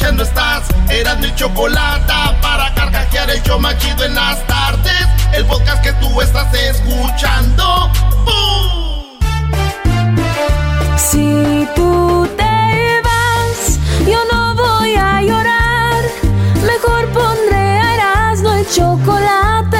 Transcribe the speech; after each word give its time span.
Escuchando 0.00 0.22
estás. 0.22 0.62
Eran 0.88 1.20
mi 1.20 1.34
chocolate 1.34 2.12
para 2.40 2.72
carcajear 2.74 3.30
el 3.30 3.42
show 3.42 3.60
machido 3.60 4.04
en 4.04 4.14
las 4.14 4.46
tardes. 4.46 5.06
El 5.34 5.44
podcast 5.44 5.82
que 5.82 5.92
tú 5.94 6.20
estás 6.22 6.52
escuchando. 6.54 7.90
¡Bum! 8.24 9.18
Si 10.96 11.68
tú 11.76 12.26
te 12.34 13.02
vas, 13.04 13.78
yo 14.06 14.18
no 14.32 14.54
voy 14.54 14.94
a 14.96 15.20
llorar. 15.20 16.02
Mejor 16.64 17.06
pondré 17.12 17.58
a 17.58 17.94
Erasmo 17.94 18.52
el 18.54 18.66
chocolate, 18.70 19.79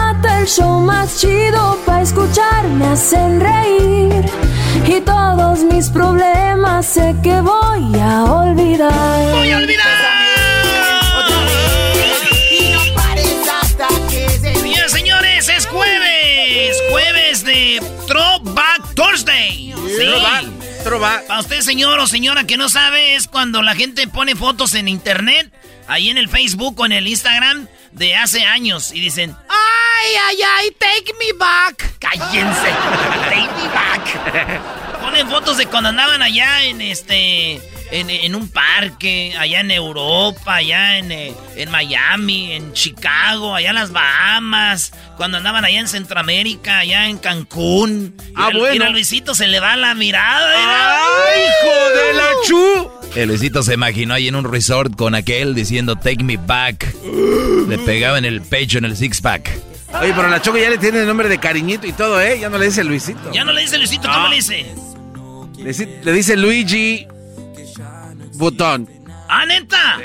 el 0.41 0.47
show 0.47 0.79
más 0.79 1.19
chido 1.19 1.79
para 1.85 2.01
escuchar. 2.01 2.67
Me 2.67 2.87
hacen 2.87 3.39
reír 3.39 4.25
y 4.87 5.01
todos 5.01 5.63
mis 5.63 5.89
problemas 5.89 6.85
sé 6.85 7.15
que 7.21 7.39
voy 7.41 7.99
a 7.99 8.23
olvidar. 8.23 9.35
¡Voy 9.35 9.51
a 9.51 9.61
Y 12.51 12.71
no 12.71 12.95
pares 12.95 13.35
hasta 13.61 13.87
que 14.09 14.29
se 14.29 14.63
Bien, 14.63 14.89
señores, 14.89 15.47
es 15.49 15.67
jueves. 15.67 16.77
Jueves 16.89 17.43
de 17.43 17.81
Throwback 18.07 18.95
Thursday. 18.95 19.73
Sí. 19.85 20.07
Para 21.27 21.39
usted, 21.39 21.61
señor 21.61 21.99
o 21.99 22.07
señora 22.07 22.45
que 22.45 22.57
no 22.57 22.67
sabe, 22.67 23.15
es 23.15 23.27
cuando 23.27 23.61
la 23.61 23.75
gente 23.75 24.07
pone 24.07 24.35
fotos 24.35 24.73
en 24.73 24.87
internet, 24.87 25.51
ahí 25.87 26.09
en 26.09 26.17
el 26.17 26.27
Facebook 26.27 26.79
o 26.79 26.85
en 26.85 26.91
el 26.91 27.07
Instagram 27.07 27.67
de 27.91 28.15
hace 28.15 28.43
años 28.43 28.91
y 28.91 28.99
dicen, 28.99 29.35
ay, 29.49 30.09
ay, 30.27 30.37
ay, 30.57 30.71
take 30.71 31.13
me 31.19 31.33
back. 31.37 31.97
Cállense, 31.99 32.69
take 33.29 33.49
me 33.55 33.67
back. 33.69 35.01
Ponen 35.01 35.29
fotos 35.29 35.57
de 35.57 35.65
cuando 35.65 35.89
andaban 35.89 36.21
allá 36.21 36.63
en 36.63 36.81
este... 36.81 37.61
En, 37.91 38.09
en 38.09 38.35
un 38.35 38.47
parque, 38.47 39.33
allá 39.37 39.59
en 39.59 39.69
Europa, 39.69 40.55
allá 40.55 40.97
en, 40.97 41.11
eh, 41.11 41.33
en 41.57 41.69
Miami, 41.71 42.53
en 42.53 42.71
Chicago, 42.71 43.53
allá 43.53 43.69
en 43.71 43.75
las 43.75 43.91
Bahamas, 43.91 44.93
cuando 45.17 45.37
andaban 45.37 45.65
allá 45.65 45.79
en 45.81 45.89
Centroamérica, 45.89 46.79
allá 46.79 47.07
en 47.09 47.17
Cancún. 47.17 48.15
Ah, 48.33 48.47
Mira, 48.47 48.59
bueno. 48.59 48.71
mira, 48.73 48.89
Luisito 48.91 49.35
se 49.35 49.47
le 49.49 49.59
va 49.59 49.75
la 49.75 49.93
mirada. 49.93 50.57
mira. 50.57 50.97
¡Ay, 51.25 51.41
hijo 51.41 51.89
de 51.97 52.13
la 52.13 52.29
chu! 52.47 52.91
El 53.19 53.27
Luisito 53.27 53.61
se 53.61 53.73
imaginó 53.73 54.13
ahí 54.13 54.29
en 54.29 54.35
un 54.35 54.49
resort 54.49 54.95
con 54.95 55.13
aquel 55.13 55.53
diciendo 55.53 55.97
Take 55.97 56.23
me 56.23 56.37
back. 56.37 56.95
Le 57.67 57.77
pegaba 57.79 58.17
en 58.17 58.23
el 58.23 58.41
pecho, 58.41 58.77
en 58.77 58.85
el 58.85 58.95
six 58.95 59.19
pack. 59.19 59.51
Oye, 60.01 60.13
pero 60.15 60.29
la 60.29 60.41
Choco 60.41 60.57
ya 60.57 60.69
le 60.69 60.77
tiene 60.77 61.01
el 61.01 61.07
nombre 61.07 61.27
de 61.27 61.37
cariñito 61.39 61.85
y 61.87 61.91
todo, 61.91 62.21
¿eh? 62.21 62.39
Ya 62.39 62.47
no 62.49 62.57
le 62.57 62.67
dice 62.67 62.85
Luisito. 62.85 63.33
Ya 63.33 63.43
no 63.43 63.51
le 63.51 63.63
dice 63.63 63.77
Luisito, 63.77 64.07
¿cómo 64.09 64.29
le 64.29 64.37
dice? 64.37 64.65
Le, 65.57 65.65
dice- 65.67 65.99
le 66.01 66.13
dice 66.13 66.37
Luigi 66.37 67.05
Botón. 68.35 68.89
¡Ah, 69.29 69.45
neta! 69.45 69.99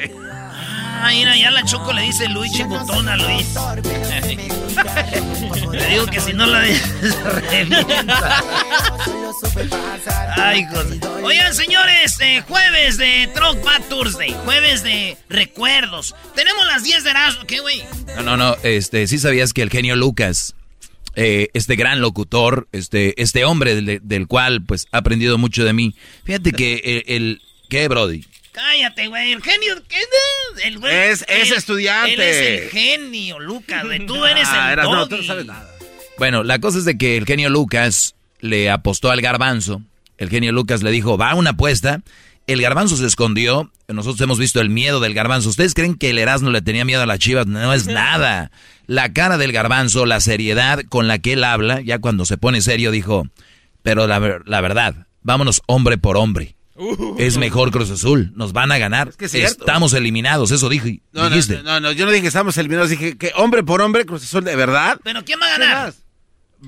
Ah, 0.98 1.10
mira, 1.12 1.36
ya 1.36 1.50
la 1.50 1.62
Choco 1.64 1.92
le 1.92 2.02
dice 2.02 2.28
Luigi 2.28 2.62
Botón 2.64 3.08
a 3.08 3.16
Luis. 3.16 3.46
le 5.72 5.86
digo 5.88 6.06
que 6.06 6.20
si 6.20 6.32
no 6.32 6.46
la 6.46 6.60
revienta. 7.24 8.42
Ay, 10.36 10.64
José. 10.66 11.00
Oigan, 11.22 11.54
señores, 11.54 12.18
eh, 12.20 12.42
jueves 12.46 12.98
de 12.98 13.28
Throwback 13.34 13.88
Thursday. 13.88 14.34
Jueves 14.44 14.82
de 14.82 15.16
recuerdos. 15.28 16.14
Tenemos 16.34 16.66
las 16.66 16.84
10 16.84 17.04
de 17.04 17.10
Erasmo. 17.10 17.44
¿Qué, 17.46 17.60
güey? 17.60 17.82
No, 18.16 18.22
no, 18.22 18.36
no. 18.36 18.56
Este, 18.62 19.06
sí 19.06 19.18
sabías 19.18 19.52
que 19.52 19.62
el 19.62 19.70
genio 19.70 19.96
Lucas, 19.96 20.54
eh, 21.14 21.48
este 21.54 21.76
gran 21.76 22.00
locutor, 22.00 22.68
este, 22.72 23.20
este 23.20 23.44
hombre 23.44 23.74
del, 23.74 24.00
del 24.02 24.26
cual, 24.26 24.62
pues, 24.62 24.86
ha 24.92 24.98
aprendido 24.98 25.38
mucho 25.38 25.64
de 25.64 25.72
mí. 25.72 25.94
Fíjate 26.24 26.52
que 26.52 27.02
el, 27.06 27.14
el- 27.14 27.42
¿qué, 27.68 27.88
Brody? 27.88 28.24
Cállate, 28.52 29.06
güey. 29.08 29.32
El 29.32 29.42
genio. 29.42 29.74
¿qué? 29.88 29.96
El 30.66 30.78
güey. 30.78 30.94
Es- 31.10 31.24
es 31.28 31.50
estudiante. 31.50 32.14
Él 32.14 32.20
es 32.20 32.36
el 32.64 32.70
genio, 32.70 33.38
Lucas, 33.38 33.84
güey. 33.84 34.06
Tú 34.06 34.24
eres 34.24 34.48
Ah, 34.50 34.68
el 34.68 34.72
eras- 34.72 34.86
no, 34.90 35.06
tú 35.08 35.16
no 35.18 35.22
sabes 35.22 35.44
nada. 35.46 35.68
Bueno, 36.18 36.42
la 36.42 36.58
cosa 36.58 36.78
es 36.78 36.84
de 36.86 36.96
que 36.96 37.16
el 37.18 37.26
genio 37.26 37.50
Lucas 37.50 38.14
le 38.40 38.70
apostó 38.70 39.10
al 39.10 39.20
garbanzo. 39.20 39.82
El 40.16 40.30
genio 40.30 40.52
Lucas 40.52 40.82
le 40.82 40.90
dijo, 40.90 41.18
va 41.18 41.32
a 41.32 41.34
una 41.34 41.50
apuesta. 41.50 42.00
El 42.46 42.62
garbanzo 42.62 42.96
se 42.96 43.04
escondió. 43.06 43.70
Nosotros 43.88 44.20
hemos 44.22 44.38
visto 44.38 44.60
el 44.62 44.70
miedo 44.70 45.00
del 45.00 45.12
garbanzo. 45.12 45.50
¿Ustedes 45.50 45.74
creen 45.74 45.94
que 45.94 46.08
el 46.10 46.18
Erasmo 46.18 46.50
le 46.50 46.62
tenía 46.62 46.84
miedo 46.86 47.02
a 47.02 47.06
las 47.06 47.18
chivas? 47.18 47.46
No 47.46 47.72
es 47.74 47.86
nada. 47.86 48.50
La 48.86 49.12
cara 49.12 49.36
del 49.36 49.52
garbanzo, 49.52 50.06
la 50.06 50.20
seriedad 50.20 50.80
con 50.88 51.06
la 51.08 51.18
que 51.18 51.34
él 51.34 51.44
habla, 51.44 51.82
ya 51.82 51.98
cuando 51.98 52.24
se 52.24 52.38
pone 52.38 52.62
serio, 52.62 52.90
dijo, 52.90 53.28
pero 53.82 54.06
la 54.06 54.60
verdad, 54.60 55.06
vámonos 55.22 55.60
hombre 55.66 55.98
por 55.98 56.16
hombre. 56.16 56.55
Es 57.18 57.36
mejor 57.38 57.70
Cruz 57.70 57.90
Azul, 57.90 58.32
nos 58.36 58.52
van 58.52 58.70
a 58.72 58.78
ganar. 58.78 59.12
que 59.14 59.24
es 59.26 59.30
cierto. 59.30 59.64
Estamos 59.64 59.92
eliminados, 59.94 60.50
eso 60.50 60.68
dije, 60.68 61.00
No, 61.12 61.22
no, 61.22 61.30
dijiste. 61.30 61.56
no, 61.56 61.62
no, 61.62 61.80
no, 61.80 61.92
yo 61.92 62.04
no 62.04 62.10
dije 62.10 62.22
que 62.22 62.28
estamos 62.28 62.56
eliminados, 62.58 62.90
dije 62.90 63.16
que 63.16 63.32
hombre 63.36 63.62
por 63.62 63.80
hombre, 63.82 64.04
Cruz 64.04 64.22
Azul, 64.24 64.44
¿de 64.44 64.56
verdad? 64.56 64.98
¿Pero 65.02 65.24
quién 65.24 65.38
va 65.40 65.46
a 65.46 65.58
ganar? 65.58 65.94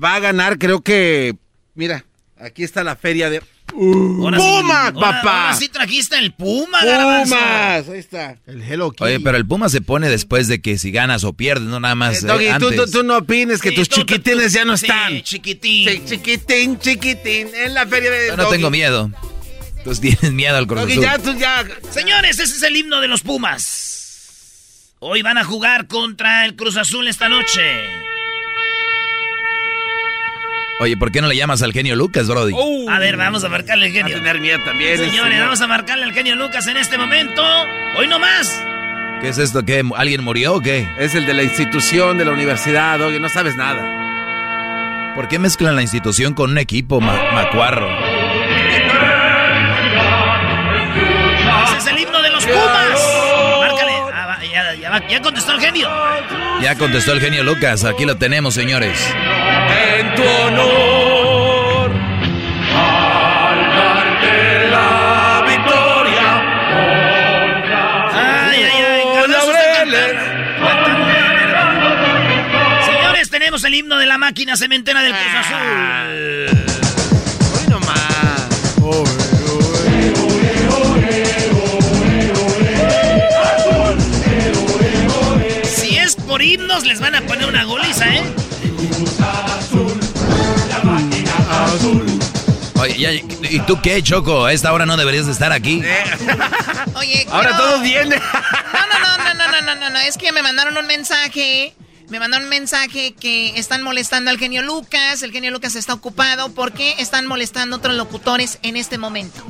Va 0.03 0.15
a 0.15 0.19
ganar, 0.19 0.57
creo 0.57 0.81
que. 0.81 1.35
Mira, 1.75 2.05
aquí 2.39 2.63
está 2.63 2.83
la 2.83 2.95
feria 2.95 3.29
de. 3.29 3.41
Ahora 3.71 4.39
sí- 4.39 4.43
¡Pumas, 4.47 4.93
ahora- 4.95 4.99
papá! 5.21 5.41
Ahora 5.43 5.53
sí 5.55 5.69
trajiste 5.69 6.17
el 6.17 6.33
Puma. 6.33 6.79
¡Pumas! 6.81 7.87
Ahí 7.87 7.99
está. 7.99 8.37
El 8.47 8.63
Hello 8.63 8.89
Kitty. 8.91 9.03
Oye, 9.03 9.19
pero 9.19 9.37
el 9.37 9.45
Puma 9.45 9.69
se 9.69 9.79
pone 9.81 10.09
después 10.09 10.47
de 10.47 10.59
que 10.59 10.79
si 10.79 10.89
ganas 10.91 11.23
o 11.23 11.33
pierdes, 11.33 11.65
no 11.67 11.79
nada 11.79 11.93
más 11.93 12.23
Eh, 12.23 12.25
eh, 12.25 12.55
tú, 12.59 12.67
antes. 12.67 12.75
tú- 12.85 12.91
tú 12.91 13.03
no 13.03 13.17
opines 13.17 13.61
que 13.61 13.69
Sí, 13.69 13.75
tus 13.75 13.87
tú- 13.89 13.97
tú- 13.97 14.01
chiquitines 14.07 14.53
ya 14.53 14.65
no 14.65 14.75
sí, 14.75 14.85
están. 14.87 15.21
chiquitín. 15.21 15.87
Sí, 15.87 16.01
chiquitín, 16.05 16.79
chiquitín, 16.79 17.49
en 17.53 17.73
la 17.75 17.85
feria 17.85 18.09
de. 18.09 18.27
Yo 18.29 18.37
no 18.37 18.43
Doggy. 18.45 18.55
tengo 18.57 18.71
miedo. 18.71 19.11
Tú 19.83 19.93
tienes 19.95 20.31
miedo 20.33 20.57
al 20.57 20.67
Cruz 20.67 20.81
Azul. 20.83 21.01
ya, 21.03 21.17
tú 21.17 21.33
ya. 21.37 21.65
Señores, 21.89 22.39
ese 22.39 22.55
es 22.55 22.63
el 22.63 22.75
himno 22.75 22.99
de 23.01 23.07
los 23.07 23.21
Pumas. 23.21 24.95
Hoy 24.99 25.21
van 25.21 25.37
a 25.37 25.43
jugar 25.45 25.87
contra 25.87 26.45
el 26.45 26.55
Cruz 26.55 26.75
Azul 26.77 27.07
esta 27.07 27.29
noche. 27.29 27.61
Oye, 30.81 30.95
¿por 30.95 31.11
qué 31.11 31.21
no 31.21 31.27
le 31.27 31.35
llamas 31.35 31.61
al 31.61 31.73
genio 31.73 31.95
Lucas, 31.95 32.27
Brody? 32.27 32.53
A 32.89 32.99
ver, 32.99 33.17
vamos 33.17 33.43
a 33.43 33.49
marcarle 33.49 33.87
el 33.87 33.93
Va 33.95 33.99
a 33.99 34.01
genio. 34.03 34.17
tener 34.17 34.39
miedo 34.39 34.59
también. 34.63 34.97
Señores, 34.97 35.33
este, 35.33 35.41
vamos 35.43 35.61
a 35.61 35.67
marcarle 35.67 36.05
al 36.05 36.13
genio 36.13 36.35
Lucas 36.35 36.67
en 36.67 36.77
este 36.77 36.97
momento. 36.97 37.43
Hoy 37.97 38.07
no 38.07 38.17
más. 38.19 38.61
¿Qué 39.21 39.27
es 39.29 39.37
esto? 39.37 39.63
¿Qué? 39.65 39.83
¿Alguien 39.97 40.23
murió 40.23 40.55
o 40.55 40.61
qué? 40.61 40.87
Es 40.97 41.15
el 41.15 41.25
de 41.25 41.33
la 41.33 41.43
institución, 41.43 42.17
de 42.17 42.23
la 42.25 42.31
universidad, 42.31 42.97
Doggy, 42.99 43.19
no 43.19 43.27
sabes 43.27 43.57
nada. 43.57 45.13
¿Por 45.15 45.27
qué 45.27 45.37
mezclan 45.39 45.75
la 45.75 45.81
institución 45.81 46.33
con 46.33 46.51
un 46.51 46.57
equipo, 46.57 47.01
ma- 47.01 47.31
macuarro? 47.33 47.89
los 52.31 52.45
Pumas. 52.45 52.99
Márcale. 53.59 53.93
Ah, 54.13 55.01
ya, 55.07 55.21
contestó 55.21 55.53
el 55.53 55.61
genio. 55.61 55.89
Ya 56.61 56.75
contestó 56.75 57.13
el 57.13 57.21
genio 57.21 57.43
Lucas. 57.43 57.83
Aquí 57.83 58.05
lo 58.05 58.17
tenemos, 58.17 58.53
señores. 58.53 58.99
En 59.97 60.15
tu 60.15 60.23
honor. 60.23 61.91
Al 62.75 63.59
darte 63.77 64.69
la 64.69 65.43
victoria. 65.47 66.27
Ay, 68.13 68.63
ay, 68.63 68.83
ay. 68.83 69.03
Señores, 72.85 73.29
tenemos 73.29 73.63
el 73.63 73.75
himno 73.75 73.97
de 73.97 74.05
la 74.05 74.17
máquina 74.17 74.57
cementera 74.57 75.01
del 75.01 75.11
Cruz 75.13 75.35
Azul. 75.35 75.57
Ah. 75.59 76.05
por 86.39 86.45
himnos 86.45 86.85
les 86.85 87.01
van 87.01 87.15
a 87.15 87.21
poner 87.23 87.49
una 87.49 87.65
goliza, 87.65 88.07
¿eh? 88.15 88.23
Oye, 92.75 93.25
¿y 93.49 93.59
tú 93.59 93.81
qué, 93.81 94.01
Choco? 94.01 94.45
A 94.45 94.53
esta 94.53 94.71
hora 94.71 94.85
no 94.85 94.95
deberías 94.95 95.25
de 95.25 95.33
estar 95.33 95.51
aquí. 95.51 95.81
Eh. 95.83 96.03
Oye. 96.95 97.27
Ahora 97.29 97.57
todos 97.57 97.81
vienen. 97.81 98.21
no, 98.21 98.99
no, 98.99 99.17
no, 99.17 99.33
no, 99.33 99.51
no, 99.51 99.61
no, 99.65 99.75
no, 99.81 99.89
no. 99.89 99.99
Es 99.99 100.17
que 100.17 100.31
me 100.31 100.41
mandaron 100.41 100.77
un 100.77 100.87
mensaje 100.87 101.73
me 102.09 102.19
mandó 102.19 102.37
un 102.37 102.49
mensaje 102.49 103.13
que 103.13 103.59
están 103.59 103.83
molestando 103.83 104.31
al 104.31 104.39
genio 104.39 104.63
Lucas, 104.63 105.21
el 105.21 105.31
genio 105.31 105.51
Lucas 105.51 105.75
está 105.75 105.93
ocupado, 105.93 106.51
¿por 106.53 106.71
qué 106.71 106.95
están 106.97 107.27
molestando 107.27 107.75
otros 107.75 107.95
locutores 107.95 108.57
en 108.63 108.77
este 108.77 108.97
momento? 108.97 109.45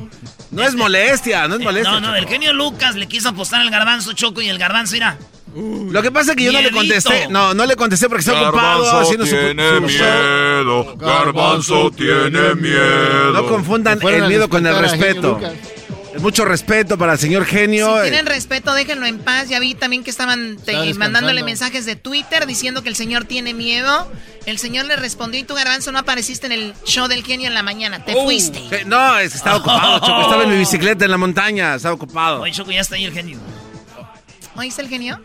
No 0.52 0.64
es 0.64 0.76
molestia, 0.76 1.48
no 1.48 1.56
es 1.56 1.62
molestia. 1.62 1.92
No, 1.94 2.02
no, 2.02 2.16
el 2.16 2.28
genio 2.28 2.52
Lucas 2.52 2.96
le 2.96 3.08
quiso 3.08 3.30
apostar 3.30 3.62
al 3.62 3.70
garbanzo 3.70 4.12
Choco 4.12 4.42
y 4.42 4.50
el 4.50 4.58
garbanzo 4.58 4.98
irá. 4.98 5.18
Lo 5.56 6.02
que 6.02 6.12
pasa 6.12 6.32
es 6.32 6.38
que 6.38 6.44
yo 6.44 6.52
no 6.52 6.62
le 6.62 6.72
contesté. 6.72 7.28
No, 7.30 7.54
no 7.54 7.66
le 7.66 7.76
contesté 7.76 8.08
porque 8.08 8.22
está 8.22 8.34
ocupado 8.50 8.84
Garbanzo 8.84 9.00
haciendo 9.00 9.26
su, 9.26 9.36
tiene 9.36 9.76
su 9.76 9.82
miedo, 9.82 10.96
Garbanzo 10.98 11.92
tiene 11.92 12.56
miedo. 12.56 13.32
No 13.34 13.48
confundan 13.48 14.00
el 14.02 14.28
miedo 14.28 14.50
con 14.50 14.66
el 14.66 14.78
respeto. 14.78 15.40
Mucho 16.20 16.44
respeto 16.44 16.98
para 16.98 17.14
el 17.14 17.20
señor 17.20 17.46
genio. 17.46 17.96
Si 17.98 18.02
tienen 18.10 18.26
respeto, 18.26 18.74
déjenlo 18.74 19.06
en 19.06 19.20
paz. 19.20 19.48
Ya 19.48 19.60
vi 19.60 19.76
también 19.76 20.04
que 20.04 20.10
estaban 20.10 20.58
te- 20.58 20.94
mandándole 20.96 21.44
mensajes 21.44 21.86
de 21.86 21.96
Twitter 21.96 22.46
diciendo 22.48 22.82
que 22.82 22.90
el 22.90 22.96
señor 22.96 23.26
tiene 23.26 23.54
miedo. 23.54 24.12
El 24.48 24.58
señor 24.58 24.86
le 24.88 24.96
respondió 24.96 25.40
y 25.40 25.44
tú, 25.44 25.54
Garbanzo, 25.54 25.92
no 25.92 26.00
apareciste 26.00 26.48
en 26.48 26.52
el 26.54 26.74
show 26.84 27.08
del 27.08 27.24
genio 27.24 27.48
en 27.48 27.54
la 27.54 27.62
mañana. 27.64 28.04
Te 28.04 28.14
fuiste. 28.16 28.60
Eh, 28.72 28.84
No, 28.86 29.18
es 29.20 29.32
que 29.32 29.38
estaba 29.38 29.58
ocupado, 29.58 30.00
Choco. 30.00 30.22
Estaba 30.24 30.44
en 30.44 30.50
mi 30.50 30.58
bicicleta 30.58 31.06
en 31.06 31.12
la 31.12 31.18
montaña. 31.18 31.76
Estaba 31.76 31.94
ocupado. 31.94 32.42
Oye, 32.42 32.52
Choco, 32.54 32.72
ya 32.72 32.82
está 32.82 32.96
ahí 32.96 33.06
el 33.06 33.14
genio. 33.14 33.38
¿Oíste 34.56 34.82
el 34.82 34.90
genio? 34.90 35.22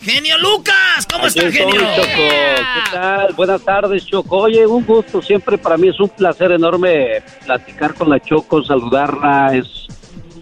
¡Genio 0.00 0.38
Lucas! 0.38 1.06
¿Cómo 1.10 1.26
está, 1.26 1.40
Aquí 1.40 1.58
estoy, 1.58 1.72
genio? 1.72 1.80
Choco. 1.94 2.06
¿Qué 2.06 2.90
tal? 2.92 3.34
Buenas 3.34 3.62
tardes, 3.62 4.06
Choco. 4.06 4.38
Oye, 4.38 4.66
un 4.66 4.84
gusto. 4.84 5.20
Siempre 5.20 5.58
para 5.58 5.76
mí 5.76 5.88
es 5.88 6.00
un 6.00 6.08
placer 6.08 6.52
enorme 6.52 7.22
platicar 7.44 7.94
con 7.94 8.08
la 8.08 8.18
Choco, 8.18 8.62
saludarla. 8.64 9.54
Es, 9.54 9.86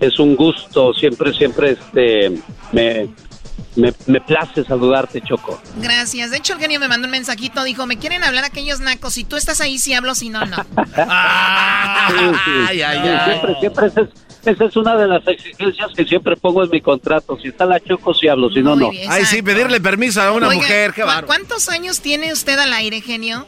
es 0.00 0.18
un 0.18 0.36
gusto. 0.36 0.94
Siempre, 0.94 1.32
siempre 1.32 1.72
este, 1.72 2.30
me, 2.70 3.08
me, 3.74 3.92
me 4.06 4.20
place 4.20 4.64
saludarte, 4.64 5.20
Choco. 5.22 5.60
Gracias. 5.80 6.30
De 6.30 6.36
hecho, 6.36 6.52
el 6.52 6.60
genio 6.60 6.78
me 6.78 6.86
mandó 6.86 7.06
un 7.06 7.12
mensajito. 7.12 7.64
Dijo, 7.64 7.84
me 7.86 7.98
quieren 7.98 8.22
hablar 8.22 8.44
aquellos 8.44 8.78
nacos. 8.78 9.14
Si 9.14 9.24
tú 9.24 9.36
estás 9.36 9.60
ahí, 9.60 9.78
sí 9.78 9.92
hablo, 9.92 10.14
si 10.14 10.28
no, 10.28 10.44
no. 10.46 10.56
Ay, 10.96 12.80
ay, 12.80 12.82
ay. 12.82 13.24
Siempre, 13.24 13.56
siempre 13.60 13.86
es, 13.86 14.27
esa 14.44 14.64
es 14.64 14.76
una 14.76 14.96
de 14.96 15.06
las 15.08 15.26
exigencias 15.26 15.90
que 15.96 16.04
siempre 16.04 16.36
pongo 16.36 16.64
en 16.64 16.70
mi 16.70 16.80
contrato. 16.80 17.38
Si 17.40 17.48
está 17.48 17.66
la 17.66 17.80
Choco, 17.80 18.14
sí 18.14 18.28
hablo. 18.28 18.50
Si 18.50 18.60
no, 18.60 18.76
no. 18.76 18.90
Ay, 19.08 19.24
sí, 19.24 19.42
pedirle 19.42 19.80
permiso 19.80 20.20
a 20.22 20.32
una 20.32 20.48
Oiga, 20.48 20.60
mujer. 20.60 20.92
Qué 20.92 21.02
¿cu- 21.02 21.06
bárbaro. 21.06 21.26
¿Cuántos 21.26 21.68
años 21.68 22.00
tiene 22.00 22.32
usted 22.32 22.58
al 22.58 22.72
aire, 22.72 23.00
genio? 23.00 23.46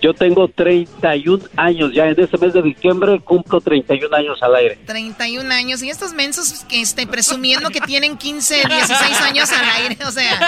Yo 0.00 0.14
tengo 0.14 0.48
31 0.48 1.44
años. 1.56 1.92
Ya 1.94 2.06
en 2.08 2.18
este 2.20 2.36
mes 2.38 2.52
de 2.52 2.62
diciembre 2.62 3.20
cumplo 3.20 3.60
31 3.60 4.16
años 4.16 4.42
al 4.42 4.56
aire. 4.56 4.78
31 4.84 5.52
años. 5.54 5.80
Y 5.82 5.90
estos 5.90 6.12
mensos 6.12 6.64
que 6.68 6.80
esté 6.80 7.06
presumiendo 7.06 7.70
que 7.70 7.80
tienen 7.80 8.16
15, 8.18 8.64
16 8.66 9.20
años 9.20 9.52
al 9.52 9.64
aire. 9.82 9.98
O 10.04 10.10
sea, 10.10 10.40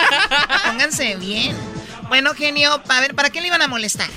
pónganse 0.66 1.14
bien. 1.16 1.56
Bueno, 2.08 2.34
genio, 2.34 2.80
a 2.88 3.00
ver, 3.00 3.14
¿para 3.14 3.30
qué 3.30 3.40
le 3.40 3.46
iban 3.46 3.62
a 3.62 3.69
molestar? 3.69 4.08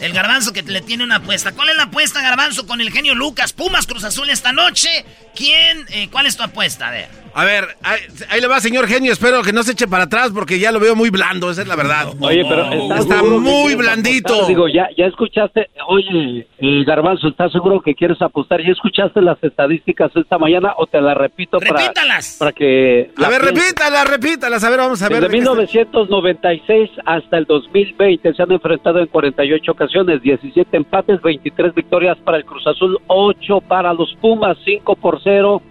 El 0.00 0.12
garbanzo 0.14 0.52
que 0.52 0.62
le 0.62 0.80
tiene 0.80 1.04
una 1.04 1.16
apuesta. 1.16 1.52
¿Cuál 1.52 1.68
es 1.68 1.76
la 1.76 1.84
apuesta, 1.84 2.22
garbanzo, 2.22 2.66
con 2.66 2.80
el 2.80 2.90
genio 2.90 3.14
Lucas? 3.14 3.52
Pumas 3.52 3.86
Cruz 3.86 4.02
Azul 4.04 4.30
esta 4.30 4.52
noche. 4.52 5.04
¿Quién? 5.36 5.86
eh, 5.90 6.08
¿Cuál 6.10 6.26
es 6.26 6.36
tu 6.36 6.42
apuesta? 6.42 6.88
A 6.88 6.90
ver. 6.90 7.08
A 7.34 7.44
ver, 7.44 7.64
ahí, 7.82 8.00
ahí 8.28 8.40
le 8.40 8.46
va, 8.48 8.60
señor 8.60 8.86
genio. 8.88 9.12
Espero 9.12 9.42
que 9.42 9.52
no 9.52 9.62
se 9.62 9.72
eche 9.72 9.86
para 9.86 10.04
atrás 10.04 10.30
porque 10.34 10.58
ya 10.58 10.72
lo 10.72 10.80
veo 10.80 10.96
muy 10.96 11.10
blando. 11.10 11.50
Esa 11.50 11.62
es 11.62 11.68
la 11.68 11.76
verdad. 11.76 12.08
Oye, 12.20 12.44
pero 12.48 12.64
¿estás 12.72 13.00
Está 13.00 13.22
muy 13.22 13.74
blandito. 13.76 14.28
apostar? 14.34 14.48
Digo, 14.48 14.68
ya, 14.68 14.88
ya 14.96 15.06
escuchaste, 15.06 15.68
oye, 15.86 16.46
eh, 16.58 16.84
Garbanzo, 16.84 17.28
¿estás 17.28 17.52
seguro 17.52 17.80
que 17.80 17.94
quieres 17.94 18.20
apostar? 18.20 18.60
¿Ya 18.62 18.72
escuchaste 18.72 19.20
las 19.22 19.42
estadísticas 19.42 20.10
esta 20.16 20.38
mañana 20.38 20.74
o 20.76 20.86
te 20.86 21.00
las 21.00 21.16
repito 21.16 21.58
para, 21.60 21.80
Repítalas. 21.82 22.36
para 22.38 22.52
que... 22.52 23.10
A 23.16 23.20
la 23.20 23.28
ver, 23.28 23.40
pienses? 23.42 23.64
repítalas, 23.64 24.08
repítalas. 24.10 24.64
A 24.64 24.70
ver, 24.70 24.78
vamos 24.80 25.02
a 25.02 25.08
ver. 25.08 25.20
Desde 25.20 25.28
de 25.28 25.32
qué 25.32 25.38
está- 25.38 25.50
1996 26.00 26.90
hasta 27.06 27.38
el 27.38 27.44
2020 27.46 28.34
se 28.34 28.42
han 28.42 28.52
enfrentado 28.52 28.98
en 28.98 29.06
48 29.06 29.72
ocasiones, 29.72 30.20
17 30.22 30.76
empates, 30.76 31.20
23 31.22 31.74
victorias 31.74 32.18
para 32.24 32.38
el 32.38 32.44
Cruz 32.44 32.66
Azul, 32.66 32.98
8 33.06 33.60
para 33.62 33.92
los 33.94 34.14
Pumas, 34.20 34.56
5 34.64 34.96
por 34.96 35.20
0. 35.22 35.62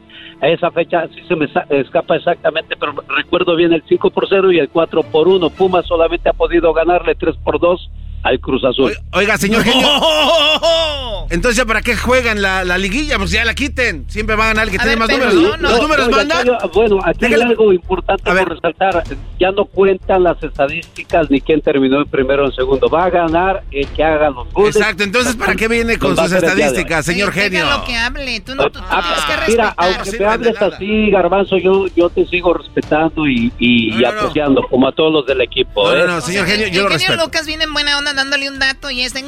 A 0.42 0.48
esa 0.48 0.72
fecha 0.72 1.08
sí 1.10 1.22
se 1.28 1.36
me 1.36 1.50
escapa 1.70 2.16
exactamente, 2.16 2.76
pero 2.80 2.94
recuerdo 3.08 3.56
bien 3.56 3.74
el 3.74 3.84
5 3.88 4.10
por 4.10 4.28
0 4.30 4.52
y 4.52 4.60
el 4.60 4.70
4 4.70 5.04
por 5.04 5.28
1. 5.28 5.50
Pumas 5.50 5.86
solamente 5.86 6.30
ha 6.30 6.34
podido 6.34 6.74
ganarle 6.74 7.16
3 7.16 7.36
por 7.44 7.60
2 7.60 7.90
al 8.24 8.40
Cruz 8.40 8.64
Azul. 8.66 8.86
Oiga, 8.92 9.02
Oiga, 9.14 9.38
señor 9.38 9.64
genio. 9.64 9.88
Entonces, 11.32 11.58
¿ya 11.58 11.66
para 11.66 11.82
qué 11.84 11.96
juegan 11.96 12.42
la, 12.42 12.64
la 12.64 12.78
liguilla? 12.80 13.18
Pues 13.20 13.30
ya 13.30 13.46
la 13.46 13.54
quiten. 13.54 14.06
Siempre 14.10 14.36
va 14.36 14.46
a 14.46 14.48
ganar 14.48 14.64
el 14.66 14.72
que 14.72 14.78
A 14.78 14.82
tiene 14.82 14.96
ver, 14.96 15.00
más 15.00 15.10
números. 15.10 15.34
no, 15.36 15.58
no. 15.58 15.70
Los 15.70 15.82
números 15.82 16.08
Oiga, 16.08 16.18
mandan. 16.18 16.40
aquí 16.40 16.50
hay- 16.64 16.70
bueno, 16.74 17.00
aquí 17.06 17.26
hay 17.26 17.34
algo 17.34 17.72
importante 17.74 18.30
A 18.30 18.34
ver. 18.34 18.46
por 18.46 18.56
resaltar. 18.56 19.04
Ya 19.40 19.52
no 19.52 19.66
cuentan 19.66 20.24
las 20.24 20.42
estadísticas 20.42 21.30
ni 21.30 21.40
quién 21.40 21.62
terminó 21.62 21.98
en 22.00 22.06
primero 22.06 22.44
o 22.44 22.48
en 22.48 22.54
segundo. 22.54 22.90
Va 22.90 23.06
a 23.06 23.10
ganar 23.12 23.64
el 23.72 23.88
que 23.90 24.04
haga 24.04 24.32
los 24.32 24.52
goles. 24.52 24.76
Exacto, 24.76 25.04
entonces 25.04 25.36
¿para 25.36 25.54
qué 25.56 25.68
viene 25.68 25.98
con 26.00 26.18
sus 26.18 26.32
estadísticas, 26.32 27.06
señor 27.06 27.30
Oye, 27.30 27.42
genio? 27.44 27.66
déjalo 27.66 27.86
que 27.86 27.96
hable. 27.96 28.40
Tú, 28.42 28.56
no, 28.56 28.64
tú, 28.72 28.80
tú 28.80 28.86
Ah, 28.90 29.02
tienes 29.04 29.24
que 29.46 29.52
Mira, 29.52 29.66
respetar. 29.66 29.74
aunque 29.78 30.10
Sí, 30.10 30.18
me 30.20 30.26
no 30.26 30.32
hables 30.32 30.62
así, 30.62 31.12
Garbanzo, 31.12 31.58
yo, 31.58 31.86
yo 31.96 32.10
te 32.10 32.26
sigo 32.26 32.54
respetando 32.56 33.28
y, 33.28 33.54
y, 33.60 33.92
No, 33.92 34.00
y 34.00 34.02
no, 34.02 34.12
no. 34.14 34.20
apoyando, 34.22 34.62
como 34.68 34.88
a 34.88 34.92
todos 34.94 35.14
los 35.14 35.26
del 35.28 35.42
equipo. 35.42 35.88
No, 35.92 35.96
¿eh? 35.96 36.00
no, 36.00 36.08
no, 36.16 36.22
señor 36.22 36.46
O 36.46 36.48
sea, 36.48 36.56
genio, 36.58 36.74
yo 36.74 36.82
lo 36.82 36.88
el 36.88 36.94
genio 36.94 37.08
respeto. 37.10 37.26
Lucas 37.26 37.46
viene 37.46 37.66
en 37.66 37.74
buena 37.74 37.98
onda 38.00 38.09
dándole 38.14 38.50
un 38.50 38.60
dato 38.60 38.90
y 38.90 39.02
este... 39.02 39.24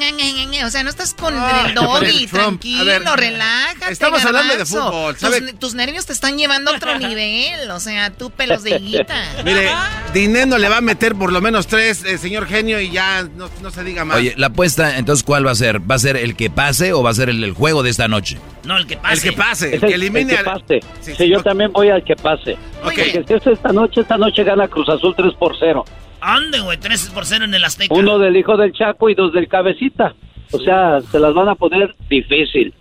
O 0.66 0.70
sea, 0.70 0.84
no 0.84 0.90
estás 0.90 1.14
con 1.14 1.34
Ah, 1.38 1.66
el 1.68 1.74
doggy, 1.76 2.28
tranquilo, 2.28 2.86
ver, 2.86 3.04
relájate, 3.16 3.92
estamos 3.92 4.24
hablando 4.26 4.56
de 4.58 4.66
fútbol, 4.66 5.16
Tus, 5.16 5.60
tus 5.60 5.74
nervios 5.76 6.06
te 6.06 6.14
están 6.14 6.38
llevando 6.38 6.72
a 6.72 6.76
otro 6.76 6.98
nivel. 6.98 7.70
O 7.72 7.80
sea, 7.80 8.10
tú 8.12 8.30
pelos 8.32 8.64
de 8.64 8.78
higuita. 8.78 9.16
Mire, 9.46 9.70
Dineno 10.14 10.58
le 10.58 10.70
va 10.70 10.78
a 10.78 10.82
meter 10.82 11.16
por 11.16 11.32
lo 11.32 11.42
menos 11.42 11.68
tres, 11.68 12.04
eh, 12.06 12.18
señor 12.18 12.48
genio, 12.48 12.80
y 12.80 12.92
ya 12.92 13.24
no, 13.24 13.50
no 13.62 13.72
se 13.72 13.84
diga 13.84 14.06
más. 14.06 14.18
Oye, 14.18 14.34
la 14.38 14.48
apuesta, 14.48 14.98
entonces, 14.98 15.24
¿cuál 15.24 15.46
va 15.46 15.52
a 15.52 15.56
ser? 15.56 15.80
¿Va 15.90 15.96
a 15.96 16.00
ser 16.00 16.18
el 16.18 16.36
que 16.36 16.50
pase 16.50 16.94
o 16.94 17.02
va 17.04 17.10
a 17.12 17.14
ser 17.14 17.30
el, 17.30 17.44
el 17.44 17.54
juego 17.54 17.84
de 17.84 17.90
esta 17.90 18.08
noche? 18.08 18.38
No, 18.64 18.78
el 18.78 18.86
que 18.88 18.98
pase. 18.98 19.14
el 19.14 19.22
que 19.22 19.32
pase, 19.38 19.76
el 19.76 19.82
que 19.82 19.94
elimine 19.96 20.22
el 20.22 20.28
que 20.30 20.38
al- 20.38 20.46
pase. 20.46 20.80
Sí, 21.02 21.12
Sí, 21.12 21.14
sí, 21.18 21.30
yo 21.30 21.38
no- 21.38 21.44
también 21.44 21.72
voy 21.72 21.90
al 21.90 22.04
que 22.04 22.16
pase. 22.16 22.58
Muy 22.84 22.90
Ok. 22.94 22.96
bien. 22.96 23.12
Porque 23.24 23.28
si 23.28 23.50
es 23.50 23.58
esta 23.58 23.72
noche, 23.72 24.02
esta 24.02 24.18
noche 24.18 24.44
gana 24.44 24.68
Cruz 24.68 24.88
Azul 24.90 25.14
3 25.16 25.34
por 25.40 25.56
0. 25.60 25.84
Ande, 26.22 26.60
güey, 26.60 26.78
3 26.80 27.10
por 27.14 27.26
0 27.26 27.46
en 27.46 27.54
el 27.54 27.64
Azteca. 27.64 27.94
Uno 27.94 28.20
del 28.20 28.38
hijo 28.38 28.56
del 28.58 28.72
Chaco 28.74 29.10
y 29.10 29.16
dos 29.16 29.34
del 29.34 29.48
Cabecita. 29.48 30.14
O 30.52 30.60
sea, 30.60 31.02
se 31.12 31.20
las 31.20 31.34
van 31.34 31.50
a 31.50 31.56
poner 31.56 31.96
difícil. 32.10 32.74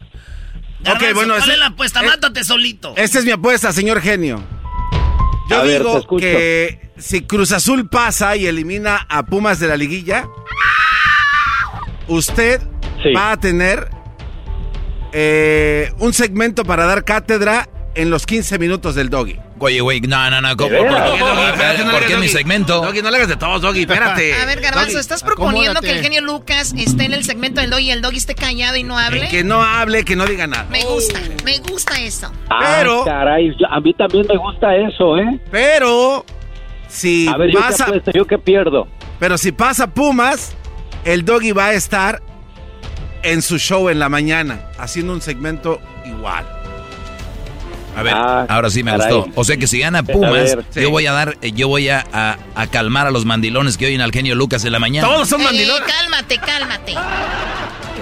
Garbanzo, 0.80 1.06
Ok, 1.08 1.14
bueno, 1.14 1.34
¿cuál 1.34 1.42
ese- 1.42 1.52
es 1.52 1.58
la 1.58 1.66
apuesta? 1.66 2.00
eh, 2.02 2.06
Mátate 2.06 2.44
solito. 2.44 2.94
Esta 2.96 3.18
es 3.18 3.24
mi 3.24 3.30
apuesta, 3.32 3.72
señor 3.72 4.00
genio. 4.00 4.42
Yo 5.48 5.60
A 5.60 5.64
digo 5.64 6.06
que 6.18 6.90
si 6.96 7.22
Cruz 7.22 7.52
Azul 7.52 7.88
pasa 7.88 8.36
y 8.36 8.46
elimina 8.46 9.06
a 9.08 9.24
Pumas 9.26 9.58
de 9.58 9.68
la 9.68 9.76
liguilla, 9.76 10.26
usted 12.08 12.60
Sí. 13.02 13.12
va 13.12 13.32
a 13.32 13.36
tener 13.40 13.88
eh, 15.12 15.92
un 15.98 16.12
segmento 16.12 16.64
para 16.64 16.84
dar 16.86 17.04
cátedra 17.04 17.68
en 17.94 18.08
los 18.10 18.24
15 18.24 18.58
minutos 18.58 18.94
del 18.94 19.10
doggy. 19.10 19.38
Oye, 19.58 19.80
güey, 19.80 20.00
no, 20.00 20.30
no, 20.30 20.40
no, 20.40 20.56
¿cómo? 20.56 20.70
¿De 20.70 20.78
¿Por 20.78 20.86
Espérate, 20.88 21.84
no 21.84 21.90
¿Por 21.90 22.06
qué 22.06 22.16
mi 22.16 22.28
segmento? 22.28 22.80
Doggy, 22.80 23.02
no 23.02 23.10
le 23.10 23.16
hagas 23.16 23.28
de 23.28 23.36
todos, 23.36 23.60
Doggy, 23.60 23.80
espérate. 23.80 24.32
A 24.40 24.44
ver, 24.44 24.60
Garbanzo, 24.60 24.90
Doggy, 24.92 25.00
¿estás 25.00 25.22
proponiendo 25.22 25.70
acomódate. 25.72 25.86
que 25.88 25.92
el 25.98 26.02
genio 26.02 26.20
Lucas 26.22 26.72
esté 26.78 27.04
en 27.06 27.14
el 27.14 27.24
segmento 27.24 27.60
del 27.60 27.70
doggy 27.70 27.86
y 27.86 27.90
el 27.90 28.00
doggy 28.00 28.16
esté 28.18 28.34
callado 28.34 28.76
y 28.76 28.84
no 28.84 28.96
hable? 28.96 29.28
Que 29.28 29.42
no 29.44 29.62
hable, 29.62 30.04
que 30.04 30.14
no 30.16 30.24
diga 30.26 30.46
nada. 30.46 30.66
Me 30.70 30.84
gusta, 30.84 31.18
me 31.44 31.58
gusta 31.58 32.00
eso. 32.00 32.30
Pero- 32.76 33.02
Ah, 33.02 33.04
caray, 33.04 33.50
yo- 33.58 33.66
a 33.70 33.80
mí 33.80 33.92
también 33.94 34.26
me 34.28 34.36
gusta 34.36 34.74
eso, 34.76 35.18
¿eh? 35.18 35.40
Pero 35.50 36.24
si 36.88 37.26
A 37.28 37.36
ver, 37.36 37.50
yo 37.50 37.58
qué 37.60 37.64
pasa, 37.66 37.84
apuesto, 37.84 38.10
yo 38.12 38.26
qué 38.26 38.38
pierdo. 38.38 38.86
pero 39.18 39.36
si 39.36 39.52
pasa 39.52 39.88
Pumas, 39.92 40.54
el 41.04 41.24
Doggy 41.24 41.52
va 41.52 41.66
a 41.66 41.72
estar 41.74 42.22
en 43.22 43.42
su 43.42 43.58
show 43.58 43.88
en 43.90 43.98
la 43.98 44.08
mañana 44.08 44.70
haciendo 44.78 45.12
un 45.12 45.20
segmento 45.20 45.80
igual. 46.06 46.46
A 47.96 48.02
ver, 48.02 48.14
Ah, 48.14 48.46
ahora 48.48 48.70
sí 48.70 48.82
me 48.82 48.92
caray. 48.92 49.12
gustó. 49.12 49.30
O 49.40 49.44
sea 49.44 49.56
que 49.56 49.66
si 49.66 49.80
gana 49.80 50.02
Pumas, 50.02 50.32
ver, 50.32 50.64
sí. 50.70 50.80
yo 50.80 50.90
voy 50.90 51.06
a 51.06 51.12
dar, 51.12 51.36
yo 51.40 51.68
voy 51.68 51.88
a, 51.88 52.04
a- 52.12 52.36
a 52.54 52.66
calmar 52.68 53.06
a 53.06 53.10
los 53.10 53.24
mandilones 53.24 53.76
que 53.76 53.86
oyen 53.86 54.00
al 54.00 54.12
genio 54.12 54.34
Lucas 54.34 54.64
en 54.64 54.72
la 54.72 54.78
mañana. 54.78 55.06
Todos 55.08 55.28
son 55.28 55.40
Eh, 55.40 55.44
mandilones. 55.44 55.82
cálmate, 55.86 56.38
cálmate. 56.38 56.94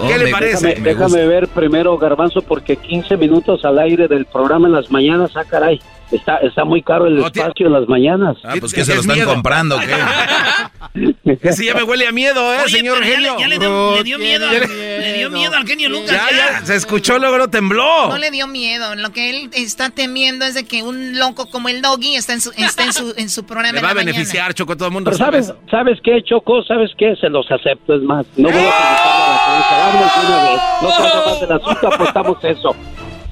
Oh, 0.01 0.07
¿Qué 0.07 0.19
le 0.19 0.29
parece? 0.31 0.67
Déjame, 0.69 0.81
me 0.81 0.95
déjame 0.95 1.27
ver 1.27 1.49
primero, 1.49 1.97
Garbanzo, 1.99 2.43
porque 2.43 2.77
15 2.77 3.17
minutos 3.17 3.65
al 3.65 3.79
aire 3.81 4.07
del 4.09 4.27
programa 4.27 4.69
en 4.69 4.75
las 4.75 4.91
mañanas, 4.91 5.33
ah, 5.35 5.45
caray. 5.49 5.81
Está, 6.11 6.37
está 6.39 6.65
muy 6.65 6.83
caro 6.83 7.07
el 7.07 7.19
espacio 7.19 7.67
en 7.67 7.73
las 7.73 7.87
mañanas. 7.87 8.37
Ah, 8.43 8.55
pues 8.59 8.73
que 8.73 8.85
se 8.85 8.95
lo 8.95 9.01
están 9.03 9.21
comprando, 9.25 9.79
¿qué? 9.79 11.53
sí, 11.53 11.67
ya 11.67 11.75
me 11.75 11.83
huele 11.83 12.07
a 12.07 12.13
miedo, 12.13 12.55
¿eh, 12.55 12.69
señor 12.69 13.03
genio? 13.03 13.37
Ya, 13.39 13.47
le, 13.47 13.59
dio, 13.59 13.97
le, 13.97 14.05
dio 14.05 14.19
miedo, 14.19 14.47
le 14.51 15.13
dio 15.15 15.31
miedo 15.31 15.55
al 15.55 15.67
genio 15.67 15.91
Lucas. 15.91 16.11
Ya, 16.11 16.37
ya, 16.37 16.67
se 16.67 16.77
escuchó, 16.77 17.19
luego 17.19 17.49
tembló. 17.49 18.09
No 18.09 18.17
le 18.17 18.31
dio 18.31 18.47
miedo. 18.47 18.95
Lo 18.95 19.11
que 19.11 19.31
él 19.31 19.51
está 19.53 19.91
temiendo 19.91 20.47
es 20.47 20.55
de 20.55 20.65
que 20.65 20.83
un 20.83 21.19
loco 21.19 21.51
como 21.51 21.69
el 21.69 21.83
Doggy 21.83 22.17
está 22.17 22.33
en 22.33 22.41
su, 22.41 22.51
está 22.57 22.85
en 22.85 22.93
su, 22.93 23.13
en 23.19 23.29
su 23.29 23.45
programa. 23.45 23.75
Le 23.75 23.83
va 23.83 23.91
a 23.91 23.95
beneficiar, 23.95 24.55
Choco, 24.55 24.77
todo 24.77 24.89
el 24.89 24.95
mundo 24.95 25.11
Pero 25.11 25.25
sabes, 25.25 25.53
¿sabes 25.71 25.99
qué, 26.03 26.23
Choco? 26.23 26.63
¿Sabes 26.63 26.91
qué? 26.97 27.15
Se 27.21 27.29
los 27.29 27.51
acepto, 27.51 27.95
es 27.95 28.03
más. 28.03 28.27
No 28.37 28.49
voy 28.49 28.65
a 28.67 29.41
comentar 29.45 29.95
la 29.95 30.29
una 30.29 30.51
vez. 30.51 30.61
No 30.83 30.89
trata 30.97 31.27
más 31.27 31.41
del 31.41 31.53
asunto, 31.53 31.89
apostamos 31.89 32.45
eso. 32.45 32.75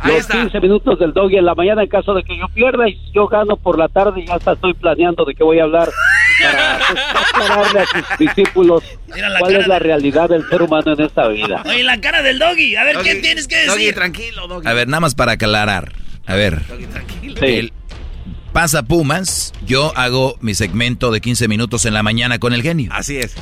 Ahí 0.07 0.17
los 0.17 0.27
15 0.27 0.61
minutos 0.61 0.99
del 0.99 1.13
doggy 1.13 1.37
en 1.37 1.45
la 1.45 1.55
mañana 1.55 1.83
en 1.83 1.89
caso 1.89 2.15
de 2.15 2.23
que 2.23 2.37
yo 2.37 2.49
pierda 2.49 2.89
y 2.89 2.95
si 2.95 3.13
yo 3.13 3.27
gano 3.29 3.57
por 3.57 3.79
la 3.79 3.89
tarde 3.89 4.25
ya 4.27 4.35
hasta 4.35 4.53
estoy 4.53 4.75
planeando 4.75 5.25
de 5.25 5.35
qué 5.35 5.45
voy 5.45 5.59
a 5.59 5.65
hablar 5.65 5.91
para 6.43 6.77
aclararle 6.77 7.81
a 7.81 7.87
sus 7.87 8.19
discípulos 8.19 8.83
cuál 9.39 9.57
es 9.57 9.67
la 9.67 9.79
realidad 9.79 10.29
del 10.29 10.49
ser 10.49 10.63
humano 10.63 10.93
en 10.93 11.01
esta 11.01 11.29
vida. 11.29 11.63
Oye, 11.67 11.83
la 11.83 12.01
cara 12.01 12.23
del 12.23 12.39
doggy, 12.39 12.77
a 12.77 12.85
ver 12.85 12.97
qué 13.03 13.17
tienes 13.17 13.49
que 13.49 13.57
decir. 13.57 13.73
Doggy, 13.73 13.93
tranquilo, 13.93 14.49
doggy. 14.49 14.69
A 14.69 14.73
ver, 14.73 14.89
nada 14.89 15.01
más 15.01 15.15
para 15.15 15.33
aclarar. 15.33 15.93
A 16.27 16.35
ver. 16.35 16.67
Doggy, 16.67 16.87
tranquilo. 16.87 17.37
Sí. 17.41 17.73
pasa 18.53 18.83
Pumas, 18.83 19.53
yo 19.67 19.93
hago 19.97 20.37
mi 20.41 20.55
segmento 20.55 21.11
de 21.11 21.21
15 21.21 21.49
minutos 21.49 21.85
en 21.85 21.95
la 21.95 22.03
mañana 22.03 22.39
con 22.39 22.53
el 22.53 22.63
genio. 22.63 22.91
Así 22.93 23.17
es. 23.19 23.35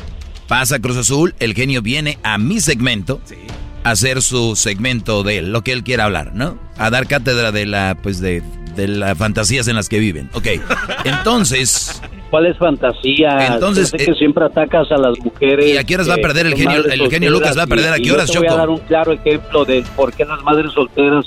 Pasa 0.48 0.78
Cruz 0.78 0.96
Azul, 0.96 1.34
el 1.38 1.54
genio 1.54 1.80
viene 1.80 2.18
a 2.22 2.38
mi 2.38 2.60
segmento. 2.60 3.20
Sí 3.24 3.36
hacer 3.84 4.22
su 4.22 4.56
segmento 4.56 5.22
de 5.22 5.42
lo 5.42 5.62
que 5.62 5.72
él 5.72 5.84
quiera 5.84 6.04
hablar, 6.04 6.34
¿no? 6.34 6.58
A 6.78 6.90
dar 6.90 7.06
cátedra 7.06 7.52
de 7.52 7.66
la, 7.66 7.96
pues 8.02 8.20
de, 8.20 8.42
de 8.74 8.88
las 8.88 9.16
fantasías 9.16 9.68
en 9.68 9.76
las 9.76 9.88
que 9.88 9.98
viven. 9.98 10.30
Ok, 10.32 10.48
entonces... 11.04 12.02
¿Cuál 12.30 12.52
fantasía? 12.56 13.54
Entonces... 13.54 13.92
que 13.92 14.10
eh, 14.10 14.14
siempre 14.18 14.44
atacas 14.44 14.90
a 14.90 14.96
las 14.96 15.18
mujeres. 15.20 15.66
¿Y 15.66 15.76
a 15.76 15.84
qué 15.84 15.94
horas 15.94 16.10
va 16.10 16.14
a 16.14 16.18
perder 16.18 16.46
el 16.46 16.56
genio? 16.56 16.84
El 16.84 17.08
genio 17.08 17.30
Lucas 17.30 17.56
va 17.56 17.62
a 17.62 17.66
perder 17.68 17.92
a 17.92 17.98
qué 17.98 18.10
horas, 18.10 18.28
Choco? 18.28 18.46
voy 18.46 18.54
a 18.54 18.56
dar 18.56 18.68
un 18.68 18.78
claro 18.78 19.12
ejemplo 19.12 19.64
de 19.64 19.84
por 19.94 20.12
qué 20.12 20.24
las 20.24 20.42
madres 20.42 20.72
solteras 20.72 21.26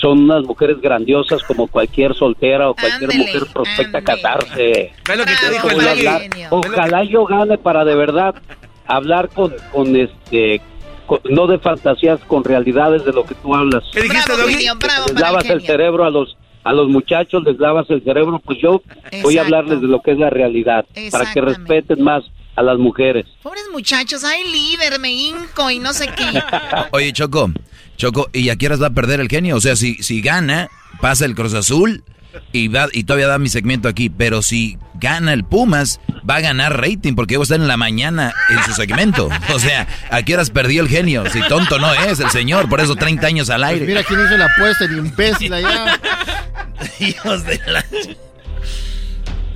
son 0.00 0.20
unas 0.20 0.44
mujeres 0.44 0.80
grandiosas 0.80 1.42
como 1.42 1.66
cualquier 1.66 2.14
soltera 2.14 2.70
o 2.70 2.74
cualquier 2.74 3.14
mujer 3.14 3.42
prospecta 3.52 3.98
a 3.98 4.02
casarse. 4.02 4.92
lo 5.06 5.24
que 5.24 5.32
te 5.34 5.50
dijo 5.50 5.68
el 5.68 6.38
Ojalá 6.50 7.04
yo 7.04 7.26
gane 7.26 7.58
para 7.58 7.84
de 7.84 7.96
verdad 7.96 8.34
hablar 8.86 9.28
con, 9.28 9.52
con 9.72 9.94
este 9.96 10.62
no 11.30 11.46
de 11.46 11.58
fantasías 11.58 12.20
con 12.26 12.44
realidades 12.44 13.04
de 13.04 13.12
lo 13.12 13.24
que 13.24 13.34
tú 13.34 13.54
hablas. 13.54 13.84
¿Qué 13.92 14.02
dijiste, 14.02 14.32
les 14.36 15.20
lavas 15.20 15.48
el, 15.48 15.62
cerebro 15.62 16.04
a 16.04 16.10
los 16.10 16.36
a 16.64 16.72
los 16.72 16.88
muchachos, 16.88 17.42
les 17.44 17.58
lavas 17.58 17.88
el 17.88 18.02
cerebro, 18.04 18.40
pues 18.44 18.58
yo 18.60 18.82
voy 19.22 19.38
a 19.38 19.42
hablarles 19.42 19.80
de 19.80 19.86
lo 19.86 20.02
que 20.02 20.12
es 20.12 20.18
la 20.18 20.28
realidad, 20.28 20.84
para 21.10 21.32
que 21.32 21.40
respeten 21.40 22.02
más 22.02 22.24
a 22.56 22.62
las 22.62 22.78
mujeres. 22.78 23.24
Pobres 23.42 23.64
muchachos, 23.72 24.24
hay 24.24 24.44
líder, 24.50 24.98
me 24.98 25.10
hinco 25.12 25.70
y 25.70 25.78
no 25.78 25.92
sé 25.92 26.08
qué. 26.08 26.42
Oye, 26.90 27.12
Choco, 27.12 27.50
Choco, 27.96 28.28
¿y 28.32 28.50
a 28.50 28.56
qué 28.56 28.66
horas 28.66 28.82
va 28.82 28.88
a 28.88 28.94
perder 28.94 29.20
el 29.20 29.28
genio? 29.28 29.56
O 29.56 29.60
sea, 29.60 29.76
si, 29.76 29.94
si 30.02 30.20
gana, 30.20 30.68
pasa 31.00 31.24
el 31.24 31.34
Cruz 31.34 31.54
Azul 31.54 32.02
y, 32.52 32.68
va, 32.68 32.88
y 32.92 33.04
todavía 33.04 33.28
da 33.28 33.38
mi 33.38 33.48
segmento 33.48 33.88
aquí, 33.88 34.10
pero 34.10 34.42
si 34.42 34.78
gana 34.94 35.32
el 35.32 35.44
Pumas, 35.44 36.00
va 36.28 36.36
a 36.36 36.40
ganar 36.40 36.80
rating 36.80 37.14
porque 37.14 37.36
va 37.36 37.42
a 37.42 37.44
estar 37.44 37.60
en 37.60 37.68
la 37.68 37.76
mañana 37.76 38.34
en 38.50 38.62
su 38.64 38.72
segmento. 38.72 39.28
O 39.54 39.58
sea, 39.58 39.86
¿a 40.10 40.22
qué 40.22 40.34
horas 40.34 40.50
perdió 40.50 40.82
el 40.82 40.88
genio? 40.88 41.24
Si 41.30 41.40
tonto 41.48 41.78
no 41.78 41.92
es 41.92 42.20
el 42.20 42.30
señor, 42.30 42.68
por 42.68 42.80
eso 42.80 42.96
30 42.96 43.26
años 43.26 43.50
al 43.50 43.64
aire. 43.64 43.86
mira 43.86 44.02
quién 44.02 44.20
hizo 44.24 44.36
la 44.36 44.46
apuesta, 44.46 44.84
el 44.84 44.98
imbécil 44.98 45.52
allá. 45.52 45.98
Hijos 47.00 47.44
de 47.44 47.60
la... 47.66 47.84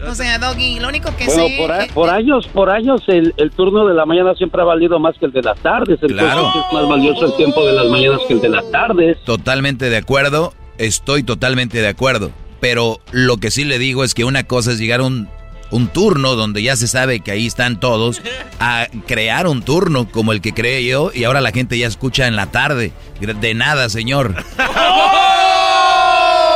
O 0.09 0.15
sea, 0.15 0.39
Doggy, 0.39 0.81
lo 0.81 0.89
único 0.89 1.15
que 1.17 1.27
bueno, 1.27 1.45
Por, 1.57 1.95
por, 1.95 2.11
años, 2.11 2.49
por 2.49 2.71
años, 2.71 3.03
el, 3.07 3.35
el, 3.37 3.51
turno 3.53 3.87
de 3.87 3.95
la 3.95 4.05
mañana 4.05 4.35
siempre 4.35 4.61
ha 4.61 4.65
valido 4.65 4.99
más 4.99 5.17
que 5.17 5.27
el 5.27 5.33
de 5.33 5.43
las 5.43 5.59
tardes. 5.61 6.01
claro. 6.01 6.49
es 6.49 6.73
más 6.73 6.89
valioso 6.89 7.27
el 7.27 7.37
tiempo 7.37 7.65
de 7.65 7.73
las 7.73 7.87
mañanas 7.87 8.21
que 8.27 8.35
el 8.35 8.41
de 8.41 8.49
las 8.49 8.69
tardes. 8.71 9.19
Totalmente 9.25 9.91
de 9.91 9.97
acuerdo. 9.97 10.55
Estoy 10.79 11.23
totalmente 11.23 11.81
de 11.81 11.89
acuerdo. 11.89 12.33
Pero 12.63 13.01
lo 13.11 13.39
que 13.39 13.51
sí 13.51 13.65
le 13.65 13.81
digo 13.81 14.05
es 14.05 14.15
que 14.15 14.23
una 14.23 14.45
cosa 14.45 14.71
es 14.71 14.79
llegar 14.79 15.01
a 15.01 15.03
un, 15.03 15.29
un 15.73 15.89
turno 15.89 16.37
donde 16.37 16.63
ya 16.63 16.77
se 16.77 16.87
sabe 16.87 17.19
que 17.19 17.33
ahí 17.33 17.45
están 17.45 17.81
todos, 17.81 18.23
a 18.61 18.87
crear 19.09 19.49
un 19.49 19.63
turno 19.63 20.09
como 20.09 20.31
el 20.31 20.41
que 20.41 20.53
creé 20.53 20.85
yo 20.85 21.11
y 21.13 21.25
ahora 21.25 21.41
la 21.41 21.51
gente 21.51 21.77
ya 21.77 21.89
escucha 21.89 22.29
en 22.29 22.37
la 22.37 22.53
tarde. 22.53 22.93
De 23.19 23.55
nada, 23.55 23.89
señor. 23.89 24.37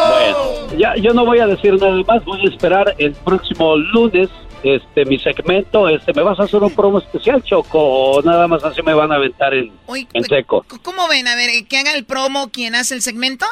Bueno, 0.09 0.79
ya, 0.79 0.95
yo 0.97 1.13
no 1.13 1.27
voy 1.27 1.41
a 1.41 1.47
decir 1.49 1.75
nada 1.81 2.01
más, 2.07 2.25
voy 2.25 2.41
a 2.47 2.49
esperar 2.49 2.95
el 2.99 3.13
próximo 3.13 3.77
lunes 3.77 4.29
este 4.63 5.05
mi 5.05 5.19
segmento, 5.19 5.89
este 5.89 6.15
me 6.15 6.23
vas 6.23 6.39
a 6.39 6.45
hacer 6.45 6.63
un 6.63 6.71
promo 6.71 6.99
especial, 6.99 7.43
Choco, 7.43 7.79
o 7.79 8.23
nada 8.23 8.47
más 8.47 8.63
así 8.63 8.83
me 8.83 8.95
van 8.95 9.11
a 9.11 9.17
aventar 9.17 9.53
en, 9.53 9.73
en 10.13 10.25
seco. 10.25 10.65
¿Cómo 10.83 11.09
ven? 11.09 11.27
A 11.27 11.35
ver, 11.35 11.51
que 11.67 11.77
haga 11.77 11.93
el 11.93 12.05
promo 12.05 12.51
quien 12.51 12.77
hace 12.77 12.95
el 12.95 13.03
segmento. 13.03 13.47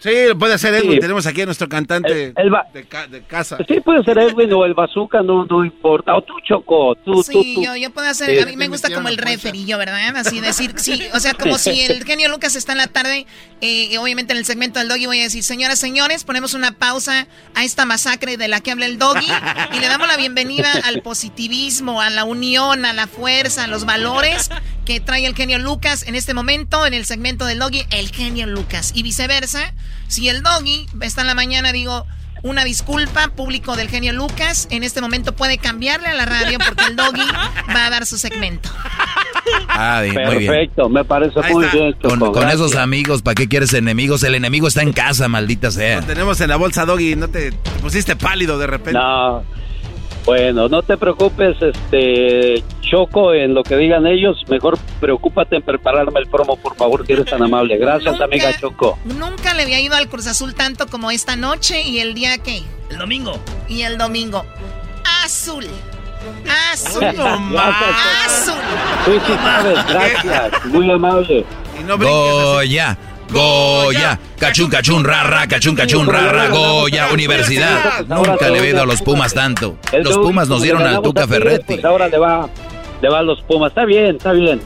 Sí, 0.00 0.10
puede 0.38 0.58
ser 0.58 0.74
Edwin. 0.74 1.00
Tenemos 1.00 1.26
aquí 1.26 1.42
a 1.42 1.46
nuestro 1.46 1.68
cantante 1.68 2.32
de, 2.32 3.24
casa. 3.26 3.58
Sí, 3.66 3.80
puede 3.80 4.04
ser 4.04 4.18
Edwin 4.18 4.52
o 4.52 4.64
el 4.64 4.74
bazooka, 4.74 5.22
no, 5.22 5.44
no 5.44 5.64
importa. 5.64 6.14
O 6.16 6.22
tú, 6.22 6.34
Choco. 6.46 6.94
Tú, 7.04 7.22
sí, 7.22 7.54
tú, 7.54 7.62
Yo, 7.62 7.76
yo 7.76 7.90
puedo 7.90 8.08
hacer. 8.08 8.42
a 8.42 8.46
mí 8.46 8.56
me 8.56 8.68
gusta 8.68 8.92
como 8.92 9.08
el 9.08 9.16
referillo, 9.16 9.76
¿verdad? 9.78 10.16
Así 10.16 10.40
decir, 10.40 10.74
sí. 10.76 11.02
O 11.14 11.20
sea, 11.20 11.34
como 11.34 11.58
si 11.58 11.80
el 11.82 12.04
genio 12.04 12.28
Lucas 12.28 12.54
está 12.56 12.72
en 12.72 12.78
la 12.78 12.86
tarde. 12.86 13.26
Eh, 13.60 13.98
obviamente 13.98 14.32
en 14.32 14.38
el 14.38 14.44
segmento 14.44 14.78
del 14.78 14.88
doggy 14.88 15.06
voy 15.06 15.20
a 15.20 15.24
decir, 15.24 15.42
señoras, 15.42 15.80
señores, 15.80 16.22
ponemos 16.22 16.54
una 16.54 16.72
pausa 16.72 17.26
a 17.54 17.64
esta 17.64 17.84
masacre 17.84 18.36
de 18.36 18.46
la 18.46 18.60
que 18.60 18.70
habla 18.70 18.86
el 18.86 18.98
doggy 18.98 19.26
y 19.76 19.80
le 19.80 19.88
damos 19.88 20.06
la 20.06 20.16
bienvenida 20.16 20.72
al 20.84 21.02
positivismo, 21.02 22.00
a 22.00 22.10
la 22.10 22.24
unión, 22.24 22.84
a 22.84 22.92
la 22.92 23.08
fuerza, 23.08 23.64
a 23.64 23.66
los 23.66 23.84
valores 23.84 24.48
que 24.84 25.00
trae 25.00 25.26
el 25.26 25.34
genio 25.34 25.58
Lucas 25.58 26.06
en 26.06 26.14
este 26.14 26.34
momento 26.34 26.86
en 26.86 26.94
el 26.94 27.04
segmento 27.04 27.44
del 27.44 27.58
doggy, 27.58 27.84
el 27.90 28.10
genio 28.10 28.46
Lucas. 28.46 28.92
Y 28.94 29.02
viceversa. 29.02 29.74
Si 30.08 30.28
el 30.28 30.42
doggy 30.42 30.86
está 31.00 31.20
en 31.20 31.26
la 31.26 31.34
mañana, 31.34 31.72
digo, 31.72 32.06
una 32.42 32.64
disculpa, 32.64 33.28
público 33.28 33.76
del 33.76 33.88
genio 33.88 34.12
Lucas. 34.12 34.68
En 34.70 34.84
este 34.84 35.00
momento 35.00 35.34
puede 35.34 35.58
cambiarle 35.58 36.08
a 36.08 36.14
la 36.14 36.24
radio 36.24 36.58
porque 36.58 36.84
el 36.86 36.96
doggy 36.96 37.26
va 37.74 37.86
a 37.86 37.90
dar 37.90 38.06
su 38.06 38.16
segmento. 38.18 38.70
Ah, 39.68 40.02
Perfecto, 40.12 40.88
me 40.88 41.04
parece 41.04 41.40
muy 41.52 41.66
bien. 41.66 41.94
con, 41.94 42.48
esos 42.48 42.76
amigos, 42.76 43.22
¿para 43.22 43.34
qué 43.34 43.48
quieres 43.48 43.72
enemigos? 43.74 44.22
El 44.22 44.34
enemigo 44.34 44.68
está 44.68 44.82
en 44.82 44.92
casa, 44.92 45.28
maldita 45.28 45.70
sea. 45.70 46.00
Lo 46.00 46.06
tenemos 46.06 46.40
en 46.40 46.50
la 46.50 46.56
bolsa, 46.56 46.84
doggy. 46.84 47.16
No 47.16 47.28
te, 47.28 47.52
te 47.52 47.70
pusiste 47.80 48.16
pálido 48.16 48.58
de 48.58 48.66
repente. 48.66 48.98
No. 48.98 49.42
Bueno, 50.28 50.68
no 50.68 50.82
te 50.82 50.98
preocupes, 50.98 51.56
este 51.62 52.62
Choco, 52.82 53.32
en 53.32 53.54
lo 53.54 53.62
que 53.62 53.78
digan 53.78 54.06
ellos. 54.06 54.36
Mejor 54.46 54.78
preocúpate 55.00 55.56
en 55.56 55.62
prepararme 55.62 56.20
el 56.20 56.26
promo, 56.26 56.56
por 56.56 56.76
favor, 56.76 57.06
si 57.06 57.14
eres 57.14 57.24
tan 57.24 57.42
amable. 57.42 57.78
Gracias, 57.78 58.20
amiga 58.20 58.54
Choco. 58.60 58.98
Nunca 59.06 59.54
le 59.54 59.62
había 59.62 59.80
ido 59.80 59.96
al 59.96 60.06
Cruz 60.06 60.26
Azul 60.26 60.54
tanto 60.54 60.86
como 60.86 61.10
esta 61.10 61.34
noche 61.34 61.80
y 61.80 62.00
el 62.00 62.12
día 62.12 62.36
que. 62.36 62.62
El 62.90 62.98
domingo. 62.98 63.38
Y 63.70 63.80
el 63.80 63.96
domingo. 63.96 64.44
Azul. 65.24 65.64
Azul. 66.74 67.04
Azul. 67.06 68.54
Sí, 69.06 69.12
sí 69.26 69.32
sabes, 69.32 69.86
gracias. 69.86 70.64
Muy 70.66 70.90
amable. 70.90 71.46
Y 71.80 71.84
no 71.84 71.96
Goya. 71.96 72.98
Goya, 73.30 74.18
cachun 74.38 74.70
cachun 74.70 75.04
rara, 75.04 75.46
cachun 75.46 75.76
cachun 75.76 76.06
rara, 76.06 76.48
Goya, 76.48 77.08
universidad. 77.12 78.06
Nunca 78.06 78.48
le 78.48 78.58
he 78.60 78.70
ido 78.70 78.82
a 78.82 78.86
los 78.86 79.02
Pumas 79.02 79.34
tanto. 79.34 79.78
Los 79.92 80.18
Pumas 80.18 80.48
nos 80.48 80.62
dieron 80.62 80.86
al 80.86 81.02
Tuca 81.02 81.26
Ferretti. 81.26 81.74
Pues 81.74 81.84
ahora 81.84 82.08
le 82.08 82.18
va, 82.18 82.48
le 83.02 83.08
va 83.08 83.18
a 83.18 83.22
los 83.22 83.42
Pumas. 83.42 83.70
Está 83.70 83.84
bien, 83.84 84.16
está 84.16 84.32
bien. 84.32 84.60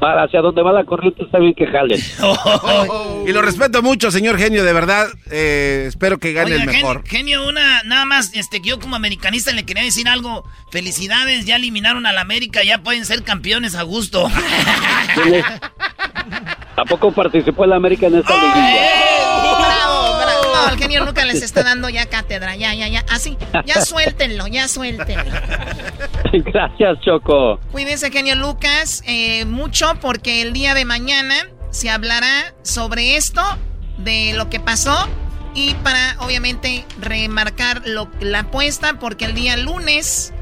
Para 0.00 0.24
hacia 0.24 0.40
donde 0.40 0.60
va 0.60 0.72
la 0.72 0.84
corriente 0.84 1.22
está 1.22 1.38
bien 1.38 1.54
que 1.54 1.66
jalen. 1.66 1.98
y 3.26 3.32
lo 3.32 3.42
respeto 3.42 3.80
mucho, 3.80 4.10
señor 4.10 4.38
genio, 4.38 4.64
de 4.64 4.72
verdad. 4.72 5.08
Eh, 5.30 5.84
espero 5.86 6.18
que 6.18 6.32
gane 6.32 6.56
el 6.56 6.66
mejor. 6.66 7.06
Genio, 7.06 7.46
una, 7.48 7.82
nada 7.84 8.04
más, 8.04 8.34
este, 8.34 8.60
yo 8.60 8.80
como 8.80 8.96
americanista 8.96 9.52
le 9.52 9.64
quería 9.64 9.84
decir 9.84 10.08
algo. 10.08 10.44
Felicidades, 10.70 11.46
ya 11.46 11.56
eliminaron 11.56 12.06
al 12.06 12.18
América, 12.18 12.64
ya 12.64 12.82
pueden 12.82 13.06
ser 13.06 13.22
campeones 13.22 13.76
a 13.76 13.82
gusto. 13.82 14.28
¿A 16.76 16.84
poco 16.84 17.12
participó 17.12 17.64
el 17.64 17.72
América 17.72 18.06
en 18.06 18.16
esta 18.16 18.34
liguilla? 18.34 18.88
¡Bravo, 19.58 20.18
bravo! 20.18 20.42
No, 20.54 20.72
el 20.72 20.78
genio 20.78 21.04
Lucas 21.04 21.26
les 21.26 21.42
está 21.42 21.62
dando 21.64 21.88
ya 21.88 22.06
cátedra, 22.06 22.56
ya, 22.56 22.74
ya, 22.74 22.88
ya. 22.88 23.04
Así, 23.10 23.36
ya 23.64 23.80
suéltenlo, 23.80 24.46
ya 24.46 24.66
suéltenlo. 24.68 25.24
Gracias, 26.32 27.00
Choco. 27.04 27.60
Cuídense, 27.70 28.10
genio 28.10 28.34
Lucas, 28.34 29.02
eh, 29.06 29.44
mucho 29.44 29.94
porque 30.00 30.42
el 30.42 30.52
día 30.52 30.74
de 30.74 30.84
mañana 30.84 31.34
se 31.70 31.90
hablará 31.90 32.54
sobre 32.62 33.16
esto, 33.16 33.42
de 33.98 34.32
lo 34.34 34.50
que 34.50 34.58
pasó 34.58 35.08
y 35.54 35.74
para, 35.74 36.16
obviamente, 36.18 36.84
remarcar 37.00 37.82
lo, 37.86 38.10
la 38.20 38.40
apuesta 38.40 38.98
porque 38.98 39.24
el 39.24 39.34
día 39.34 39.56
lunes, 39.56 40.32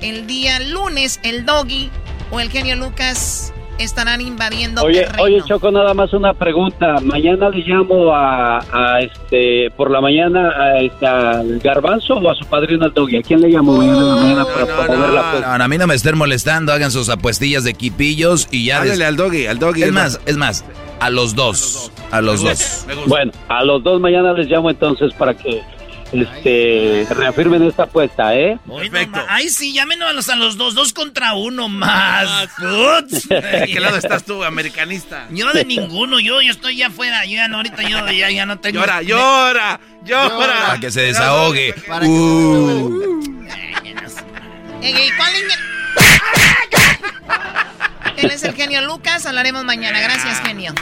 el 0.00 0.26
día 0.26 0.58
lunes, 0.60 1.20
el 1.22 1.44
doggy 1.44 1.90
o 2.30 2.40
el 2.40 2.50
genio 2.50 2.76
Lucas 2.76 3.52
estarán 3.78 4.20
invadiendo 4.20 4.82
Oye, 4.82 5.02
terreno. 5.02 5.22
oye, 5.22 5.42
Choco, 5.46 5.70
nada 5.70 5.94
más 5.94 6.12
una 6.12 6.34
pregunta. 6.34 6.96
Mañana 7.02 7.50
le 7.50 7.58
llamo 7.66 8.14
a, 8.14 8.58
a 8.72 9.00
este, 9.00 9.70
por 9.76 9.90
la 9.90 10.00
mañana 10.00 10.50
a 10.50 10.80
este, 10.80 11.06
al 11.06 11.58
Garbanzo 11.58 12.14
o 12.14 12.30
a 12.30 12.34
su 12.34 12.44
padrino 12.46 12.84
al 12.84 12.94
Doggy. 12.94 13.18
¿A 13.18 13.22
quién 13.22 13.40
le 13.40 13.48
llamo 13.48 13.76
mañana 13.76 14.00
la 14.02 14.14
mañana 14.16 14.44
para 14.44 14.66
promover 14.66 15.10
la 15.10 15.28
apuesta? 15.28 15.58
No, 15.58 15.64
a 15.64 15.68
mí 15.68 15.78
no 15.78 15.86
me 15.86 15.94
estén 15.94 16.16
molestando, 16.16 16.72
hagan 16.72 16.90
sus 16.90 17.08
apuestillas 17.08 17.64
de 17.64 17.74
quipillos 17.74 18.48
y 18.50 18.66
ya... 18.66 18.78
Háblale 18.80 19.04
al 19.04 19.16
doggy, 19.16 19.46
al 19.46 19.58
doggy. 19.58 19.82
Es 19.82 19.92
más, 19.92 20.20
es 20.26 20.36
más, 20.36 20.64
a 21.00 21.10
los 21.10 21.34
dos, 21.34 21.92
a 22.10 22.20
los 22.20 22.42
dos. 22.42 22.86
Bueno, 23.06 23.32
a 23.48 23.64
los 23.64 23.82
dos 23.82 24.00
mañana 24.00 24.32
les 24.32 24.48
llamo 24.48 24.70
entonces 24.70 25.12
para 25.14 25.34
que 25.34 25.62
este, 26.12 27.06
reafirmen 27.10 27.62
esta 27.62 27.84
apuesta, 27.84 28.34
¿eh? 28.34 28.58
Perfecto. 28.66 29.20
Ay, 29.28 29.48
sí, 29.48 29.72
llámenos 29.72 30.08
a 30.08 30.12
los, 30.12 30.28
a 30.28 30.36
los 30.36 30.56
dos, 30.56 30.74
dos 30.74 30.92
contra 30.92 31.34
uno 31.34 31.68
más. 31.68 32.48
Putz. 32.58 33.28
¿De 33.28 33.70
qué 33.72 33.80
lado 33.80 33.96
estás 33.96 34.24
tú, 34.24 34.44
americanista? 34.44 35.26
Yo 35.30 35.52
de 35.52 35.64
ninguno, 35.64 36.20
yo, 36.20 36.40
yo 36.40 36.50
estoy 36.50 36.76
ya 36.76 36.88
afuera, 36.88 37.24
yo 37.24 37.32
ya 37.32 37.48
no, 37.48 37.58
ahorita 37.58 37.82
yo 37.82 38.10
ya, 38.10 38.30
ya 38.30 38.46
no 38.46 38.58
tengo... 38.58 38.80
Llora, 38.80 39.02
llora, 39.02 39.80
llora. 40.04 40.66
Para 40.66 40.80
que 40.80 40.90
se 40.90 41.02
desahogue. 41.02 41.74
Para 41.86 42.00
que 42.00 42.10
Uh. 42.10 43.06
¿cuál? 45.16 45.32
Él 48.16 48.30
es 48.30 48.42
el 48.44 48.54
genio 48.54 48.80
Lucas, 48.82 49.26
hablaremos 49.26 49.64
mañana. 49.64 50.00
Gracias, 50.00 50.40
genio. 50.40 50.72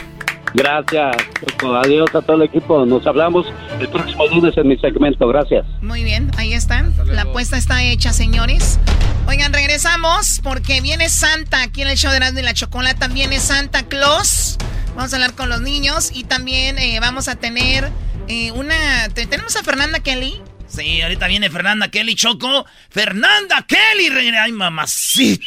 Gracias, 0.53 1.17
Choco. 1.47 1.75
Adiós 1.75 2.09
a 2.15 2.21
todo 2.21 2.37
el 2.37 2.43
equipo. 2.43 2.85
Nos 2.85 3.05
hablamos 3.05 3.45
el 3.79 3.89
próximo 3.89 4.25
lunes 4.27 4.55
en 4.57 4.67
mi 4.67 4.77
segmento. 4.77 5.27
Gracias. 5.27 5.65
Muy 5.81 6.03
bien, 6.03 6.31
ahí 6.37 6.53
está. 6.53 6.83
La 7.05 7.23
apuesta 7.23 7.57
está 7.57 7.83
hecha, 7.83 8.13
señores. 8.13 8.79
Oigan, 9.27 9.51
regresamos 9.51 10.39
porque 10.43 10.81
viene 10.81 11.09
Santa 11.09 11.63
aquí 11.63 11.81
en 11.81 11.89
el 11.89 11.97
show 11.97 12.11
de 12.11 12.17
Erasmo 12.17 12.39
y 12.39 12.43
la 12.43 12.53
Chocolata. 12.53 13.07
Viene 13.07 13.39
Santa 13.39 13.83
Claus. 13.87 14.57
Vamos 14.95 15.11
a 15.11 15.17
hablar 15.17 15.33
con 15.33 15.49
los 15.49 15.61
niños 15.61 16.11
y 16.13 16.23
también 16.23 16.77
eh, 16.79 16.99
vamos 17.01 17.27
a 17.27 17.35
tener 17.35 17.89
eh, 18.29 18.51
una... 18.53 19.09
te- 19.13 19.25
Tenemos 19.25 19.55
a 19.57 19.63
Fernanda 19.63 19.99
Kelly. 19.99 20.41
Sí, 20.67 21.01
ahorita 21.01 21.27
viene 21.27 21.49
Fernanda 21.49 21.89
Kelly 21.89 22.15
Choco. 22.15 22.65
¡Fernanda 22.89 23.65
Kelly! 23.67 24.07
¡Ay, 24.39 24.51
mamacita! 24.53 25.43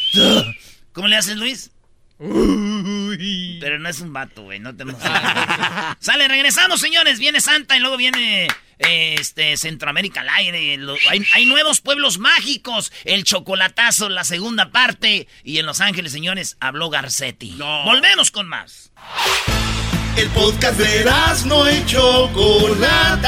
¿Cómo 0.93 1.07
le 1.07 1.17
haces, 1.17 1.35
Luis? 1.37 1.71
Pero 3.59 3.79
no 3.79 3.89
es 3.89 3.99
un 4.01 4.13
vato, 4.13 4.43
güey, 4.43 4.59
no 4.59 4.75
te. 4.75 4.85
Sale, 5.99 6.27
regresamos, 6.27 6.79
señores. 6.81 7.19
Viene 7.19 7.41
Santa 7.41 7.75
y 7.77 7.79
luego 7.79 7.97
viene 7.97 8.47
eh, 8.79 9.15
este 9.19 9.57
Centroamérica 9.57 10.21
al 10.21 10.29
aire. 10.29 10.77
Lo- 10.77 10.95
hay, 11.09 11.25
hay 11.33 11.45
nuevos 11.45 11.81
pueblos 11.81 12.17
mágicos. 12.17 12.91
El 13.05 13.23
chocolatazo, 13.23 14.09
la 14.09 14.23
segunda 14.23 14.71
parte. 14.71 15.27
Y 15.43 15.57
en 15.59 15.65
Los 15.65 15.81
Ángeles, 15.81 16.11
señores, 16.11 16.57
habló 16.59 16.89
Garcetti. 16.89 17.55
Volvemos 17.85 18.31
con 18.31 18.47
más. 18.47 18.91
El 20.15 20.27
podcast 20.29 20.77
de 20.79 21.05
no 21.45 21.71
y 21.71 21.85
Chocolata. 21.85 23.27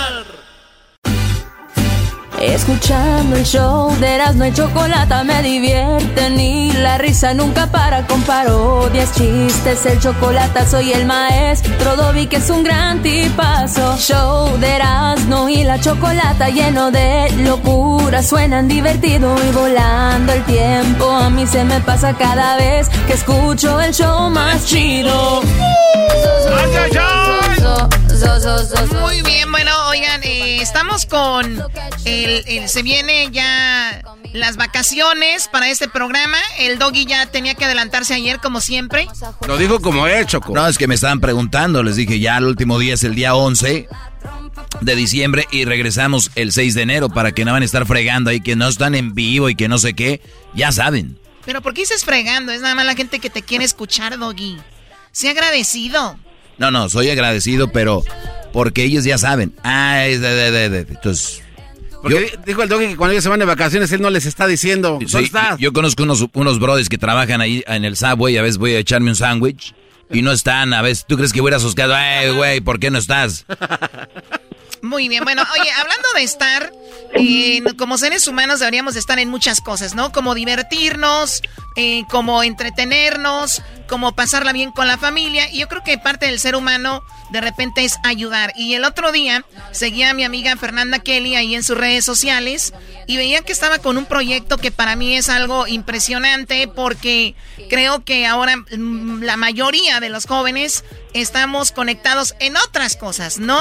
Escuchando 2.41 3.35
el 3.35 3.43
show 3.43 3.95
de 3.99 4.15
Erasmo 4.15 4.45
y 4.45 4.51
Chocolata 4.51 5.23
me 5.23 5.43
divierten 5.43 6.39
y 6.39 6.71
la 6.73 6.97
risa 6.97 7.35
nunca 7.35 7.67
para 7.67 8.07
con 8.07 8.23
parodias, 8.23 9.13
chistes, 9.13 9.85
el 9.85 9.99
chocolate 9.99 10.65
soy 10.65 10.91
el 10.91 11.05
maestro 11.05 11.95
Dobby 11.95 12.25
que 12.25 12.37
es 12.37 12.49
un 12.49 12.63
gran 12.63 13.03
tipazo. 13.03 13.95
Show 13.97 14.57
de 14.57 14.75
Erasmo 14.75 15.49
y 15.49 15.63
la 15.63 15.79
Chocolata 15.79 16.49
lleno 16.49 16.89
de 16.89 17.31
locura, 17.43 18.23
suenan 18.23 18.67
divertido 18.67 19.35
y 19.47 19.51
volando 19.51 20.33
el 20.33 20.43
tiempo. 20.45 21.11
A 21.11 21.29
mí 21.29 21.45
se 21.45 21.63
me 21.63 21.79
pasa 21.81 22.15
cada 22.17 22.57
vez 22.57 22.89
que 23.05 23.13
escucho 23.13 23.79
el 23.79 23.93
show 23.93 24.31
más 24.31 24.65
chido. 24.65 25.41
Muy 29.01 29.21
bien, 29.23 29.51
bueno, 29.51 29.71
oigan, 29.87 30.21
eh, 30.23 30.61
estamos 30.61 31.07
con 31.07 31.59
el, 32.05 32.43
el- 32.45 32.69
se 32.69 32.83
viene 32.83 33.29
ya 33.31 34.03
las 34.33 34.57
vacaciones 34.57 35.47
para 35.47 35.69
este 35.69 35.87
programa. 35.87 36.37
El 36.59 36.77
doggy 36.77 37.05
ya 37.05 37.25
tenía 37.25 37.55
que 37.55 37.65
adelantarse 37.65 38.13
ayer 38.13 38.37
como 38.39 38.61
siempre. 38.61 39.07
Lo 39.47 39.57
dijo 39.57 39.79
como 39.81 40.05
Choco. 40.25 40.53
No, 40.53 40.67
es 40.67 40.77
que 40.77 40.87
me 40.87 40.93
estaban 40.95 41.19
preguntando, 41.19 41.81
les 41.81 41.95
dije, 41.95 42.19
ya 42.19 42.37
el 42.37 42.45
último 42.45 42.77
día 42.77 42.93
es 42.93 43.03
el 43.03 43.15
día 43.15 43.33
11 43.33 43.87
de 44.81 44.95
diciembre 44.95 45.47
y 45.51 45.65
regresamos 45.65 46.29
el 46.35 46.51
6 46.51 46.75
de 46.75 46.81
enero 46.83 47.09
para 47.09 47.31
que 47.31 47.43
no 47.43 47.53
van 47.53 47.63
a 47.63 47.65
estar 47.65 47.87
fregando 47.87 48.29
ahí, 48.29 48.39
que 48.41 48.55
no 48.55 48.67
están 48.67 48.93
en 48.93 49.15
vivo 49.15 49.49
y 49.49 49.55
que 49.55 49.67
no 49.67 49.79
sé 49.79 49.93
qué, 49.95 50.21
ya 50.53 50.71
saben. 50.71 51.17
Pero 51.43 51.61
¿por 51.63 51.73
qué 51.73 51.81
dices 51.81 52.05
fregando? 52.05 52.51
Es 52.51 52.61
nada 52.61 52.75
más 52.75 52.85
la 52.85 52.93
gente 52.93 53.17
que 53.19 53.31
te 53.31 53.41
quiere 53.41 53.65
escuchar, 53.65 54.19
doggy. 54.19 54.59
Sea 55.11 55.31
agradecido. 55.31 56.17
No, 56.61 56.69
no, 56.69 56.89
soy 56.89 57.09
agradecido, 57.09 57.71
pero 57.71 58.03
porque 58.53 58.83
ellos 58.83 59.03
ya 59.03 59.17
saben. 59.17 59.51
Ah, 59.63 60.05
es 60.05 60.21
de, 60.21 60.29
de, 60.29 60.51
de, 60.51 60.69
de. 60.69 60.79
Entonces, 60.81 61.41
Porque 62.03 62.37
dijo 62.45 62.61
el 62.61 62.69
doggy 62.69 62.89
que 62.89 62.97
cuando 62.97 63.13
ellos 63.13 63.23
se 63.23 63.29
van 63.31 63.39
de 63.39 63.45
vacaciones, 63.45 63.91
él 63.93 63.99
no 63.99 64.11
les 64.11 64.27
está 64.27 64.45
diciendo. 64.45 64.91
¿Dónde 64.91 65.07
sí, 65.07 65.23
estás? 65.23 65.57
yo 65.57 65.73
conozco 65.73 66.03
unos, 66.03 66.27
unos 66.33 66.59
brothers 66.59 66.87
que 66.87 66.99
trabajan 66.99 67.41
ahí 67.41 67.63
en 67.65 67.83
el 67.83 67.97
subway, 67.97 68.37
a 68.37 68.43
veces 68.43 68.59
voy 68.59 68.75
a 68.75 68.77
echarme 68.77 69.09
un 69.09 69.15
sándwich 69.15 69.73
y 70.11 70.21
no 70.21 70.31
están, 70.31 70.71
a 70.73 70.83
veces, 70.83 71.03
¿tú 71.07 71.17
crees 71.17 71.33
que 71.33 71.41
voy 71.41 71.49
a 71.49 71.53
ir 71.53 71.55
a 71.55 71.59
sus 71.59 71.73
casas? 71.73 71.97
Ay, 71.97 72.29
güey, 72.29 72.61
¿por 72.61 72.79
qué 72.79 72.91
no 72.91 72.99
estás? 72.99 73.43
Muy 74.81 75.09
bien, 75.09 75.23
bueno, 75.23 75.43
oye, 75.59 75.71
hablando 75.71 76.07
de 76.15 76.23
estar, 76.23 76.73
eh, 77.13 77.61
como 77.77 77.97
seres 77.97 78.27
humanos 78.27 78.59
deberíamos 78.59 78.95
de 78.95 78.99
estar 78.99 79.19
en 79.19 79.29
muchas 79.29 79.61
cosas, 79.61 79.93
¿no? 79.93 80.11
Como 80.11 80.33
divertirnos, 80.33 81.41
eh, 81.75 82.03
como 82.09 82.41
entretenernos, 82.41 83.61
como 83.87 84.13
pasarla 84.13 84.53
bien 84.53 84.71
con 84.71 84.87
la 84.87 84.97
familia. 84.97 85.49
Y 85.51 85.59
yo 85.59 85.67
creo 85.67 85.83
que 85.83 85.97
parte 85.97 86.25
del 86.25 86.39
ser 86.39 86.55
humano 86.55 87.03
de 87.31 87.41
repente 87.41 87.83
es 87.83 87.97
ayudar. 88.03 88.53
Y 88.55 88.73
el 88.73 88.83
otro 88.83 89.11
día 89.11 89.45
seguía 89.71 90.09
a 90.09 90.13
mi 90.13 90.23
amiga 90.23 90.55
Fernanda 90.57 90.99
Kelly 90.99 91.35
ahí 91.35 91.55
en 91.55 91.63
sus 91.63 91.77
redes 91.77 92.05
sociales 92.05 92.73
y 93.07 93.17
veía 93.17 93.41
que 93.41 93.53
estaba 93.53 93.79
con 93.79 93.97
un 93.97 94.05
proyecto 94.05 94.57
que 94.57 94.71
para 94.71 94.95
mí 94.95 95.15
es 95.15 95.29
algo 95.29 95.67
impresionante 95.67 96.67
porque 96.67 97.35
creo 97.69 98.03
que 98.03 98.25
ahora 98.25 98.57
mm, 98.57 99.23
la 99.23 99.37
mayoría 99.37 99.99
de 99.99 100.09
los 100.09 100.25
jóvenes 100.25 100.83
estamos 101.13 101.71
conectados 101.71 102.35
en 102.39 102.55
otras 102.57 102.95
cosas, 102.95 103.39
¿no? 103.39 103.59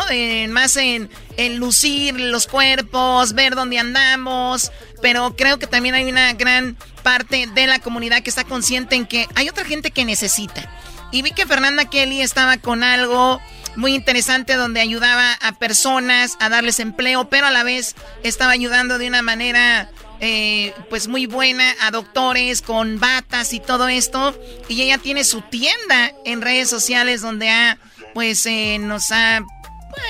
Más 0.49 0.77
en, 0.77 1.11
en 1.37 1.59
lucir 1.59 2.19
los 2.19 2.47
cuerpos, 2.47 3.35
ver 3.35 3.55
dónde 3.55 3.79
andamos, 3.79 4.71
pero 5.03 5.35
creo 5.37 5.59
que 5.59 5.67
también 5.67 5.95
hay 5.95 6.11
una 6.11 6.33
gran 6.35 6.77
parte 7.03 7.47
de 7.47 7.67
la 7.67 7.79
comunidad 7.79 8.23
que 8.23 8.31
está 8.31 8.45
consciente 8.45 8.97
en 8.97 9.07
que 9.07 9.27
hay 9.35 9.49
otra 9.49 9.65
gente 9.65 9.91
que 9.91 10.05
necesita. 10.05 10.71
Y 11.13 11.23
vi 11.23 11.33
que 11.33 11.47
Fernanda 11.47 11.87
Kelly 11.87 12.21
estaba 12.21 12.59
con 12.59 12.85
algo 12.85 13.41
muy 13.77 13.95
interesante 13.95 14.55
donde 14.55 14.81
ayudaba 14.81 15.33
a 15.35 15.59
personas 15.59 16.37
a 16.41 16.49
darles 16.49 16.81
empleo, 16.81 17.29
pero 17.29 17.47
a 17.47 17.51
la 17.51 17.63
vez 17.63 17.95
estaba 18.23 18.53
ayudando 18.53 18.99
de 18.99 19.09
una 19.09 19.23
manera 19.23 19.91
eh, 20.21 20.75
pues 20.89 21.09
muy 21.09 21.27
buena 21.27 21.75
a 21.81 21.91
doctores 21.91 22.63
con 22.63 23.01
batas 23.01 23.53
y 23.53 23.61
todo 23.61 23.89
esto. 23.89 24.39
Y 24.69 24.83
ella 24.83 24.99
tiene 24.99 25.25
su 25.25 25.41
tienda 25.43 26.13
en 26.25 26.43
redes 26.43 26.69
sociales 26.69 27.23
donde 27.23 27.51
ha 27.51 27.79
pues 28.15 28.45
eh, 28.47 28.79
nos 28.81 29.11
ha 29.13 29.39
eh, 29.39 29.43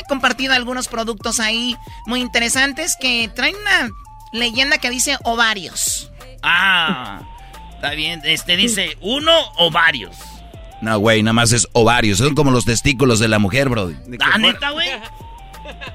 compartido 0.08 0.54
algunos 0.54 0.88
productos 0.88 1.40
ahí 1.40 1.76
muy 2.06 2.20
interesantes 2.20 2.96
que 3.00 3.30
traen 3.34 3.56
una 3.56 3.90
leyenda 4.32 4.78
que 4.78 4.90
dice 4.90 5.16
ovarios. 5.24 6.10
Ah, 6.42 7.22
está 7.74 7.90
bien. 7.90 8.22
Este 8.24 8.56
dice 8.56 8.96
uno 9.00 9.32
o 9.58 9.70
varios. 9.70 10.16
No, 10.80 10.98
güey, 10.98 11.22
nada 11.22 11.34
más 11.34 11.52
es 11.52 11.68
ovarios, 11.72 12.18
son 12.18 12.34
como 12.34 12.50
los 12.50 12.64
testículos 12.64 13.18
de 13.18 13.28
la 13.28 13.38
mujer, 13.38 13.68
bro. 13.68 13.92
Ah, 14.20 14.38
neta, 14.38 14.70
güey. 14.70 14.88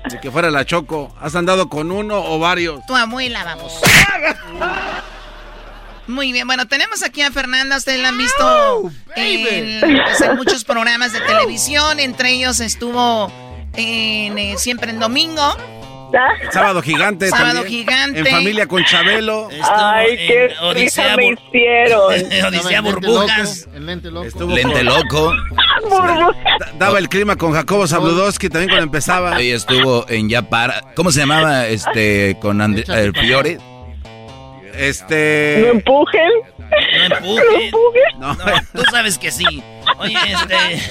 De 0.10 0.20
que 0.20 0.32
fuera 0.32 0.52
la 0.52 0.66
Choco. 0.66 1.16
¿Has 1.20 1.36
andado 1.36 1.70
con 1.70 1.92
uno 1.92 2.20
o 2.24 2.40
varios? 2.40 2.86
Tu 2.86 2.96
abuela, 2.96 3.44
vamos. 3.44 3.74
Muy 6.08 6.32
bien, 6.32 6.46
bueno, 6.46 6.68
tenemos 6.68 7.02
aquí 7.04 7.24
a 7.24 7.32
Fernanda, 7.32 7.78
ustedes 7.78 8.00
la 8.00 8.10
han 8.10 8.18
visto 8.18 8.92
en, 9.16 9.80
pues, 9.80 10.22
en 10.22 10.36
muchos 10.36 10.64
programas 10.64 11.14
de 11.14 11.22
televisión, 11.22 12.00
entre 12.00 12.34
ellos 12.34 12.60
estuvo 12.60 13.32
en, 13.74 14.38
eh, 14.38 14.56
siempre 14.60 14.92
en 14.92 15.00
domingo. 15.00 15.58
El 16.42 16.52
sábado 16.52 16.82
gigante 16.82 17.30
Sábado 17.30 17.62
también. 17.62 17.68
gigante. 17.86 18.20
En 18.20 18.26
familia 18.28 18.68
con 18.68 18.84
Chabelo. 18.86 19.50
Ay, 19.74 20.16
qué 20.16 20.50
Odisea 20.62 21.16
me 21.18 21.28
hicieron. 21.30 22.14
Odisea 22.48 22.82
Burbujas. 22.82 23.66
loco, 23.66 23.78
El 23.78 23.86
lente 23.86 24.12
loco. 24.12 24.28
Estuvo 24.28 24.56
Lente 24.56 24.74
con- 24.74 24.86
loco. 24.86 25.34
Da- 26.60 26.72
Daba 26.80 27.00
el 27.00 27.10
clima 27.10 27.36
con 27.36 27.52
Jacobo 27.54 27.86
Zabludowski 27.88 28.50
también 28.50 28.70
cuando 28.70 28.86
empezaba. 28.86 29.40
Ella 29.40 29.56
estuvo 29.56 30.06
en 30.10 30.30
Ya 30.30 30.44
Para. 30.44 30.82
¿Cómo 30.96 31.12
se 31.12 31.20
llamaba? 31.20 31.68
Este, 31.68 32.38
con 32.42 32.62
And 32.62 32.84
el 32.90 33.14
Fiore. 33.14 33.58
Este. 34.78 35.60
No 35.62 35.68
empujen. 35.72 36.30
No 36.60 36.66
No 37.10 37.16
empuje. 37.16 37.66
empujen. 37.66 38.02
No, 38.20 38.34
No, 38.34 38.46
tú 38.74 38.84
sabes 38.92 39.18
que 39.18 39.32
sí. 39.32 39.64
Oye, 39.98 40.18
este. 40.28 40.82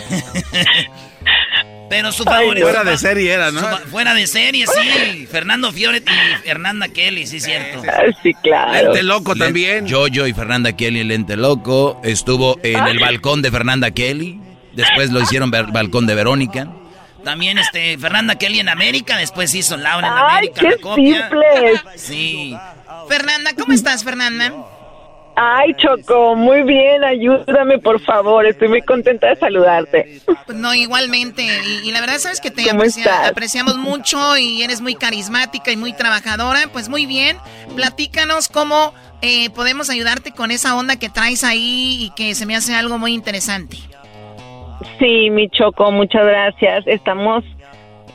Pero 1.89 2.11
su 2.13 2.25
favorito. 2.25 2.67
Fuera 2.67 2.83
de 2.85 2.97
serie 2.99 3.33
era, 3.33 3.51
¿no? 3.53 3.61
Fuera 3.91 4.15
de 4.15 4.27
serie, 4.27 4.67
sí. 4.67 5.27
Fernando 5.31 5.71
Fioret 5.73 6.05
y 6.09 6.43
Fernanda 6.47 6.89
Kelly, 6.89 7.27
sí, 7.27 7.41
cierto. 7.41 7.83
Sí, 8.23 8.33
claro. 8.43 8.87
Lente 8.89 9.03
loco 9.03 9.35
también. 9.35 9.89
Jojo 9.89 10.27
y 10.27 10.33
Fernanda 10.33 10.73
Kelly, 10.73 11.01
el 11.01 11.09
lente 11.09 11.37
loco. 11.37 12.01
Estuvo 12.03 12.59
en 12.63 12.87
el 12.87 12.99
balcón 12.99 13.43
de 13.43 13.51
Fernanda 13.51 13.91
Kelly. 13.91 14.41
Después 14.73 15.11
lo 15.13 15.21
hicieron 15.21 15.51
ver- 15.51 15.67
balcón 15.73 16.07
de 16.07 16.15
Verónica. 16.15 16.69
También 17.23 17.57
este 17.59 17.97
Fernanda 17.97 18.37
Kelly 18.37 18.61
en 18.61 18.69
América, 18.69 19.17
después 19.17 19.55
hizo 19.55 19.77
Laura 19.79 20.09
en 20.09 20.13
Ay, 20.15 20.21
América, 20.31 20.61
qué 20.61 20.69
la 20.69 20.77
copia. 20.79 21.29
simples. 21.31 21.81
Sí. 21.97 22.57
Fernanda, 23.09 23.53
¿cómo 23.59 23.73
estás, 23.73 24.05
Fernanda? 24.05 24.53
Ay, 25.37 25.75
Choco, 25.75 26.37
muy 26.37 26.63
bien, 26.63 27.03
ayúdame, 27.03 27.79
por 27.79 28.01
favor. 28.01 28.47
Estoy 28.47 28.69
muy 28.69 28.83
contenta 28.83 29.29
de 29.29 29.37
saludarte. 29.37 30.21
Pues 30.47 30.57
no, 30.57 30.73
igualmente. 30.75 31.43
Y, 31.43 31.89
y 31.89 31.93
la 31.93 32.01
verdad, 32.01 32.19
sabes 32.19 32.41
que 32.41 32.51
te 32.51 32.65
apreciamos 32.71 33.77
mucho 33.77 34.37
y 34.37 34.63
eres 34.63 34.81
muy 34.81 34.95
carismática 34.95 35.73
y 35.73 35.77
muy 35.77 35.93
trabajadora. 35.93 36.61
Pues 36.73 36.89
muy 36.89 37.07
bien. 37.07 37.37
Platícanos 37.75 38.49
cómo 38.49 38.95
eh, 39.23 39.51
podemos 39.51 39.91
ayudarte 39.91 40.33
con 40.33 40.51
esa 40.51 40.77
onda 40.77 40.99
que 40.99 41.09
traes 41.09 41.43
ahí 41.43 41.97
y 42.01 42.11
que 42.15 42.35
se 42.35 42.47
me 42.47 42.55
hace 42.55 42.75
algo 42.75 42.99
muy 42.99 43.13
interesante. 43.13 43.79
Sí, 44.99 45.31
mi 45.31 45.49
Choco, 45.49 45.91
muchas 45.91 46.27
gracias. 46.27 46.85
Estamos 46.87 47.43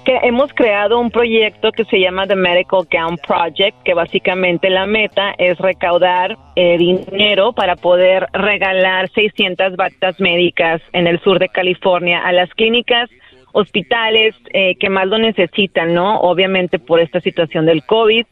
que 0.06 0.18
hemos 0.24 0.52
creado 0.54 1.00
un 1.00 1.12
proyecto 1.12 1.72
que 1.72 1.86
se 1.86 2.00
llama 2.00 2.28
The 2.28 2.36
Medical 2.36 2.88
Gown 2.92 3.18
Project, 3.18 3.84
que 3.84 3.94
básicamente 3.94 4.70
la 4.70 4.86
meta 4.86 5.34
es 5.38 5.58
recaudar 5.58 6.38
eh, 6.56 6.78
dinero 6.78 7.54
para 7.54 7.76
poder 7.76 8.28
regalar 8.34 9.10
600 9.10 9.76
batas 9.76 10.20
médicas 10.20 10.82
en 10.94 11.08
el 11.08 11.20
sur 11.22 11.40
de 11.40 11.50
California 11.50 12.20
a 12.20 12.32
las 12.32 12.50
clínicas, 12.54 13.10
hospitales 13.52 14.36
eh, 14.54 14.76
que 14.80 14.90
más 14.90 15.08
lo 15.08 15.18
necesitan, 15.18 15.94
¿no? 15.94 16.20
Obviamente 16.22 16.80
por 16.80 17.00
esta 17.00 17.20
situación 17.22 17.66
del 17.66 17.84
COVID. 17.84 18.26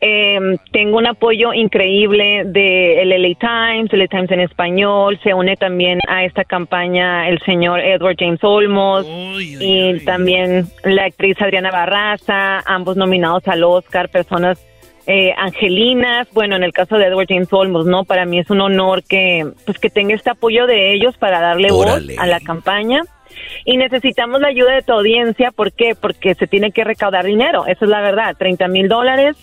Eh, 0.00 0.38
tengo 0.70 0.98
un 0.98 1.06
apoyo 1.06 1.52
increíble 1.52 2.44
de 2.44 3.02
el 3.02 3.08
LA 3.10 3.34
Times, 3.38 3.92
LA 3.92 4.06
Times 4.06 4.30
en 4.30 4.40
español. 4.40 5.18
Se 5.24 5.34
une 5.34 5.56
también 5.56 5.98
a 6.08 6.24
esta 6.24 6.44
campaña 6.44 7.28
el 7.28 7.40
señor 7.40 7.80
Edward 7.80 8.16
James 8.16 8.42
Olmos 8.44 9.04
y 9.08 9.98
también 10.04 10.66
la 10.84 11.06
actriz 11.06 11.40
Adriana 11.42 11.72
Barraza, 11.72 12.60
ambos 12.66 12.96
nominados 12.96 13.48
al 13.48 13.64
Oscar, 13.64 14.08
personas 14.08 14.64
eh, 15.08 15.34
angelinas. 15.36 16.28
Bueno, 16.32 16.54
en 16.54 16.62
el 16.62 16.72
caso 16.72 16.96
de 16.96 17.06
Edward 17.06 17.26
James 17.28 17.52
Olmos, 17.52 17.86
¿no? 17.86 18.04
Para 18.04 18.24
mí 18.24 18.38
es 18.38 18.50
un 18.50 18.60
honor 18.60 19.02
que, 19.02 19.48
pues, 19.64 19.80
que 19.80 19.90
tenga 19.90 20.14
este 20.14 20.30
apoyo 20.30 20.66
de 20.68 20.92
ellos 20.92 21.16
para 21.16 21.40
darle 21.40 21.72
Órale. 21.72 22.14
voz 22.14 22.22
a 22.22 22.26
la 22.28 22.38
campaña. 22.38 23.02
Y 23.64 23.76
necesitamos 23.76 24.40
la 24.40 24.48
ayuda 24.48 24.74
de 24.74 24.82
tu 24.82 24.92
audiencia. 24.92 25.50
¿Por 25.50 25.72
qué? 25.72 25.94
Porque 26.00 26.34
se 26.34 26.46
tiene 26.46 26.70
que 26.70 26.84
recaudar 26.84 27.24
dinero. 27.24 27.66
Esa 27.66 27.84
es 27.84 27.90
la 27.90 28.00
verdad. 28.00 28.36
30 28.38 28.68
mil 28.68 28.88
dólares 28.88 29.36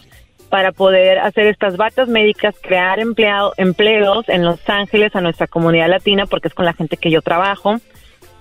para 0.49 0.71
poder 0.71 1.19
hacer 1.19 1.47
estas 1.47 1.75
batas 1.77 2.07
médicas, 2.07 2.55
crear 2.61 2.99
empleado, 2.99 3.53
empleos 3.57 4.27
en 4.29 4.43
Los 4.45 4.59
Ángeles 4.69 5.15
a 5.15 5.21
nuestra 5.21 5.47
comunidad 5.47 5.89
latina, 5.89 6.25
porque 6.25 6.47
es 6.47 6.53
con 6.53 6.65
la 6.65 6.73
gente 6.73 6.97
que 6.97 7.11
yo 7.11 7.21
trabajo. 7.21 7.79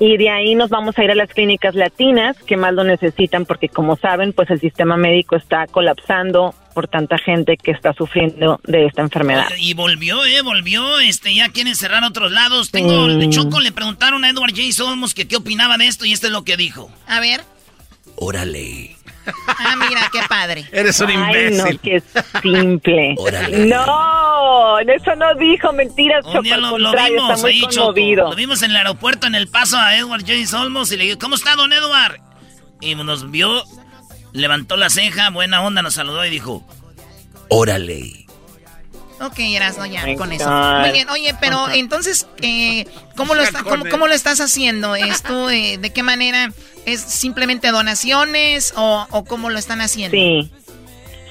Y 0.00 0.16
de 0.16 0.28
ahí 0.28 0.56
nos 0.56 0.70
vamos 0.70 0.98
a 0.98 1.04
ir 1.04 1.10
a 1.12 1.14
las 1.14 1.30
clínicas 1.30 1.76
latinas 1.76 2.36
que 2.42 2.56
más 2.56 2.74
lo 2.74 2.82
necesitan, 2.82 3.46
porque 3.46 3.68
como 3.68 3.96
saben, 3.96 4.32
pues 4.32 4.50
el 4.50 4.60
sistema 4.60 4.96
médico 4.96 5.36
está 5.36 5.66
colapsando 5.68 6.52
por 6.74 6.88
tanta 6.88 7.16
gente 7.16 7.56
que 7.56 7.70
está 7.70 7.92
sufriendo 7.92 8.60
de 8.64 8.86
esta 8.86 9.02
enfermedad. 9.02 9.46
Y 9.56 9.74
volvió, 9.74 10.24
eh, 10.24 10.42
volvió, 10.42 10.98
este, 10.98 11.32
ya 11.32 11.48
quieren 11.50 11.76
cerrar 11.76 12.02
otros 12.02 12.32
lados. 12.32 12.72
Tengo, 12.72 13.08
Sí. 13.08 13.18
de 13.20 13.30
Choco 13.30 13.60
le 13.60 13.70
preguntaron 13.70 14.24
a 14.24 14.30
Edward 14.30 14.50
J. 14.50 14.84
Olmos 14.84 15.14
que 15.14 15.28
qué 15.28 15.36
opinaba 15.36 15.78
de 15.78 15.86
esto 15.86 16.04
y 16.04 16.12
esto 16.12 16.26
es 16.26 16.32
lo 16.32 16.42
que 16.42 16.56
dijo. 16.56 16.90
A 17.06 17.20
ver. 17.20 17.42
Órale. 18.16 18.96
Ah, 19.46 19.76
mira, 19.88 20.08
qué 20.12 20.20
padre. 20.28 20.64
Eres 20.72 21.00
un 21.00 21.08
Ay, 21.10 21.16
imbécil. 21.16 21.74
no, 21.74 21.80
qué 21.82 22.02
simple. 22.42 23.14
Órale. 23.16 23.66
No, 23.66 24.78
eso 24.80 25.14
no 25.16 25.34
dijo 25.36 25.72
mentiras, 25.72 26.24
Un 26.26 26.42
día 26.42 26.56
lo, 26.56 26.78
lo 26.78 26.92
vimos 26.92 27.30
está 27.30 27.36
muy 27.42 27.50
ahí, 27.52 27.60
Choco. 27.68 27.94
Lo 28.30 28.34
vimos 28.34 28.62
en 28.62 28.70
el 28.72 28.76
aeropuerto 28.76 29.26
en 29.26 29.34
El 29.34 29.48
Paso 29.48 29.78
a 29.78 29.96
Edward 29.96 30.22
J. 30.22 30.60
Olmos 30.60 30.90
y 30.92 30.96
le 30.96 31.04
digo, 31.04 31.18
¿cómo 31.18 31.34
está, 31.36 31.56
don 31.56 31.72
Edward? 31.72 32.20
Y 32.80 32.94
nos 32.96 33.30
vio, 33.30 33.64
levantó 34.32 34.76
la 34.76 34.90
ceja, 34.90 35.30
buena 35.30 35.62
onda, 35.62 35.80
nos 35.82 35.94
saludó 35.94 36.24
y 36.26 36.30
dijo, 36.30 36.64
Órale. 37.48 38.26
Ok, 39.20 39.38
Erasno, 39.38 39.86
ya, 39.86 40.04
My 40.04 40.16
con 40.16 40.32
eso. 40.32 40.44
God. 40.44 40.80
Muy 40.80 40.90
bien, 40.90 41.08
oye, 41.08 41.34
pero 41.40 41.68
entonces, 41.70 42.26
eh, 42.42 42.84
¿cómo, 43.16 43.34
lo 43.34 43.42
está- 43.42 43.62
cómo, 43.62 43.84
cómo 43.90 44.06
lo 44.08 44.12
estás 44.12 44.40
haciendo? 44.40 44.96
¿Esto, 44.96 45.48
eh, 45.50 45.78
¿De 45.78 45.92
qué 45.92 46.02
manera? 46.02 46.50
¿Es 46.86 47.00
simplemente 47.00 47.70
donaciones 47.70 48.72
o, 48.76 49.24
cómo 49.26 49.50
lo 49.50 49.58
están 49.58 49.80
haciendo? 49.80 50.16
Sí. 50.16 50.50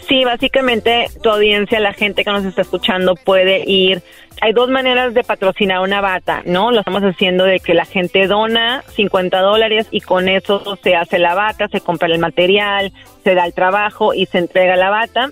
Sí, 0.07 0.23
básicamente 0.25 1.07
tu 1.21 1.29
audiencia, 1.29 1.79
la 1.79 1.93
gente 1.93 2.25
que 2.25 2.31
nos 2.31 2.43
está 2.43 2.61
escuchando 2.61 3.15
puede 3.15 3.63
ir. 3.65 4.03
Hay 4.41 4.51
dos 4.51 4.69
maneras 4.69 5.13
de 5.13 5.23
patrocinar 5.23 5.79
una 5.79 6.01
bata, 6.01 6.41
¿no? 6.45 6.71
Lo 6.71 6.79
estamos 6.79 7.03
haciendo 7.03 7.45
de 7.45 7.61
que 7.61 7.73
la 7.73 7.85
gente 7.85 8.27
dona 8.27 8.83
50 8.95 9.39
dólares 9.39 9.87
y 9.91 10.01
con 10.01 10.27
eso 10.27 10.77
se 10.83 10.95
hace 10.95 11.19
la 11.19 11.35
bata, 11.35 11.69
se 11.69 11.79
compra 11.79 12.09
el 12.09 12.19
material, 12.19 12.91
se 13.23 13.33
da 13.33 13.45
el 13.45 13.53
trabajo 13.53 14.13
y 14.13 14.25
se 14.25 14.39
entrega 14.39 14.75
la 14.75 14.89
bata. 14.89 15.29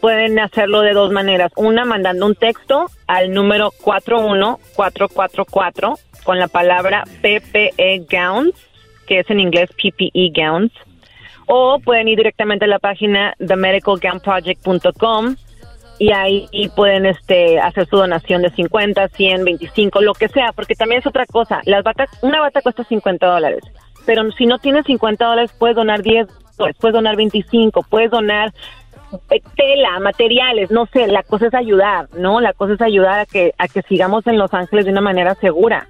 Pueden 0.00 0.38
hacerlo 0.38 0.80
de 0.80 0.94
dos 0.94 1.12
maneras. 1.12 1.52
Una, 1.56 1.84
mandando 1.84 2.24
un 2.24 2.34
texto 2.34 2.86
al 3.06 3.30
número 3.32 3.72
41444 3.82 5.98
con 6.24 6.38
la 6.38 6.48
palabra 6.48 7.04
PPE 7.20 8.06
Gowns, 8.10 8.54
que 9.04 9.20
es 9.20 9.30
en 9.30 9.40
inglés 9.40 9.70
PPE 9.70 10.32
Gowns 10.34 10.72
o 11.46 11.78
pueden 11.78 12.08
ir 12.08 12.18
directamente 12.18 12.64
a 12.64 12.68
la 12.68 12.78
página 12.78 13.34
themedicalgownproject.com 13.38 15.36
y 15.98 16.12
ahí 16.12 16.48
pueden 16.74 17.06
este 17.06 17.60
hacer 17.60 17.86
su 17.86 17.96
donación 17.96 18.42
de 18.42 18.50
50, 18.50 19.08
100, 19.08 19.44
25, 19.44 20.00
lo 20.00 20.14
que 20.14 20.28
sea, 20.28 20.52
porque 20.52 20.74
también 20.74 21.00
es 21.00 21.06
otra 21.06 21.24
cosa. 21.26 21.60
Las 21.66 21.84
batas, 21.84 22.10
una 22.22 22.40
bata 22.40 22.62
cuesta 22.62 22.82
50 22.82 23.26
dólares, 23.26 23.62
pero 24.04 24.30
si 24.32 24.46
no 24.46 24.58
tienes 24.58 24.86
50 24.86 25.24
dólares 25.24 25.54
puedes 25.56 25.76
donar 25.76 26.02
10, 26.02 26.26
dólares, 26.56 26.76
puedes 26.80 26.94
donar 26.94 27.16
25, 27.16 27.84
puedes 27.88 28.10
donar 28.10 28.52
eh, 29.30 29.40
tela, 29.56 30.00
materiales, 30.00 30.70
no 30.72 30.86
sé, 30.86 31.06
la 31.06 31.22
cosa 31.22 31.46
es 31.46 31.54
ayudar, 31.54 32.08
¿no? 32.16 32.40
La 32.40 32.52
cosa 32.54 32.74
es 32.74 32.80
ayudar 32.80 33.20
a 33.20 33.26
que 33.26 33.54
a 33.58 33.68
que 33.68 33.82
sigamos 33.82 34.26
en 34.26 34.38
Los 34.38 34.52
Ángeles 34.52 34.86
de 34.86 34.90
una 34.90 35.00
manera 35.00 35.36
segura 35.36 35.86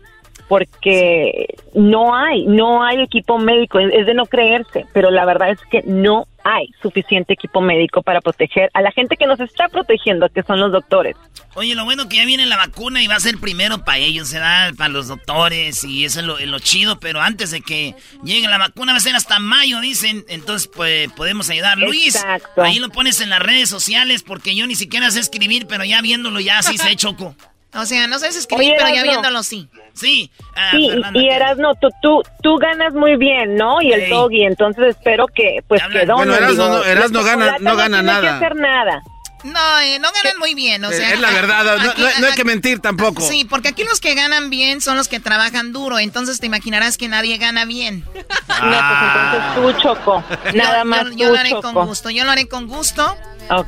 porque 0.49 1.55
no 1.75 2.15
hay, 2.15 2.47
no 2.47 2.83
hay 2.85 3.01
equipo 3.01 3.39
médico, 3.39 3.79
es 3.79 4.07
de 4.07 4.15
no 4.15 4.27
creerse, 4.27 4.87
pero 4.93 5.11
la 5.11 5.25
verdad 5.25 5.51
es 5.51 5.61
que 5.71 5.83
no 5.87 6.27
hay 6.45 6.69
suficiente 6.83 7.33
equipo 7.33 7.61
médico 7.63 8.03
para 8.03 8.21
proteger 8.21 8.71
a 8.75 8.83
la 8.83 8.93
gente 8.93 9.17
que 9.17 9.27
nos 9.27 9.41
está 9.41 9.69
protegiendo, 9.69 10.29
que 10.29 10.43
son 10.43 10.61
los 10.61 10.73
doctores. 10.73 11.17
Oye, 11.55 11.75
lo 11.75 11.85
bueno 11.85 12.09
que 12.09 12.17
ya 12.17 12.27
viene 12.27 12.47
la 12.47 12.57
vacuna 12.57 13.03
y 13.03 13.07
va 13.07 13.15
a 13.15 13.21
ser 13.21 13.39
primero 13.39 13.85
para 13.85 13.99
ellos, 13.99 14.29
se 14.29 14.39
da 14.39 14.73
para 14.77 14.91
los 14.91 15.09
doctores 15.09 15.85
y 15.85 16.05
eso 16.05 16.21
es 16.21 16.27
lo, 16.27 16.39
es 16.39 16.49
lo 16.49 16.59
chido, 16.59 17.01
pero 17.01 17.21
antes 17.21 17.51
de 17.51 17.63
que 17.63 17.95
llegue 18.25 18.47
la 18.49 18.59
vacuna 18.59 18.93
va 18.93 18.99
a 18.99 19.01
ser 19.01 19.17
hasta 19.17 19.39
mayo, 19.39 19.81
dicen, 19.81 20.25
entonces 20.29 20.69
pues 20.69 21.11
podemos 21.13 21.49
ayudar. 21.49 21.79
Luis, 21.79 22.17
Exacto. 22.17 22.63
ahí 22.63 22.79
lo 22.79 22.91
pones 22.91 23.21
en 23.21 23.31
las 23.31 23.41
redes 23.41 23.69
sociales 23.69 24.23
porque 24.23 24.55
yo 24.55 24.67
ni 24.67 24.75
siquiera 24.75 25.11
sé 25.11 25.21
escribir, 25.21 25.67
pero 25.67 25.85
ya 25.85 26.03
viéndolo 26.03 26.41
ya 26.41 26.59
así 26.59 26.77
se 26.77 26.95
choco. 26.97 27.35
O 27.77 27.87
sea, 27.87 28.07
no 28.07 28.19
sabes 28.19 28.37
escribir, 28.37 28.71
Oye, 28.71 28.77
pero 28.79 28.95
ya 28.95 29.03
viéndolo 29.03 29.43
sí. 29.43 29.69
Sí, 29.95 30.31
ah, 30.57 30.71
Sí, 30.73 30.91
Fernanda, 30.91 31.21
y. 31.21 31.29
Erasno, 31.29 31.75
tú, 31.81 31.89
tú, 32.03 32.23
tú 32.43 32.57
ganas 32.57 32.93
muy 32.95 33.17
bien, 33.17 33.57
¿no? 33.57 33.81
Y 33.83 33.93
el 33.93 34.09
doggy, 34.11 34.43
entonces 34.45 34.97
espero 34.97 35.27
que, 35.27 35.61
pues, 35.69 35.81
que 35.93 36.05
donen. 36.07 36.17
Bueno, 36.29 36.35
Erasno 36.35 36.65
digo, 36.65 36.79
no- 36.79 36.85
Erasno 36.85 37.23
gana- 37.25 37.57
no 37.61 37.77
gana 37.77 37.99
tiene 37.99 38.13
nada. 38.13 38.21
que 38.23 38.29
hacer 38.45 38.57
nada. 38.57 39.03
No, 39.45 39.79
eh, 39.81 39.99
no 39.99 40.09
ganan 40.11 40.39
muy 40.39 40.55
bien, 40.55 40.83
o 40.87 40.91
sea. 40.91 41.13
es 41.13 41.21
la 41.21 41.31
verdad, 41.31 41.65
no, 41.77 41.91
aquí- 41.91 42.01
no- 42.01 42.09
no 42.21 42.27
hay 42.29 42.33
que 42.33 42.45
mentir 42.45 42.79
tampoco. 42.81 43.21
Sí, 43.21 43.45
porque 43.45 43.69
aquí 43.69 43.85
los 43.85 44.01
que 44.01 44.15
ganan 44.15 44.49
bien 44.49 44.81
son 44.81 44.97
los 44.97 45.07
que 45.07 45.21
trabajan 45.21 45.73
duro, 45.73 45.99
entonces 45.99 46.41
te 46.41 46.47
imaginarás 46.47 46.97
que 46.97 47.09
nadie 47.09 47.37
gana 47.37 47.67
bien. 47.67 48.05
No, 48.07 48.13
pues 48.15 48.25
entonces 48.55 49.55
tú, 49.77 49.83
Choco. 49.83 50.25
Nada 50.55 50.85
más 50.85 51.05
yo, 51.11 51.17
yo 51.19 51.27
tú, 51.29 51.33
lo 51.35 51.39
haré 51.41 51.51
con 51.51 51.75
gusto, 51.87 52.09
yo 52.11 52.25
lo 52.25 52.31
haré 52.31 52.49
con 52.49 52.67
gusto. 52.69 53.17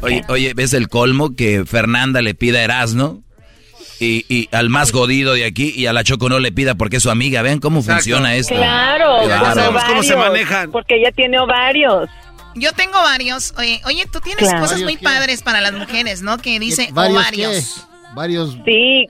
Oye, 0.01 0.25
oye, 0.29 0.55
¿ves 0.55 0.73
el 0.73 0.89
colmo 0.89 1.37
que 1.37 1.65
Fernanda 1.67 2.23
le 2.23 2.35
pida 2.35 2.61
a 2.61 2.63
Erasno? 2.63 3.23
Y, 3.99 4.25
y 4.29 4.49
al 4.55 4.69
más 4.69 4.93
jodido 4.93 5.33
de 5.35 5.45
aquí 5.47 5.73
y 5.75 5.87
a 5.87 5.93
la 5.93 6.05
Choco 6.05 6.29
no 6.29 6.39
le 6.39 6.53
pida 6.53 6.75
porque 6.75 6.97
es 6.99 7.03
su 7.03 7.11
amiga. 7.11 7.43
Vean 7.43 7.61
cómo 7.61 7.81
Exacto. 7.81 8.03
funciona 8.03 8.35
esto. 8.35 8.55
Claro, 8.55 9.21
Qué 9.23 9.29
Ya 9.29 9.55
sabemos 9.55 9.85
cómo 9.85 10.03
se 10.03 10.17
manejan. 10.17 10.71
Porque 10.71 10.97
ella 10.97 11.13
tiene 11.13 11.39
ovarios. 11.39 12.09
Yo 12.55 12.73
tengo 12.73 12.95
varios. 13.03 13.53
Oye, 13.59 13.81
oye 13.85 14.07
tú 14.11 14.21
tienes 14.21 14.45
Claro. 14.45 14.61
cosas 14.61 14.83
muy 14.83 14.97
padres 14.97 15.43
para 15.43 15.61
las 15.61 15.73
mujeres, 15.73 16.23
¿no? 16.23 16.39
Que 16.39 16.59
dice 16.59 16.89
¿Varios 16.93 17.21
ovarios. 17.21 17.53
qué? 17.89 17.97
Varios, 18.15 18.57
Sí, 18.65 19.07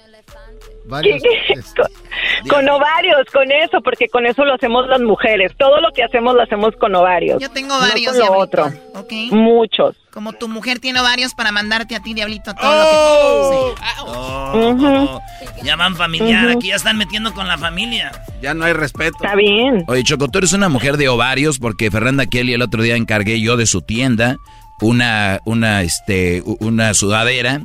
varios. 0.87 1.23
este, 1.49 1.75
con, 1.75 2.49
con 2.49 2.69
ovarios, 2.69 3.27
con 3.33 3.51
eso, 3.51 3.81
porque 3.83 4.09
con 4.09 4.27
eso 4.27 4.45
lo 4.45 4.55
hacemos 4.55 4.87
las 4.87 5.01
mujeres. 5.01 5.53
Todo 5.59 5.81
lo 5.81 5.93
que 5.93 6.03
hacemos 6.03 6.35
lo 6.35 6.43
hacemos 6.43 6.75
con 6.77 6.95
ovarios. 6.95 7.41
Yo 7.41 7.51
tengo 7.51 7.75
no 7.75 7.81
varios, 7.81 8.13
con 8.13 8.21
lo 8.21 8.27
Diablito, 8.27 8.65
otro. 8.65 9.01
¿ok? 9.01 9.13
Muchos. 9.33 9.97
Como 10.13 10.33
tu 10.33 10.49
mujer 10.49 10.79
tiene 10.79 11.01
ovarios 11.01 11.35
para 11.35 11.53
mandarte 11.53 11.95
a 11.95 12.01
ti, 12.01 12.15
Diablito, 12.15 12.55
todo 12.55 12.75
lo 12.75 12.85
que... 12.85 13.77
Sí. 13.77 13.83
Oh, 14.07 14.71
Ujú. 14.71 14.87
oh, 14.87 15.23
ya 15.63 15.77
van 15.77 15.95
familiar, 15.95 16.49
aquí 16.49 16.69
ya 16.69 16.77
están 16.77 16.97
metiendo 16.97 17.35
con 17.35 17.47
la 17.47 17.59
familia. 17.59 18.13
Ya 18.41 18.55
no 18.55 18.65
hay 18.65 18.73
respeto. 18.73 19.17
Está 19.23 19.37
bien. 19.37 19.85
Oye, 19.89 20.03
Choco, 20.05 20.29
tú 20.29 20.39
eres 20.39 20.55
una 20.55 20.71
mujer 20.71 20.97
de 20.97 21.09
ovarios 21.09 21.59
porque 21.59 21.91
Fernanda 21.91 22.25
Kelly 22.25 22.55
el 22.55 22.63
otro 22.63 22.83
día 22.83 22.97
encargué 22.97 23.41
yo 23.41 23.59
de 23.59 23.67
su 23.67 23.83
tienda 23.83 24.39
una, 24.81 25.41
una, 25.45 25.83
este, 25.83 26.43
una 26.61 26.95
sudadera 26.95 27.61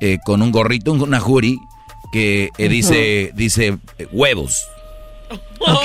eh, 0.00 0.18
con 0.24 0.42
un 0.42 0.50
gorrito, 0.50 0.92
una 0.92 1.20
jury 1.20 1.58
que 2.12 2.50
eh, 2.58 2.68
dice, 2.68 3.32
dice 3.34 3.78
eh, 3.98 4.06
huevos. 4.12 4.68
Ok. 5.58 5.84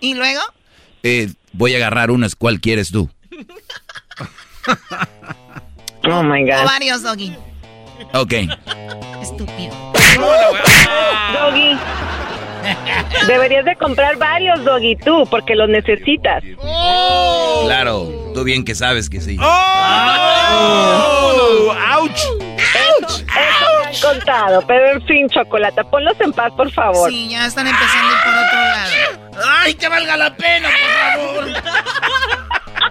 ¿Y 0.00 0.14
luego? 0.14 0.40
voy 1.52 1.74
a 1.74 1.76
agarrar 1.76 2.10
unas. 2.10 2.34
¿Cuál 2.34 2.60
quieres 2.60 2.90
tú? 2.90 3.08
Oh 6.10 6.22
my 6.22 6.42
God. 6.44 6.62
Ovarios, 6.62 7.02
Doggy. 7.02 7.34
Ok. 8.14 8.32
Estúpido. 9.20 9.74
Doggy. 11.34 11.78
Deberías 13.26 13.64
de 13.64 13.76
comprar 13.76 14.16
varios, 14.16 14.64
Doggy, 14.64 14.96
tú, 14.96 15.26
porque 15.30 15.54
los 15.54 15.68
necesitas. 15.68 16.42
Claro, 17.64 18.08
tú 18.34 18.44
bien 18.44 18.64
que 18.64 18.74
sabes 18.74 19.08
que 19.10 19.20
sí. 19.20 19.36
¡Oh! 19.40 19.44
¡Auch! 21.92 22.10
Eso 22.10 23.66
me 23.80 23.86
han 23.86 24.00
contado, 24.00 24.66
pero 24.66 24.92
en 24.92 25.06
fin, 25.06 25.28
Chocolata, 25.28 25.84
ponlos 25.84 26.20
en 26.20 26.32
paz, 26.32 26.52
por 26.56 26.70
favor. 26.72 27.10
Sí, 27.10 27.28
ya 27.30 27.46
están 27.46 27.66
empezando 27.66 28.14
por 28.24 28.34
otro 28.34 28.58
lado. 28.58 28.92
¡Ay, 29.60 29.74
que 29.74 29.88
valga 29.88 30.16
la 30.16 30.34
pena, 30.34 30.68
por 30.68 30.90
favor! 31.12 31.48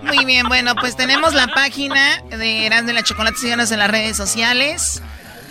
Muy 0.04 0.26
bien, 0.26 0.48
bueno, 0.48 0.76
pues 0.76 0.96
tenemos 0.96 1.34
la 1.34 1.48
página 1.48 2.22
de 2.30 2.66
Erasmo 2.66 2.88
de 2.88 2.94
la 2.94 3.04
Chocolate, 3.04 3.38
síganos 3.38 3.72
en 3.72 3.80
las 3.80 3.92
redes 3.92 4.16
sociales. 4.16 5.02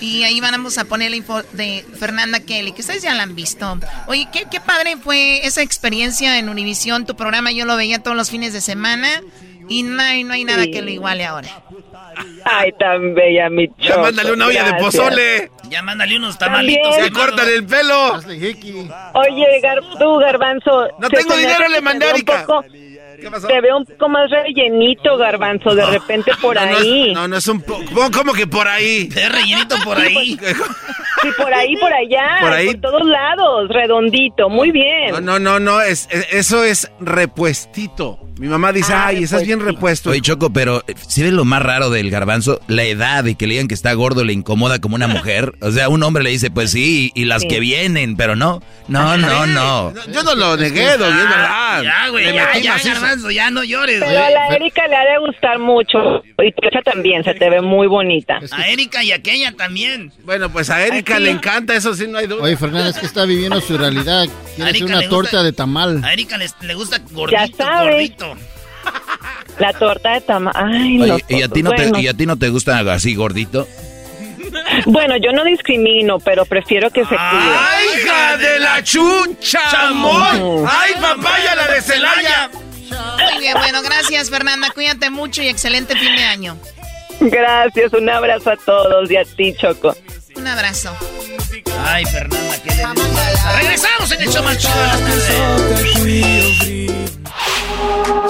Y 0.01 0.25
ahí 0.25 0.41
vamos 0.41 0.79
a 0.79 0.85
poner 0.85 1.11
la 1.11 1.17
info 1.17 1.43
de 1.53 1.85
Fernanda 1.99 2.41
Kelly, 2.41 2.73
que 2.73 2.81
ustedes 2.83 3.03
ya 3.03 3.15
la 3.15 3.23
han 3.23 3.35
visto. 3.35 3.79
Oye, 4.07 4.29
qué, 4.33 4.45
qué 4.51 4.61
padre 4.61 4.97
fue 4.97 5.47
esa 5.47 5.63
experiencia 5.63 6.39
en 6.39 6.49
Univisión, 6.49 7.07
tu 7.07 7.17
programa. 7.17 7.51
Yo 7.53 7.65
lo 7.65 7.77
veía 7.77 8.03
todos 8.03 8.17
los 8.17 8.31
fines 8.31 8.53
de 8.53 8.61
semana 8.61 9.09
y 9.69 9.83
no 9.83 10.03
hay, 10.03 10.23
no 10.25 10.35
hay 10.35 10.45
nada 10.45 10.65
Sí. 10.65 10.71
que 10.71 10.83
lo 10.83 10.91
iguale 10.91 11.25
ahora. 11.25 11.49
Ay, 12.45 12.73
tan 12.79 13.15
bella, 13.15 13.51
mi 13.51 13.69
Ya 13.79 13.89
Choco. 13.89 14.01
mándale 14.03 14.33
una 14.33 14.47
olla 14.47 14.65
de 14.65 14.75
pozole. 14.75 15.51
Ya 15.69 15.83
mándale 15.83 16.17
unos 16.17 16.39
tamalitos. 16.39 16.97
Ya 16.97 17.05
hermano. 17.07 17.27
córtale 17.27 17.55
el 17.57 17.67
pelo. 17.67 18.15
Oye, 19.15 19.61
Gar- 19.63 19.99
tú, 19.99 20.17
Garbanzo. 20.19 20.89
No 20.99 21.09
tengo 21.11 21.37
dinero, 21.37 21.69
le 21.69 21.77
que 21.77 21.81
mandé 21.83 22.07
a 22.07 22.13
¿Qué 23.21 23.31
pasó? 23.31 23.47
Te 23.47 23.61
veo 23.61 23.77
un 23.79 23.85
poco 23.85 24.09
más 24.09 24.31
rellenito, 24.31 25.17
Garbanzo, 25.17 25.75
de 25.75 25.87
repente 25.87 26.33
por 26.41 26.57
No, 26.57 26.67
no, 26.67 26.77
ahí. 26.79 27.13
No, 27.15 27.29
no 27.29 27.37
es 27.37 27.47
un 27.49 27.61
poco. 27.61 27.85
¿Cómo, 28.13 28.33
que 28.33 28.47
por 28.47 28.67
ahí? 28.69 29.09
Te 29.15 29.29
rellenito 29.29 29.77
por 29.85 29.99
ahí. 29.99 30.39
Sí, 31.23 31.29
por 31.39 31.53
ahí, 31.53 31.75
por 31.79 31.91
allá. 31.91 32.37
Por 32.43 32.53
ahí. 32.53 32.67
Por 32.75 32.91
todos 32.93 33.07
lados, 33.09 33.69
redondito. 33.71 34.51
Muy 34.51 34.71
bien. 34.71 35.13
No, 35.13 35.21
no, 35.23 35.39
no, 35.39 35.59
no, 35.59 35.81
es, 35.81 36.07
es- 36.11 36.27
eso 36.31 36.63
es 36.63 36.91
repuestito. 37.01 38.19
Mi 38.39 38.49
mamá 38.49 38.71
dice, 38.71 38.93
Ah, 38.93 39.07
ay, 39.07 39.25
estás 39.25 39.47
bien 39.47 39.61
repuesto. 39.61 40.11
Oye, 40.11 40.21
Choco, 40.21 40.51
pero 40.53 40.85
eh, 40.87 40.95
si 41.09 41.23
ves 41.23 41.33
lo 41.33 41.47
más 41.47 41.63
raro 41.63 41.89
del 41.89 42.11
garbanzo, 42.11 42.61
la 42.69 42.85
edad 42.85 43.25
de 43.25 43.35
que 43.35 43.47
le 43.47 43.55
digan 43.55 43.67
que 43.67 43.73
está 43.73 43.95
gordo 43.95 44.25
le 44.25 44.35
incomoda 44.35 44.79
como 44.79 44.95
una 44.95 45.07
mujer. 45.07 45.55
O 45.63 45.71
sea, 45.71 45.89
un 45.89 46.03
hombre 46.03 46.23
le 46.23 46.29
dice, 46.31 46.51
pues 46.51 46.71
sí, 46.71 47.13
y 47.15 47.25
las 47.25 47.43
Sí. 47.43 47.49
que 47.49 47.61
vienen, 47.61 48.15
pero 48.19 48.37
no. 48.37 48.61
No, 48.89 49.17
no, 49.17 49.47
no. 49.47 49.95
Yo 50.13 50.23
no 50.23 50.35
lo 50.35 50.57
negué, 50.59 50.85
es 50.85 50.99
verdad. 50.99 51.83
Ya, 51.83 52.09
güey, 52.11 52.27
ya, 52.35 52.59
ya, 52.59 52.73
macizo. 52.75 52.91
Garbanzo, 53.07 53.31
ya 53.31 53.51
no 53.51 53.65
llores, 53.65 54.01
Pero 54.01 54.13
güey. 54.13 54.23
a 54.25 54.31
la 54.31 54.49
Erika 54.57 54.87
le 54.89 54.97
ha 54.97 55.05
de 55.05 55.19
gustar 55.19 55.59
mucho. 55.59 56.23
Y 56.43 56.47
hija 56.49 56.83
también, 56.85 57.25
se 57.25 57.35
te 57.35 57.49
ve 57.51 57.61
muy 57.61 57.87
bonita. 57.87 58.39
A 58.53 58.69
Erika 58.69 59.03
y 59.03 59.13
a 59.13 59.17
aquella 59.17 59.53
también. 59.53 60.13
Bueno, 60.25 60.51
pues 60.51 60.71
a 60.71 60.85
Erika 60.87 61.15
Aquí. 61.15 61.25
le 61.25 61.31
encanta, 61.31 61.75
eso 61.75 61.95
sí, 61.95 62.07
no 62.09 62.19
hay 62.19 62.27
duda. 62.27 62.43
Oye, 62.43 62.57
Fernanda, 62.57 62.89
es 62.91 62.99
que 62.99 63.07
está 63.07 63.25
viviendo 63.25 63.61
su 63.61 63.77
realidad. 63.79 64.27
Quiere 64.57 64.71
hacer 64.71 64.85
una 64.85 65.01
le 65.01 65.09
torta 65.09 65.31
gusta- 65.31 65.43
de 65.43 65.53
tamal. 65.53 66.05
A 66.05 66.13
Erika 66.13 66.37
les- 66.39 66.55
le 66.63 66.75
gusta 66.75 66.99
gordito, 67.13 67.57
sabes. 67.57 67.91
gordito. 67.93 68.35
La 69.59 69.73
torta 69.73 70.13
de 70.13 70.21
tama. 70.21 70.53
Ay, 70.55 71.01
Oye, 71.01 71.25
¿y 71.29 71.43
a 71.43 71.49
ti 71.49 71.63
no 71.63 71.71
bueno. 71.73 71.93
te, 71.97 72.01
y 72.03 72.09
a 72.09 72.15
ti 72.15 72.27
no 72.27 72.37
te 72.37 72.49
gusta 72.51 72.79
así 72.93 73.15
gordito? 73.15 73.67
Bueno, 74.85 75.17
yo 75.17 75.33
no 75.33 75.45
discrimino, 75.45 76.19
pero 76.21 76.45
prefiero 76.45 76.91
que 76.91 77.01
se 77.03 77.09
cuide. 77.09 77.19
¡Ay, 77.21 77.87
hija 77.97 78.37
de 78.37 78.59
la 78.61 78.83
chucha! 78.83 79.61
Chamón. 79.71 80.67
¡Ay, 80.69 80.93
papaya, 81.01 81.55
la 81.57 81.69
de 81.75 81.81
Celaya! 81.83 82.51
Muy 82.89 83.41
bien, 83.41 83.55
bueno, 83.59 83.83
gracias 83.83 84.31
Fernanda, 84.31 84.71
cuídate 84.75 85.11
mucho 85.11 85.43
y 85.43 85.49
excelente 85.49 85.97
fin 85.97 86.15
de 86.17 86.23
año. 86.25 86.57
Gracias, 87.21 87.93
un 87.93 88.09
abrazo 88.09 88.51
a 88.51 88.57
todos 88.57 89.11
y 89.11 89.17
a 89.17 89.25
ti, 89.25 89.55
Choco. 89.55 89.97
Un 90.37 90.47
abrazo. 90.47 90.95
Ay, 91.87 92.05
Fernanda, 92.05 92.57
qué 92.63 92.75
deliciosa. 92.75 93.53
Regresamos 93.57 94.13
en 94.13 94.21
el 94.23 94.29
show 94.29 94.45
más 94.45 94.59
chido 94.59 94.75
de 94.75 94.87
las 94.87 95.01
tardes. 95.01 95.27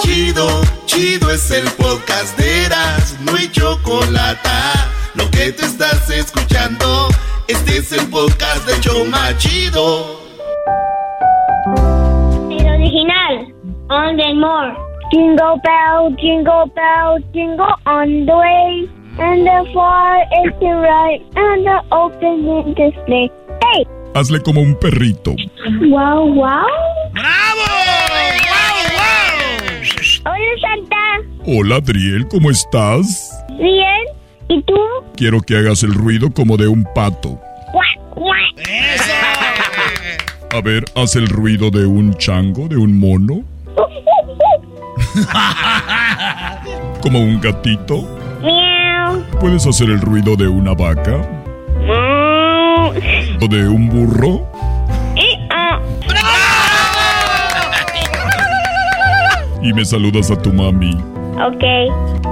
Chido, 0.00 0.62
chido 0.86 1.30
es 1.30 1.50
el 1.50 1.68
podcast 1.72 2.38
de 2.38 2.64
Eras, 2.64 3.16
no 3.20 3.34
hay 3.34 3.50
chocolate. 3.50 4.48
Lo 5.14 5.30
que 5.30 5.52
te 5.52 5.64
estás 5.64 6.08
escuchando, 6.10 7.08
este 7.48 7.78
es 7.78 7.92
el 7.92 8.06
podcast 8.08 8.66
de 8.66 8.80
Choma 8.80 9.36
Chido. 9.38 10.20
El 12.50 12.66
original, 12.66 13.54
on 13.90 14.16
the 14.16 14.34
more. 14.34 14.74
Jingle 15.12 15.60
bell, 15.62 16.10
jingle 16.18 16.66
bell, 16.74 17.18
jingle 17.32 17.74
on 17.86 18.26
the 18.26 18.36
way. 18.36 18.88
And 19.18 19.46
the 19.46 19.64
far 19.72 20.20
is 20.44 20.52
the 20.60 20.74
right, 20.76 21.22
and 21.36 21.64
the 21.64 21.80
open 21.90 22.74
display. 22.74 23.30
Hey! 23.62 23.86
Hazle 24.14 24.42
como 24.42 24.60
un 24.60 24.74
perrito. 24.78 25.34
Wow, 25.88 26.34
wow. 26.34 26.66
¡Bravo! 27.12 27.66
¡Wow, 28.52 28.76
wow! 28.92 30.26
Hola, 30.26 30.54
Santa. 30.60 30.96
Hola, 31.46 31.76
Adriel, 31.76 32.28
¿cómo 32.28 32.50
estás? 32.50 33.42
Bien. 33.58 34.04
¿Y 34.48 34.62
tú? 34.62 34.76
Quiero 35.16 35.40
que 35.40 35.56
hagas 35.56 35.82
el 35.82 35.94
ruido 35.94 36.30
como 36.30 36.56
de 36.56 36.68
un 36.68 36.84
pato. 36.94 37.40
¡Eso! 38.58 39.12
A 40.50 40.60
ver, 40.60 40.84
haz 40.94 41.16
el 41.16 41.28
ruido 41.28 41.70
de 41.70 41.86
un 41.86 42.14
chango, 42.14 42.68
de 42.68 42.76
un 42.76 42.98
mono, 42.98 43.44
como 47.02 47.20
un 47.20 47.40
gatito. 47.40 48.02
Miau. 48.42 49.22
¿Puedes 49.40 49.66
hacer 49.66 49.90
el 49.90 50.00
ruido 50.00 50.36
de 50.36 50.48
una 50.48 50.74
vaca? 50.74 51.20
¿O 53.40 53.48
de 53.48 53.68
un 53.68 53.88
burro? 53.88 54.46
Y, 55.14 55.38
ah. 55.50 55.78
Y 59.62 59.72
me 59.72 59.84
saludas 59.84 60.30
a 60.30 60.36
tu 60.40 60.52
mami. 60.52 60.96
Ok. 61.38 61.64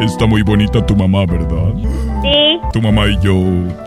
Está 0.01 0.27
muy 0.27 0.43
bonita 0.43 0.85
tu 0.85 0.97
mamá, 0.97 1.27
¿verdad? 1.27 1.75
Sí. 2.23 2.59
Tu 2.73 2.81
mamá 2.81 3.07
y 3.07 3.19
yo. 3.21 3.35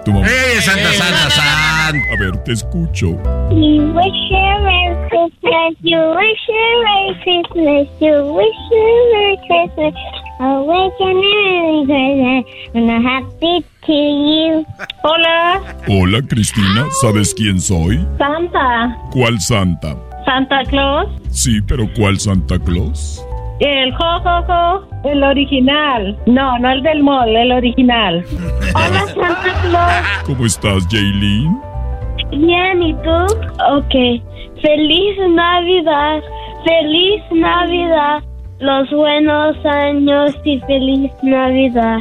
Tu 0.06 0.12
mamá. 0.12 0.28
¡Eh, 0.28 0.62
Santa, 0.62 0.92
Santa, 0.94 1.30
Santa! 1.30 1.47
A 1.88 2.20
ver, 2.20 2.36
te 2.44 2.52
escucho. 2.52 3.12
You 3.50 3.94
wish 3.94 4.30
you 4.30 4.36
a 4.36 4.60
Merry 4.62 5.08
Christmas. 5.08 5.74
You 5.82 5.98
wish 6.18 6.44
you 6.50 6.58
a 6.58 6.84
Merry 6.84 7.16
Christmas. 7.24 7.88
You 8.02 8.34
wish 8.34 8.60
you 8.72 8.84
a 8.84 9.12
Merry 9.14 9.38
Christmas. 9.48 9.94
I 10.42 10.60
wish 10.68 10.94
you 11.00 11.08
a 11.08 11.14
Merry 11.16 11.86
Christmas. 11.86 12.44
And 12.76 12.92
a 12.92 13.00
happy 13.00 13.66
to 13.86 13.94
you. 13.94 14.66
Hola. 15.02 15.62
Hola, 15.88 16.22
Cristina. 16.28 16.88
¿Sabes 17.00 17.34
quién 17.34 17.62
soy? 17.62 18.06
Santa. 18.18 18.98
¿Cuál 19.14 19.40
Santa? 19.40 19.96
Santa 20.26 20.66
Claus. 20.66 21.08
Sí, 21.30 21.62
pero 21.62 21.86
¿cuál 21.96 22.20
Santa 22.20 22.60
Claus? 22.60 23.26
El 23.62 23.94
jojojo. 23.96 24.86
El 25.06 25.24
original. 25.24 26.20
No, 26.26 26.60
no 26.60 26.70
el 26.70 26.84
del 26.84 27.02
mall, 27.02 27.34
el 27.34 27.54
original. 27.54 28.26
Hola, 28.76 29.06
Santa 29.16 29.62
Claus. 29.62 30.24
¿Cómo 30.26 30.46
estás, 30.46 30.86
Jaylene? 30.90 31.67
Bien, 32.32 32.84
¿y 32.84 32.94
tú? 32.96 33.26
Ok. 33.72 34.22
Feliz 34.62 35.18
Navidad. 35.30 36.22
Feliz 36.66 37.24
Navidad. 37.32 38.24
Los 38.60 38.90
buenos 38.92 39.56
años 39.66 40.36
y 40.44 40.60
feliz 40.62 41.12
Navidad. 41.22 42.00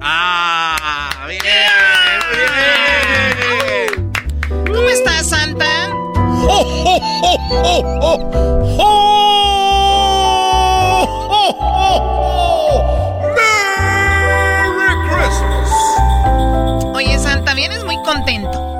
¡Ah! 0.00 1.10
¡Bien! 1.26 1.40
bien. 3.96 4.12
¿Cómo 4.66 4.88
estás, 4.88 5.30
Santa? 5.30 5.64
Oye, 16.94 17.18
Santa, 17.18 17.54
vienes 17.54 17.82
muy 17.84 17.96
contento. 18.02 18.73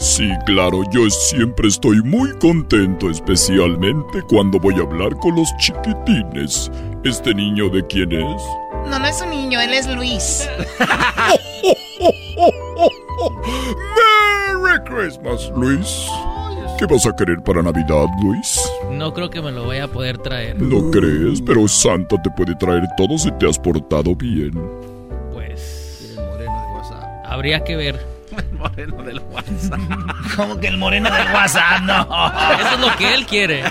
Sí, 0.00 0.30
claro, 0.46 0.82
yo 0.90 1.10
siempre 1.10 1.68
estoy 1.68 2.02
muy 2.02 2.32
contento, 2.38 3.10
especialmente 3.10 4.22
cuando 4.30 4.58
voy 4.58 4.74
a 4.76 4.80
hablar 4.80 5.14
con 5.18 5.36
los 5.36 5.54
chiquitines. 5.58 6.70
¿Este 7.04 7.34
niño 7.34 7.68
de 7.68 7.86
quién 7.86 8.10
es? 8.12 8.42
No, 8.88 8.98
no 8.98 9.04
es 9.04 9.20
un 9.20 9.28
niño, 9.28 9.60
él 9.60 9.74
es 9.74 9.86
Luis. 9.94 10.48
¡Merry 14.48 14.82
Christmas, 14.86 15.52
Luis! 15.54 16.06
¿Qué 16.78 16.86
vas 16.86 17.04
a 17.04 17.14
querer 17.14 17.42
para 17.44 17.62
Navidad, 17.62 18.06
Luis? 18.22 18.58
No 18.92 19.12
creo 19.12 19.28
que 19.28 19.42
me 19.42 19.52
lo 19.52 19.66
vaya 19.66 19.84
a 19.84 19.88
poder 19.88 20.16
traer. 20.16 20.62
¿No 20.62 20.90
crees? 20.90 21.42
Pero 21.42 21.68
Santa 21.68 22.16
te 22.22 22.30
puede 22.30 22.54
traer 22.54 22.84
todo 22.96 23.18
si 23.18 23.30
te 23.32 23.46
has 23.46 23.58
portado 23.58 24.16
bien. 24.16 24.52
Pues... 25.30 26.16
Habría 27.26 27.62
que 27.62 27.76
ver. 27.76 28.19
El 28.36 28.52
moreno 28.52 29.02
del 29.02 29.18
WhatsApp. 29.20 29.80
¿Cómo 30.36 30.60
que 30.60 30.68
el 30.68 30.76
moreno 30.78 31.10
del 31.12 31.26
WhatsApp? 31.32 31.80
No. 31.82 32.02
Eso 32.60 32.74
es 32.74 32.80
lo 32.80 32.96
que 32.96 33.14
él 33.14 33.26
quiere. 33.26 33.62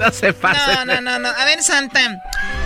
no 0.00 0.12
se 0.12 0.32
pase. 0.32 0.74
No, 0.74 0.84
no, 0.84 1.00
no, 1.00 1.18
no. 1.18 1.28
A 1.28 1.44
ver, 1.44 1.62
Santa. 1.62 2.00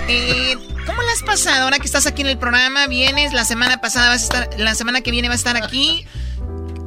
Eh, 0.08 0.56
¿Cómo 0.86 1.02
le 1.02 1.10
has 1.12 1.22
pasado 1.22 1.64
ahora 1.64 1.78
que 1.78 1.86
estás 1.86 2.06
aquí 2.06 2.22
en 2.22 2.28
el 2.28 2.38
programa? 2.38 2.86
Vienes, 2.86 3.32
la 3.32 3.44
semana 3.44 3.80
pasada 3.80 4.08
vas 4.08 4.22
a 4.22 4.24
estar, 4.24 4.48
la 4.58 4.74
semana 4.74 5.00
que 5.02 5.10
viene 5.10 5.28
vas 5.28 5.44
a 5.46 5.50
estar 5.50 5.62
aquí. 5.62 6.06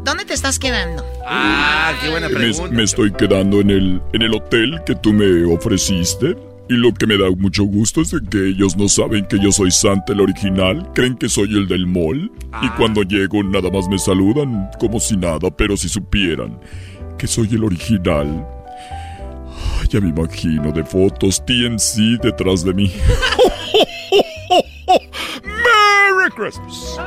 ¿Dónde 0.04 0.26
te 0.26 0.34
estás 0.34 0.60
quedando? 0.60 1.06
Ah, 1.26 1.94
qué 2.02 2.10
buena 2.10 2.28
Me, 2.28 2.36
pregunta. 2.36 2.76
me 2.76 2.84
estoy 2.84 3.14
quedando 3.14 3.62
en 3.62 3.70
el, 3.70 4.02
en 4.12 4.22
el 4.22 4.34
hotel 4.34 4.82
que 4.86 4.96
tú 4.96 5.14
me 5.14 5.46
ofreciste. 5.46 6.36
Y 6.69 6.76
lo 6.76 6.93
que 6.93 7.06
me 7.06 7.17
da 7.17 7.30
mucho 7.30 7.63
gusto 7.65 8.02
es 8.02 8.12
de 8.12 8.21
que 8.30 8.47
ellos 8.49 8.78
no 8.78 8.88
saben 8.88 9.26
que 9.26 9.38
yo 9.38 9.52
soy 9.52 9.69
Santa 9.69 10.13
el 10.13 10.21
original. 10.21 10.89
Creen 10.93 11.17
que 11.17 11.28
soy 11.28 11.49
el 11.58 11.67
del 11.67 11.86
mall. 11.86 12.32
Y 12.62 12.69
cuando 12.78 13.04
llego 13.04 13.43
nada 13.43 13.69
más 13.69 13.88
me 13.89 13.99
saludan 13.99 14.69
como 14.80 14.99
si 14.99 15.17
nada. 15.17 15.52
Pero 15.56 15.76
si 15.76 15.89
supieran 15.89 16.58
que 17.17 17.28
soy 17.28 17.49
el 17.52 17.65
original. 17.65 18.47
Ya 19.89 19.99
me 19.99 20.10
imagino 20.10 20.71
de 20.71 20.84
fotos 20.84 21.43
TNC 21.45 22.21
detrás 22.23 22.63
de 22.63 22.73
mí. 22.73 22.91
¡Merry 25.43 26.32
Christmas! 26.36 26.97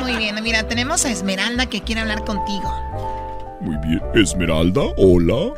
Muy 0.00 0.16
bien, 0.16 0.36
mira, 0.42 0.68
tenemos 0.68 1.04
a 1.06 1.10
Esmeralda 1.10 1.66
que 1.66 1.80
quiere 1.80 2.02
hablar 2.02 2.24
contigo. 2.24 2.70
Muy 3.62 3.76
bien. 3.78 4.00
Esmeralda, 4.14 4.82
hola. 4.98 5.54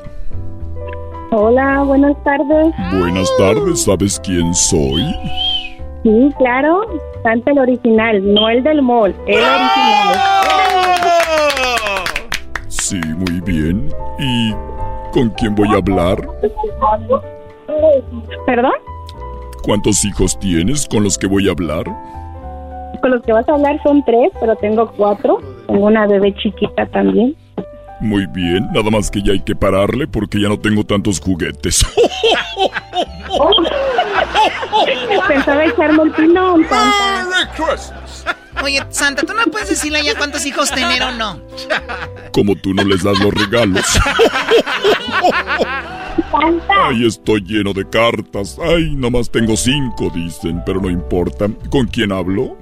Hola, 1.30 1.82
buenas 1.82 2.16
tardes. 2.24 2.74
Buenas 2.90 3.30
tardes, 3.36 3.84
¿sabes 3.84 4.18
quién 4.20 4.54
soy? 4.54 5.02
Sí, 6.02 6.30
claro. 6.38 6.80
Santa 7.22 7.50
el 7.50 7.58
original, 7.58 8.34
no 8.34 8.48
el 8.48 8.62
del 8.62 8.80
mall, 8.80 9.14
el 9.26 9.34
original. 9.34 10.16
Sí, 12.68 12.98
muy 13.18 13.42
bien. 13.42 13.90
¿Y 14.18 14.54
con 15.12 15.28
quién 15.36 15.54
voy 15.54 15.68
a 15.74 15.76
hablar? 15.76 16.26
¿Perdón? 18.46 18.72
¿Cuántos 19.64 20.02
hijos 20.06 20.38
tienes 20.38 20.86
con 20.86 21.04
los 21.04 21.18
que 21.18 21.26
voy 21.26 21.46
a 21.48 21.50
hablar? 21.50 21.84
Con 23.02 23.10
los 23.10 23.22
que 23.22 23.34
vas 23.34 23.46
a 23.50 23.52
hablar 23.52 23.78
son 23.82 24.02
tres, 24.04 24.32
pero 24.40 24.56
tengo 24.56 24.90
cuatro. 24.96 25.40
Tengo 25.66 25.86
una 25.88 26.06
bebé 26.06 26.34
chiquita 26.36 26.86
también. 26.86 27.36
Muy 28.00 28.26
bien, 28.26 28.68
nada 28.72 28.90
más 28.90 29.11
que 29.11 29.20
ya 29.22 29.32
hay 29.32 29.40
que 29.40 29.56
pararle 29.56 30.06
porque 30.06 30.40
ya 30.40 30.48
no 30.48 30.58
tengo 30.58 30.84
tantos 30.84 31.20
juguetes. 31.20 31.84
Pensaba 35.28 35.64
echarme 35.64 36.04
el 36.04 36.12
pilón, 36.12 36.66
Santa. 36.68 37.50
Oye, 38.62 38.84
Santa, 38.90 39.22
¿tú 39.22 39.34
no 39.34 39.44
puedes 39.50 39.68
decirle 39.68 40.02
ya 40.04 40.16
cuántos 40.16 40.46
hijos 40.46 40.70
tener 40.70 41.02
o 41.02 41.12
no? 41.12 41.40
Como 42.32 42.54
tú 42.56 42.74
no 42.74 42.84
les 42.84 43.02
das 43.02 43.18
los 43.18 43.34
regalos. 43.34 43.84
Ay, 46.68 47.06
estoy 47.06 47.40
lleno 47.42 47.72
de 47.72 47.88
cartas. 47.88 48.58
Ay, 48.62 48.94
nomás 48.94 49.30
tengo 49.30 49.56
cinco, 49.56 50.11
dicen, 50.14 50.62
pero 50.64 50.80
no 50.80 50.90
importa. 50.90 51.48
¿Con 51.70 51.87
quién 51.87 52.12
hablo? 52.12 52.56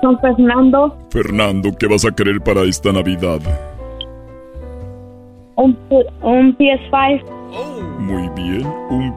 Con 0.00 0.18
Fernando, 0.20 0.96
Fernando, 1.10 1.70
¿qué 1.78 1.86
vas 1.88 2.04
a 2.04 2.12
querer 2.12 2.40
para 2.40 2.62
esta 2.62 2.92
Navidad? 2.92 3.40
un, 5.58 5.76
un 6.22 6.56
PS5. 6.56 7.22
Muy 7.98 8.28
bien, 8.30 8.66
un 8.90 9.14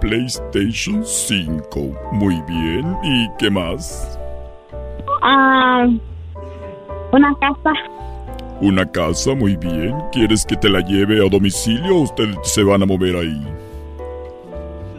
PlayStation 0.00 1.04
5. 1.04 1.80
Muy 2.12 2.42
bien, 2.48 2.96
¿y 3.02 3.28
qué 3.38 3.50
más? 3.50 4.18
Ah, 5.22 5.86
una 7.12 7.34
casa. 7.40 7.72
Una 8.60 8.84
casa, 8.90 9.34
muy 9.34 9.56
bien. 9.56 9.94
¿Quieres 10.12 10.44
que 10.44 10.56
te 10.56 10.68
la 10.68 10.80
lleve 10.80 11.24
a 11.24 11.28
domicilio 11.28 11.96
o 11.96 12.02
ustedes 12.02 12.36
se 12.42 12.62
van 12.62 12.82
a 12.82 12.86
mover 12.86 13.16
ahí? 13.16 13.42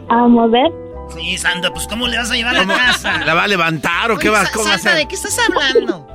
A 0.08 0.26
mover. 0.28 0.72
Sí, 1.14 1.38
Santa, 1.38 1.72
pues 1.72 1.86
¿cómo 1.86 2.06
le 2.08 2.16
vas 2.18 2.30
a 2.30 2.34
llevar 2.34 2.56
a 2.56 2.64
la 2.64 2.74
casa? 2.74 3.24
¿La 3.24 3.34
va 3.34 3.44
a 3.44 3.48
levantar 3.48 4.10
o 4.10 4.16
qué 4.18 4.28
Oye, 4.28 4.38
va, 4.38 4.44
Sa- 4.46 4.52
cómo 4.52 4.64
va 4.66 4.72
a 4.72 4.74
hacer? 4.76 4.94
¿de 4.96 5.06
qué 5.08 5.14
estás 5.14 5.38
hablando? 5.38 6.06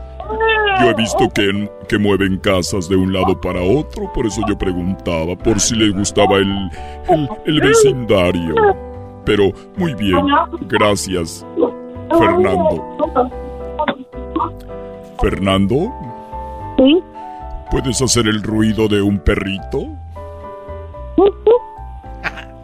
Yo 0.79 0.89
he 0.89 0.93
visto 0.93 1.29
que, 1.33 1.69
que 1.89 1.97
mueven 1.97 2.37
casas 2.37 2.87
de 2.87 2.95
un 2.95 3.11
lado 3.11 3.39
para 3.41 3.61
otro, 3.61 4.11
por 4.13 4.25
eso 4.25 4.41
yo 4.47 4.57
preguntaba 4.57 5.35
por 5.35 5.59
si 5.59 5.75
les 5.75 5.91
gustaba 5.93 6.37
el, 6.37 6.69
el, 7.09 7.29
el 7.45 7.61
vecindario. 7.61 8.55
Pero 9.25 9.51
muy 9.77 9.93
bien, 9.95 10.25
gracias, 10.61 11.45
Fernando. 12.09 13.29
Fernando, 15.21 15.91
Sí. 16.77 17.03
¿puedes 17.69 18.01
hacer 18.01 18.27
el 18.27 18.41
ruido 18.41 18.87
de 18.87 19.01
un 19.01 19.19
perrito? 19.19 19.85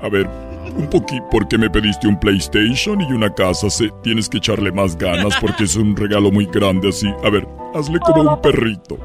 A 0.02 0.10
ver, 0.10 0.30
un 0.78 0.90
poquito, 0.90 1.26
porque 1.32 1.58
me 1.58 1.70
pediste 1.70 2.08
un 2.08 2.20
PlayStation 2.20 3.02
y 3.02 3.12
una 3.12 3.34
casa, 3.34 3.70
se, 3.70 3.90
tienes 4.04 4.30
que 4.30 4.38
echarle 4.38 4.72
más 4.72 4.96
ganas 4.98 5.36
porque 5.42 5.64
es 5.66 5.76
un 5.76 5.96
regalo 5.96 6.32
muy 6.32 6.46
grande 6.46 6.90
así. 6.90 7.08
A 7.24 7.30
ver, 7.30 7.48
hazle 7.74 8.00
como 8.00 8.22
un 8.34 8.42
perrito. 8.42 8.98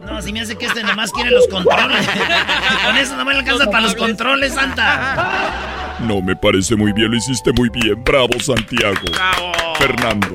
No, 0.00 0.22
si 0.22 0.32
me 0.32 0.40
hace 0.40 0.56
que 0.56 0.66
este 0.66 0.82
nomás 0.82 1.12
quiere 1.12 1.30
los 1.30 1.46
controles. 1.48 2.06
Con 2.86 2.96
eso 2.96 3.16
no 3.16 3.24
me 3.24 3.34
alcanza 3.34 3.66
para 3.66 3.80
los 3.82 3.94
controles, 3.94 4.54
Santa. 4.54 5.69
No, 6.06 6.20
me 6.22 6.34
parece 6.34 6.76
muy 6.76 6.92
bien, 6.92 7.10
lo 7.10 7.16
hiciste 7.16 7.52
muy 7.52 7.68
bien. 7.70 8.02
Bravo, 8.04 8.38
Santiago. 8.40 8.96
Fernando. 9.78 10.28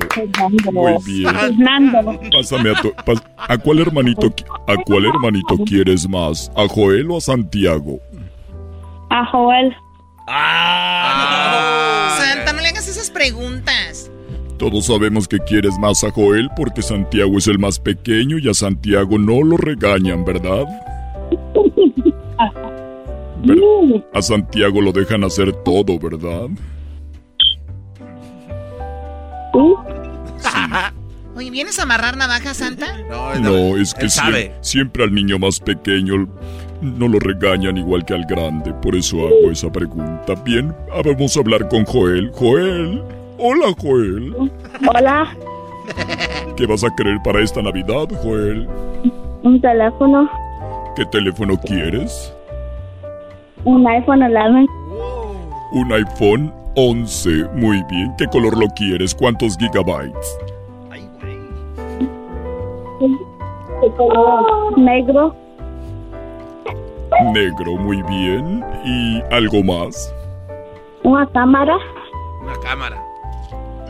Muy 0.72 0.94
bien. 1.04 1.34
Fernando. 1.34 2.20
Pásame 2.32 2.70
a 2.70 2.74
tu... 2.80 2.90
pas- 3.04 3.22
¿A 3.36 3.56
cuál 3.58 3.80
hermanito, 3.80 4.32
a 4.66 4.76
cuál 4.84 5.06
hermanito 5.06 5.56
quieres 5.66 6.08
más? 6.08 6.50
¿A 6.56 6.66
Joel 6.68 7.10
o 7.10 7.18
a 7.18 7.20
Santiago? 7.20 7.98
A 9.10 9.24
Joel. 9.26 9.74
Santa, 12.18 12.52
no 12.52 12.60
le 12.62 12.68
hagas 12.68 12.88
esas 12.88 13.10
preguntas. 13.10 14.10
Todos 14.58 14.86
sabemos 14.86 15.28
que 15.28 15.38
quieres 15.38 15.78
más 15.78 16.02
a 16.02 16.10
Joel 16.10 16.48
porque 16.56 16.80
Santiago 16.82 17.36
es 17.38 17.46
el 17.46 17.58
más 17.58 17.78
pequeño 17.78 18.38
y 18.38 18.48
a 18.48 18.54
Santiago 18.54 19.18
no 19.18 19.42
lo 19.42 19.56
regañan, 19.58 20.24
¿verdad? 20.24 20.64
Ver- 23.46 24.04
a 24.12 24.22
Santiago 24.22 24.80
lo 24.80 24.92
dejan 24.92 25.24
hacer 25.24 25.52
todo, 25.64 25.98
¿verdad? 25.98 26.48
Oye, 31.36 31.50
¿vienes 31.50 31.78
a 31.78 31.82
amarrar 31.82 32.16
navaja, 32.16 32.54
Santa? 32.54 32.86
No, 33.40 33.76
es 33.76 33.92
que 33.94 34.04
él 34.04 34.10
sabe. 34.10 34.46
siem- 34.52 34.62
siempre 34.62 35.04
al 35.04 35.14
niño 35.14 35.38
más 35.38 35.60
pequeño 35.60 36.26
no 36.80 37.08
lo 37.08 37.18
regañan 37.18 37.76
igual 37.76 38.04
que 38.06 38.14
al 38.14 38.24
grande, 38.24 38.72
por 38.74 38.94
eso 38.96 39.18
hago 39.26 39.50
esa 39.50 39.70
pregunta. 39.70 40.34
Bien, 40.44 40.74
ah, 40.92 41.02
vamos 41.04 41.36
a 41.36 41.40
hablar 41.40 41.68
con 41.68 41.84
Joel. 41.84 42.30
Joel, 42.34 43.02
hola 43.38 43.66
Joel. 43.78 44.34
Hola. 44.94 45.36
¿Qué 46.56 46.66
vas 46.66 46.84
a 46.84 46.94
querer 46.96 47.18
para 47.22 47.42
esta 47.42 47.60
Navidad, 47.62 48.06
Joel? 48.22 48.66
Un 49.42 49.60
teléfono. 49.60 50.28
¿Qué 50.96 51.04
teléfono 51.06 51.58
quieres? 51.60 52.32
Un 53.66 53.84
iPhone 53.84 54.22
11. 54.22 54.68
Un 55.72 55.92
iPhone 55.92 56.54
11. 56.76 57.48
Muy 57.54 57.82
bien. 57.90 58.14
¿Qué 58.16 58.28
color 58.28 58.56
lo 58.56 58.68
quieres? 58.68 59.12
¿Cuántos 59.12 59.58
gigabytes? 59.58 60.38
De 63.00 63.90
color 63.96 64.78
negro. 64.78 65.34
Negro, 67.34 67.72
muy 67.72 68.02
bien. 68.04 68.64
¿Y 68.84 69.20
algo 69.34 69.64
más? 69.64 70.14
Una 71.02 71.26
cámara. 71.32 71.76
Una 72.44 72.54
cámara. 72.62 73.02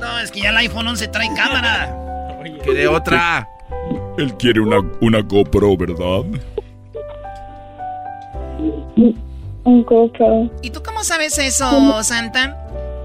No, 0.00 0.18
es 0.20 0.30
que 0.30 0.40
ya 0.40 0.50
el 0.50 0.56
iPhone 0.56 0.88
11 0.88 1.08
trae 1.08 1.28
cámara. 1.36 1.94
¿Quiere 2.64 2.88
otra? 2.88 3.46
Él 4.16 4.32
quiere 4.38 4.60
una, 4.60 4.78
una 5.02 5.20
GoPro, 5.20 5.76
¿verdad? 5.76 6.24
Un 9.66 9.82
GoPro. 9.82 10.48
¿Y 10.62 10.70
tú 10.70 10.80
cómo 10.82 11.02
sabes 11.02 11.38
eso, 11.38 12.02
Santa? 12.04 12.56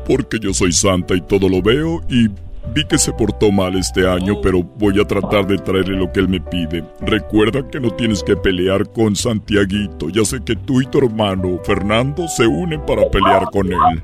Porque 0.08 0.40
yo 0.40 0.54
soy 0.54 0.72
santa 0.72 1.16
y 1.16 1.22
todo 1.22 1.50
lo 1.50 1.62
veo 1.62 2.02
y 2.08 2.28
vi 2.74 2.86
que 2.86 3.00
se 3.00 3.12
portó 3.14 3.52
mal 3.52 3.76
este 3.76 4.08
año, 4.08 4.40
pero 4.42 4.62
voy 4.78 5.02
a 5.02 5.06
tratar 5.06 5.48
de 5.48 5.58
traerle 5.58 5.98
lo 5.98 6.12
que 6.12 6.20
él 6.20 6.30
me 6.30 6.40
pide. 6.40 6.84
Recuerda 7.02 7.68
que 7.68 7.80
no 7.80 7.90
tienes 7.90 8.24
que 8.24 8.36
pelear 8.36 8.88
con 8.92 9.16
Santiaguito. 9.16 10.10
Ya 10.10 10.24
sé 10.24 10.40
que 10.44 10.56
tú 10.56 10.82
y 10.82 10.86
tu 10.86 11.00
hermano 11.00 11.60
Fernando 11.64 12.28
se 12.28 12.46
unen 12.46 12.86
para 12.86 13.10
pelear 13.10 13.46
con 13.52 13.68
él. 13.68 13.78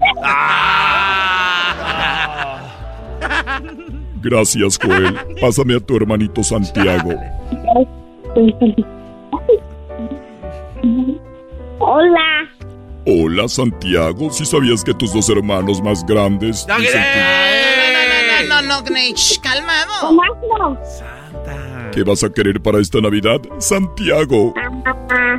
Gracias, 4.22 4.80
Joel. 4.82 5.16
Pásame 5.39 5.76
a 5.76 5.80
tu 5.80 5.95
hermanito 5.95 6.43
Santiago. 6.43 7.12
Hola. 11.80 12.50
Hola, 13.06 13.48
Santiago. 13.48 14.30
¿Sí 14.32 14.46
sabías 14.46 14.84
que 14.84 14.94
tus 14.94 15.14
dos 15.14 15.30
hermanos 15.30 15.82
más 15.82 16.06
grandes... 16.06 16.66
No, 16.68 16.78
dicen 16.80 17.02
que- 17.02 18.48
no, 18.50 18.62
no, 18.62 18.62
no, 18.62 18.68
no, 18.68 18.84
Gnech, 18.84 19.40
calmado. 19.42 19.92
Tomáslo. 20.02 20.78
¿Qué 21.94 22.04
vas 22.04 22.24
a 22.24 22.30
querer 22.30 22.62
para 22.62 22.80
esta 22.80 23.00
Navidad? 23.00 23.40
Santiago. 23.60 24.54
Ah, 24.58 25.38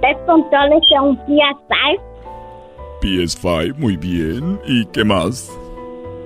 ¿Te 0.00 0.16
controles 0.26 0.80
de 0.90 1.00
un 1.00 1.18
PS5? 1.26 2.00
PS5, 3.02 3.74
muy 3.76 3.96
bien. 3.96 4.58
¿Y 4.66 4.84
qué 4.86 5.04
más? 5.04 5.50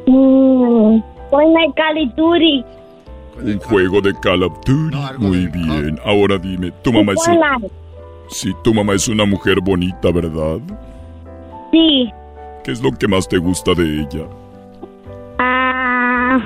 Mmm. 0.07 1.01
Fortnite 1.31 1.73
Call 1.77 1.99
of 2.09 2.15
Duty. 2.17 2.65
Un 3.43 3.59
juego 3.61 4.01
de 4.01 4.15
Call 4.21 4.43
of 4.43 4.53
Duty. 4.65 4.97
Muy 5.19 5.47
bien. 5.49 5.99
Ahora 6.05 6.39
dime, 6.39 6.71
tu 6.83 6.93
mamá 6.93 7.13
es... 7.13 7.19
Sí, 8.33 8.53
tu 8.65 8.73
mamá 8.73 8.95
es 8.95 9.07
una 9.09 9.25
mujer 9.27 9.61
bonita, 9.61 10.11
¿verdad? 10.11 10.59
Sí. 11.71 12.11
¿Qué 12.65 12.73
es 12.73 12.81
lo 12.83 12.91
que 12.93 13.07
más 13.07 13.29
te 13.29 13.37
gusta 13.39 13.73
de 13.75 14.01
ella? 14.03 14.25
Ah. 15.39 16.39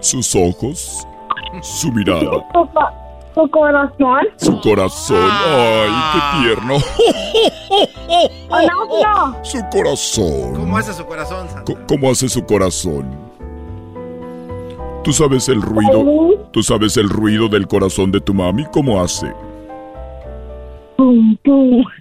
Sus 0.00 0.34
ojos, 0.34 1.06
su 1.62 1.90
mirada, 1.92 2.20
Su, 2.20 2.42
co- 2.52 2.90
su 3.34 3.50
corazón. 3.50 4.26
su 4.36 4.60
corazón. 4.60 5.30
¡Ay, 5.30 5.90
qué 6.12 6.20
tierno! 6.54 6.76
Hola, 8.50 9.34
Su 9.42 9.58
corazón. 9.70 10.54
¿Cómo 10.56 10.76
hace 10.76 10.92
su 10.92 11.06
corazón? 11.06 11.46
Co- 11.64 11.78
¿Cómo 11.88 12.10
hace 12.10 12.28
su 12.28 12.44
corazón? 12.44 13.31
¿Tú 15.04 15.12
sabes 15.12 15.48
el 15.48 15.60
ruido? 15.60 16.04
¿Tú 16.52 16.62
sabes 16.62 16.96
el 16.96 17.08
ruido 17.08 17.48
del 17.48 17.66
corazón 17.66 18.12
de 18.12 18.20
tu 18.20 18.32
mami? 18.34 18.64
¿Cómo 18.72 19.02
hace? 19.02 19.32
Pum, 20.96 21.36
pum. 21.44 21.84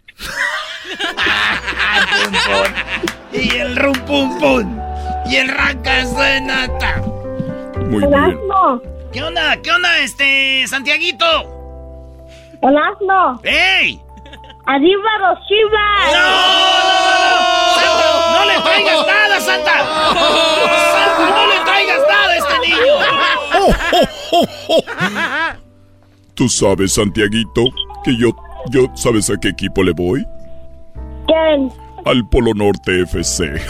Y 3.33 3.49
el 3.55 3.75
rum 3.77 3.95
pum 4.05 4.37
pum. 4.39 4.77
Y 5.25 5.37
el 5.37 5.47
ranca 5.47 6.03
nata. 6.41 7.01
Muy 7.89 8.05
bien. 8.05 8.37
¿Qué 9.11 9.23
onda? 9.23 9.57
¿Qué 9.61 9.71
onda, 9.71 9.99
este, 9.99 10.67
Santiaguito? 10.67 11.25
Hola, 12.61 12.91
¡Ey! 13.43 13.99
Arriba 14.65 15.09
los 15.19 15.39
chivas. 15.47 16.11
¡Santa, 17.75 18.05
no 18.33 18.45
le 18.45 18.59
traigas 18.61 19.07
nada, 19.07 19.39
Santa! 19.39 19.77
¡Santa, 20.91 21.29
no 21.35 21.47
le 21.47 21.59
traigas 21.65 22.01
nada 22.07 22.31
a 22.31 22.37
este 22.37 22.59
niño! 22.59 22.93
¿Tú 26.35 26.47
sabes, 26.47 26.93
Santiaguito, 26.93 27.65
que 28.03 28.15
yo, 28.17 28.29
yo, 28.69 28.87
¿sabes 28.95 29.29
a 29.29 29.37
qué 29.37 29.49
equipo 29.49 29.83
le 29.83 29.91
voy? 29.93 30.25
¿Quién? 31.27 31.71
Al 32.05 32.27
Polo 32.29 32.53
Norte 32.53 33.01
FC. 33.01 33.45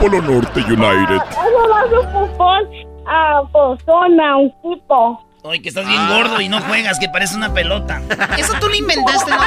Polo 0.00 0.22
Norte 0.22 0.60
United. 0.60 1.20
Eso 1.30 1.68
va 1.68 1.80
a 1.80 1.88
ser 1.88 2.04
fútbol 2.12 2.68
a 3.06 3.42
persona, 3.52 4.36
un 4.36 4.52
tipo. 4.62 5.25
Oye, 5.46 5.62
que 5.62 5.68
estás 5.68 5.86
bien 5.86 6.08
gordo 6.08 6.40
y 6.40 6.48
no 6.48 6.60
juegas, 6.60 6.98
que 6.98 7.08
parece 7.08 7.36
una 7.36 7.54
pelota. 7.54 8.02
Eso 8.38 8.54
tú 8.60 8.68
lo 8.68 8.74
inventaste, 8.74 9.30
¿no? 9.30 9.36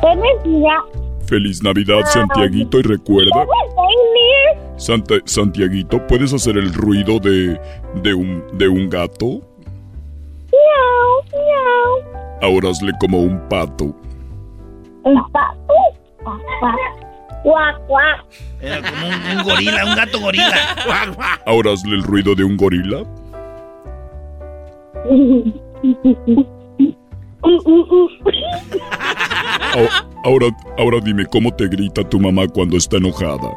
¿Tienes 0.00 0.62
ya? 0.62 0.78
Feliz 1.26 1.60
Navidad, 1.60 2.02
Santiaguito, 2.06 2.78
y 2.78 2.82
recuerda, 2.82 3.32
¿Tienes 3.32 4.84
Santa, 4.84 5.14
Santiaguito, 5.24 6.06
¿puedes 6.06 6.32
hacer 6.32 6.56
el 6.56 6.72
ruido 6.72 7.18
de, 7.18 7.60
de, 7.96 8.14
un, 8.14 8.44
de 8.56 8.68
un 8.68 8.88
gato? 8.88 9.40
Miau, 10.52 11.24
miau. 11.32 11.98
Ahora 12.42 12.70
hazle 12.70 12.92
como 13.00 13.18
un 13.18 13.40
pato. 13.48 13.86
Un 15.02 15.32
pato. 15.32 15.74
Guac, 17.42 17.76
guac. 17.88 18.24
Era 18.60 18.88
como 18.88 19.08
un, 19.08 19.14
un 19.38 19.42
gorila, 19.42 19.84
un 19.84 19.96
gato 19.96 20.20
gorila. 20.20 20.76
Ahora 21.44 21.72
hazle 21.72 21.96
el 21.96 22.04
ruido 22.04 22.36
de 22.36 22.44
un 22.44 22.56
gorila. 22.56 23.02
Ahora, 30.24 30.46
ahora, 30.78 31.00
dime 31.02 31.26
cómo 31.26 31.54
te 31.54 31.68
grita 31.68 32.08
tu 32.08 32.18
mamá 32.18 32.48
cuando 32.48 32.78
está 32.78 32.96
enojada. 32.96 33.54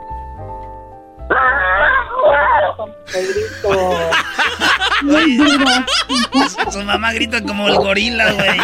Su 6.72 6.84
mamá 6.84 7.14
grita 7.14 7.42
como 7.42 7.70
el 7.70 7.76
gorila, 7.76 8.34
güey. 8.34 8.60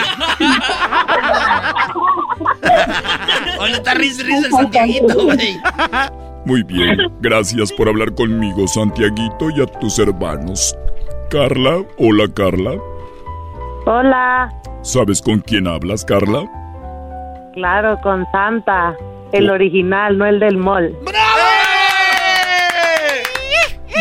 Oye, 3.59 3.73
está 3.73 3.93
risa, 3.93 4.23
risa 4.23 4.47
el 4.47 4.51
Santiaguito, 4.51 5.25
güey. 5.25 5.59
Muy 6.45 6.63
bien, 6.63 6.97
gracias 7.21 7.71
por 7.71 7.87
hablar 7.87 8.13
conmigo, 8.15 8.67
Santiaguito, 8.67 9.49
y 9.55 9.61
a 9.61 9.65
tus 9.65 9.97
hermanos. 9.99 10.75
Carla, 11.33 11.83
hola 11.97 12.31
Carla. 12.31 12.75
Hola, 13.87 14.53
¿Sabes 14.83 15.19
con 15.19 15.39
quién 15.39 15.65
hablas, 15.65 16.05
Carla? 16.05 16.45
claro, 17.55 17.99
con 18.03 18.23
Santa, 18.31 18.95
el 19.31 19.49
original, 19.49 20.15
no 20.15 20.27
el 20.27 20.39
del 20.39 20.57
mall. 20.57 20.95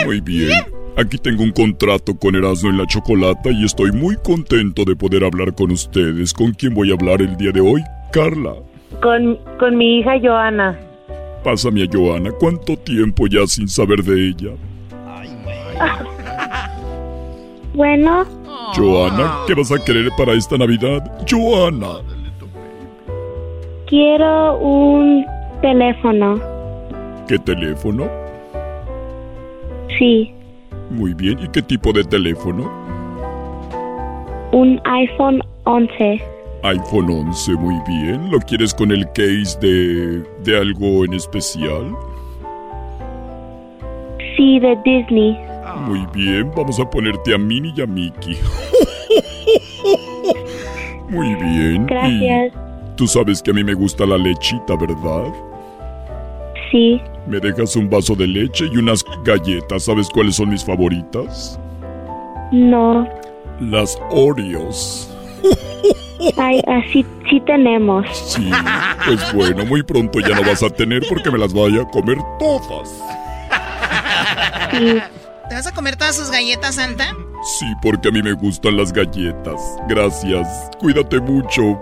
Muy 0.04 0.20
bien. 0.20 0.50
Aquí 0.98 1.16
tengo 1.16 1.42
un 1.42 1.52
contrato 1.52 2.14
con 2.18 2.36
Erasmo 2.36 2.68
en 2.68 2.76
la 2.76 2.86
Chocolata 2.86 3.50
y 3.50 3.64
estoy 3.64 3.92
muy 3.92 4.16
contento 4.16 4.84
de 4.84 4.94
poder 4.94 5.24
hablar 5.24 5.54
con 5.54 5.70
ustedes. 5.70 6.34
¿Con 6.34 6.52
quién 6.52 6.74
voy 6.74 6.90
a 6.90 6.94
hablar 6.96 7.22
el 7.22 7.34
día 7.38 7.50
de 7.50 7.62
hoy? 7.62 7.80
Carla. 8.12 8.56
Con, 9.00 9.38
con 9.58 9.78
mi 9.78 10.00
hija 10.00 10.20
Joana. 10.22 10.78
Pásame 11.42 11.84
a 11.84 11.86
Joana. 11.90 12.30
¿Cuánto 12.32 12.76
tiempo 12.76 13.26
ya 13.26 13.46
sin 13.46 13.68
saber 13.68 14.02
de 14.02 14.28
ella? 14.28 14.50
Bueno, 17.74 18.24
Joana, 18.76 19.38
¿qué 19.46 19.54
vas 19.54 19.72
a 19.72 19.82
querer 19.82 20.10
para 20.16 20.32
esta 20.34 20.56
Navidad? 20.58 21.00
Joana. 21.30 22.00
quiero 23.86 24.58
un 24.58 25.24
teléfono. 25.62 26.38
¿Qué 27.28 27.38
teléfono? 27.38 28.08
Sí, 29.98 30.32
Muy 30.90 31.14
bien. 31.14 31.38
¿Y 31.42 31.48
qué 31.48 31.62
tipo 31.62 31.92
de 31.92 32.04
teléfono? 32.04 32.70
un 34.52 34.78
iPhone 34.84 35.40
11. 35.64 36.20
iPhone 36.64 37.08
11, 37.10 37.52
muy 37.52 37.74
bien. 37.88 38.30
¿Lo 38.30 38.38
quieres 38.40 38.74
con 38.74 38.90
el 38.92 39.06
case 39.12 39.58
de, 39.62 40.22
de 40.44 40.58
algo 40.58 41.06
en 41.06 41.14
especial? 41.14 41.94
Sí, 44.36 44.58
de 44.60 44.76
Disney. 44.84 45.38
Muy 45.76 46.06
bien, 46.12 46.50
vamos 46.56 46.80
a 46.80 46.88
ponerte 46.88 47.34
a 47.34 47.38
Minnie 47.38 47.72
y 47.76 47.82
a 47.82 47.86
Mickey. 47.86 48.38
Muy 51.08 51.34
bien. 51.34 51.86
Gracias. 51.86 52.52
Y 52.52 52.96
tú 52.96 53.06
sabes 53.06 53.42
que 53.42 53.50
a 53.50 53.54
mí 53.54 53.62
me 53.64 53.74
gusta 53.74 54.06
la 54.06 54.16
lechita, 54.16 54.76
¿verdad? 54.76 55.32
Sí, 56.70 57.00
Me 57.26 57.38
dejas 57.38 57.76
un 57.76 57.90
vaso 57.90 58.14
de 58.14 58.26
leche 58.26 58.64
y 58.72 58.78
unas 58.78 59.04
galletas. 59.24 59.84
¿Sabes 59.84 60.08
cuáles 60.08 60.36
son 60.36 60.50
mis 60.50 60.64
favoritas? 60.64 61.58
no. 62.50 63.06
Las 63.60 63.96
Oreos. 64.10 65.08
Ay, 66.36 66.60
así 66.66 67.04
sí 67.30 67.40
tenemos. 67.46 68.04
Sí, 68.16 68.50
pues 69.06 69.32
bueno, 69.34 69.64
muy 69.66 69.82
pronto 69.84 70.18
ya 70.20 70.34
no 70.34 70.42
vas 70.42 70.62
a 70.64 70.70
tener 70.70 71.02
porque 71.08 71.30
me 71.30 71.38
las 71.38 71.52
vaya 71.52 71.82
a 71.82 71.88
comer 71.88 72.18
todas. 72.40 72.88
Sí. 74.72 74.94
¿Te 75.52 75.56
vas 75.56 75.66
a 75.66 75.74
comer 75.74 75.96
todas 75.96 76.16
sus 76.16 76.30
galletas, 76.30 76.76
Santa? 76.76 77.14
Sí, 77.58 77.66
porque 77.82 78.08
a 78.08 78.10
mí 78.10 78.22
me 78.22 78.32
gustan 78.32 78.74
las 78.74 78.90
galletas. 78.90 79.60
Gracias. 79.86 80.70
Cuídate 80.78 81.20
mucho, 81.20 81.78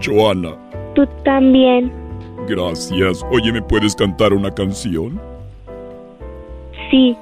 Joana. 0.00 0.56
Tú 0.94 1.04
también. 1.24 1.92
Gracias. 2.46 3.24
Oye, 3.32 3.50
¿me 3.50 3.60
puedes 3.60 3.96
cantar 3.96 4.32
una 4.32 4.54
canción? 4.54 5.20
Sí. 6.92 7.16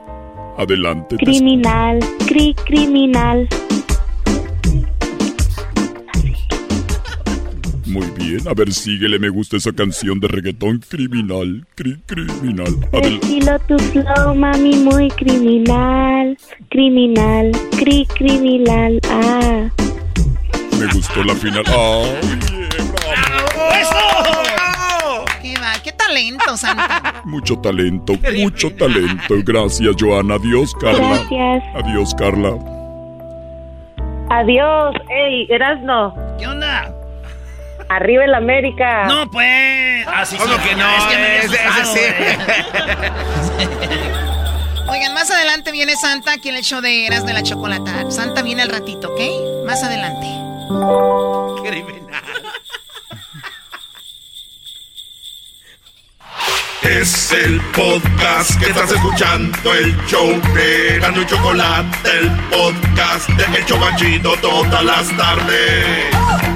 Adelante. 0.59 1.17
te 1.17 1.25
Criminal, 1.25 2.01
cri 2.27 2.55
criminal. 2.67 3.49
Muy 7.97 8.11
bien, 8.11 8.47
a 8.47 8.53
ver, 8.53 8.71
síguele, 8.75 9.19
me 9.19 9.31
gusta 9.31 9.57
esa 9.57 9.73
canción 9.73 10.21
de 10.21 10.29
reggaetón 10.29 10.81
criminal, 10.87 11.67
cri 11.75 11.97
criminal. 12.05 12.77
Adel- 12.93 13.15
Estilo 13.23 13.59
tu 13.61 13.79
flow, 13.79 14.35
mami, 14.35 14.77
muy 14.77 15.09
criminal. 15.13 16.37
Criminal, 16.69 17.53
cri 17.79 18.05
criminal. 18.15 19.01
Ah. 19.09 19.71
me 20.79 20.87
gustó 20.93 21.25
la 21.25 21.35
final. 21.37 21.65
¡Ah! 21.69 22.03
bien, 22.21 22.69
bravo! 22.93 25.25
¿Qué 25.41 25.55
va? 25.55 25.73
¿Qué 25.83 25.93
talento, 25.93 26.55
Santa? 26.59 27.23
Mucho 27.25 27.57
talento, 27.61 28.13
mucho 28.37 28.75
talento. 28.75 29.37
Gracias, 29.43 29.97
Joana. 29.99 30.35
Adiós, 30.35 30.75
Carla. 30.79 31.25
Gracias. 31.31 31.65
Adiós, 31.83 32.15
Carla. 32.15 32.59
Adiós. 34.29 34.95
Ey, 35.09 35.47
Erasno. 35.49 36.15
¿Qué 36.39 36.47
onda? 36.47 36.93
Arriba 37.89 38.25
el 38.25 38.35
América. 38.35 39.05
No, 39.07 39.31
pues. 39.31 40.07
Así 40.09 40.37
¿Cómo 40.37 40.57
que 40.59 40.75
no? 40.75 40.97
Es 40.97 41.05
que 41.05 41.17
me 41.17 41.39
asustado, 41.39 41.93
güey. 41.93 42.07
Oigan, 44.89 45.15
más 45.15 45.31
adelante 45.31 45.73
viene 45.73 45.97
Santa 45.97 46.33
aquí 46.35 46.49
en 46.49 46.57
el 46.57 46.63
show 46.63 46.81
de 46.81 47.07
Eras 47.07 47.27
de 47.27 47.33
la 47.33 47.43
Chocolata. 47.43 48.09
Santa 48.11 48.43
viene 48.43 48.63
al 48.63 48.69
ratito, 48.71 49.13
¿ok? 49.13 49.21
Más 49.67 49.83
adelante. 49.83 50.27
Es 56.83 57.33
el 57.33 57.61
podcast 57.73 58.59
que 58.61 58.67
estás 58.67 58.93
escuchando, 58.93 59.75
el 59.75 59.97
show 60.07 60.41
de 60.55 60.99
Gano 61.01 61.23
y 61.23 61.27
Chocolate, 61.27 62.19
el 62.19 62.31
podcast 62.49 63.29
de 63.31 63.59
El 63.59 63.67
Chobachito 63.67 64.37
todas 64.37 64.85
las 64.85 65.17
tardes. 65.17 66.56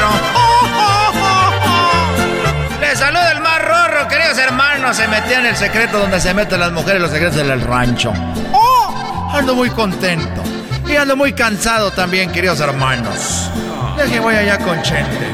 Hermanos. 4.81 4.97
Se 4.97 5.07
metió 5.07 5.39
en 5.39 5.45
el 5.45 5.55
secreto 5.55 5.99
donde 5.99 6.19
se 6.19 6.33
meten 6.33 6.59
las 6.59 6.71
mujeres, 6.71 7.01
los 7.01 7.11
secretos 7.11 7.35
del 7.35 7.61
rancho. 7.61 8.11
¡Oh! 8.51 9.31
Ando 9.33 9.55
muy 9.55 9.69
contento. 9.69 10.41
Y 10.87 10.95
ando 10.95 11.15
muy 11.15 11.33
cansado 11.33 11.91
también, 11.91 12.31
queridos 12.31 12.59
hermanos. 12.59 13.49
Deje 13.97 14.19
voy 14.19 14.35
allá 14.35 14.57
con 14.57 14.81
Chente. 14.81 15.27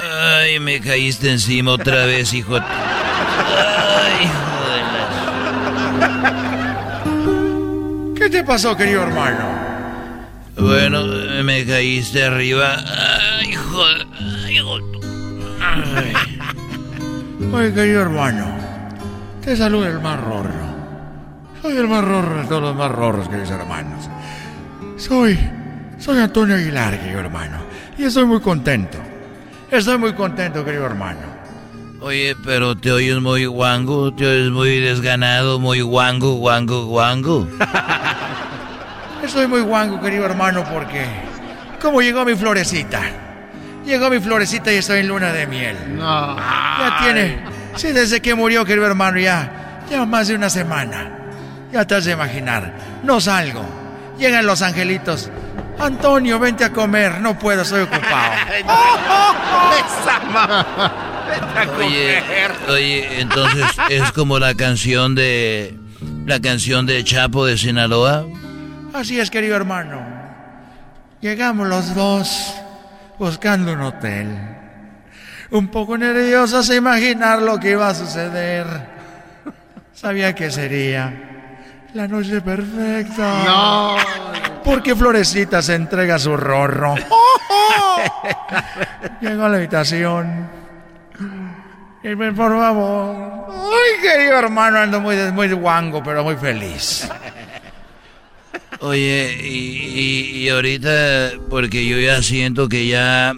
Ay, 0.00 0.58
me 0.60 0.80
caíste 0.80 1.30
encima 1.30 1.72
otra 1.72 2.06
vez, 2.06 2.32
hijo. 2.32 2.56
Ay, 2.56 2.62
hijo 4.24 4.60
de 4.70 4.78
la... 8.12 8.18
¿Qué 8.18 8.28
te 8.30 8.44
pasó, 8.44 8.76
querido 8.76 9.02
hermano? 9.04 9.67
Bueno, 10.60 11.04
me 11.44 11.64
caíste 11.64 12.24
arriba. 12.24 12.76
Ay, 13.40 13.50
hijo 13.50 13.84
de... 13.86 14.06
Ay, 14.44 14.56
hijo 14.56 14.78
de- 14.78 14.98
Ay. 15.60 16.38
Oye, 17.52 17.72
querido 17.72 18.02
hermano, 18.02 18.46
te 19.42 19.56
saluda 19.56 19.88
el 19.88 20.00
más 20.00 20.20
rorro. 20.20 20.68
Soy 21.62 21.76
el 21.76 21.88
más 21.88 22.04
rorro 22.04 22.42
de 22.42 22.44
todos 22.48 22.62
los 22.62 22.76
más 22.76 22.90
rorros, 22.90 23.28
queridos 23.28 23.50
hermanos. 23.50 24.08
Soy, 24.96 25.38
soy 25.98 26.18
Antonio 26.18 26.56
Aguilar, 26.56 26.98
querido 27.00 27.20
hermano. 27.20 27.58
Y 27.96 28.04
estoy 28.04 28.24
muy 28.26 28.40
contento. 28.40 28.98
Estoy 29.70 29.98
muy 29.98 30.12
contento, 30.14 30.64
querido 30.64 30.86
hermano. 30.86 31.20
Oye, 32.00 32.36
pero 32.44 32.76
te 32.76 32.92
oyes 32.92 33.20
muy 33.20 33.46
guango, 33.46 34.12
te 34.14 34.26
oyes 34.26 34.50
muy 34.50 34.78
desganado, 34.80 35.58
muy 35.58 35.80
guango, 35.80 36.34
guango, 36.34 36.86
guango. 36.86 37.48
Estoy 39.28 39.46
muy 39.46 39.60
guango, 39.60 40.00
querido 40.00 40.24
hermano, 40.24 40.64
porque... 40.64 41.04
¿Cómo 41.82 42.00
llegó 42.00 42.24
mi 42.24 42.34
florecita? 42.34 43.02
Llegó 43.84 44.08
mi 44.08 44.20
florecita 44.20 44.72
y 44.72 44.76
estoy 44.76 45.00
en 45.00 45.08
luna 45.08 45.34
de 45.34 45.46
miel. 45.46 45.76
Ya 45.98 46.98
tiene... 47.02 47.38
Sí, 47.76 47.92
desde 47.92 48.22
que 48.22 48.34
murió, 48.34 48.64
querido 48.64 48.86
hermano, 48.86 49.18
ya... 49.18 49.84
Ya 49.90 50.06
más 50.06 50.28
de 50.28 50.34
una 50.34 50.48
semana. 50.48 51.10
Ya 51.70 51.86
te 51.86 51.94
has 51.94 52.06
de 52.06 52.12
imaginar. 52.12 52.72
No 53.04 53.20
salgo. 53.20 53.66
Llegan 54.18 54.46
los 54.46 54.62
angelitos. 54.62 55.30
Antonio, 55.78 56.38
vente 56.38 56.64
a 56.64 56.72
comer. 56.72 57.20
No 57.20 57.38
puedo, 57.38 57.60
estoy 57.60 57.82
ocupado. 57.82 58.32
Oye, 61.78 62.22
oye, 62.68 63.20
entonces 63.20 63.66
es 63.90 64.10
como 64.12 64.38
la 64.38 64.54
canción 64.54 65.14
de 65.14 65.78
la 66.24 66.40
canción 66.40 66.86
de 66.86 67.04
Chapo 67.04 67.44
de 67.44 67.58
Sinaloa. 67.58 68.24
Así 68.98 69.20
es, 69.20 69.30
querido 69.30 69.54
hermano. 69.54 70.02
Llegamos 71.20 71.68
los 71.68 71.94
dos 71.94 72.52
buscando 73.16 73.72
un 73.72 73.82
hotel. 73.82 74.36
Un 75.52 75.68
poco 75.68 75.96
nerviosos 75.96 76.68
a 76.68 76.74
imaginar 76.74 77.40
lo 77.40 77.60
que 77.60 77.70
iba 77.70 77.88
a 77.88 77.94
suceder. 77.94 78.66
Sabía 79.94 80.34
que 80.34 80.50
sería 80.50 81.14
la 81.94 82.08
noche 82.08 82.40
perfecta. 82.40 83.44
No. 83.44 83.96
Porque 84.64 84.96
Florecita 84.96 85.62
se 85.62 85.76
entrega 85.76 86.18
su 86.18 86.36
rorro. 86.36 86.96
Llego 89.20 89.44
a 89.44 89.48
la 89.48 89.58
habitación. 89.58 90.50
Y 92.02 92.16
me, 92.16 92.32
por 92.32 92.58
favor. 92.58 93.46
Ay, 93.48 94.02
querido 94.02 94.40
hermano, 94.40 94.80
ando 94.80 95.00
muy, 95.00 95.16
muy 95.30 95.52
guango, 95.52 96.02
pero 96.02 96.24
muy 96.24 96.36
feliz. 96.36 97.08
Oye, 98.80 99.36
y, 99.44 100.48
ahorita, 100.48 101.32
porque 101.50 101.84
yo 101.86 101.98
ya 101.98 102.22
siento 102.22 102.68
que 102.68 102.86
ya 102.86 103.34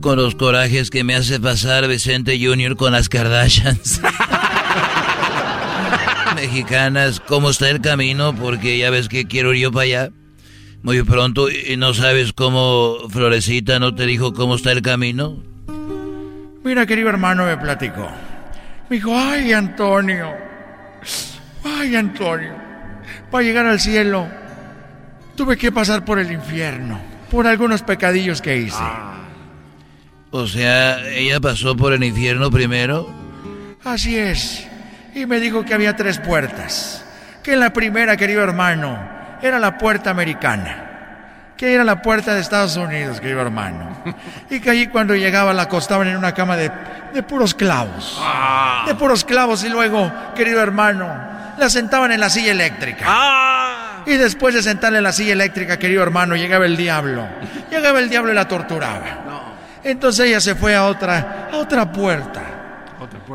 con 0.00 0.16
los 0.16 0.34
corajes 0.34 0.90
que 0.90 1.04
me 1.04 1.14
hace 1.14 1.38
pasar 1.38 1.86
Vicente 1.86 2.38
Junior 2.44 2.76
con 2.76 2.92
las 2.92 3.08
Kardashians. 3.08 4.00
Mexicanas, 6.34 7.20
¿cómo 7.20 7.50
está 7.50 7.70
el 7.70 7.80
camino? 7.80 8.34
Porque 8.34 8.78
ya 8.78 8.90
ves 8.90 9.08
que 9.08 9.26
quiero 9.26 9.54
ir 9.54 9.62
yo 9.62 9.72
para 9.72 9.84
allá. 9.84 10.10
Muy 10.82 11.02
pronto, 11.02 11.48
y 11.50 11.76
no 11.76 11.94
sabes 11.94 12.32
cómo 12.32 12.96
Florecita 13.10 13.78
no 13.78 13.94
te 13.94 14.06
dijo 14.06 14.32
cómo 14.32 14.56
está 14.56 14.72
el 14.72 14.82
camino. 14.82 15.38
Mira, 16.64 16.84
querido 16.84 17.10
hermano, 17.10 17.46
me 17.46 17.56
platicó. 17.56 18.10
Me 18.88 18.96
dijo, 18.96 19.12
ay, 19.14 19.52
Antonio. 19.52 20.34
Ay, 21.62 21.94
Antonio. 21.94 22.69
Para 23.30 23.44
llegar 23.44 23.66
al 23.66 23.80
cielo, 23.80 24.26
tuve 25.36 25.56
que 25.56 25.72
pasar 25.72 26.04
por 26.04 26.18
el 26.18 26.30
infierno. 26.32 27.00
Por 27.30 27.46
algunos 27.46 27.82
pecadillos 27.82 28.42
que 28.42 28.56
hice. 28.56 28.82
O 30.32 30.46
sea, 30.46 31.00
ella 31.08 31.40
pasó 31.40 31.76
por 31.76 31.92
el 31.92 32.04
infierno 32.04 32.50
primero. 32.50 33.08
Así 33.84 34.16
es. 34.16 34.66
Y 35.14 35.26
me 35.26 35.40
dijo 35.40 35.64
que 35.64 35.74
había 35.74 35.96
tres 35.96 36.18
puertas. 36.18 37.04
Que 37.42 37.56
la 37.56 37.72
primera, 37.72 38.16
querido 38.16 38.42
hermano, 38.42 38.98
era 39.42 39.58
la 39.58 39.78
puerta 39.78 40.10
americana. 40.10 40.86
Que 41.56 41.74
era 41.74 41.84
la 41.84 42.02
puerta 42.02 42.34
de 42.34 42.40
Estados 42.40 42.76
Unidos, 42.76 43.20
querido 43.20 43.40
hermano. 43.40 43.90
Y 44.50 44.60
que 44.60 44.70
allí 44.70 44.86
cuando 44.88 45.14
llegaba 45.14 45.52
la 45.52 45.62
acostaban 45.62 46.08
en 46.08 46.16
una 46.16 46.32
cama 46.32 46.56
de, 46.56 46.70
de 47.12 47.22
puros 47.22 47.54
clavos. 47.54 48.20
De 48.86 48.94
puros 48.94 49.24
clavos 49.24 49.64
y 49.64 49.68
luego, 49.68 50.12
querido 50.34 50.60
hermano, 50.60 51.06
la 51.60 51.70
sentaban 51.70 52.10
en 52.10 52.18
la 52.18 52.30
silla 52.30 52.52
eléctrica. 52.52 53.06
Y 54.06 54.16
después 54.16 54.54
de 54.54 54.62
sentarle 54.62 54.98
en 54.98 55.04
la 55.04 55.12
silla 55.12 55.34
eléctrica, 55.34 55.78
querido 55.78 56.02
hermano, 56.02 56.34
llegaba 56.34 56.64
el 56.64 56.76
diablo. 56.76 57.28
Llegaba 57.70 58.00
el 58.00 58.08
diablo 58.08 58.32
y 58.32 58.34
la 58.34 58.48
torturaba. 58.48 59.04
Entonces 59.84 60.26
ella 60.26 60.40
se 60.40 60.54
fue 60.54 60.74
a 60.74 60.86
otra, 60.86 61.48
a 61.52 61.56
otra 61.56 61.92
puerta. 61.92 62.42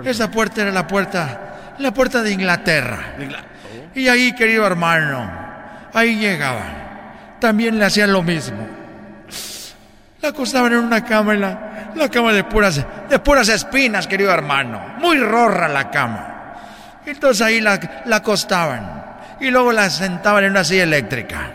Esa 0.04 0.30
puerta 0.30 0.64
era 0.64 0.72
la 0.72 0.86
puerta, 0.88 1.76
la 1.78 1.94
puerta 1.94 2.22
de 2.22 2.32
Inglaterra. 2.32 3.16
Y 3.94 4.08
ahí, 4.08 4.34
querido 4.34 4.66
hermano, 4.66 5.32
ahí 5.94 6.16
llegaba. 6.16 7.38
También 7.40 7.78
le 7.78 7.86
hacían 7.86 8.12
lo 8.12 8.24
mismo. 8.24 8.68
La 10.22 10.30
acostaban 10.30 10.74
en 10.74 10.80
una 10.80 11.06
cama, 11.06 11.34
en 11.34 11.42
la, 11.42 11.92
la 11.96 12.10
cama 12.10 12.34
de 12.34 12.44
puras, 12.44 12.84
de 13.08 13.20
puras 13.20 13.48
espinas, 13.50 14.08
querido 14.08 14.32
hermano. 14.32 14.96
Muy 15.00 15.20
rorra 15.20 15.68
la 15.68 15.92
cama. 15.92 16.35
Entonces 17.06 17.42
ahí 17.46 17.62
la, 17.62 18.04
la 18.06 18.18
acostaban. 18.18 19.04
Y 19.40 19.50
luego 19.52 19.72
la 19.72 19.90
sentaban 19.90 20.44
en 20.46 20.52
una 20.52 20.64
silla 20.64 20.84
eléctrica. 20.84 21.52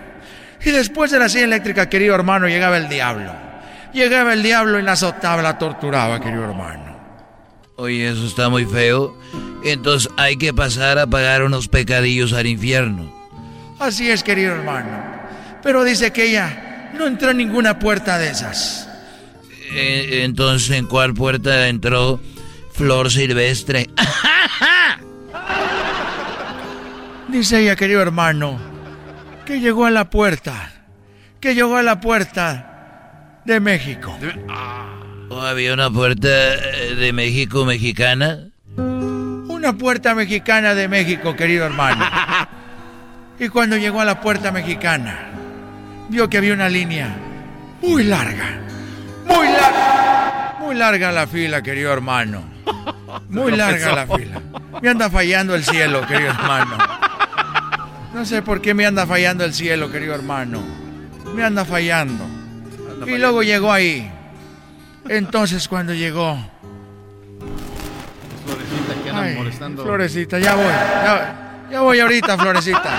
Y 0.65 0.71
después 0.71 1.11
de 1.11 1.19
la 1.19 1.29
silla 1.29 1.45
eléctrica, 1.45 1.89
querido 1.89 2.15
hermano, 2.15 2.47
llegaba 2.49 2.77
el 2.77 2.89
diablo. 2.89 3.33
Llegaba 3.93 4.35
el 4.35 4.43
diablo 4.43 4.79
y 4.79 4.83
la 4.83 4.93
azotaba, 4.93 5.43
la 5.43 5.59
torturaba, 5.59 6.21
querido 6.21 6.45
hermano. 6.45 6.99
Oye, 7.77 8.09
eso 8.11 8.27
está 8.27 8.49
muy 8.49 8.67
feo. 8.67 9.19
Entonces 9.65 10.11
hay 10.17 10.37
que 10.37 10.53
pasar 10.55 10.99
a 10.99 11.07
pagar 11.07 11.43
unos 11.43 11.67
pecadillos 11.69 12.33
al 12.35 12.47
infierno. 12.47 13.11
Así 13.79 14.11
es, 14.11 14.23
querido 14.23 14.53
hermano. 14.55 14.91
Pero 15.63 15.83
dice 15.83 16.13
que 16.13 16.27
ella 16.31 16.91
no 16.97 17.07
entró 17.07 17.31
en 17.31 17.39
ninguna 17.39 17.79
puerta 17.79 18.19
de 18.19 18.29
esas. 18.31 18.87
eh, 19.73 20.21
entonces, 20.25 20.71
¿en 20.77 20.87
cuál 20.87 21.15
puerta 21.15 21.69
entró 21.69 22.21
Flor 22.73 23.11
Silvestre? 23.11 23.89
Dice 27.31 27.61
ella, 27.61 27.77
querido 27.77 28.03
hermano, 28.03 28.59
que 29.47 29.61
llegó 29.61 29.87
a 29.87 29.91
la 29.91 30.11
puerta, 30.11 30.73
que 31.39 31.55
llegó 31.55 31.77
a 31.77 31.83
la 31.83 32.01
puerta 32.01 33.41
de 33.45 33.61
México. 33.61 34.17
¿O 35.29 35.41
había 35.41 35.73
una 35.73 35.91
puerta 35.91 36.29
eh, 36.29 36.97
de 36.97 37.13
México 37.13 37.65
mexicana? 37.65 38.49
Una 38.77 39.73
puerta 39.79 40.15
mexicana 40.15 40.75
de 40.75 40.89
México, 40.89 41.37
querido 41.37 41.67
hermano. 41.67 42.05
Y 43.39 43.49
cuando 43.49 43.79
llegó 43.79 44.03
a 44.03 44.05
la 44.05 44.21
puerta 44.21 44.53
mexicana, 44.53 45.31
vio 46.11 46.29
que 46.29 46.37
había 46.37 46.53
una 46.53 46.69
línea 46.69 47.17
muy 47.81 48.05
larga, 48.05 48.61
muy 49.25 49.47
larga, 49.47 50.57
muy 50.61 50.75
larga 50.75 51.11
la 51.11 51.27
fila, 51.27 51.63
querido 51.63 51.91
hermano. 51.91 52.45
Muy 53.29 53.57
larga 53.57 53.93
la 53.93 54.07
fila. 54.07 54.41
Me 54.83 54.89
anda 54.89 55.11
fallando 55.11 55.55
el 55.55 55.65
cielo, 55.65 56.07
querido 56.07 56.31
hermano. 56.31 56.77
No 58.15 58.25
sé 58.25 58.43
por 58.43 58.61
qué 58.61 58.75
me 58.75 58.87
anda 58.87 59.07
fallando 59.07 59.45
el 59.45 59.55
cielo, 59.55 59.91
querido 59.91 60.15
hermano. 60.15 60.63
Me 61.35 61.45
anda 61.45 61.65
fallando. 61.65 62.25
Y 63.07 63.19
luego 63.19 63.43
llegó 63.43 63.73
ahí. 63.73 64.11
Entonces 65.09 65.69
cuando 65.69 65.95
llegó... 65.95 66.37
Florecita 68.45 69.03
que 69.03 69.11
anda 69.11 69.23
Ay, 69.23 69.37
molestando. 69.37 69.85
Florecita, 69.85 70.39
ya 70.39 70.55
voy. 70.55 70.65
Ya, 70.65 71.69
ya 71.71 71.81
voy 71.81 72.01
ahorita, 72.01 72.37
Florecita. 72.37 72.91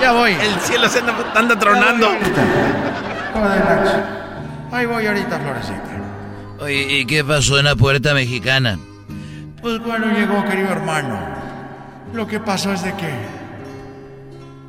Ya 0.00 0.12
voy. 0.12 0.32
El 0.32 0.60
cielo 0.60 0.88
se 0.88 1.00
anda, 1.00 1.14
anda 1.34 1.58
tronando. 1.58 2.08
Ahí 4.72 4.86
voy 4.86 5.06
ahorita, 5.06 5.40
Florecita. 5.40 5.82
Oye, 6.60 7.00
¿y 7.00 7.06
qué 7.06 7.22
pasó 7.24 7.58
en 7.58 7.66
la 7.66 7.76
puerta 7.76 8.14
mexicana? 8.14 8.78
Pues 9.60 9.80
cuando 9.80 10.08
llegó, 10.08 10.44
querido 10.44 10.70
hermano, 10.70 11.18
lo 12.14 12.26
que 12.26 12.40
pasó 12.40 12.72
es 12.72 12.82
de 12.82 12.94
que 12.94 13.10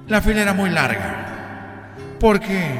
la 0.07 0.21
fila 0.21 0.41
era 0.41 0.53
muy 0.53 0.69
larga. 0.69 1.93
¿Por 2.19 2.39
qué? 2.39 2.75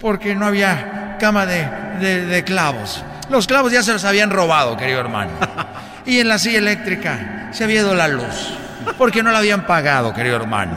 Porque 0.00 0.34
no 0.34 0.46
había 0.46 1.16
cama 1.18 1.46
de, 1.46 1.66
de- 2.00 2.26
de 2.26 2.44
clavos. 2.44 3.02
Los 3.30 3.46
clavos 3.46 3.72
ya 3.72 3.82
se 3.82 3.92
los 3.92 4.04
habían 4.04 4.30
robado, 4.30 4.76
querido 4.76 5.00
hermano. 5.00 5.32
Y 6.06 6.20
en 6.20 6.28
la 6.28 6.38
silla 6.38 6.58
eléctrica 6.58 7.48
se 7.52 7.64
había 7.64 7.80
ido 7.80 7.94
la 7.94 8.08
luz. 8.08 8.52
Porque 8.98 9.22
no 9.22 9.32
la 9.32 9.38
habían 9.38 9.66
pagado, 9.66 10.12
querido 10.12 10.36
hermano. 10.36 10.76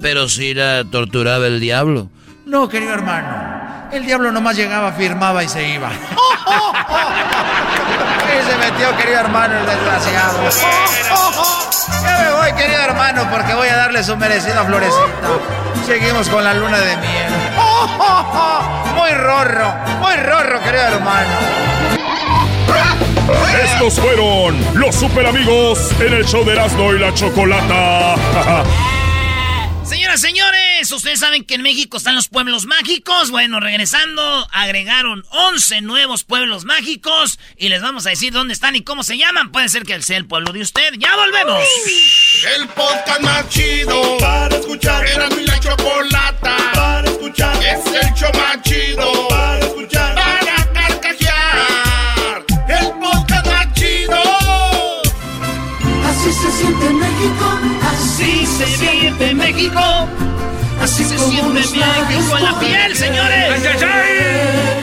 Pero 0.00 0.28
si 0.28 0.52
la 0.52 0.82
torturaba 0.90 1.46
el 1.46 1.60
diablo. 1.60 2.10
No, 2.44 2.68
querido 2.68 2.92
hermano. 2.92 3.47
El 3.90 4.04
diablo 4.04 4.30
nomás 4.30 4.56
llegaba, 4.56 4.92
firmaba 4.92 5.42
y 5.42 5.48
se 5.48 5.66
iba. 5.66 5.90
Y 8.28 8.50
se 8.50 8.58
metió, 8.58 8.94
querido 8.98 9.20
hermano, 9.20 9.58
el 9.58 9.66
desgraciado. 9.66 10.38
Ya 12.02 12.18
me 12.18 12.30
voy, 12.32 12.52
querido 12.52 12.82
hermano, 12.82 13.26
porque 13.30 13.54
voy 13.54 13.68
a 13.68 13.76
darle 13.76 14.04
su 14.04 14.16
merecida 14.18 14.64
florecita. 14.64 15.28
Seguimos 15.86 16.28
con 16.28 16.44
la 16.44 16.52
luna 16.52 16.78
de 16.78 16.96
miel. 16.98 17.32
Muy 18.94 19.10
rorro, 19.12 19.74
muy 20.00 20.14
rorro, 20.16 20.60
querido 20.62 20.84
hermano. 20.84 21.30
Estos 23.64 23.98
fueron 23.98 24.62
los 24.74 24.94
super 24.94 25.26
amigos 25.26 25.90
en 25.98 26.12
el 26.12 26.26
show 26.26 26.44
de 26.44 26.52
Erasmo 26.52 26.92
y 26.92 26.98
la 26.98 27.14
Chocolata. 27.14 28.14
Señoras, 29.84 30.20
señores, 30.20 30.67
ustedes 30.96 31.20
saben 31.20 31.44
que 31.44 31.54
en 31.54 31.62
México 31.62 31.96
están 31.96 32.14
los 32.14 32.28
pueblos 32.28 32.66
mágicos. 32.66 33.30
Bueno, 33.30 33.60
regresando, 33.60 34.48
agregaron 34.52 35.24
11 35.30 35.82
nuevos 35.82 36.24
pueblos 36.24 36.64
mágicos 36.64 37.38
y 37.56 37.68
les 37.68 37.82
vamos 37.82 38.06
a 38.06 38.10
decir 38.10 38.32
dónde 38.32 38.54
están 38.54 38.76
y 38.76 38.82
cómo 38.82 39.02
se 39.02 39.18
llaman. 39.18 39.50
Puede 39.50 39.68
ser 39.68 39.84
que 39.84 40.00
sea 40.02 40.16
el 40.16 40.26
pueblo 40.26 40.52
de 40.52 40.60
usted. 40.60 40.94
¡Ya 40.98 41.16
volvemos! 41.16 41.62
El 42.56 42.68
podcast 42.68 43.20
más 43.20 43.48
chido 43.48 44.18
para 44.18 44.56
escuchar. 44.56 45.06
Era 45.06 45.28
mi 45.30 45.44
la 45.44 45.58
chocolata 45.60 46.56
para 46.74 47.10
escuchar. 47.10 47.56
Es 47.56 47.86
el 47.86 48.14
show 48.14 48.30
más 48.34 48.62
chido 48.62 49.28
para 49.28 49.58
escuchar. 49.58 50.14
Para 50.14 50.72
carcajear. 50.72 52.44
El 52.68 52.86
podcast 53.00 53.46
más 53.46 53.74
chido. 53.74 54.22
Así 56.06 56.32
se 56.32 56.52
siente 56.52 56.90
México, 56.90 57.58
así 57.82 58.46
se 58.46 58.76
siente 58.76 59.34
México. 59.34 60.37
Así 60.88 61.04
se 61.04 61.18
siente 61.18 61.52
México 61.52 62.38
en 62.38 62.44
la 62.44 62.58
piel, 62.58 62.96
señores. 62.96 63.60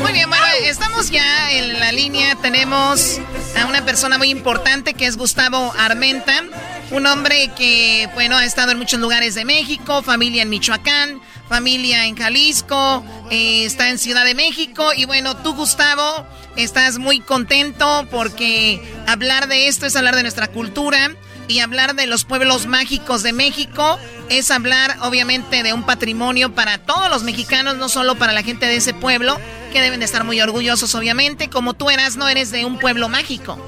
Muy 0.01 0.11
bien, 0.13 0.29
bueno, 0.29 0.45
estamos 0.63 1.09
ya 1.09 1.51
en 1.51 1.79
la 1.79 1.91
línea. 1.91 2.35
Tenemos 2.35 3.19
a 3.59 3.65
una 3.65 3.83
persona 3.83 4.19
muy 4.19 4.29
importante 4.29 4.93
que 4.93 5.07
es 5.07 5.17
Gustavo 5.17 5.73
Armenta. 5.79 6.43
Un 6.91 7.07
hombre 7.07 7.49
que, 7.57 8.07
bueno, 8.13 8.37
ha 8.37 8.45
estado 8.45 8.71
en 8.71 8.77
muchos 8.77 8.99
lugares 8.99 9.33
de 9.33 9.45
México, 9.45 10.03
familia 10.03 10.43
en 10.43 10.49
Michoacán, 10.49 11.21
familia 11.49 12.05
en 12.05 12.15
Jalisco, 12.15 13.03
eh, 13.31 13.65
está 13.65 13.89
en 13.89 13.97
Ciudad 13.97 14.25
de 14.25 14.35
México. 14.35 14.93
Y 14.95 15.05
bueno, 15.05 15.35
tú, 15.37 15.55
Gustavo, 15.55 16.27
estás 16.55 16.99
muy 16.99 17.19
contento 17.19 18.07
porque 18.11 18.79
hablar 19.07 19.47
de 19.47 19.67
esto 19.67 19.87
es 19.87 19.95
hablar 19.95 20.15
de 20.15 20.21
nuestra 20.21 20.49
cultura 20.49 21.15
y 21.47 21.59
hablar 21.59 21.95
de 21.95 22.07
los 22.07 22.25
pueblos 22.25 22.65
mágicos 22.65 23.23
de 23.23 23.33
México 23.33 23.99
es 24.29 24.51
hablar 24.51 24.97
obviamente 25.01 25.63
de 25.63 25.73
un 25.73 25.83
patrimonio 25.83 26.53
para 26.53 26.79
todos 26.79 27.09
los 27.09 27.23
mexicanos, 27.23 27.75
no 27.77 27.89
solo 27.89 28.15
para 28.15 28.33
la 28.33 28.43
gente 28.43 28.65
de 28.65 28.77
ese 28.77 28.93
pueblo, 28.93 29.39
que 29.71 29.81
deben 29.81 29.99
de 29.99 30.05
estar 30.05 30.23
muy 30.23 30.41
orgullosos 30.41 30.95
obviamente, 30.95 31.49
como 31.49 31.73
tú 31.73 31.89
eras, 31.89 32.17
no 32.17 32.27
eres 32.27 32.51
de 32.51 32.65
un 32.65 32.79
pueblo 32.79 33.09
mágico. 33.09 33.59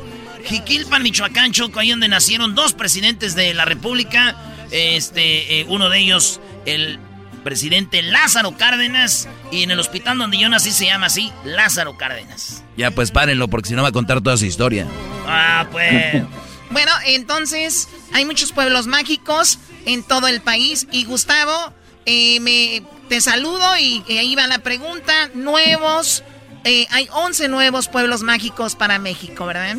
Jiquilpan, 0.45 1.03
Michoacán, 1.03 1.51
Choco, 1.51 1.79
ahí 1.79 1.89
donde 1.89 2.07
nacieron 2.07 2.55
dos 2.55 2.73
presidentes 2.73 3.35
de 3.35 3.53
la 3.53 3.65
República. 3.65 4.35
Este, 4.71 5.59
eh, 5.59 5.65
uno 5.67 5.89
de 5.89 5.99
ellos, 5.99 6.39
el 6.65 6.99
presidente 7.43 8.01
Lázaro 8.01 8.57
Cárdenas, 8.57 9.27
y 9.51 9.63
en 9.63 9.71
el 9.71 9.79
hospital 9.79 10.17
donde 10.17 10.37
yo 10.37 10.49
nací 10.49 10.71
se 10.71 10.85
llama 10.85 11.07
así, 11.07 11.31
Lázaro 11.43 11.97
Cárdenas. 11.97 12.63
Ya, 12.77 12.91
pues 12.91 13.11
párenlo, 13.11 13.47
porque 13.47 13.69
si 13.69 13.75
no 13.75 13.83
va 13.83 13.89
a 13.89 13.93
contar 13.93 14.21
toda 14.21 14.37
su 14.37 14.45
historia. 14.45 14.85
Ah, 15.27 15.67
pues. 15.71 16.23
Bueno, 16.69 16.91
entonces 17.05 17.89
hay 18.13 18.25
muchos 18.25 18.51
pueblos 18.51 18.87
mágicos 18.87 19.59
en 19.85 20.03
todo 20.03 20.27
el 20.27 20.41
país 20.41 20.87
y 20.91 21.05
Gustavo, 21.05 21.73
eh, 22.05 22.39
me, 22.41 22.81
te 23.07 23.21
saludo 23.21 23.65
y, 23.79 24.03
ahí 24.17 24.35
va 24.35 24.47
la 24.47 24.59
pregunta, 24.59 25.29
nuevos, 25.33 26.23
eh, 26.65 26.85
hay 26.91 27.07
11 27.13 27.47
nuevos 27.47 27.87
pueblos 27.87 28.23
mágicos 28.23 28.75
para 28.75 28.99
México, 28.99 29.45
¿verdad? 29.45 29.77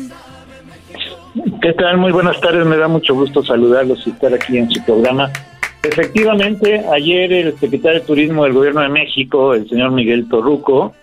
¿Qué 1.61 1.73
tal? 1.73 1.97
Muy 1.97 2.11
buenas 2.11 2.39
tardes, 2.41 2.65
me 2.65 2.77
da 2.77 2.87
mucho 2.87 3.13
gusto 3.13 3.43
saludarlos 3.43 4.05
y 4.07 4.09
estar 4.09 4.33
aquí 4.33 4.57
en 4.57 4.69
su 4.71 4.83
programa. 4.83 5.31
Efectivamente, 5.83 6.83
ayer 6.91 7.31
el 7.31 7.59
secretario 7.59 7.99
de 7.99 8.05
Turismo 8.05 8.43
del 8.43 8.53
Gobierno 8.53 8.81
de 8.81 8.89
México, 8.89 9.53
el 9.53 9.69
señor 9.69 9.91
Miguel 9.91 10.27
Torruco, 10.27 10.93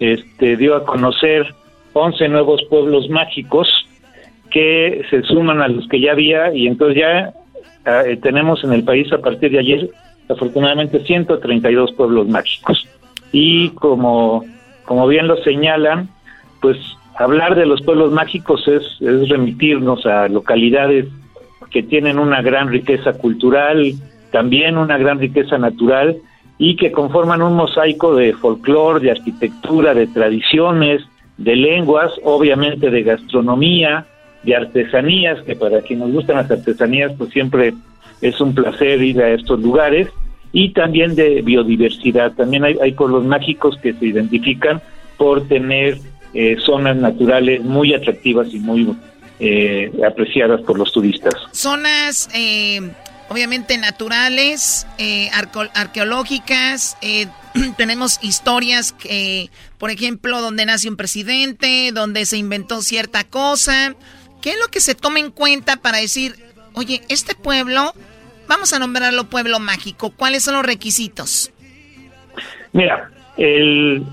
este, 0.00 0.56
dio 0.56 0.74
a 0.74 0.84
conocer 0.84 1.54
11 1.92 2.28
nuevos 2.28 2.62
pueblos 2.68 3.08
mágicos 3.08 3.68
que 4.54 5.02
se 5.10 5.22
suman 5.22 5.60
a 5.60 5.66
los 5.66 5.88
que 5.88 6.00
ya 6.00 6.12
había 6.12 6.54
y 6.54 6.68
entonces 6.68 6.98
ya 6.98 7.32
eh, 7.86 8.16
tenemos 8.22 8.62
en 8.62 8.72
el 8.72 8.84
país 8.84 9.12
a 9.12 9.18
partir 9.18 9.50
de 9.50 9.58
ayer 9.58 9.90
afortunadamente 10.28 11.00
132 11.00 11.92
pueblos 11.94 12.28
mágicos. 12.28 12.86
Y 13.32 13.70
como, 13.70 14.44
como 14.84 15.08
bien 15.08 15.26
lo 15.26 15.36
señalan, 15.38 16.08
pues 16.60 16.78
hablar 17.18 17.56
de 17.56 17.66
los 17.66 17.82
pueblos 17.82 18.12
mágicos 18.12 18.68
es, 18.68 18.84
es 19.00 19.28
remitirnos 19.28 20.06
a 20.06 20.28
localidades 20.28 21.06
que 21.72 21.82
tienen 21.82 22.20
una 22.20 22.40
gran 22.40 22.68
riqueza 22.68 23.12
cultural, 23.14 23.92
también 24.30 24.78
una 24.78 24.98
gran 24.98 25.18
riqueza 25.18 25.58
natural 25.58 26.16
y 26.58 26.76
que 26.76 26.92
conforman 26.92 27.42
un 27.42 27.56
mosaico 27.56 28.14
de 28.14 28.34
folclore, 28.34 29.00
de 29.00 29.10
arquitectura, 29.10 29.94
de 29.94 30.06
tradiciones, 30.06 31.02
de 31.38 31.56
lenguas, 31.56 32.12
obviamente 32.22 32.88
de 32.90 33.02
gastronomía, 33.02 34.06
de 34.44 34.56
artesanías, 34.56 35.42
que 35.42 35.56
para 35.56 35.80
quienes 35.80 36.06
nos 36.06 36.16
gustan 36.16 36.36
las 36.36 36.50
artesanías, 36.50 37.12
pues 37.16 37.30
siempre 37.30 37.74
es 38.20 38.40
un 38.40 38.54
placer 38.54 39.02
ir 39.02 39.20
a 39.20 39.30
estos 39.30 39.60
lugares, 39.60 40.08
y 40.52 40.72
también 40.72 41.14
de 41.16 41.42
biodiversidad. 41.42 42.32
También 42.32 42.64
hay, 42.64 42.76
hay 42.80 42.92
pueblos 42.92 43.24
mágicos 43.24 43.76
que 43.82 43.92
se 43.92 44.06
identifican 44.06 44.80
por 45.16 45.48
tener 45.48 45.98
eh, 46.32 46.56
zonas 46.64 46.96
naturales 46.96 47.62
muy 47.62 47.92
atractivas 47.94 48.48
y 48.52 48.58
muy 48.58 48.94
eh, 49.40 49.90
apreciadas 50.06 50.60
por 50.62 50.78
los 50.78 50.92
turistas. 50.92 51.34
Zonas, 51.52 52.28
eh, 52.34 52.80
obviamente, 53.28 53.76
naturales, 53.78 54.86
eh, 54.98 55.28
arqueológicas. 55.74 56.96
eh, 57.02 57.26
tenemos 57.76 58.18
historias, 58.22 58.92
que, 58.92 59.50
por 59.78 59.90
ejemplo, 59.90 60.40
donde 60.40 60.66
nace 60.66 60.88
un 60.88 60.96
presidente, 60.96 61.90
donde 61.92 62.26
se 62.26 62.36
inventó 62.36 62.82
cierta 62.82 63.24
cosa. 63.24 63.94
¿Qué 64.44 64.50
es 64.50 64.58
lo 64.60 64.68
que 64.70 64.80
se 64.80 64.94
toma 64.94 65.20
en 65.20 65.30
cuenta 65.30 65.76
para 65.76 65.96
decir, 65.96 66.34
oye, 66.74 67.00
este 67.08 67.34
pueblo, 67.34 67.94
vamos 68.46 68.74
a 68.74 68.78
nombrarlo 68.78 69.24
pueblo 69.24 69.58
mágico? 69.58 70.10
¿Cuáles 70.14 70.42
son 70.42 70.52
los 70.56 70.66
requisitos? 70.66 71.50
Mira, 72.74 73.10
el, 73.38 74.04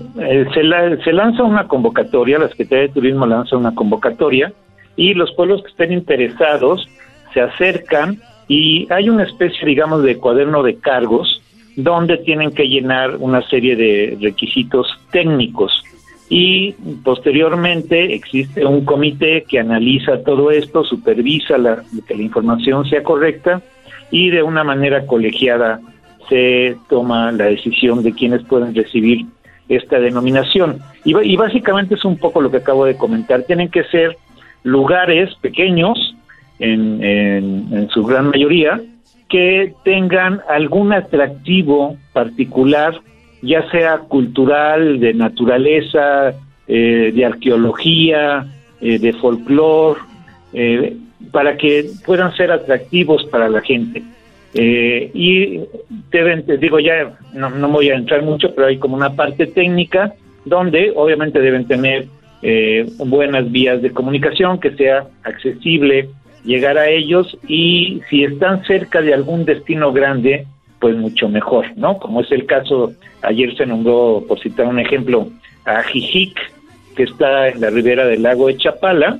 se, 0.54 0.62
la- 0.62 0.96
se 1.04 1.12
lanza 1.12 1.42
una 1.42 1.68
convocatoria, 1.68 2.38
la 2.38 2.48
Secretaría 2.48 2.84
de 2.86 2.94
Turismo 2.94 3.26
lanza 3.26 3.58
una 3.58 3.74
convocatoria 3.74 4.54
y 4.96 5.12
los 5.12 5.30
pueblos 5.34 5.62
que 5.64 5.68
estén 5.70 5.92
interesados 5.92 6.88
se 7.34 7.42
acercan 7.42 8.22
y 8.48 8.90
hay 8.90 9.10
una 9.10 9.24
especie, 9.24 9.66
digamos, 9.66 10.02
de 10.02 10.16
cuaderno 10.16 10.62
de 10.62 10.78
cargos 10.78 11.42
donde 11.76 12.16
tienen 12.16 12.52
que 12.52 12.64
llenar 12.68 13.16
una 13.18 13.46
serie 13.50 13.76
de 13.76 14.16
requisitos 14.18 14.86
técnicos 15.10 15.84
y 16.34 16.72
posteriormente 17.04 18.14
existe 18.14 18.64
un 18.64 18.86
comité 18.86 19.44
que 19.46 19.58
analiza 19.58 20.22
todo 20.24 20.50
esto, 20.50 20.82
supervisa 20.82 21.58
la, 21.58 21.82
que 22.08 22.14
la 22.14 22.22
información 22.22 22.86
sea 22.88 23.02
correcta 23.02 23.60
y 24.10 24.30
de 24.30 24.42
una 24.42 24.64
manera 24.64 25.04
colegiada 25.06 25.80
se 26.30 26.76
toma 26.88 27.32
la 27.32 27.44
decisión 27.44 28.02
de 28.02 28.14
quiénes 28.14 28.42
pueden 28.44 28.74
recibir 28.74 29.26
esta 29.68 30.00
denominación. 30.00 30.78
Y, 31.04 31.36
básicamente 31.36 31.96
es 31.96 32.04
un 32.06 32.16
poco 32.16 32.40
lo 32.40 32.50
que 32.50 32.58
acabo 32.58 32.86
de 32.86 32.96
comentar. 32.96 33.42
Tienen 33.42 33.68
que 33.68 33.84
ser 33.84 34.16
lugares 34.62 35.34
pequeños, 35.42 36.14
en- 36.58 37.02
en 37.04 37.88
su 37.90 38.04
gran 38.04 38.30
mayoría, 38.30 38.80
que 39.28 39.74
tengan 39.84 40.40
algún 40.48 40.92
atractivo 40.94 41.96
particular, 42.14 42.94
ya 43.42 43.68
sea 43.70 43.98
cultural, 43.98 45.00
de 45.00 45.14
naturaleza, 45.14 46.34
eh, 46.66 47.12
de 47.14 47.24
arqueología, 47.24 48.46
eh, 48.80 48.98
de 48.98 49.12
folclore, 49.14 50.00
eh, 50.52 50.96
para 51.30 51.56
que 51.56 51.90
puedan 52.06 52.34
ser 52.36 52.50
atractivos 52.50 53.24
para 53.26 53.48
la 53.48 53.60
gente. 53.60 54.02
Y 54.54 55.60
deben, 56.10 56.44
te 56.44 56.58
digo 56.58 56.78
ya, 56.78 57.16
no, 57.32 57.48
no 57.50 57.68
voy 57.68 57.88
a 57.88 57.94
entrar 57.94 58.22
mucho, 58.22 58.54
pero 58.54 58.66
hay 58.66 58.76
como 58.76 58.96
una 58.96 59.16
parte 59.16 59.46
técnica 59.46 60.12
donde 60.44 60.92
obviamente 60.94 61.40
deben 61.40 61.66
tener 61.66 62.06
eh, 62.42 62.86
buenas 62.98 63.50
vías 63.52 63.80
de 63.82 63.92
comunicación, 63.92 64.58
que 64.58 64.72
sea 64.72 65.06
accesible 65.22 66.08
llegar 66.44 66.76
a 66.76 66.88
ellos 66.88 67.38
y 67.46 68.02
si 68.10 68.24
están 68.24 68.64
cerca 68.64 69.00
de 69.00 69.14
algún 69.14 69.44
destino 69.44 69.92
grande, 69.92 70.46
pues 70.82 70.96
mucho 70.96 71.28
mejor, 71.28 71.64
¿no? 71.76 71.96
Como 71.98 72.20
es 72.22 72.30
el 72.32 72.44
caso, 72.44 72.92
ayer 73.22 73.56
se 73.56 73.64
nombró, 73.64 74.24
por 74.28 74.38
citar 74.40 74.66
un 74.66 74.80
ejemplo, 74.80 75.28
a 75.64 75.82
Jijic, 75.84 76.36
que 76.96 77.04
está 77.04 77.48
en 77.48 77.60
la 77.60 77.70
ribera 77.70 78.04
del 78.04 78.22
lago 78.24 78.48
de 78.48 78.56
Chapala, 78.58 79.18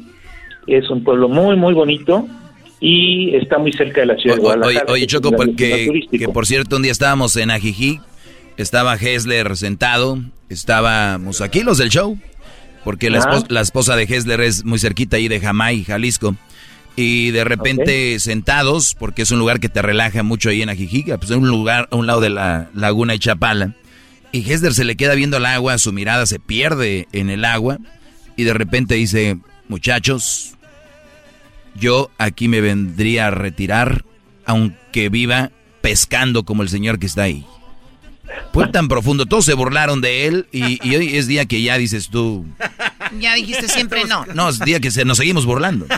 es 0.67 0.91
un 0.91 1.05
pueblo 1.05 1.29
muy, 1.29 1.55
muy 1.57 1.73
bonito 1.73 2.27
y 2.81 3.35
está 3.37 3.59
muy 3.59 3.73
cerca 3.73 4.01
de 4.01 4.07
la 4.09 4.17
ciudad 4.17 4.35
de 4.37 4.43
Oye, 4.43 4.55
Guadalajara. 4.57 4.93
oye, 4.93 5.07
Choco, 5.07 5.31
porque 5.31 6.03
que 6.11 6.29
por 6.29 6.47
cierto 6.47 6.77
un 6.77 6.83
día 6.83 6.91
estábamos 6.93 7.37
en 7.37 7.51
Ajijic, 7.53 8.03
estaba 8.57 8.97
Hessler 8.97 9.57
sentado, 9.57 10.19
estábamos 10.49 11.41
aquí 11.41 11.61
los 11.63 11.79
del 11.79 11.91
show, 11.91 12.19
porque 12.85 13.09
la, 13.09 13.19
Ajá. 13.19 13.31
espos- 13.39 13.51
la 13.51 13.61
esposa 13.61 13.95
de 13.95 14.03
Hessler 14.03 14.41
es 14.41 14.65
muy 14.65 14.81
cerquita 14.81 15.17
ahí 15.17 15.29
de 15.29 15.39
Jamay, 15.39 15.85
Jalisco. 15.85 16.35
Y 16.95 17.31
de 17.31 17.45
repente 17.45 18.21
sentados, 18.21 18.95
porque 18.99 19.23
es 19.23 19.31
un 19.31 19.39
lugar 19.39 19.61
que 19.61 19.69
te 19.69 19.81
relaja 19.81 20.23
mucho 20.23 20.51
ahí 20.51 20.63
en 20.63 20.69
Ajijic, 20.69 21.17
pues 21.17 21.31
es 21.31 21.37
un 21.37 21.49
lugar 21.49 21.89
a 21.91 21.97
un 21.97 22.07
lado 22.07 22.21
de 22.21 22.31
la 22.31 22.69
laguna 22.75 23.15
de 23.15 23.19
Chapala. 23.19 23.75
Y 24.31 24.51
Hessler 24.51 24.75
se 24.75 24.85
le 24.85 24.97
queda 24.97 25.15
viendo 25.15 25.39
el 25.39 25.47
agua, 25.47 25.79
su 25.79 25.93
mirada 25.93 26.27
se 26.27 26.39
pierde 26.39 27.09
en 27.13 27.31
el 27.31 27.45
agua, 27.45 27.79
y 28.37 28.45
de 28.45 28.55
repente 28.55 28.95
dice, 28.95 29.39
muchachos, 29.69 30.55
yo 31.75 32.11
aquí 32.19 32.49
me 32.49 32.61
vendría 32.61 33.29
a 33.29 33.31
retirar, 33.31 34.05
aunque 34.45 35.09
viva 35.09 35.51
pescando 35.81 36.45
como 36.45 36.63
el 36.63 36.69
señor 36.69 36.99
que 36.99 37.07
está 37.07 37.23
ahí. 37.23 37.45
Fue 38.53 38.69
tan 38.69 38.89
profundo, 38.89 39.27
todos 39.27 39.45
se 39.45 39.55
burlaron 39.55 40.01
de 40.01 40.27
él 40.27 40.47
y, 40.53 40.79
y 40.87 40.97
hoy 40.97 41.17
es 41.17 41.27
día 41.27 41.45
que 41.45 41.61
ya 41.61 41.77
dices 41.77 42.09
tú, 42.09 42.47
Ya 43.19 43.35
dijiste 43.35 43.69
siempre 43.69 44.05
no. 44.05 44.25
no, 44.35 44.49
es 44.49 44.59
día 44.61 44.81
que 44.81 44.91
se, 44.91 45.05
nos 45.05 45.19
seguimos 45.19 45.45
burlando. 45.47 45.87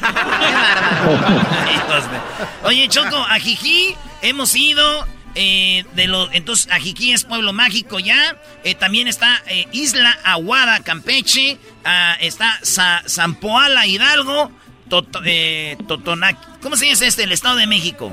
Oye, 2.64 2.88
Choco, 2.88 3.16
a 3.16 3.38
Jijí 3.38 3.94
hemos 4.22 4.54
ido. 4.54 5.06
eh, 5.36 5.84
de 5.94 6.06
los, 6.06 6.28
entonces, 6.32 6.70
Ajiquí 6.70 7.12
es 7.12 7.24
pueblo 7.24 7.52
mágico 7.52 7.98
ya. 7.98 8.36
Eh, 8.62 8.74
también 8.74 9.08
está 9.08 9.42
eh, 9.48 9.66
Isla 9.72 10.16
Aguada, 10.24 10.80
Campeche. 10.80 11.58
ah, 11.84 12.16
está 12.20 12.58
Sa- 12.62 13.02
Zampoala, 13.08 13.86
Hidalgo. 13.86 14.50
Toto- 14.88 15.22
eh, 15.24 15.76
Totonac. 15.88 16.60
¿Cómo 16.60 16.76
se 16.76 16.86
llama 16.86 17.06
este? 17.06 17.24
El 17.24 17.32
Estado 17.32 17.56
de 17.56 17.66
México. 17.66 18.12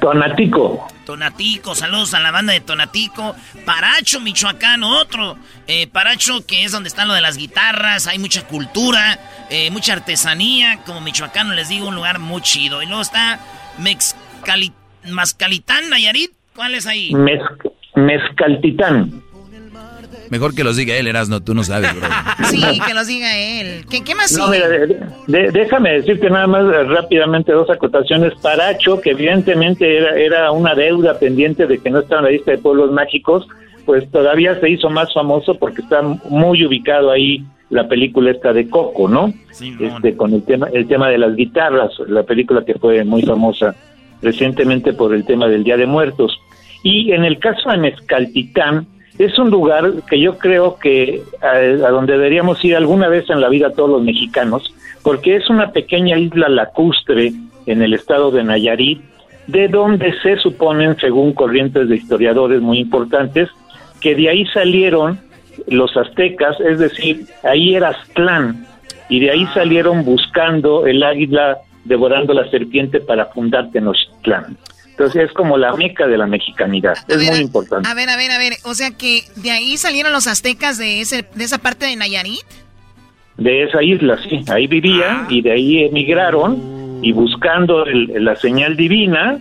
Tonatico. 0.00 0.86
Tonatico, 1.06 1.74
saludos 1.74 2.14
a 2.14 2.20
la 2.20 2.30
banda 2.30 2.52
de 2.52 2.60
Tonatico. 2.60 3.34
Paracho, 3.64 4.20
Michoacán, 4.20 4.84
otro. 4.84 5.36
Eh, 5.66 5.86
Paracho, 5.86 6.46
que 6.46 6.64
es 6.64 6.72
donde 6.72 6.88
están 6.88 7.08
lo 7.08 7.14
de 7.14 7.20
las 7.20 7.36
guitarras, 7.36 8.06
hay 8.06 8.18
mucha 8.18 8.46
cultura, 8.46 9.18
eh, 9.50 9.70
mucha 9.70 9.94
artesanía. 9.94 10.80
Como 10.84 11.00
michoacano 11.00 11.54
les 11.54 11.68
digo, 11.68 11.88
un 11.88 11.94
lugar 11.94 12.18
muy 12.18 12.42
chido. 12.42 12.82
Y 12.82 12.86
luego 12.86 13.02
está 13.02 13.40
Mexcali, 13.78 14.72
Mascalitán, 15.10 15.88
Nayarit. 15.90 16.32
¿Cuál 16.54 16.74
es 16.74 16.86
ahí? 16.86 17.10
Mez- 17.12 17.40
Mezcaltitán. 17.94 19.22
Mejor 20.32 20.54
que 20.54 20.64
los 20.64 20.78
diga 20.78 20.96
él, 20.96 21.06
Erasno, 21.08 21.42
tú 21.42 21.52
no 21.52 21.62
sabes, 21.62 21.94
bro. 21.94 22.08
Sí, 22.46 22.62
que 22.86 22.94
los 22.94 23.06
diga 23.06 23.36
él. 23.36 23.84
¿Qué, 23.90 24.02
qué 24.02 24.14
más 24.14 24.32
No, 24.32 24.48
mira, 24.48 24.66
de- 24.66 24.98
de- 25.26 25.50
déjame 25.52 25.92
decirte 25.92 26.30
nada 26.30 26.46
más 26.46 26.62
eh, 26.64 26.84
rápidamente 26.84 27.52
dos 27.52 27.68
acotaciones. 27.68 28.32
Paracho, 28.40 28.98
que 29.02 29.10
evidentemente 29.10 29.98
era, 29.98 30.16
era 30.18 30.50
una 30.50 30.74
deuda 30.74 31.18
pendiente 31.18 31.66
de 31.66 31.76
que 31.78 31.90
no 31.90 31.98
estaba 32.00 32.20
en 32.20 32.24
la 32.24 32.30
lista 32.30 32.50
de 32.52 32.56
pueblos 32.58 32.90
mágicos, 32.92 33.46
pues 33.84 34.10
todavía 34.10 34.58
se 34.58 34.70
hizo 34.70 34.88
más 34.88 35.12
famoso 35.12 35.54
porque 35.58 35.82
está 35.82 36.00
muy 36.00 36.64
ubicado 36.64 37.10
ahí 37.10 37.44
la 37.68 37.86
película 37.86 38.30
esta 38.30 38.54
de 38.54 38.70
Coco, 38.70 39.08
¿no? 39.08 39.34
Este, 39.80 40.16
con 40.16 40.32
el 40.32 40.42
tema, 40.44 40.68
el 40.72 40.88
tema 40.88 41.10
de 41.10 41.18
las 41.18 41.36
guitarras, 41.36 41.92
la 42.08 42.22
película 42.22 42.64
que 42.64 42.72
fue 42.76 43.04
muy 43.04 43.20
famosa 43.22 43.74
recientemente 44.22 44.94
por 44.94 45.14
el 45.14 45.26
tema 45.26 45.46
del 45.48 45.62
Día 45.62 45.76
de 45.76 45.84
Muertos. 45.86 46.38
Y 46.82 47.12
en 47.12 47.24
el 47.24 47.38
caso 47.38 47.70
de 47.70 47.76
Mezcaltitán, 47.76 48.86
es 49.24 49.38
un 49.38 49.50
lugar 49.50 49.92
que 50.08 50.20
yo 50.20 50.38
creo 50.38 50.76
que 50.76 51.22
a, 51.40 51.88
donde 51.90 52.14
deberíamos 52.14 52.64
ir 52.64 52.76
alguna 52.76 53.08
vez 53.08 53.28
en 53.30 53.40
la 53.40 53.48
vida 53.48 53.72
todos 53.72 53.90
los 53.90 54.02
mexicanos, 54.02 54.72
porque 55.02 55.36
es 55.36 55.48
una 55.50 55.72
pequeña 55.72 56.18
isla 56.18 56.48
lacustre 56.48 57.32
en 57.66 57.82
el 57.82 57.94
estado 57.94 58.30
de 58.30 58.44
Nayarit, 58.44 59.00
de 59.46 59.68
donde 59.68 60.12
se 60.20 60.36
suponen, 60.36 60.96
según 60.98 61.32
corrientes 61.32 61.88
de 61.88 61.96
historiadores 61.96 62.60
muy 62.60 62.78
importantes, 62.78 63.48
que 64.00 64.14
de 64.14 64.28
ahí 64.28 64.46
salieron 64.46 65.20
los 65.66 65.96
aztecas, 65.96 66.58
es 66.60 66.78
decir, 66.78 67.26
ahí 67.42 67.74
era 67.74 67.90
Aztlán, 67.90 68.66
y 69.08 69.20
de 69.20 69.30
ahí 69.30 69.46
salieron 69.52 70.04
buscando 70.04 70.86
el 70.86 71.02
águila 71.02 71.58
devorando 71.84 72.32
la 72.32 72.48
serpiente 72.50 73.00
para 73.00 73.26
fundar 73.26 73.70
Tenochtitlán. 73.70 74.56
Entonces 74.92 75.24
es 75.28 75.32
como 75.32 75.58
la 75.58 75.74
meca 75.74 76.06
de 76.06 76.16
la 76.16 76.26
mexicanidad, 76.26 76.94
es 77.08 77.16
muy 77.30 77.40
importante. 77.40 77.88
A 77.88 77.94
ver, 77.94 78.08
a 78.08 78.16
ver, 78.16 78.30
a 78.30 78.38
ver. 78.38 78.52
O 78.64 78.74
sea 78.74 78.90
que 78.92 79.22
de 79.36 79.50
ahí 79.50 79.76
salieron 79.76 80.12
los 80.12 80.26
aztecas 80.26 80.78
de, 80.78 81.00
ese, 81.00 81.24
de 81.34 81.44
esa 81.44 81.58
parte 81.58 81.86
de 81.86 81.96
Nayarit. 81.96 82.44
de 83.38 83.64
esa 83.64 83.82
isla, 83.82 84.18
sí, 84.28 84.42
ahí 84.48 84.66
vivían 84.66 85.26
y 85.30 85.40
de 85.40 85.52
ahí 85.52 85.84
emigraron 85.84 87.00
y 87.02 87.12
buscando 87.12 87.84
el- 87.86 88.24
la 88.24 88.36
señal 88.36 88.76
divina, 88.76 89.38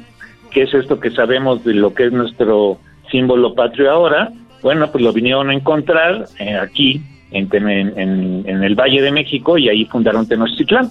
que 0.49 0.63
es 0.63 0.73
esto 0.73 0.99
que 0.99 1.11
sabemos 1.11 1.63
de 1.65 1.73
lo 1.73 1.93
que 1.93 2.05
es 2.05 2.11
nuestro 2.13 2.79
símbolo 3.11 3.53
patrio 3.53 3.91
ahora, 3.91 4.31
bueno, 4.63 4.89
pues 4.91 5.03
lo 5.03 5.11
vinieron 5.11 5.49
a 5.49 5.53
encontrar 5.53 6.25
eh, 6.39 6.55
aquí 6.55 7.01
en, 7.31 7.49
en- 7.53 8.43
en 8.47 8.63
el 8.63 8.75
Valle 8.75 9.01
de 9.01 9.11
México 9.11 9.57
y 9.57 9.67
ahí 9.69 9.85
fundaron 9.85 10.25
Tenochtitlán. 10.27 10.89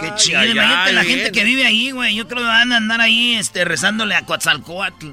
Qué 0.00 0.10
chido. 0.16 0.44
Imagínate 0.44 0.92
la 0.92 1.04
gente 1.04 1.32
que 1.32 1.44
vive 1.44 1.66
ahí, 1.66 1.90
güey. 1.90 2.14
Yo 2.14 2.26
creo 2.26 2.40
que 2.40 2.46
van 2.46 2.72
a 2.72 2.76
andar 2.76 3.00
ahí 3.00 3.34
este, 3.34 3.64
rezándole 3.64 4.14
a 4.14 4.24
Coatzalcoatl. 4.24 5.08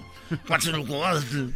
Coatzalcoatl. 0.47 1.49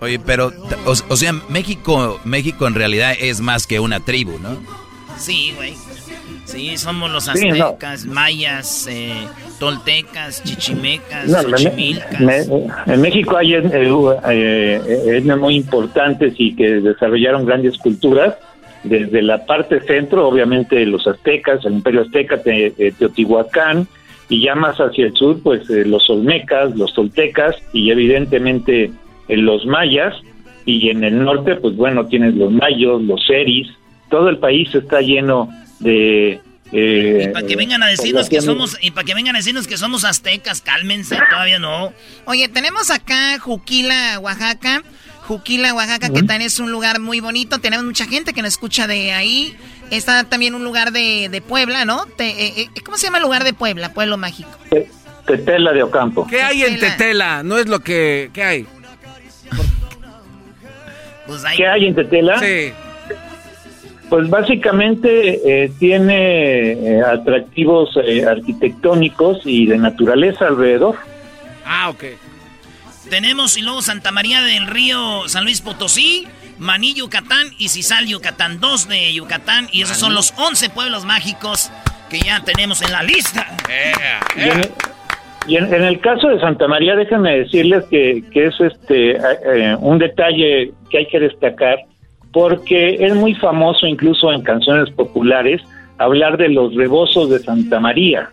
Oye, 0.00 0.18
pero, 0.18 0.52
o, 0.84 0.92
o 1.08 1.16
sea, 1.16 1.32
México, 1.48 2.20
México 2.24 2.66
en 2.66 2.74
realidad 2.74 3.14
es 3.18 3.40
más 3.40 3.66
que 3.66 3.80
una 3.80 4.00
tribu, 4.00 4.38
¿no? 4.38 4.58
Sí, 5.18 5.52
güey. 5.56 5.74
Sí, 6.44 6.76
somos 6.76 7.10
los 7.10 7.24
Sí, 7.24 7.48
no. 7.50 7.64
aztecas, 7.66 8.04
mayas, 8.04 8.86
eh, 8.88 9.26
toltecas, 9.58 10.44
chichimecas, 10.44 11.26
No, 11.26 11.42
me- 11.42 11.58
xochimilcas. 11.58 12.20
me- 12.20 12.92
en 12.94 13.00
México 13.00 13.36
hay 13.36 13.54
eh, 13.54 13.62
eh, 13.64 15.16
etnias 15.16 15.38
muy 15.38 15.56
importantes 15.56 16.34
y 16.38 16.54
que 16.54 16.80
desarrollaron 16.80 17.44
grandes 17.46 17.76
culturas. 17.78 18.34
Desde 18.88 19.22
la 19.22 19.44
parte 19.46 19.80
centro, 19.80 20.26
obviamente 20.28 20.84
los 20.86 21.06
aztecas, 21.06 21.64
el 21.64 21.74
imperio 21.74 22.02
azteca, 22.02 22.42
Te- 22.42 22.74
eh, 22.78 22.92
Teotihuacán, 22.98 23.86
y 24.28 24.42
ya 24.42 24.54
más 24.54 24.76
hacia 24.78 25.06
el 25.06 25.14
sur, 25.14 25.40
pues 25.42 25.68
eh, 25.70 25.84
los 25.84 26.08
olmecas, 26.10 26.74
los 26.76 26.92
toltecas 26.94 27.54
y 27.72 27.90
evidentemente 27.90 28.90
eh, 29.28 29.36
los 29.36 29.64
mayas. 29.66 30.14
Y 30.64 30.90
en 30.90 31.04
el 31.04 31.22
norte, 31.22 31.54
pues 31.56 31.76
bueno, 31.76 32.06
tienes 32.06 32.34
los 32.34 32.50
mayos, 32.50 33.00
los 33.02 33.24
seris. 33.24 33.68
Todo 34.10 34.28
el 34.28 34.38
país 34.38 34.74
está 34.74 35.00
lleno 35.00 35.48
de... 35.78 36.40
eh, 36.72 37.30
Para 37.32 37.46
que 37.46 37.54
vengan 37.54 37.82
a 37.84 37.86
decirnos 37.86 38.28
que 38.28 38.40
somos, 38.40 38.76
y 38.82 38.90
para 38.90 39.04
que 39.04 39.14
vengan 39.14 39.36
a 39.36 39.38
decirnos 39.38 39.68
que 39.68 39.76
somos 39.76 40.04
aztecas, 40.04 40.60
cálmense, 40.60 41.16
todavía 41.30 41.60
no. 41.60 41.92
Oye, 42.24 42.48
tenemos 42.48 42.90
acá 42.90 43.38
Juquila, 43.38 44.18
Oaxaca. 44.20 44.82
Juquila, 45.26 45.74
Oaxaca, 45.74 46.08
que 46.08 46.20
también 46.22 46.42
es 46.42 46.58
un 46.60 46.70
lugar 46.70 47.00
muy 47.00 47.20
bonito. 47.20 47.58
Tenemos 47.58 47.84
mucha 47.84 48.06
gente 48.06 48.32
que 48.32 48.42
nos 48.42 48.52
escucha 48.52 48.86
de 48.86 49.12
ahí. 49.12 49.56
Está 49.90 50.24
también 50.24 50.54
un 50.54 50.62
lugar 50.64 50.92
de, 50.92 51.28
de 51.30 51.40
Puebla, 51.40 51.84
¿no? 51.84 52.06
Te- 52.06 52.28
eh, 52.46 52.52
eh, 52.74 52.80
¿Cómo 52.84 52.96
se 52.96 53.06
llama 53.06 53.18
el 53.18 53.24
lugar 53.24 53.42
de 53.44 53.52
Puebla? 53.52 53.92
Pueblo 53.92 54.16
mágico. 54.16 54.50
Tetela 55.26 55.72
de 55.72 55.82
Ocampo. 55.82 56.26
¿Qué 56.28 56.40
hay 56.42 56.62
en 56.62 56.78
Tetela? 56.78 57.42
No 57.42 57.58
es 57.58 57.66
lo 57.66 57.80
que... 57.80 58.30
¿Qué 58.32 58.42
hay? 58.44 58.66
Pues 61.26 61.42
¿Qué 61.56 61.66
hay 61.66 61.86
en 61.86 61.94
Tetela? 61.94 62.38
Sí. 62.38 62.72
Pues 64.08 64.30
básicamente 64.30 65.64
eh, 65.64 65.72
tiene 65.80 66.72
eh, 66.98 67.02
atractivos 67.02 67.90
eh, 68.04 68.24
arquitectónicos 68.24 69.40
y 69.44 69.66
de 69.66 69.78
naturaleza 69.78 70.46
alrededor. 70.46 70.94
Ah, 71.64 71.88
ok. 71.88 72.04
Tenemos 73.10 73.56
y 73.56 73.62
luego 73.62 73.82
Santa 73.82 74.10
María 74.12 74.42
del 74.42 74.66
Río, 74.66 75.28
San 75.28 75.44
Luis 75.44 75.60
Potosí, 75.60 76.26
Maní, 76.58 76.94
Yucatán 76.94 77.46
y 77.58 77.68
Cisal, 77.68 78.06
Yucatán. 78.06 78.60
Dos 78.60 78.88
de 78.88 79.12
Yucatán 79.12 79.68
y 79.72 79.82
esos 79.82 79.96
son 79.98 80.14
los 80.14 80.34
11 80.38 80.70
pueblos 80.70 81.04
mágicos 81.04 81.70
que 82.10 82.18
ya 82.20 82.40
tenemos 82.44 82.82
en 82.82 82.92
la 82.92 83.02
lista. 83.02 83.46
Y, 84.36 84.40
en, 84.48 84.70
y 85.48 85.56
en- 85.56 85.72
en 85.74 85.82
el 85.84 86.00
caso 86.00 86.28
de 86.28 86.40
Santa 86.40 86.66
María, 86.66 86.96
déjenme 86.96 87.38
decirles 87.38 87.84
que, 87.90 88.24
que 88.32 88.46
es 88.46 88.54
este 88.60 89.12
eh, 89.12 89.18
eh, 89.46 89.76
un 89.78 89.98
detalle 89.98 90.72
que 90.90 90.98
hay 90.98 91.06
que 91.06 91.20
destacar, 91.20 91.78
porque 92.32 92.96
es 93.00 93.14
muy 93.14 93.34
famoso 93.34 93.86
incluso 93.86 94.32
en 94.32 94.42
canciones 94.42 94.90
populares 94.94 95.62
hablar 95.98 96.36
de 96.36 96.48
los 96.48 96.74
rebozos 96.74 97.30
de 97.30 97.38
Santa 97.38 97.80
María. 97.80 98.30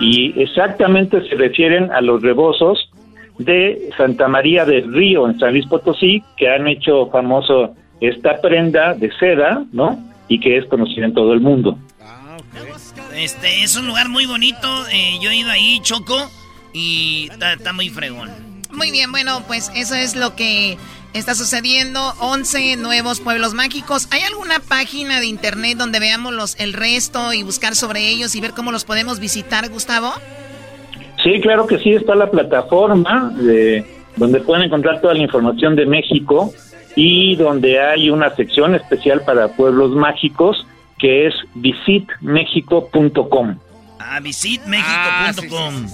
Y 0.00 0.40
exactamente 0.40 1.20
se 1.28 1.34
refieren 1.34 1.90
a 1.92 2.00
los 2.00 2.22
rebozos 2.22 2.88
de 3.38 3.90
Santa 3.96 4.28
María 4.28 4.64
del 4.64 4.92
Río 4.92 5.28
en 5.28 5.38
San 5.38 5.52
Luis 5.52 5.66
Potosí, 5.66 6.22
que 6.36 6.48
han 6.48 6.66
hecho 6.66 7.08
famoso 7.10 7.74
esta 8.00 8.40
prenda 8.40 8.94
de 8.94 9.10
seda, 9.18 9.64
¿no? 9.72 9.98
Y 10.28 10.40
que 10.40 10.58
es 10.58 10.66
conocida 10.66 11.06
en 11.06 11.14
todo 11.14 11.32
el 11.32 11.40
mundo. 11.40 11.78
Este 13.14 13.62
es 13.62 13.76
un 13.76 13.86
lugar 13.86 14.08
muy 14.08 14.26
bonito. 14.26 14.86
eh, 14.92 15.18
yo 15.20 15.30
he 15.30 15.36
ido 15.36 15.50
ahí, 15.50 15.80
Choco, 15.82 16.30
y 16.72 17.28
está 17.30 17.54
está 17.54 17.72
muy 17.72 17.88
fregón. 17.88 18.30
Muy 18.70 18.90
bien, 18.90 19.10
bueno, 19.10 19.42
pues 19.46 19.70
eso 19.74 19.94
es 19.94 20.14
lo 20.14 20.36
que 20.36 20.76
está 21.14 21.34
sucediendo. 21.34 22.14
11 22.20 22.76
nuevos 22.76 23.20
pueblos 23.20 23.54
mágicos. 23.54 24.08
¿Hay 24.10 24.22
alguna 24.22 24.60
página 24.60 25.20
de 25.20 25.26
internet 25.26 25.78
donde 25.78 26.00
veamos 26.00 26.32
los, 26.32 26.54
el 26.60 26.74
resto 26.74 27.32
y 27.32 27.42
buscar 27.42 27.74
sobre 27.74 28.08
ellos 28.08 28.34
y 28.34 28.40
ver 28.40 28.52
cómo 28.52 28.72
los 28.72 28.84
podemos 28.84 29.18
visitar, 29.18 29.68
Gustavo? 29.70 30.12
Sí, 31.28 31.40
claro 31.42 31.66
que 31.66 31.78
sí, 31.78 31.92
está 31.92 32.14
la 32.14 32.30
plataforma 32.30 33.30
de, 33.36 33.84
donde 34.16 34.40
pueden 34.40 34.64
encontrar 34.64 35.02
toda 35.02 35.12
la 35.12 35.20
información 35.20 35.76
de 35.76 35.84
México 35.84 36.54
y 36.96 37.36
donde 37.36 37.78
hay 37.78 38.08
una 38.08 38.34
sección 38.34 38.74
especial 38.74 39.20
para 39.26 39.48
pueblos 39.48 39.90
mágicos 39.90 40.66
que 40.98 41.26
es 41.26 41.34
visitmexico.com. 41.54 43.58
A 43.98 44.20
visitmexico.com. 44.20 45.86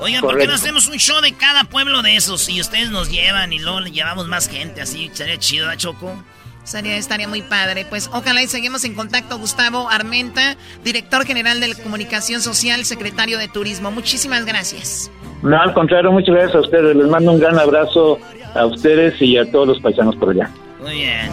Oigan, 0.00 0.20
¿por 0.20 0.32
qué 0.32 0.40
Correcto. 0.44 0.48
no 0.48 0.54
hacemos 0.54 0.88
un 0.88 0.98
show 0.98 1.22
de 1.22 1.32
cada 1.32 1.64
pueblo 1.64 2.02
de 2.02 2.16
esos? 2.16 2.46
Y 2.50 2.60
ustedes 2.60 2.90
nos 2.90 3.10
llevan 3.10 3.54
y 3.54 3.58
luego 3.58 3.80
le 3.80 3.92
llevamos 3.92 4.28
más 4.28 4.46
gente, 4.46 4.82
así 4.82 5.10
sería 5.14 5.38
chido, 5.38 5.68
¿verdad, 5.68 5.80
Choco? 5.80 6.22
Estaría, 6.66 6.96
estaría 6.96 7.28
muy 7.28 7.42
padre. 7.42 7.86
Pues 7.88 8.10
ojalá 8.12 8.42
y 8.42 8.48
seguimos 8.48 8.84
en 8.84 8.94
contacto. 8.94 9.38
Gustavo 9.38 9.88
Armenta, 9.88 10.56
director 10.82 11.24
general 11.24 11.60
de 11.60 11.72
Comunicación 11.76 12.42
Social, 12.42 12.84
secretario 12.84 13.38
de 13.38 13.46
Turismo. 13.46 13.92
Muchísimas 13.92 14.44
gracias. 14.44 15.08
No, 15.42 15.62
al 15.62 15.72
contrario, 15.72 16.10
muchas 16.10 16.34
gracias 16.34 16.56
a 16.56 16.60
ustedes. 16.62 16.96
Les 16.96 17.06
mando 17.06 17.30
un 17.30 17.38
gran 17.38 17.56
abrazo 17.56 18.18
a 18.56 18.66
ustedes 18.66 19.14
y 19.22 19.38
a 19.38 19.48
todos 19.52 19.68
los 19.68 19.80
paisanos 19.80 20.16
por 20.16 20.30
allá. 20.30 20.50
Muy 20.80 20.94
bien. 20.94 21.30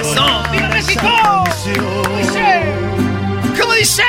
¡Eso! 0.00 0.42
¡Viva 0.50 0.68
México! 0.70 1.44
Dice, 2.18 2.62
¿Cómo 3.60 3.72
dice? 3.74 4.02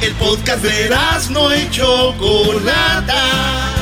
El 0.00 0.12
podcast 0.14 0.64
de 0.64 0.90
no 1.30 1.54
y 1.54 1.70
Chocolata. 1.70 3.81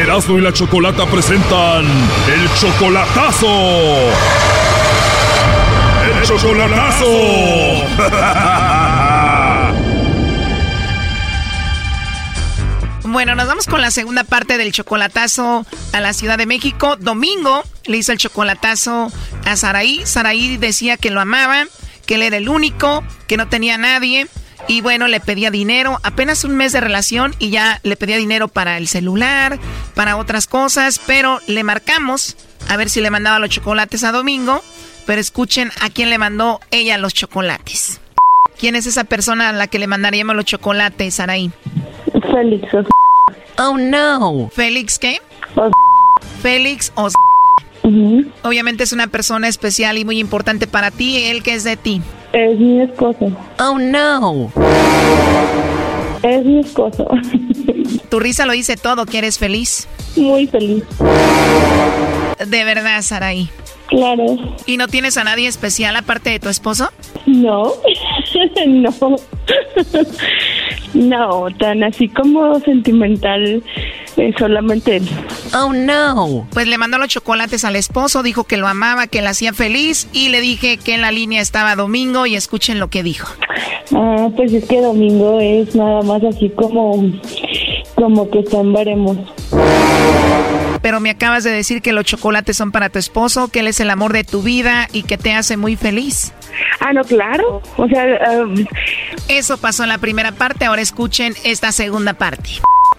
Erasmo 0.00 0.38
y 0.38 0.40
la 0.40 0.50
Chocolata 0.50 1.04
presentan 1.04 1.84
el 1.84 2.54
chocolatazo. 2.58 3.46
¡El 6.16 6.22
chocolatazo! 6.26 7.04
Bueno, 13.12 13.34
nos 13.34 13.48
vamos 13.48 13.66
con 13.66 13.80
la 13.80 13.90
segunda 13.90 14.22
parte 14.22 14.56
del 14.56 14.70
chocolatazo 14.70 15.66
a 15.92 16.00
la 16.00 16.12
Ciudad 16.12 16.38
de 16.38 16.46
México. 16.46 16.94
Domingo 16.94 17.64
le 17.86 17.96
hizo 17.96 18.12
el 18.12 18.18
chocolatazo 18.18 19.10
a 19.44 19.56
Saraí. 19.56 20.02
Saraí 20.06 20.56
decía 20.58 20.96
que 20.96 21.10
lo 21.10 21.20
amaba, 21.20 21.64
que 22.06 22.14
él 22.14 22.22
era 22.22 22.36
el 22.36 22.48
único, 22.48 23.02
que 23.26 23.36
no 23.36 23.48
tenía 23.48 23.78
nadie. 23.78 24.28
Y 24.68 24.82
bueno, 24.82 25.08
le 25.08 25.20
pedía 25.20 25.50
dinero, 25.50 25.98
apenas 26.02 26.44
un 26.44 26.56
mes 26.56 26.72
de 26.72 26.80
relación 26.80 27.34
y 27.38 27.50
ya 27.50 27.80
le 27.82 27.96
pedía 27.96 28.16
dinero 28.16 28.48
para 28.48 28.76
el 28.78 28.86
celular, 28.86 29.58
para 29.94 30.16
otras 30.16 30.46
cosas, 30.46 31.00
pero 31.06 31.40
le 31.46 31.64
marcamos 31.64 32.36
a 32.68 32.76
ver 32.76 32.88
si 32.88 33.00
le 33.00 33.10
mandaba 33.10 33.38
los 33.38 33.50
chocolates 33.50 34.04
a 34.04 34.12
Domingo, 34.12 34.62
pero 35.06 35.20
escuchen 35.20 35.70
a 35.80 35.90
quién 35.90 36.10
le 36.10 36.18
mandó 36.18 36.60
ella 36.70 36.98
los 36.98 37.14
chocolates. 37.14 38.00
¿Quién 38.58 38.76
es 38.76 38.86
esa 38.86 39.04
persona 39.04 39.48
a 39.48 39.52
la 39.52 39.66
que 39.66 39.78
le 39.78 39.86
mandaríamos 39.86 40.36
los 40.36 40.44
chocolates, 40.44 41.14
Saraí? 41.14 41.50
Félix. 42.30 42.68
Oh 43.58 43.76
no. 43.76 44.50
¿Félix 44.54 44.98
qué? 44.98 45.20
Félix 46.42 46.92
Obviamente 47.82 48.84
es 48.84 48.92
una 48.92 49.06
persona 49.06 49.48
especial 49.48 49.98
y 49.98 50.04
muy 50.04 50.18
importante 50.18 50.66
para 50.66 50.90
ti. 50.90 51.24
¿Él 51.24 51.42
que 51.42 51.54
es 51.54 51.64
de 51.64 51.76
ti? 51.76 52.02
Es 52.32 52.58
mi 52.58 52.80
esposo. 52.80 53.30
Oh 53.58 53.78
no. 53.78 54.52
Es 56.22 56.44
mi 56.44 56.60
esposo. 56.60 57.08
Tu 58.08 58.20
risa 58.20 58.46
lo 58.46 58.52
dice 58.52 58.76
todo, 58.76 59.06
que 59.06 59.18
eres 59.18 59.38
feliz. 59.38 59.88
Muy 60.16 60.46
feliz. 60.46 60.84
De 62.46 62.64
verdad, 62.64 63.02
Saraí. 63.02 63.48
Claro. 63.88 64.24
¿Y 64.66 64.76
no 64.76 64.86
tienes 64.86 65.16
a 65.16 65.24
nadie 65.24 65.48
especial 65.48 65.96
aparte 65.96 66.30
de 66.30 66.38
tu 66.38 66.48
esposo? 66.48 66.90
No. 67.26 67.72
no. 68.66 69.16
no, 70.94 71.46
tan 71.58 71.82
así 71.82 72.08
como 72.08 72.58
sentimental, 72.60 73.62
eh, 74.16 74.32
solamente 74.38 74.96
él. 74.96 75.08
Oh 75.54 75.72
no. 75.72 76.46
Pues 76.52 76.66
le 76.66 76.78
mandó 76.78 76.98
los 76.98 77.08
chocolates 77.08 77.64
al 77.64 77.76
esposo, 77.76 78.22
dijo 78.22 78.44
que 78.44 78.56
lo 78.56 78.68
amaba, 78.68 79.06
que 79.06 79.22
le 79.22 79.28
hacía 79.28 79.52
feliz 79.52 80.08
y 80.12 80.28
le 80.28 80.40
dije 80.40 80.76
que 80.76 80.94
en 80.94 81.00
la 81.00 81.12
línea 81.12 81.40
estaba 81.40 81.76
Domingo 81.76 82.26
y 82.26 82.34
escuchen 82.34 82.78
lo 82.78 82.88
que 82.88 83.02
dijo. 83.02 83.28
Ah, 83.92 84.28
pues 84.36 84.52
es 84.52 84.64
que 84.66 84.80
domingo 84.80 85.40
es 85.40 85.74
nada 85.74 86.02
más 86.02 86.22
así 86.22 86.50
como, 86.50 87.12
como 87.96 88.30
que 88.30 88.44
veremos. 88.64 89.18
Pero 90.82 91.00
me 91.00 91.10
acabas 91.10 91.44
de 91.44 91.50
decir 91.50 91.82
que 91.82 91.92
los 91.92 92.04
chocolates 92.04 92.56
son 92.56 92.72
para 92.72 92.88
tu 92.88 92.98
esposo, 92.98 93.48
que 93.48 93.60
él 93.60 93.66
es 93.66 93.80
el 93.80 93.90
amor 93.90 94.12
de 94.12 94.24
tu 94.24 94.42
vida 94.42 94.88
y 94.92 95.02
que 95.02 95.18
te 95.18 95.32
hace 95.32 95.56
muy 95.56 95.76
feliz. 95.76 96.32
Ah, 96.80 96.92
no, 96.92 97.04
claro. 97.04 97.62
O 97.76 97.88
sea, 97.88 98.42
um, 98.42 98.64
eso 99.28 99.58
pasó 99.58 99.82
en 99.82 99.88
la 99.90 99.98
primera 99.98 100.32
parte, 100.32 100.64
ahora 100.64 100.82
escuchen 100.82 101.34
esta 101.44 101.72
segunda 101.72 102.14
parte. 102.14 102.50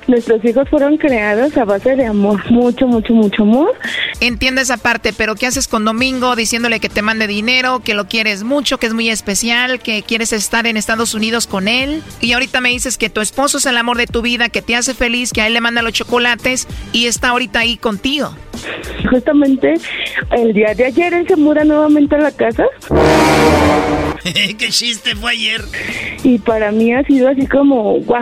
Nuestros 0.08 0.43
hijos 0.43 0.68
fueron 0.70 0.97
creados 0.97 1.56
a 1.58 1.66
base 1.66 1.95
de 1.95 2.06
amor, 2.06 2.39
mucho, 2.52 2.88
mucho, 2.88 3.14
mucho 3.14 3.43
amor. 3.43 3.74
Entiendo 4.20 4.62
esa 4.62 4.78
parte, 4.78 5.14
pero 5.14 5.36
¿qué 5.36 5.47
haces 5.47 5.68
con 5.68 5.86
Domingo 5.86 6.36
diciéndole 6.36 6.80
que 6.80 6.89
te 6.89 7.02
mande 7.02 7.28
dinero, 7.28 7.80
que 7.80 7.93
lo 7.93 8.08
quieres 8.08 8.43
mucho, 8.43 8.78
que 8.78 8.88
es 8.88 8.93
muy 8.93 9.10
especial, 9.10 9.80
que 9.80 10.04
quieres 10.04 10.34
estar 10.34 10.66
en 10.68 10.78
Estados 10.78 11.14
Unidos 11.14 11.47
con 11.47 11.68
él? 11.68 12.02
Y 12.20 12.34
ahorita 12.34 12.62
me 12.62 12.70
dices 12.70 12.97
que 12.97 13.10
tu 13.10 13.22
esposo 13.22 13.60
es 13.60 13.66
el 13.66 13.78
amor 13.78 13.97
de 13.97 14.08
tu 14.08 14.22
vida, 14.22 14.49
que 14.49 14.62
te 14.62 14.76
hace 14.76 14.93
feliz, 14.93 15.32
que 15.32 15.41
a 15.41 15.47
él 15.47 15.54
le 15.54 15.62
manda 15.62 15.82
los 15.82 15.93
chocolates 15.93 16.68
y 16.91 17.06
está 17.06 17.30
ahorita 17.30 17.60
ahí 17.60 17.78
contigo. 17.78 18.36
Justamente 19.10 19.74
el 20.32 20.54
día 20.54 20.74
de 20.74 20.86
ayer 20.86 21.14
él 21.14 21.28
se 21.28 21.36
muda 21.36 21.64
nuevamente 21.64 22.16
a 22.16 22.20
la 22.20 22.32
casa. 22.32 22.66
¿Qué 24.24 24.70
chiste 24.70 25.16
fue 25.16 25.32
ayer? 25.32 25.62
Y 26.24 26.38
para 26.39 26.72
mí 26.72 26.93
ha 26.93 27.04
sido 27.04 27.30
así 27.30 27.47
como, 27.47 27.99
wow, 28.02 28.22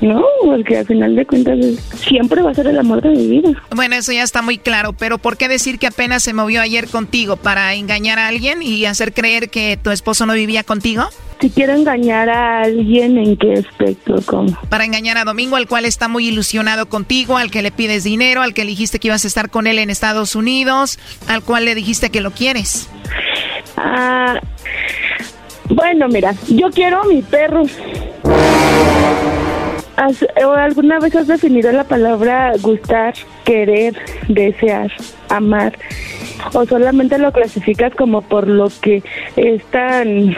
¿no? 0.00 0.24
Porque 0.42 0.78
al 0.78 0.86
final 0.86 1.05
de 1.14 1.26
cuentas 1.26 1.58
siempre 1.96 2.42
va 2.42 2.50
a 2.50 2.54
ser 2.54 2.66
el 2.66 2.78
amor 2.78 3.02
de 3.02 3.10
mi 3.10 3.26
vida. 3.26 3.50
Bueno, 3.74 3.96
eso 3.96 4.12
ya 4.12 4.22
está 4.22 4.42
muy 4.42 4.58
claro, 4.58 4.92
pero 4.92 5.18
¿por 5.18 5.36
qué 5.36 5.48
decir 5.48 5.78
que 5.78 5.86
apenas 5.86 6.22
se 6.22 6.32
movió 6.32 6.60
ayer 6.60 6.88
contigo? 6.88 7.36
¿Para 7.36 7.74
engañar 7.74 8.18
a 8.18 8.28
alguien 8.28 8.62
y 8.62 8.84
hacer 8.86 9.12
creer 9.12 9.50
que 9.50 9.78
tu 9.80 9.90
esposo 9.90 10.26
no 10.26 10.32
vivía 10.32 10.64
contigo? 10.64 11.04
Si 11.40 11.50
quiero 11.50 11.74
engañar 11.74 12.30
a 12.30 12.62
alguien, 12.62 13.18
¿en 13.18 13.36
qué 13.36 13.54
aspecto? 13.54 14.16
¿Cómo? 14.24 14.58
Para 14.70 14.86
engañar 14.86 15.18
a 15.18 15.24
Domingo, 15.24 15.56
al 15.56 15.66
cual 15.66 15.84
está 15.84 16.08
muy 16.08 16.28
ilusionado 16.28 16.88
contigo, 16.88 17.36
al 17.36 17.50
que 17.50 17.60
le 17.60 17.70
pides 17.70 18.04
dinero, 18.04 18.40
al 18.40 18.54
que 18.54 18.64
le 18.64 18.70
dijiste 18.70 18.98
que 18.98 19.08
ibas 19.08 19.24
a 19.24 19.28
estar 19.28 19.50
con 19.50 19.66
él 19.66 19.78
en 19.78 19.90
Estados 19.90 20.34
Unidos, 20.34 20.98
al 21.28 21.42
cual 21.42 21.66
le 21.66 21.74
dijiste 21.74 22.08
que 22.08 22.22
lo 22.22 22.30
quieres. 22.30 22.88
Ah, 23.76 24.40
bueno, 25.68 26.08
mira, 26.08 26.34
yo 26.48 26.70
quiero 26.70 27.02
a 27.02 27.04
mi 27.04 27.20
perro. 27.20 27.64
¿Has- 29.96 30.26
o 30.44 30.52
¿Alguna 30.52 30.98
vez 31.00 31.14
has 31.16 31.26
definido 31.26 31.72
la 31.72 31.84
palabra 31.84 32.52
gustar, 32.60 33.14
querer, 33.44 33.96
desear, 34.28 34.92
amar? 35.28 35.78
¿O 36.52 36.66
solamente 36.66 37.18
lo 37.18 37.32
clasificas 37.32 37.94
como 37.94 38.20
por 38.22 38.46
lo 38.46 38.68
que 38.82 39.02
es 39.36 39.64
tan 39.70 40.36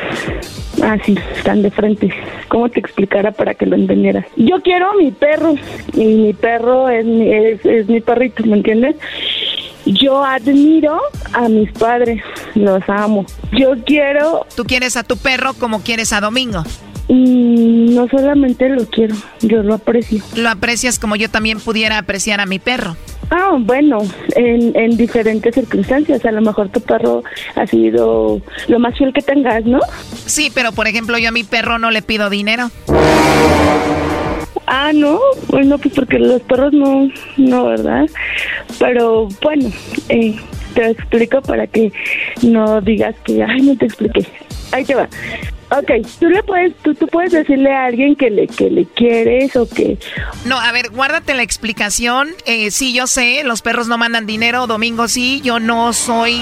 así, 0.83 1.17
tan 1.43 1.63
de 1.63 1.71
frente? 1.73 2.11
¿Cómo 2.49 2.69
te 2.69 2.79
explicara 2.81 3.33
para 3.33 3.55
que 3.55 3.67
lo 3.67 3.75
entendieras? 3.75 4.25
Yo 4.37 4.61
quiero 4.63 4.91
a 4.91 4.95
mi 4.95 5.11
perro 5.11 5.55
y 5.93 6.05
mi 6.05 6.33
perro 6.35 6.89
es 6.89 7.05
mi, 7.05 7.29
es, 7.33 7.65
es 7.67 7.89
mi 7.89 8.01
perrito, 8.01 8.45
¿me 8.47 8.59
entiendes? 8.59 8.95
Yo 9.87 10.23
admiro 10.25 11.01
a 11.33 11.49
mis 11.49 11.73
padres, 11.73 12.23
los 12.55 12.83
amo. 12.89 13.25
Yo 13.53 13.73
quiero... 13.85 14.47
Tú 14.55 14.65
quieres 14.65 14.97
a 14.97 15.03
tu 15.03 15.17
perro 15.17 15.55
como 15.55 15.83
quieres 15.83 16.13
a 16.13 16.21
Domingo. 16.21 16.63
Mm, 17.09 17.95
no 17.95 18.07
solamente 18.09 18.69
lo 18.69 18.85
quiero, 18.87 19.17
yo 19.41 19.63
lo 19.63 19.75
aprecio. 19.75 20.23
Lo 20.37 20.51
aprecias 20.51 20.99
como 20.99 21.17
yo 21.17 21.31
también 21.31 21.59
pudiera 21.59 21.99
apreciar 21.99 22.41
a 22.41 22.47
mi 22.47 22.59
perro. 22.59 22.97
Ah, 23.31 23.57
bueno, 23.59 23.99
en, 24.37 24.75
en 24.75 24.97
diferentes 24.97 25.55
circunstancias. 25.55 26.25
A 26.25 26.33
lo 26.33 26.41
mejor 26.41 26.71
tu 26.71 26.81
perro 26.81 27.23
ha 27.57 27.67
sido 27.67 28.41
lo 28.69 28.79
más 28.79 28.97
fiel 28.97 29.13
que 29.13 29.23
tengas, 29.23 29.65
¿no? 29.65 29.81
Sí, 30.27 30.51
pero 30.55 30.73
por 30.73 30.87
ejemplo 30.87 31.19
yo 31.19 31.29
a 31.29 31.33
mi 31.33 31.45
perro 31.45 31.79
no 31.79 31.91
le 31.91 32.03
pido 32.03 32.31
dinero. 32.31 32.71
Ah, 34.67 34.93
no, 34.95 35.19
bueno, 35.49 35.79
pues 35.79 35.95
porque 35.95 36.19
los 36.19 36.43
perros 36.43 36.75
no, 36.75 37.09
no, 37.39 37.67
¿verdad? 37.67 38.07
Pero 38.79 39.29
bueno, 39.43 39.71
eh, 40.11 40.37
te 40.75 40.91
explico 40.91 41.41
para 41.41 41.67
que 41.67 41.91
no 42.43 42.81
digas 42.83 43.15
que, 43.25 43.43
ay, 43.43 43.63
no 43.63 43.77
te 43.77 43.87
expliqué. 43.87 44.27
Ahí 44.73 44.85
te 44.85 44.95
va. 44.95 45.09
Ok, 45.71 45.91
tú 46.19 46.29
le 46.31 46.43
puedes, 46.43 46.75
tú, 46.77 46.95
tú 46.95 47.07
puedes 47.09 47.33
decirle 47.33 47.71
a 47.71 47.87
alguien 47.87 48.17
que 48.17 48.31
le, 48.31 48.47
que 48.47 48.71
le 48.71 48.87
quieres 48.87 49.55
o 49.55 49.69
que, 49.69 49.99
No, 50.47 50.59
a 50.59 50.73
ver, 50.73 50.91
guárdate 50.91 51.35
la 51.35 51.43
explicación. 51.43 52.29
Eh, 52.47 52.71
sí, 52.71 52.95
yo 52.95 53.07
sé, 53.07 53.43
los 53.45 53.61
perros 53.61 53.87
no 53.87 53.99
mandan 53.99 54.25
dinero. 54.25 54.67
Domingo 54.67 55.09
sí, 55.09 55.43
yo 55.43 55.61
no 55.61 55.93
soy, 55.93 56.41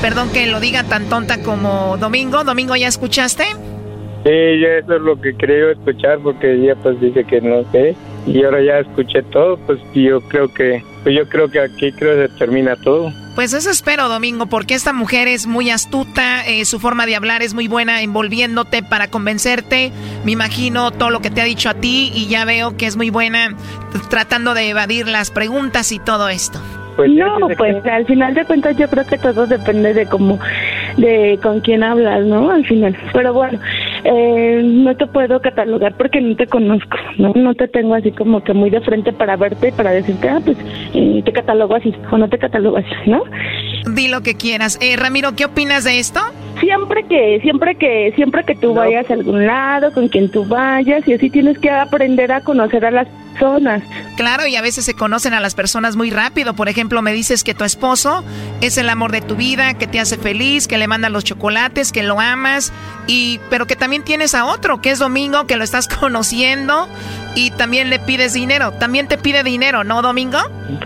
perdón 0.00 0.30
que 0.32 0.46
lo 0.46 0.58
diga 0.58 0.84
tan 0.84 1.08
tonta 1.10 1.42
como 1.42 1.98
Domingo. 1.98 2.44
Domingo, 2.44 2.74
¿ya 2.74 2.88
escuchaste? 2.88 3.44
Sí, 3.44 4.60
yo 4.60 4.68
eso 4.68 4.94
es 4.96 5.02
lo 5.02 5.20
que 5.20 5.34
quería 5.36 5.72
escuchar 5.72 6.20
porque 6.20 6.54
ella 6.54 6.76
pues 6.76 6.98
dice 7.00 7.24
que 7.24 7.40
no 7.40 7.64
sé 7.72 7.94
y 8.26 8.44
ahora 8.44 8.62
ya 8.62 8.78
escuché 8.78 9.22
todo, 9.24 9.56
pues 9.66 9.80
yo 9.94 10.20
creo 10.22 10.48
que 10.52 10.82
pues 11.02 11.16
yo 11.16 11.28
creo 11.28 11.48
que 11.48 11.60
aquí 11.60 11.90
creo 11.92 12.16
que 12.16 12.32
se 12.32 12.38
termina 12.38 12.76
todo. 12.76 13.12
Pues 13.34 13.54
eso 13.54 13.70
espero, 13.70 14.10
Domingo, 14.10 14.46
porque 14.46 14.74
esta 14.74 14.92
mujer 14.92 15.26
es 15.26 15.46
muy 15.46 15.70
astuta, 15.70 16.46
eh, 16.46 16.66
su 16.66 16.78
forma 16.78 17.06
de 17.06 17.16
hablar 17.16 17.40
es 17.40 17.54
muy 17.54 17.66
buena, 17.66 18.02
envolviéndote 18.02 18.82
para 18.82 19.08
convencerte. 19.08 19.90
Me 20.24 20.32
imagino 20.32 20.90
todo 20.90 21.08
lo 21.08 21.20
que 21.20 21.30
te 21.30 21.40
ha 21.40 21.44
dicho 21.44 21.70
a 21.70 21.74
ti 21.74 22.12
y 22.14 22.28
ya 22.28 22.44
veo 22.44 22.76
que 22.76 22.86
es 22.86 22.96
muy 22.96 23.08
buena 23.08 23.56
tratando 24.10 24.52
de 24.52 24.68
evadir 24.68 25.08
las 25.08 25.30
preguntas 25.30 25.92
y 25.92 25.98
todo 25.98 26.28
esto. 26.28 26.60
no, 26.98 27.48
pues 27.56 27.84
al 27.86 28.04
final 28.04 28.34
de 28.34 28.44
cuentas 28.44 28.76
yo 28.76 28.86
creo 28.88 29.06
que 29.06 29.16
todo 29.16 29.46
depende 29.46 29.94
de 29.94 30.04
cómo, 30.06 30.38
de 30.98 31.38
con 31.42 31.60
quién 31.60 31.82
hablas, 31.82 32.26
¿no? 32.26 32.50
Al 32.50 32.66
final. 32.66 32.94
Pero 33.14 33.32
bueno, 33.32 33.58
eh, 34.04 34.60
no 34.64 34.96
te 34.96 35.06
puedo 35.06 35.40
catalogar 35.40 35.96
porque 35.96 36.20
no 36.20 36.34
te 36.36 36.46
conozco, 36.46 36.96
¿no? 37.18 37.32
No 37.34 37.54
te 37.54 37.68
tengo 37.68 37.94
así 37.94 38.10
como 38.12 38.42
que 38.42 38.52
muy 38.52 38.70
de 38.70 38.80
frente 38.80 39.12
para 39.12 39.36
verte 39.36 39.68
y 39.68 39.72
para 39.72 39.92
decirte, 39.92 40.28
ah, 40.28 40.40
pues 40.44 40.56
eh, 40.94 41.22
te 41.24 41.32
catalogo 41.32 41.76
así 41.76 41.94
o 42.10 42.18
no 42.18 42.28
te 42.28 42.38
catalogo 42.38 42.78
así, 42.78 42.88
¿no? 43.06 43.22
Di 43.94 44.08
lo 44.08 44.22
que 44.22 44.34
quieras. 44.34 44.78
Eh, 44.80 44.96
Ramiro, 44.96 45.34
¿qué 45.36 45.44
opinas 45.44 45.84
de 45.84 45.98
esto? 45.98 46.20
Siempre 46.60 47.04
que, 47.04 47.40
siempre 47.42 47.74
que, 47.76 48.12
siempre 48.14 48.44
que 48.44 48.54
tú 48.54 48.74
vayas 48.74 49.10
a 49.10 49.14
algún 49.14 49.46
lado, 49.46 49.92
con 49.92 50.08
quien 50.08 50.30
tú 50.30 50.44
vayas, 50.44 51.06
y 51.06 51.14
así 51.14 51.30
tienes 51.30 51.58
que 51.58 51.70
aprender 51.70 52.30
a 52.32 52.40
conocer 52.42 52.84
a 52.84 52.90
las 52.90 53.08
personas. 53.32 53.82
Claro, 54.16 54.46
y 54.46 54.56
a 54.56 54.62
veces 54.62 54.84
se 54.84 54.94
conocen 54.94 55.34
a 55.34 55.40
las 55.40 55.54
personas 55.54 55.96
muy 55.96 56.10
rápido. 56.10 56.54
Por 56.54 56.68
ejemplo, 56.68 57.02
me 57.02 57.12
dices 57.12 57.44
que 57.44 57.54
tu 57.54 57.64
esposo 57.64 58.24
es 58.60 58.78
el 58.78 58.88
amor 58.88 59.12
de 59.12 59.20
tu 59.20 59.36
vida, 59.36 59.74
que 59.74 59.86
te 59.86 60.00
hace 60.00 60.16
feliz, 60.16 60.68
que 60.68 60.78
le 60.78 60.86
mandan 60.86 61.12
los 61.12 61.24
chocolates, 61.24 61.92
que 61.92 62.02
lo 62.02 62.20
amas, 62.20 62.72
y 63.06 63.40
pero 63.50 63.66
que 63.66 63.76
también 63.76 64.02
tienes 64.02 64.34
a 64.34 64.44
otro, 64.46 64.80
que 64.80 64.90
es 64.90 64.98
Domingo, 64.98 65.46
que 65.46 65.56
lo 65.56 65.64
estás 65.64 65.88
conociendo 66.00 66.88
y 67.34 67.50
también 67.50 67.90
le 67.90 67.98
pides 67.98 68.34
dinero. 68.34 68.72
También 68.72 69.08
te 69.08 69.18
pide 69.18 69.42
dinero, 69.42 69.84
¿no, 69.84 70.02
Domingo? 70.02 70.38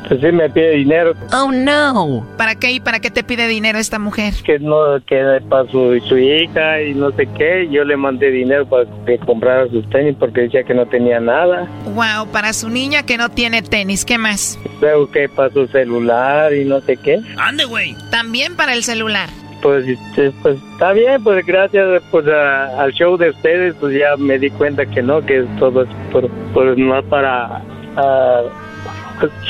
Pues 0.08 0.20
sí 0.20 0.32
me 0.32 0.48
pide 0.50 0.70
dinero. 0.70 1.14
Oh 1.32 1.50
no. 1.50 2.26
¿Para 2.36 2.54
qué 2.54 2.72
y 2.72 2.80
para 2.80 3.00
qué 3.00 3.10
te 3.10 3.24
pide 3.24 3.48
dinero 3.48 3.78
esta 3.78 3.98
mujer? 3.98 4.34
Que 4.44 4.58
no 4.58 4.76
que 5.06 5.40
para 5.48 5.68
su, 5.70 6.00
su 6.08 6.16
hija 6.16 6.82
y 6.82 6.94
no 6.94 7.10
sé 7.12 7.26
qué, 7.36 7.68
yo 7.70 7.84
le 7.84 7.96
mandé 7.96 8.30
dinero 8.30 8.66
para 8.66 8.86
que 9.06 9.18
comprara 9.18 9.68
sus 9.68 9.88
tenis 9.90 10.16
porque 10.18 10.42
decía 10.42 10.64
que 10.64 10.74
no 10.74 10.86
tenía 10.86 11.20
nada. 11.20 11.66
Wow, 11.94 12.28
para 12.36 12.52
su 12.52 12.68
niña 12.68 13.02
que 13.02 13.16
no 13.16 13.30
tiene 13.30 13.62
tenis, 13.62 14.04
¿qué 14.04 14.18
más? 14.18 14.58
Luego 14.82 15.10
que 15.10 15.26
para 15.26 15.50
su 15.54 15.66
celular 15.68 16.52
y 16.52 16.66
no 16.66 16.82
sé 16.82 16.98
qué. 16.98 17.18
Ande, 17.38 17.64
güey. 17.64 17.96
También 18.10 18.56
para 18.56 18.74
el 18.74 18.84
celular. 18.84 19.30
Pues, 19.62 19.88
este, 19.88 20.30
pues 20.42 20.58
está 20.74 20.92
bien, 20.92 21.24
pues 21.24 21.46
gracias 21.46 22.02
pues 22.10 22.26
a- 22.28 22.78
al 22.82 22.92
show 22.92 23.16
de 23.16 23.30
ustedes, 23.30 23.74
pues 23.80 23.98
ya 23.98 24.18
me 24.18 24.38
di 24.38 24.50
cuenta 24.50 24.84
que 24.84 25.00
no, 25.00 25.24
que 25.24 25.46
todo 25.58 25.84
es 25.84 25.88
por, 26.12 26.28
por 26.52 26.76
no 26.76 27.02
para 27.04 27.62
a, 27.96 28.42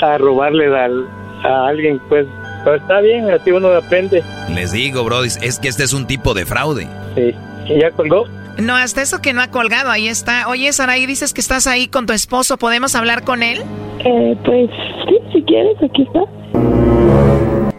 a 0.02 0.18
robarle 0.18 0.66
al- 0.66 1.08
a 1.42 1.66
alguien, 1.66 2.00
pues, 2.08 2.24
pues 2.62 2.80
está 2.82 3.00
bien, 3.00 3.28
así 3.32 3.50
uno 3.50 3.66
aprende. 3.66 4.22
Les 4.54 4.70
digo, 4.70 5.02
bro, 5.02 5.24
es 5.24 5.38
es 5.42 5.58
que 5.58 5.66
este 5.66 5.82
es 5.82 5.92
un 5.92 6.06
tipo 6.06 6.34
de 6.34 6.46
fraude. 6.46 6.86
Sí. 7.16 7.34
¿Y 7.68 7.80
ya 7.80 7.90
colgó? 7.90 8.26
No, 8.58 8.74
hasta 8.74 9.02
eso 9.02 9.20
que 9.20 9.32
no 9.32 9.42
ha 9.42 9.50
colgado, 9.50 9.90
ahí 9.90 10.08
está. 10.08 10.48
Oye, 10.48 10.72
Saraí, 10.72 11.06
dices 11.06 11.34
que 11.34 11.40
estás 11.40 11.66
ahí 11.66 11.88
con 11.88 12.06
tu 12.06 12.12
esposo, 12.12 12.56
¿podemos 12.56 12.94
hablar 12.94 13.22
con 13.24 13.42
él? 13.42 13.62
Eh, 14.04 14.36
pues 14.44 14.70
sí, 15.08 15.18
si 15.32 15.42
quieres, 15.42 15.76
aquí 15.82 16.02
está. 16.02 16.20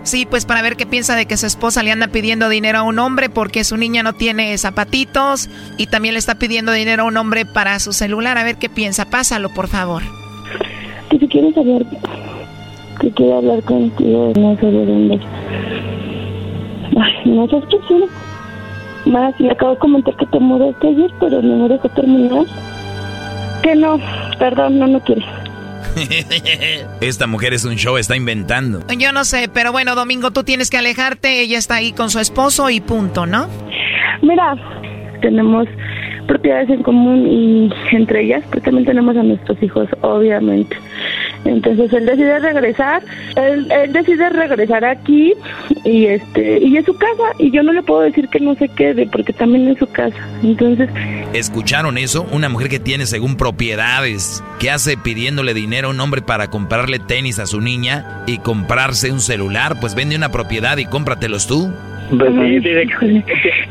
Sí, 0.04 0.26
pues 0.26 0.46
para 0.46 0.62
ver 0.62 0.78
qué 0.78 0.86
piensa 0.86 1.18
de 1.18 1.26
que 1.26 1.36
su 1.36 1.46
esposa 1.46 1.84
le 1.84 1.92
anda 1.92 2.08
pidiendo 2.08 2.48
dinero 2.48 2.80
a 2.80 2.84
un 2.84 2.98
hombre 2.98 3.30
porque 3.30 3.66
su 3.66 3.76
niña 3.76 4.04
no 4.04 4.14
tiene 4.14 4.58
zapatitos 4.58 5.50
y 5.78 5.88
también 5.88 6.14
le 6.14 6.20
está 6.20 6.36
pidiendo 6.36 6.72
dinero 6.72 7.04
a 7.04 7.08
un 7.08 7.18
hombre 7.18 7.46
para 7.46 7.78
su 7.80 7.92
celular. 7.92 8.38
A 8.38 8.46
ver 8.46 8.56
qué 8.56 8.70
piensa. 8.70 9.10
Pásalo, 9.10 9.50
por 9.50 9.68
favor. 9.68 10.04
Que 11.10 11.20
si 11.20 11.28
quieres 11.28 11.58
hablar, 11.58 11.86
que 13.02 13.12
quiero 13.12 13.38
hablar 13.38 13.62
contigo, 13.64 14.32
no 14.38 14.58
sé 14.58 14.66
de 14.68 14.86
dónde. 14.86 15.20
Ay, 16.96 17.32
no 17.32 17.48
sé 17.50 17.58
qué. 17.70 17.78
Más, 19.08 19.40
le 19.40 19.52
acabo 19.52 19.74
de 19.74 19.80
comentar 19.80 20.16
que 20.16 20.26
te 20.26 20.40
mudaste 20.40 20.88
ayer, 20.88 21.12
pero 21.20 21.42
no 21.42 21.56
me 21.64 21.70
dejó 21.70 21.90
terminar. 21.90 22.46
Que 23.64 23.76
no, 23.76 24.00
perdón, 24.38 24.80
no, 24.80 24.88
no 24.88 25.00
quieres. 25.00 25.26
Esta 27.02 27.28
mujer 27.28 27.54
es 27.54 27.66
un 27.66 27.76
show, 27.76 27.98
está 27.98 28.16
inventando. 28.16 28.82
Yo 28.98 29.12
no 29.12 29.24
sé, 29.24 29.50
pero 29.52 29.72
bueno, 29.72 29.96
Domingo, 29.96 30.32
tú 30.32 30.44
tienes 30.44 30.70
que 30.70 30.78
alejarte. 30.78 31.42
Ella 31.42 31.58
está 31.58 31.76
ahí 31.76 31.94
con 31.94 32.10
su 32.10 32.20
esposo 32.20 32.70
y 32.70 32.82
punto, 32.82 33.26
¿no? 33.26 33.48
Mira, 34.22 34.56
tenemos 35.22 35.68
propiedades 36.28 36.70
en 36.70 36.84
común 36.84 37.26
y 37.26 37.96
entre 37.96 38.24
ellas 38.24 38.44
pues 38.52 38.64
también 38.64 38.86
tenemos 38.86 39.16
a 39.16 39.24
nuestros 39.24 39.62
hijos, 39.64 39.88
obviamente. 40.02 40.76
Entonces 41.46 41.92
él 41.94 42.06
decide 42.06 42.40
regresar, 42.40 43.04
él, 43.36 43.72
él 43.72 43.94
decide 43.94 44.30
regresar 44.30 44.84
aquí 44.86 45.34
y 45.84 46.06
este 46.06 46.60
y 46.60 46.78
es 46.78 46.86
su 46.86 46.94
casa 46.98 47.34
y 47.40 47.52
yo 47.52 47.64
no 47.64 47.74
le 47.74 47.84
puedo 47.84 48.02
decir 48.02 48.28
que 48.30 48.40
no 48.40 48.56
se 48.56 48.68
quede 48.70 49.08
porque 49.08 49.34
también 49.34 49.68
es 49.68 49.80
su 49.80 49.88
casa. 49.88 50.18
Entonces 50.44 50.90
¿Escucharon 51.34 51.98
eso? 51.98 52.26
Una 52.32 52.50
mujer 52.50 52.70
que 52.70 52.80
tiene 52.80 53.06
según 53.06 53.36
propiedades, 53.36 54.44
que 54.60 54.72
hace 54.72 54.98
pidiéndole 54.98 55.54
dinero 55.54 55.90
a 55.90 55.92
un 55.92 56.00
hombre 56.00 56.22
para 56.22 56.50
comprarle 56.50 57.00
tenis 57.00 57.40
a 57.40 57.46
su 57.46 57.62
niña 57.62 58.24
y 58.26 58.40
comprarse 58.40 59.12
un 59.12 59.20
celular, 59.20 59.80
pues 59.80 59.94
vende 59.94 60.16
una 60.16 60.32
propiedad 60.32 60.78
y 60.78 60.86
cómpratelos 60.86 61.46
tú. 61.48 61.72
Pues 62.10 62.32
sí, 62.34 62.70
híjole, 62.70 63.24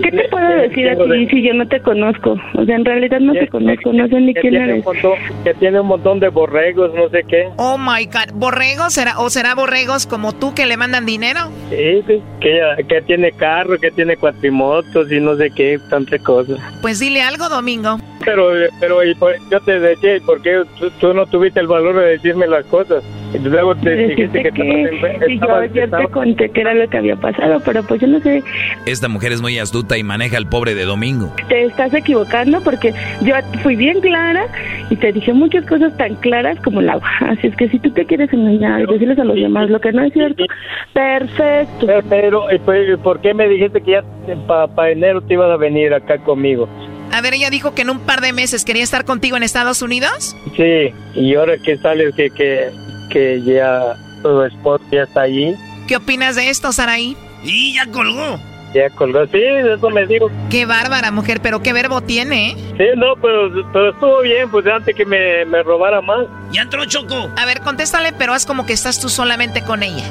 ¿Qué 0.02 0.10
te 0.10 0.28
puedo 0.28 0.48
decir 0.48 0.88
a 0.90 0.96
ti 0.96 1.26
si 1.30 1.42
yo 1.42 1.54
no 1.54 1.66
te 1.66 1.80
conozco? 1.80 2.36
O 2.54 2.64
sea, 2.64 2.76
en 2.76 2.84
realidad 2.84 3.18
no 3.20 3.32
te 3.32 3.48
conozco, 3.48 3.92
no 3.92 4.06
sé 4.08 4.20
ni 4.20 4.34
que 4.34 4.40
quién 4.42 4.50
tiene 4.52 4.64
eres. 4.72 4.86
un 4.86 4.92
montón, 4.92 5.12
que 5.44 5.54
tiene 5.54 5.80
un 5.80 5.86
montón 5.86 6.20
de 6.20 6.28
borregos, 6.28 6.92
no 6.94 7.08
sé 7.08 7.24
qué. 7.26 7.48
Oh 7.56 7.78
my 7.78 8.04
God. 8.06 8.34
¿Borregos? 8.34 8.92
¿Será, 8.92 9.18
¿O 9.20 9.30
será 9.30 9.54
borregos 9.54 10.06
como 10.06 10.32
tú 10.34 10.52
que 10.54 10.66
le 10.66 10.76
mandan 10.76 11.06
dinero? 11.06 11.40
Sí, 11.70 12.02
sí, 12.06 12.22
que, 12.40 12.60
que 12.88 13.02
tiene 13.02 13.32
carro, 13.32 13.78
que 13.78 13.90
tiene 13.90 14.16
cuatrimotos 14.16 15.10
y 15.10 15.18
no 15.20 15.36
sé 15.36 15.50
qué, 15.56 15.78
tantas 15.88 16.20
cosas. 16.22 16.58
Pues 16.82 16.98
dile 17.00 17.22
algo, 17.22 17.48
Domingo. 17.48 17.98
Pero, 18.24 18.50
pero 18.80 19.04
y 19.04 19.14
por- 19.14 19.36
yo 19.50 19.60
te 19.60 19.78
decía, 19.80 20.16
¿y 20.16 20.20
por 20.20 20.42
qué 20.42 20.62
tú, 20.78 20.90
tú 21.00 21.14
no 21.14 21.26
tuviste 21.26 21.60
el 21.60 21.66
valor 21.68 21.96
de 21.98 22.06
decirme 22.10 22.46
las 22.46 22.64
cosas? 22.66 23.02
Luego 23.42 23.74
te 23.76 23.94
dijiste 23.96 24.42
que, 24.42 24.50
que, 24.50 25.32
y 25.32 25.38
yo 25.38 25.54
ayer 25.54 25.90
te 25.90 26.08
conté 26.08 26.50
que 26.50 26.60
era 26.60 26.74
lo 26.74 26.88
que 26.88 26.96
había 26.96 27.16
pasado, 27.16 27.60
pero 27.64 27.82
pues 27.82 28.00
yo 28.00 28.06
no 28.06 28.20
sé, 28.20 28.42
Esta 28.86 29.08
mujer 29.08 29.32
es 29.32 29.40
muy 29.40 29.58
astuta 29.58 29.98
y 29.98 30.02
maneja 30.02 30.36
al 30.36 30.48
pobre 30.48 30.74
de 30.74 30.84
Domingo. 30.84 31.32
te 31.48 31.64
estás 31.64 31.92
equivocando 31.94 32.60
porque 32.62 32.92
yo 33.22 33.34
fui 33.62 33.76
bien 33.76 34.00
clara 34.00 34.46
y 34.90 34.96
te 34.96 35.12
dije 35.12 35.32
muchas 35.32 35.64
cosas 35.66 35.96
tan 35.96 36.14
claras 36.16 36.58
como 36.60 36.80
el 36.80 36.88
agua. 36.88 37.08
Así 37.20 37.48
es 37.48 37.56
que 37.56 37.68
si 37.68 37.78
tú 37.78 37.90
te 37.90 38.04
quieres 38.04 38.32
engañar 38.32 38.82
y 38.82 38.86
decirles 38.86 39.18
a 39.18 39.24
los 39.24 39.36
demás 39.36 39.68
lo 39.70 39.80
que 39.80 39.92
no 39.92 40.02
es 40.04 40.12
cierto, 40.12 40.44
perfecto. 40.92 41.86
Pero, 41.86 42.02
pero, 42.08 42.54
¿y 42.54 42.58
pues, 42.58 42.98
¿por 43.00 43.20
qué 43.20 43.34
me 43.34 43.48
dijiste 43.48 43.80
que 43.80 43.92
ya 43.92 44.04
para 44.46 44.90
enero 44.90 45.20
te 45.20 45.34
ibas 45.34 45.50
a 45.50 45.56
venir 45.56 45.92
acá 45.94 46.18
conmigo? 46.18 46.68
A 47.12 47.20
ver, 47.20 47.34
ella 47.34 47.50
dijo 47.50 47.74
que 47.74 47.82
en 47.82 47.90
un 47.90 48.00
par 48.00 48.20
de 48.20 48.32
meses 48.32 48.64
quería 48.64 48.82
estar 48.82 49.04
contigo 49.04 49.36
en 49.36 49.42
Estados 49.42 49.80
Unidos. 49.80 50.36
Sí, 50.56 50.92
y 51.14 51.34
ahora 51.34 51.56
que 51.58 51.76
sales 51.78 52.14
que, 52.14 52.30
que, 52.30 52.70
que 53.16 53.40
ya 53.40 53.96
tu 54.22 54.42
esposo 54.42 54.84
ya 54.92 55.04
está 55.04 55.22
allí, 55.22 55.54
¿Qué 55.88 55.96
opinas 55.96 56.36
de 56.36 56.50
esto, 56.50 56.70
Saraí? 56.70 57.16
Y 57.42 57.72
ya 57.74 57.86
colgó. 57.86 58.38
ya 58.74 58.90
colgó. 58.90 59.24
Sí, 59.28 59.38
eso 59.40 59.88
me 59.88 60.04
digo. 60.06 60.30
Qué 60.50 60.66
bárbara 60.66 61.10
mujer, 61.12 61.40
pero 61.42 61.62
qué 61.62 61.72
verbo 61.72 62.02
tiene, 62.02 62.50
¿eh? 62.50 62.56
Sí, 62.76 62.84
no, 62.96 63.14
pero, 63.22 63.50
pero 63.72 63.90
estuvo 63.90 64.20
bien, 64.20 64.50
pues 64.50 64.66
antes 64.66 64.94
que 64.94 65.06
me, 65.06 65.46
me 65.46 65.62
robara 65.62 66.02
más. 66.02 66.26
Ya 66.52 66.60
entró 66.62 66.84
Choco. 66.84 67.30
A 67.38 67.46
ver, 67.46 67.60
contéstale, 67.62 68.12
pero 68.18 68.34
haz 68.34 68.44
como 68.44 68.66
que 68.66 68.74
estás 68.74 69.00
tú 69.00 69.08
solamente 69.08 69.62
con 69.62 69.82
ella. 69.82 70.04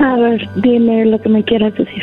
A 0.00 0.16
ver, 0.16 0.48
dime 0.56 1.04
lo 1.06 1.20
que 1.20 1.28
me 1.28 1.44
quieras 1.44 1.72
decir. 1.74 2.02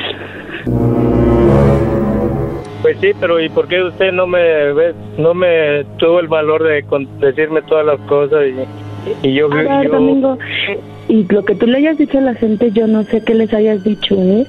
Pues 2.83 2.97
sí, 3.01 3.11
pero 3.19 3.39
¿y 3.39 3.49
por 3.49 3.67
qué 3.67 3.81
usted 3.81 4.11
no 4.11 4.27
me 4.27 4.71
ve- 4.73 4.93
no 5.17 5.33
me 5.33 5.83
tuvo 5.97 6.19
el 6.19 6.27
valor 6.27 6.61
de 6.63 6.83
con- 6.83 7.07
decirme 7.19 7.61
todas 7.63 7.85
las 7.85 7.99
cosas 8.01 8.43
y, 8.45 9.27
y 9.27 9.33
yo, 9.33 9.51
A 9.51 9.55
ver, 9.55 9.83
yo 9.85 9.89
Domingo, 9.93 10.37
y 11.09 11.25
lo 11.33 11.43
que 11.45 11.55
tú 11.55 11.65
le 11.65 11.77
hayas 11.77 11.97
dicho 11.97 12.17
a 12.17 12.21
la 12.21 12.33
gente, 12.35 12.71
yo 12.71 12.85
no 12.87 13.03
sé 13.03 13.23
qué 13.23 13.33
les 13.35 13.53
hayas 13.53 13.83
dicho, 13.83 14.15
¿eh? 14.15 14.45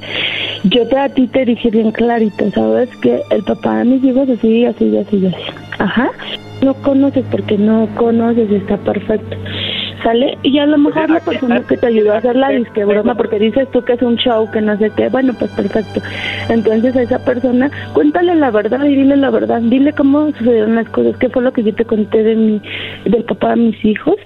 Yo 0.65 0.87
te, 0.89 0.99
a 0.99 1.09
ti 1.09 1.27
te 1.29 1.45
dije 1.45 1.71
bien 1.71 1.91
clarito, 1.93 2.51
¿sabes? 2.51 2.89
Que 2.97 3.21
el 3.31 3.43
papá 3.45 3.79
de 3.79 3.85
mis 3.85 4.05
hijos 4.05 4.29
así, 4.29 4.65
así, 4.67 4.97
así, 4.97 5.27
así. 5.27 5.37
Ajá. 5.79 6.11
No 6.63 6.75
conoces 6.75 7.25
porque 7.31 7.59
no 7.59 7.89
conoces 7.97 8.51
y 8.51 8.57
está 8.57 8.77
perfecto. 8.79 9.37
¿Sale? 10.05 10.37
Y 10.43 10.59
a 10.59 10.67
lo 10.67 10.77
mejor 10.77 11.09
la 11.09 11.21
persona 11.21 11.63
que 11.67 11.79
te 11.79 11.87
ayudó 11.87 12.13
a 12.13 12.19
hacer 12.19 12.37
la 12.37 12.51
disque 12.51 12.85
broma, 12.85 13.15
porque 13.15 13.39
dices 13.39 13.71
tú 13.71 13.83
que 13.83 13.95
es 13.95 14.03
un 14.03 14.17
show, 14.17 14.51
que 14.51 14.61
no 14.61 14.77
sé 14.77 14.93
qué, 14.95 15.09
bueno, 15.09 15.33
pues 15.39 15.51
perfecto. 15.53 16.03
Entonces 16.51 16.95
a 16.95 17.03
esa 17.03 17.25
persona, 17.25 17.71
cuéntale 17.95 18.35
la 18.35 18.51
verdad 18.51 18.85
y 18.85 18.97
dile 18.97 19.17
la 19.17 19.31
verdad. 19.31 19.63
Dile 19.63 19.95
cómo 19.95 20.31
sucedieron 20.33 20.75
las 20.75 20.91
cosas, 20.91 21.17
qué 21.17 21.31
fue 21.31 21.43
lo 21.43 21.53
que 21.53 21.63
yo 21.63 21.75
te 21.75 21.87
conté 21.87 22.23
de 22.23 22.35
mi, 22.35 22.61
del 23.07 23.25
papá 23.25 23.51
de 23.51 23.63
mis 23.63 23.85
hijos, 23.85 24.17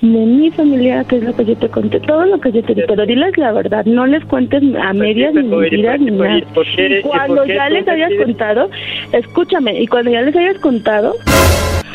de 0.00 0.08
mi 0.08 0.50
familia, 0.50 1.04
qué 1.08 1.18
es 1.18 1.22
lo 1.22 1.36
que 1.36 1.44
yo 1.44 1.56
te 1.56 1.68
conté, 1.68 2.00
todo 2.00 2.26
lo 2.26 2.40
que 2.40 2.50
yo 2.50 2.62
te 2.64 2.74
dije. 2.74 2.88
Pero 2.88 3.06
diles 3.06 3.38
la 3.38 3.52
verdad, 3.52 3.84
no 3.84 4.06
les 4.06 4.24
cuentes 4.24 4.60
a 4.82 4.92
medias 4.92 5.34
ni 5.34 5.42
pero, 5.44 5.64
¿y 5.64 5.70
mentiras 5.70 6.00
ni 6.00 6.10
nada. 6.10 6.38
y 6.38 7.02
cuando 7.02 7.44
ya 7.46 7.68
les 7.68 7.86
hayas 7.86 8.12
contado, 8.24 8.70
escúchame, 9.12 9.80
y 9.80 9.86
cuando 9.86 10.10
ya 10.10 10.22
les 10.22 10.34
hayas 10.34 10.58
contado, 10.58 11.14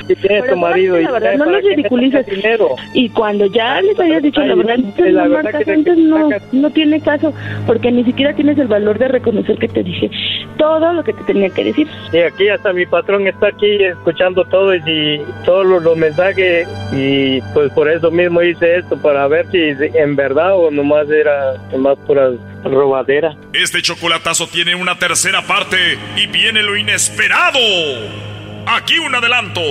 tienes 0.07 0.41
pero 0.41 0.53
tu 0.53 0.59
marido 0.59 0.99
la 0.99 1.11
verdad, 1.11 1.37
¿sabes 1.37 1.39
no 1.39 1.45
los 1.45 1.61
qué 1.61 1.69
ridiculices. 1.69 2.25
Y 2.93 3.09
cuando 3.09 3.45
ya 3.47 3.81
les 3.81 3.99
hayas 3.99 4.21
dicho 4.21 4.41
la 4.41 4.55
verdad, 4.55 4.77
no, 4.77 4.85
entonces 4.85 5.13
la 5.13 5.23
no 5.23 5.29
verdad 5.29 5.51
marcas 5.51 5.67
antes, 5.67 5.97
no, 5.97 6.29
no 6.51 6.69
tiene 6.71 7.01
caso, 7.01 7.33
porque 7.65 7.91
ni 7.91 8.03
siquiera 8.03 8.33
tienes 8.33 8.57
el 8.57 8.67
valor 8.67 8.97
de 8.99 9.07
reconocer 9.07 9.57
que 9.57 9.67
te 9.67 9.83
dije 9.83 10.09
todo 10.57 10.93
lo 10.93 11.03
que 11.03 11.13
te 11.13 11.23
tenía 11.23 11.49
que 11.49 11.63
decir. 11.63 11.87
Y 12.11 12.17
aquí 12.19 12.47
hasta 12.49 12.73
mi 12.73 12.85
patrón 12.85 13.27
está 13.27 13.47
aquí 13.47 13.83
escuchando 13.83 14.45
todo 14.45 14.75
y, 14.75 15.21
todos 15.45 15.65
los, 15.65 15.83
los 15.83 15.97
mensajes 15.97 16.67
y 16.91 17.41
pues 17.53 17.71
por 17.73 17.89
eso 17.89 18.11
mismo 18.11 18.41
hice 18.41 18.77
esto 18.77 18.97
para 19.01 19.27
ver 19.27 19.45
si 19.51 19.59
en 19.59 20.15
verdad 20.15 20.55
o 20.55 20.71
nomás 20.71 21.09
era 21.09 21.57
nomás 21.71 21.97
pura 21.99 22.31
robadera. 22.63 23.35
Este 23.53 23.81
chocolatazo 23.81 24.47
tiene 24.47 24.75
una 24.75 24.97
tercera 24.97 25.41
parte 25.41 25.77
y 26.15 26.27
viene 26.27 26.63
lo 26.63 26.77
inesperado. 26.77 27.59
Aquí 28.65 28.97
un 28.99 29.13
adelanto. 29.13 29.61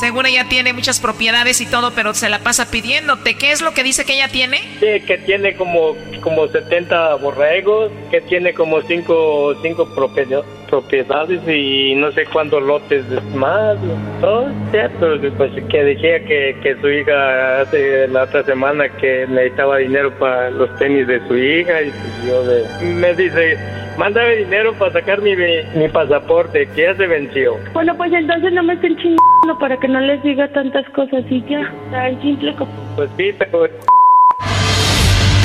Seguro 0.00 0.28
ella 0.28 0.44
tiene 0.48 0.74
muchas 0.74 1.00
propiedades 1.00 1.60
y 1.62 1.66
todo, 1.66 1.92
pero 1.94 2.12
se 2.12 2.28
la 2.28 2.40
pasa 2.40 2.70
pidiéndote. 2.70 3.34
¿Qué 3.34 3.52
es 3.52 3.62
lo 3.62 3.72
que 3.72 3.82
dice 3.82 4.04
que 4.04 4.14
ella 4.14 4.28
tiene? 4.28 4.58
Sí, 4.78 5.00
que 5.06 5.16
tiene 5.24 5.54
como, 5.56 5.96
como 6.20 6.48
70 6.48 7.14
borregos, 7.14 7.90
que 8.10 8.20
tiene 8.20 8.52
como 8.52 8.82
5 8.82 9.54
cinco, 9.62 9.88
propiedad- 9.94 10.44
propiedades 10.68 11.40
y 11.48 11.94
no 11.94 12.12
sé 12.12 12.26
cuántos 12.26 12.62
lotes 12.62 13.04
más. 13.34 13.78
Todo 14.20 14.50
cierto, 14.70 15.16
pues 15.38 15.52
que 15.70 15.82
decía 15.84 16.20
que, 16.26 16.58
que 16.62 16.76
su 16.78 16.90
hija 16.90 17.62
hace 17.62 18.06
la 18.08 18.24
otra 18.24 18.42
semana 18.44 18.90
que 18.90 19.26
necesitaba 19.28 19.78
dinero 19.78 20.10
para 20.18 20.50
los 20.50 20.76
tenis 20.78 21.06
de 21.06 21.26
su 21.26 21.36
hija 21.38 21.80
y 21.82 21.90
pues 21.90 22.26
yo 22.26 22.44
de- 22.44 22.66
me 22.84 23.14
dice, 23.14 23.56
mándame 23.98 24.36
dinero 24.36 24.72
para 24.74 24.92
sacar 24.92 25.20
mi, 25.20 25.34
mi 25.36 25.88
pasaporte 25.88 26.66
que 26.74 26.82
ya 26.82 26.94
se 26.94 27.06
venció. 27.06 27.56
Bueno, 27.72 27.96
pues 27.96 28.12
entonces 28.12 28.52
no 28.52 28.62
me 28.62 28.74
estén 28.74 28.96
chingando 28.96 29.58
para 29.58 29.76
que 29.76 29.88
no 29.88 30.00
les 30.00 30.22
diga 30.22 30.48
tantas 30.48 30.88
cosas 30.90 31.24
y 31.30 31.42
ya, 31.48 31.72
tan 31.90 32.20
simple 32.22 32.54
como... 32.56 32.70
Pues 32.96 33.10
sí, 33.16 33.32
pero 33.38 33.68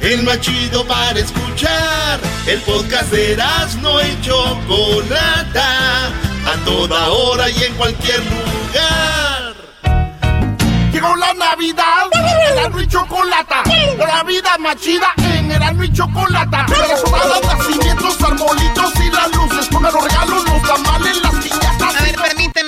El 0.00 0.22
más 0.22 0.40
chido 0.40 0.86
para 0.86 1.18
escuchar. 1.18 2.20
El 2.46 2.60
podcast 2.62 3.10
de 3.10 3.32
Erasmo 3.32 4.00
y 4.00 4.20
Chocolata. 4.22 6.06
A 6.06 6.64
toda 6.64 7.08
hora 7.08 7.50
y 7.50 7.64
en 7.64 7.74
cualquier 7.74 8.20
lugar. 8.24 9.54
Llegó 10.92 11.14
la 11.16 11.34
Navidad, 11.34 12.08
Erasmo 12.52 12.80
y 12.80 12.88
Chocolata. 12.88 13.62
La 13.98 14.22
vida 14.22 14.56
más 14.58 14.76
chida 14.76 15.12
en 15.16 15.50
Erasmo 15.50 15.84
y 15.84 15.92
Chocolata. 15.92 16.66
Las 16.68 17.58
nacimientos, 17.58 18.22
arbolitos 18.22 18.92
y 19.04 19.10
las 19.10 19.34
luces. 19.34 19.68
Con 19.68 19.82
los 19.82 19.92
regalos, 19.92 20.44
los 20.44 20.62
tamales, 20.62 21.22
las 21.22 21.47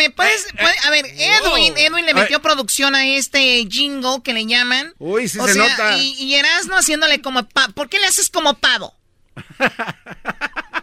ver, 0.08 0.14
permíteme, 0.14 0.14
¿puedes, 0.14 0.46
puede- 0.52 0.86
a 0.86 0.90
ver, 0.90 1.06
Edwin, 1.06 1.74
Edwin 1.76 2.06
le 2.06 2.14
metió 2.14 2.40
producción 2.42 2.94
a 2.94 3.06
este 3.06 3.66
jingle 3.70 4.22
que 4.24 4.32
le 4.32 4.46
llaman. 4.46 4.94
Uy, 4.98 5.28
sí 5.28 5.38
o 5.38 5.46
se 5.46 5.54
sea, 5.54 5.62
nota. 5.68 5.96
Y, 5.98 6.12
y 6.22 6.34
Erasmo 6.34 6.74
haciéndole 6.76 7.20
como 7.20 7.42
pa- 7.48 7.68
¿Por 7.68 7.88
qué 7.88 7.98
le 7.98 8.06
haces 8.06 8.28
como 8.30 8.54
pavo? 8.54 8.94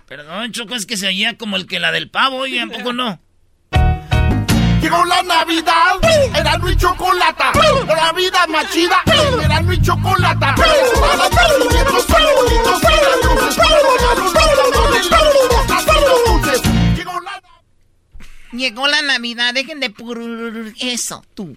Perdón, 0.08 0.52
Choco, 0.52 0.76
es 0.76 0.86
que 0.86 0.98
se 0.98 1.08
oía 1.08 1.38
como 1.38 1.58
el 1.58 1.68
que 1.68 1.80
la 1.80 1.92
del 1.92 2.10
pavo, 2.10 2.46
y 2.48 2.58
tampoco 2.58 2.94
no. 2.94 3.20
Llegó 4.82 5.04
la 5.06 5.22
Navidad, 5.24 5.96
Erasmo 6.36 6.70
y 6.70 6.78
Chocolata. 6.78 7.52
La 7.88 8.14
vida 8.14 8.48
más 8.48 8.72
chida 8.72 9.02
Erasmo 9.44 9.74
y 9.74 9.82
Chocolata. 9.82 10.56
Las 10.58 10.68
y 10.88 11.02
las 15.74 15.86
regalos, 15.86 17.37
Llegó 18.52 18.88
la 18.88 19.02
Navidad, 19.02 19.54
dejen 19.54 19.80
de 19.80 19.90
pur... 19.90 20.22
Eso, 20.80 21.24
tú. 21.34 21.56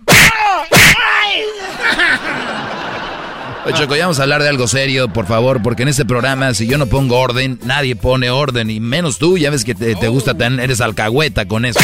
Oye, 3.65 3.75
Choco, 3.75 3.95
ya 3.95 4.05
vamos 4.05 4.19
a 4.19 4.23
hablar 4.23 4.43
de 4.43 4.49
algo 4.49 4.67
serio, 4.67 5.13
por 5.13 5.27
favor, 5.27 5.63
porque 5.63 5.83
en 5.83 5.89
este 5.89 6.05
programa, 6.05 6.55
si 6.55 6.67
yo 6.67 6.79
no 6.79 6.87
pongo 6.87 7.19
orden, 7.19 7.61
nadie 7.63 7.95
pone 7.95 8.31
orden, 8.31 8.71
y 8.71 8.81
menos 8.81 9.19
tú, 9.19 9.37
ya 9.39 9.51
ves 9.51 9.65
que 9.65 9.75
te, 9.75 9.95
te 9.95 10.09
gusta 10.09 10.37
tan, 10.37 10.59
eres 10.59 10.81
alcahueta 10.81 11.47
con 11.47 11.65
eso. 11.65 11.79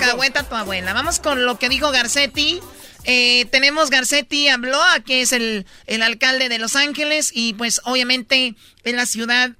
Cahueta 0.00 0.42
tu 0.42 0.54
abuela. 0.54 0.92
Vamos 0.92 1.18
con 1.18 1.46
lo 1.46 1.58
que 1.58 1.68
dijo 1.68 1.90
Garcetti. 1.90 2.60
Eh, 3.04 3.46
tenemos 3.46 3.90
Garcetti 3.90 4.48
habló, 4.48 4.78
que 5.06 5.22
es 5.22 5.32
el, 5.32 5.66
el 5.86 6.02
alcalde 6.02 6.48
de 6.48 6.58
Los 6.58 6.76
Ángeles, 6.76 7.30
y 7.34 7.54
pues 7.54 7.80
obviamente 7.84 8.54
es 8.84 8.94
la 8.94 9.06
ciudad 9.06 9.52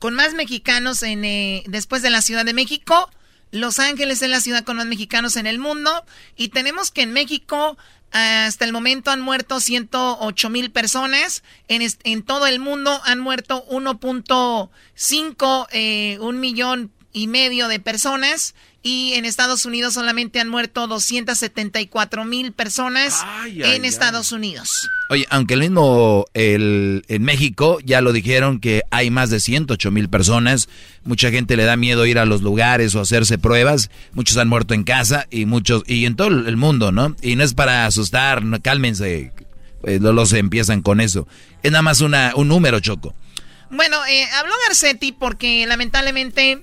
con 0.00 0.14
más 0.14 0.34
mexicanos 0.34 1.04
en, 1.04 1.24
eh, 1.24 1.62
después 1.68 2.02
de 2.02 2.10
la 2.10 2.22
Ciudad 2.22 2.44
de 2.44 2.54
México. 2.54 3.08
Los 3.52 3.78
Ángeles 3.78 4.20
es 4.22 4.30
la 4.30 4.40
ciudad 4.40 4.64
con 4.64 4.78
más 4.78 4.86
mexicanos 4.86 5.36
en 5.36 5.46
el 5.46 5.60
mundo. 5.60 6.04
Y 6.36 6.48
tenemos 6.48 6.90
que 6.90 7.02
en 7.02 7.12
México 7.12 7.78
Hasta 8.12 8.64
el 8.64 8.72
momento 8.72 9.12
han 9.12 9.20
muerto 9.20 9.60
108 9.60 10.50
mil 10.50 10.72
personas. 10.72 11.44
En, 11.68 11.80
en, 12.02 12.22
todo 12.24 12.48
el 12.48 12.58
mundo 12.58 13.00
han 13.04 13.20
muerto 13.20 13.64
1.5, 13.68 15.68
eh, 15.70 16.18
un 16.20 16.40
millón 16.40 16.90
y 17.12 17.28
medio 17.28 17.68
de 17.68 17.78
personas 17.78 18.56
y 18.82 19.12
en 19.14 19.24
Estados 19.26 19.66
Unidos 19.66 19.94
solamente 19.94 20.40
han 20.40 20.48
muerto 20.48 20.86
274 20.86 22.24
mil 22.24 22.52
personas 22.52 23.24
en 23.46 23.84
Estados 23.84 24.32
Unidos. 24.32 24.88
Oye, 25.10 25.26
aunque 25.28 25.54
el 25.54 25.60
mismo 25.60 26.24
el, 26.32 27.04
en 27.08 27.22
México 27.22 27.78
ya 27.84 28.00
lo 28.00 28.12
dijeron 28.12 28.58
que 28.58 28.82
hay 28.90 29.10
más 29.10 29.28
de 29.28 29.40
108 29.40 29.90
mil 29.90 30.08
personas, 30.08 30.68
mucha 31.04 31.30
gente 31.30 31.56
le 31.56 31.64
da 31.64 31.76
miedo 31.76 32.06
ir 32.06 32.18
a 32.18 32.24
los 32.24 32.40
lugares 32.40 32.94
o 32.94 33.00
hacerse 33.00 33.36
pruebas, 33.36 33.90
muchos 34.12 34.38
han 34.38 34.48
muerto 34.48 34.72
en 34.72 34.84
casa 34.84 35.26
y 35.30 35.44
muchos 35.44 35.82
y 35.86 36.06
en 36.06 36.16
todo 36.16 36.28
el 36.28 36.56
mundo, 36.56 36.90
¿no? 36.90 37.16
Y 37.20 37.36
no 37.36 37.44
es 37.44 37.52
para 37.52 37.84
asustar, 37.86 38.42
no, 38.44 38.62
cálmense, 38.62 39.32
pues, 39.82 40.00
no 40.00 40.12
los 40.12 40.32
empiezan 40.32 40.80
con 40.80 41.00
eso. 41.00 41.28
Es 41.62 41.70
nada 41.70 41.82
más 41.82 42.00
una, 42.00 42.32
un 42.34 42.48
número, 42.48 42.80
Choco. 42.80 43.14
Bueno, 43.70 44.04
eh, 44.06 44.26
habló 44.38 44.52
Garcetti 44.66 45.12
porque 45.12 45.64
lamentablemente 45.66 46.60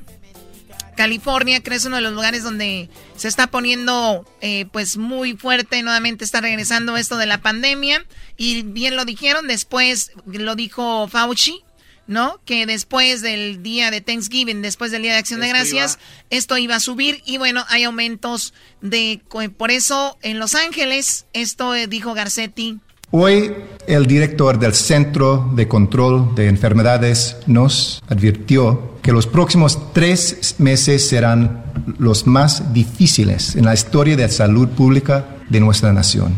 California, 0.97 1.61
que 1.61 1.73
es 1.73 1.85
uno 1.85 1.95
de 1.95 2.01
los 2.01 2.11
lugares 2.11 2.43
donde 2.43 2.89
se 3.15 3.29
está 3.29 3.47
poniendo 3.47 4.25
eh, 4.41 4.65
pues 4.73 4.97
muy 4.97 5.37
fuerte, 5.37 5.81
nuevamente 5.81 6.25
está 6.25 6.41
regresando 6.41 6.97
esto 6.97 7.15
de 7.15 7.27
la 7.27 7.41
pandemia. 7.41 8.05
Y 8.35 8.63
bien 8.63 8.97
lo 8.97 9.05
dijeron, 9.05 9.47
después 9.47 10.11
lo 10.25 10.55
dijo 10.55 11.07
Fauci, 11.07 11.63
¿no? 12.07 12.41
Que 12.43 12.65
después 12.65 13.21
del 13.21 13.63
día 13.63 13.91
de 13.91 14.01
Thanksgiving, 14.01 14.61
después 14.61 14.91
del 14.91 15.03
día 15.03 15.13
de 15.13 15.19
Acción 15.19 15.39
de 15.39 15.47
Gracias, 15.47 15.99
esto 16.29 16.57
iba 16.57 16.75
a 16.75 16.79
subir 16.81 17.21
y 17.25 17.37
bueno, 17.37 17.65
hay 17.69 17.83
aumentos 17.83 18.53
de... 18.81 19.21
Por 19.57 19.71
eso 19.71 20.17
en 20.21 20.39
Los 20.39 20.55
Ángeles, 20.55 21.27
esto 21.31 21.75
eh, 21.75 21.87
dijo 21.87 22.13
Garcetti, 22.13 22.79
Hoy 23.19 23.51
el 23.87 24.05
director 24.05 24.59
del 24.59 24.75
Centro 24.75 25.49
de 25.55 25.67
Control 25.67 26.35
de 26.35 26.49
Enfermedades 26.49 27.37
nos 27.47 27.99
advirtió 28.09 28.99
que 29.01 29.11
los 29.11 29.25
próximos 29.25 29.91
tres 29.91 30.53
meses 30.59 31.09
serán 31.09 31.63
los 31.97 32.27
más 32.27 32.75
difíciles 32.75 33.55
en 33.55 33.65
la 33.65 33.73
historia 33.73 34.15
de 34.15 34.29
salud 34.29 34.67
pública 34.69 35.25
de 35.49 35.59
nuestra 35.59 35.91
nación. 35.93 36.35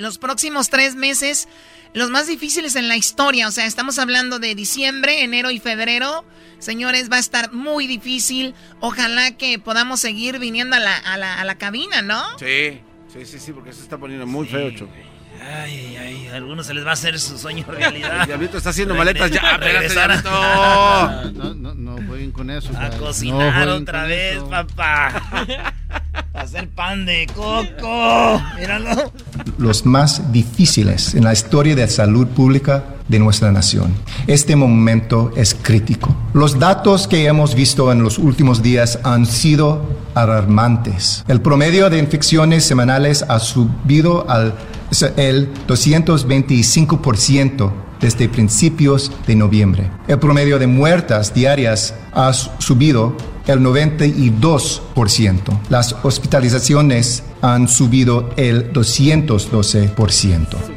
Los 0.00 0.18
próximos 0.18 0.68
tres 0.68 0.96
meses, 0.96 1.46
los 1.94 2.10
más 2.10 2.26
difíciles 2.26 2.74
en 2.74 2.88
la 2.88 2.96
historia, 2.96 3.46
o 3.46 3.52
sea, 3.52 3.66
estamos 3.66 4.00
hablando 4.00 4.40
de 4.40 4.56
diciembre, 4.56 5.22
enero 5.22 5.52
y 5.52 5.60
febrero. 5.60 6.24
Señores, 6.58 7.08
va 7.08 7.18
a 7.18 7.20
estar 7.20 7.52
muy 7.52 7.86
difícil. 7.86 8.56
Ojalá 8.80 9.36
que 9.36 9.60
podamos 9.60 10.00
seguir 10.00 10.40
viniendo 10.40 10.74
a 10.74 10.80
la, 10.80 10.96
a 10.96 11.18
la, 11.18 11.40
a 11.40 11.44
la 11.44 11.54
cabina, 11.56 12.02
¿no? 12.02 12.20
Sí, 12.40 12.80
sí, 13.12 13.24
sí, 13.24 13.38
sí, 13.38 13.52
porque 13.52 13.72
se 13.72 13.82
está 13.82 13.96
poniendo 13.96 14.26
muy 14.26 14.48
feo, 14.48 14.72
Choco. 14.72 14.90
Ay, 15.46 15.96
ay, 15.96 16.28
a 16.28 16.36
algunos 16.36 16.66
se 16.66 16.74
les 16.74 16.84
va 16.84 16.90
a 16.90 16.94
hacer 16.94 17.18
su 17.20 17.38
sueño 17.38 17.64
realidad. 17.68 18.20
El 18.22 18.26
diablito 18.26 18.58
está 18.58 18.70
haciendo 18.70 18.94
maletas 18.94 19.30
ya. 19.30 19.58
Espérate, 19.62 20.28
No, 21.34 21.54
no, 21.54 21.74
no 21.74 21.96
jueguen 22.06 22.32
con 22.32 22.50
eso. 22.50 22.70
A 22.76 22.90
cocinar 22.90 23.68
otra 23.68 24.04
vez, 24.04 24.38
papá. 24.50 25.22
A 26.34 26.40
hacer 26.40 26.68
pan 26.68 27.06
de 27.06 27.26
coco. 27.34 28.42
Míralo. 28.58 29.12
Los 29.58 29.86
más 29.86 30.32
difíciles 30.32 31.14
en 31.14 31.24
la 31.24 31.32
historia 31.32 31.76
de 31.76 31.86
salud 31.88 32.26
pública 32.28 32.84
de 33.08 33.18
nuestra 33.20 33.52
nación. 33.52 33.94
Este 34.26 34.56
momento 34.56 35.32
es 35.36 35.54
crítico. 35.54 36.14
Los 36.34 36.58
datos 36.58 37.06
que 37.06 37.26
hemos 37.26 37.54
visto 37.54 37.92
en 37.92 38.02
los 38.02 38.18
últimos 38.18 38.62
días 38.62 38.98
han 39.04 39.26
sido 39.26 39.82
alarmantes. 40.14 41.24
El 41.28 41.40
promedio 41.40 41.88
de 41.88 41.98
infecciones 41.98 42.64
semanales 42.64 43.24
ha 43.28 43.38
subido 43.38 44.28
al 44.28 44.54
el 45.16 45.52
225% 45.66 47.72
desde 48.00 48.28
principios 48.28 49.12
de 49.26 49.36
noviembre. 49.36 49.90
El 50.06 50.18
promedio 50.18 50.58
de 50.58 50.66
muertas 50.66 51.32
diarias 51.34 51.94
ha 52.12 52.32
subido 52.32 53.16
el 53.46 53.60
92%. 53.60 55.60
Las 55.68 55.94
hospitalizaciones 56.02 57.22
han 57.42 57.68
subido 57.68 58.30
el 58.36 58.72
212%. 58.72 60.75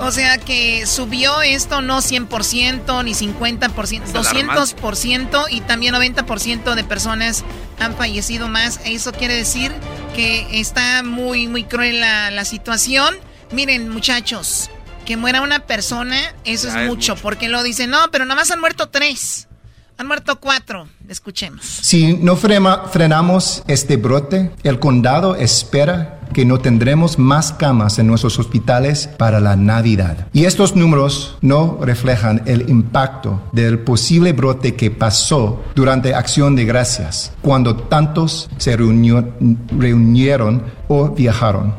O 0.00 0.12
sea 0.12 0.38
que 0.38 0.86
subió 0.86 1.42
esto 1.42 1.82
no 1.82 1.98
100% 1.98 3.04
ni 3.04 3.12
50%, 3.12 3.68
200% 4.12 5.46
y 5.50 5.60
también 5.62 5.94
90% 5.94 6.74
de 6.74 6.84
personas 6.84 7.44
han 7.80 7.94
fallecido 7.94 8.48
más. 8.48 8.80
Eso 8.84 9.12
quiere 9.12 9.34
decir 9.34 9.72
que 10.14 10.60
está 10.60 11.02
muy, 11.02 11.48
muy 11.48 11.64
cruel 11.64 12.00
la, 12.00 12.44
situación. 12.44 13.16
Miren, 13.52 13.88
muchachos, 13.88 14.70
que 15.04 15.16
muera 15.16 15.42
una 15.42 15.60
persona, 15.60 16.34
eso 16.44 16.68
es, 16.68 16.74
mucho, 16.86 17.16
porque 17.16 17.48
lo 17.48 17.62
dicen, 17.62 17.90
no, 17.90 17.98
pero 18.12 18.24
nada 18.24 18.36
más 18.36 18.50
han 18.50 18.60
muerto 18.60 18.88
tres. 18.88 19.48
Han 19.96 20.06
muerto 20.06 20.38
cuatro. 20.38 20.88
Escuchemos. 21.08 21.64
Si 21.64 22.14
no 22.14 22.36
frenamos 22.36 23.64
este 23.66 23.96
brote, 23.96 24.52
el 24.62 24.78
condado 24.78 25.34
espera 25.34 26.17
que 26.32 26.44
no 26.44 26.58
tendremos 26.58 27.18
más 27.18 27.52
camas 27.52 27.98
en 27.98 28.06
nuestros 28.06 28.38
hospitales 28.38 29.08
para 29.18 29.40
la 29.40 29.56
Navidad. 29.56 30.28
Y 30.32 30.44
estos 30.44 30.76
números 30.76 31.36
no 31.40 31.78
reflejan 31.82 32.42
el 32.46 32.68
impacto 32.68 33.42
del 33.52 33.78
posible 33.80 34.32
brote 34.32 34.74
que 34.74 34.90
pasó 34.90 35.62
durante 35.74 36.14
Acción 36.14 36.56
de 36.56 36.64
Gracias, 36.64 37.32
cuando 37.42 37.76
tantos 37.76 38.48
se 38.58 38.76
reunieron 38.76 40.62
o 40.88 41.10
viajaron. 41.10 41.74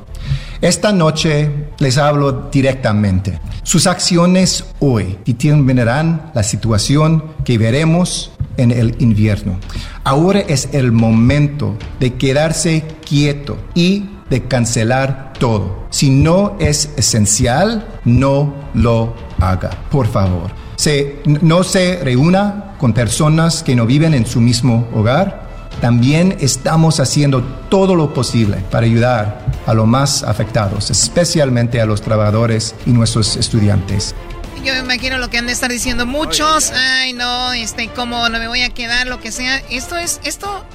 Esta 0.62 0.92
noche 0.92 1.70
les 1.80 1.98
hablo 1.98 2.50
directamente. 2.52 3.40
Sus 3.64 3.88
acciones 3.88 4.66
hoy 4.80 5.18
determinarán 5.26 6.32
la 6.34 6.44
situación 6.44 7.24
que 7.46 7.58
veremos 7.58 8.32
en 8.58 8.72
el 8.72 8.96
invierno. 9.00 9.58
Ahora 10.04 10.42
es 10.42 10.70
el 10.74 10.92
momento 10.92 11.78
de 12.00 12.16
quedarse 12.16 12.84
quieto 13.08 13.58
y 13.74 14.10
de 14.30 14.44
cancelar 14.44 15.34
todo. 15.40 15.88
Si 15.90 16.10
no 16.10 16.56
es 16.60 16.92
esencial, 16.98 17.88
no 18.06 18.54
lo 18.74 19.16
haga, 19.40 19.72
por 19.90 20.08
favor. 20.08 20.52
Se, 20.76 21.22
no 21.26 21.64
se 21.64 22.00
reúna 22.04 22.76
con 22.78 22.94
personas 22.94 23.64
que 23.64 23.76
no 23.76 23.86
viven 23.86 24.14
en 24.14 24.26
su 24.26 24.40
mismo 24.40 24.88
hogar. 24.94 25.50
También 25.82 26.38
estamos 26.40 27.00
haciendo 27.00 27.42
todo 27.70 27.96
lo 27.96 28.14
posible 28.14 28.58
para 28.70 28.86
ayudar 28.86 29.46
a 29.66 29.74
los 29.74 29.88
más 29.88 30.24
afectados, 30.24 30.90
especialmente 30.90 31.80
a 31.82 31.86
los 31.86 32.02
trabajadores 32.02 32.76
y 32.86 32.92
nuestros 32.92 33.36
estudiantes. 33.36 34.16
Yo 34.64 34.74
me 34.74 34.80
imagino 34.80 35.18
lo 35.18 35.30
que 35.30 35.38
han 35.38 35.46
de 35.46 35.54
estar 35.54 35.72
diciendo 35.72 36.06
muchos. 36.06 36.72
Ay, 36.72 37.14
no, 37.14 37.54
este, 37.54 37.88
cómo 37.90 38.28
no 38.28 38.40
me 38.40 38.48
voy 38.48 38.62
a 38.62 38.70
quedar, 38.70 39.08
lo 39.08 39.22
que 39.22 39.32
sea. 39.32 39.58
Esto 39.70 39.96
es, 39.96 40.20
esto, 40.26 40.66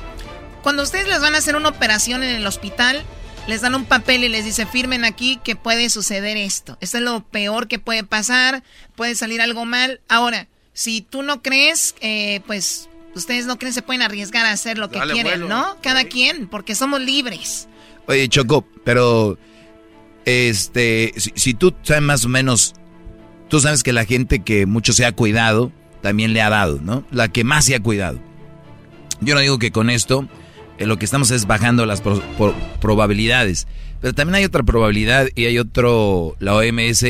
cuando 0.62 0.82
ustedes 0.82 1.06
les 1.06 1.20
van 1.20 1.35
a 1.35 1.39
hacer 1.39 1.55
una 1.55 1.68
operación 1.68 2.22
en 2.22 2.35
el 2.36 2.47
hospital, 2.47 3.05
les 3.47 3.61
dan 3.61 3.75
un 3.75 3.85
papel 3.85 4.25
y 4.25 4.29
les 4.29 4.45
dice 4.45 4.66
firmen 4.66 5.05
aquí 5.05 5.39
que 5.43 5.57
puede 5.57 5.91
suceder 5.91 6.37
esto. 6.37 6.79
Esto 6.81 6.99
es 6.99 7.03
lo 7.03 7.23
peor 7.25 7.69
que 7.69 7.79
puede 7.79 8.05
pasar, 8.05 8.62
puede 8.97 9.15
salir 9.15 9.41
algo 9.41 9.65
mal. 9.65 10.01
Ahora, 10.09 10.49
si 10.73 11.03
tú 11.03 11.23
no 11.23 11.43
crees, 11.43 11.95
eh, 12.01 12.41
pues 12.47 12.89
ustedes 13.15 13.47
no 13.47 13.59
creen 13.59 13.75
se 13.75 13.83
pueden 13.83 14.03
arriesgar 14.03 14.47
a 14.47 14.53
hacer 14.53 14.79
lo 14.79 14.91
que 14.91 15.01
quieren, 15.01 15.49
¿no? 15.49 15.77
Cada 15.83 16.05
quien, 16.05 16.49
porque 16.49 16.75
somos 16.75 17.01
libres. 17.01 17.69
Oye, 18.07 18.29
Choco, 18.29 18.66
pero 18.85 19.39
este, 20.25 21.12
si, 21.16 21.33
si, 21.35 21.55
tú 21.55 21.75
sabes 21.83 22.03
más 22.03 22.25
o 22.25 22.29
menos, 22.29 22.75
tú 23.49 23.61
sabes 23.61 23.83
que 23.83 23.93
la 23.93 24.05
gente 24.05 24.41
que 24.41 24.66
mucho 24.66 24.93
se 24.93 25.05
ha 25.05 25.12
cuidado, 25.12 25.71
también 26.03 26.33
le 26.33 26.43
ha 26.43 26.51
dado, 26.51 26.81
¿no? 26.83 27.05
La 27.11 27.29
que 27.29 27.45
más 27.45 27.65
se 27.66 27.75
ha 27.75 27.81
cuidado. 27.81 28.21
Yo 29.21 29.35
no 29.35 29.41
digo 29.41 29.59
que 29.59 29.71
con 29.71 29.91
esto 29.91 30.29
eh, 30.78 30.86
lo 30.86 30.98
que 30.98 31.05
estamos 31.05 31.30
es 31.30 31.46
bajando 31.46 31.86
las 31.86 32.02
probabilidades. 32.80 33.66
Pero 34.01 34.14
también 34.14 34.36
hay 34.36 34.44
otra 34.44 34.62
probabilidad 34.62 35.28
y 35.34 35.46
hay 35.46 35.59
otro, 35.59 36.36
la 36.38 36.55
OMS 36.55 37.05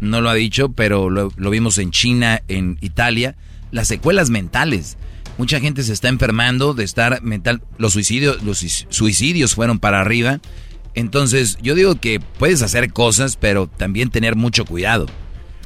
no 0.00 0.20
lo 0.20 0.30
ha 0.30 0.34
dicho, 0.34 0.70
pero 0.70 1.10
lo, 1.10 1.30
vimos 1.30 1.78
en 1.78 1.90
China, 1.90 2.42
en 2.48 2.78
Italia, 2.80 3.36
las 3.70 3.88
secuelas 3.88 4.30
mentales. 4.30 4.96
Mucha 5.36 5.60
gente 5.60 5.82
se 5.82 5.92
está 5.92 6.08
enfermando 6.08 6.74
de 6.74 6.84
estar 6.84 7.22
mental. 7.22 7.62
Los 7.76 7.92
suicidios, 7.92 8.42
los 8.42 8.58
suicidios 8.88 9.54
fueron 9.54 9.78
para 9.78 10.00
arriba. 10.00 10.40
Entonces, 10.94 11.58
yo 11.62 11.74
digo 11.74 11.96
que 11.96 12.18
puedes 12.20 12.62
hacer 12.62 12.92
cosas, 12.92 13.36
pero 13.36 13.68
también 13.68 14.10
tener 14.10 14.34
mucho 14.34 14.64
cuidado. 14.64 15.06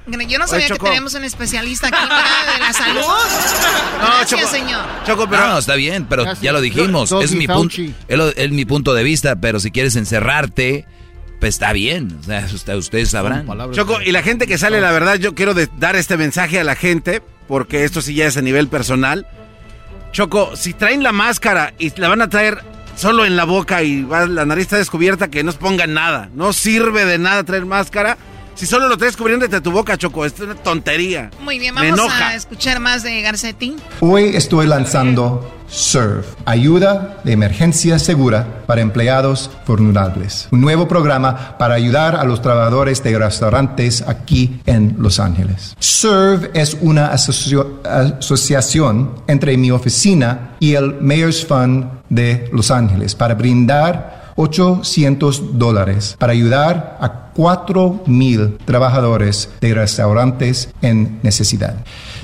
Yo 0.06 0.38
no 0.38 0.46
sabía 0.48 0.66
que 0.68 0.78
tenemos 0.78 1.14
un 1.14 1.24
especialista 1.24 1.86
aquí 1.88 1.96
para 2.08 2.52
de 2.52 2.58
la 2.60 2.72
salud. 2.72 3.00
No, 4.02 4.08
Gracias, 4.08 4.50
señor. 4.50 4.84
Choco, 5.06 5.28
pero... 5.28 5.46
No, 5.46 5.58
está 5.58 5.76
bien, 5.76 6.06
pero 6.06 6.24
ya 6.40 6.52
lo 6.52 6.60
dijimos. 6.60 7.12
es, 7.12 7.32
mi 7.34 7.46
punto, 7.46 7.76
es, 8.08 8.50
mi 8.50 8.64
punto 8.64 8.94
de 8.94 9.04
vista, 9.04 9.36
pero 9.36 9.60
si 9.60 9.70
quieres 9.70 9.94
encerrarte, 9.94 10.86
pues 11.38 11.54
está 11.54 11.72
bien. 11.72 12.18
O 12.20 12.24
sea, 12.24 12.46
ustedes 12.76 13.10
sabrán. 13.10 13.46
Choco, 13.72 14.00
y 14.02 14.10
la 14.10 14.22
gente 14.22 14.46
que 14.48 14.58
sale, 14.58 14.80
la 14.80 14.90
verdad, 14.90 15.16
yo 15.16 15.34
quiero 15.36 15.54
dar 15.78 15.94
este 15.94 16.16
mensaje 16.16 16.58
a 16.58 16.64
la 16.64 16.74
gente, 16.74 17.22
porque 17.46 17.84
esto 17.84 18.02
sí 18.02 18.14
ya 18.14 18.26
es 18.26 18.36
a 18.36 18.42
nivel 18.42 18.66
personal. 18.68 19.26
Choco, 20.10 20.56
si 20.56 20.74
traen 20.74 21.02
la 21.04 21.12
máscara 21.12 21.74
y 21.78 21.90
la 21.98 22.08
van 22.08 22.22
a 22.22 22.28
traer 22.28 22.58
solo 22.96 23.24
en 23.24 23.36
la 23.36 23.44
boca 23.44 23.82
y 23.82 24.02
va- 24.02 24.26
la 24.26 24.44
nariz 24.44 24.64
está 24.64 24.76
descubierta, 24.78 25.28
que 25.28 25.44
no 25.44 25.52
se 25.52 25.58
pongan 25.58 25.94
nada. 25.94 26.28
No 26.34 26.52
sirve 26.52 27.04
de 27.04 27.18
nada 27.18 27.44
traer 27.44 27.66
máscara. 27.66 28.18
Si 28.54 28.66
solo 28.66 28.86
lo 28.88 28.96
traes 28.96 29.16
cubriendo 29.16 29.46
desde 29.46 29.60
tu 29.60 29.72
boca, 29.72 29.96
Choco, 29.96 30.24
es 30.24 30.38
una 30.38 30.54
tontería. 30.54 31.30
Muy 31.40 31.58
bien, 31.58 31.74
Me 31.74 31.80
vamos 31.90 31.98
enoja. 31.98 32.28
a 32.28 32.34
escuchar 32.34 32.78
más 32.80 33.02
de 33.02 33.20
Garcetti. 33.22 33.74
Hoy 34.00 34.36
estoy 34.36 34.66
lanzando 34.66 35.50
SERVE, 35.68 36.22
Ayuda 36.44 37.18
de 37.24 37.32
Emergencia 37.32 37.98
Segura 37.98 38.46
para 38.66 38.82
Empleados 38.82 39.50
Vulnerables, 39.66 40.46
un 40.52 40.60
nuevo 40.60 40.86
programa 40.86 41.56
para 41.58 41.74
ayudar 41.74 42.14
a 42.14 42.24
los 42.24 42.40
trabajadores 42.42 43.02
de 43.02 43.18
restaurantes 43.18 44.02
aquí 44.06 44.60
en 44.66 44.96
Los 44.98 45.18
Ángeles. 45.18 45.74
SERVE 45.80 46.50
es 46.54 46.76
una 46.82 47.10
asocio- 47.12 47.80
asociación 47.84 49.14
entre 49.26 49.56
mi 49.56 49.70
oficina 49.70 50.56
y 50.60 50.74
el 50.74 51.00
Mayor's 51.00 51.44
Fund 51.44 51.86
de 52.10 52.48
Los 52.52 52.70
Ángeles 52.70 53.14
para 53.14 53.34
brindar 53.34 54.21
800 54.36 55.58
dólares 55.58 56.16
para 56.18 56.32
ayudar 56.32 56.98
a 57.00 57.30
4 57.34 58.02
mil 58.06 58.58
trabajadores 58.64 59.48
de 59.60 59.74
restaurantes 59.74 60.68
en 60.82 61.18
necesidad. 61.22 61.76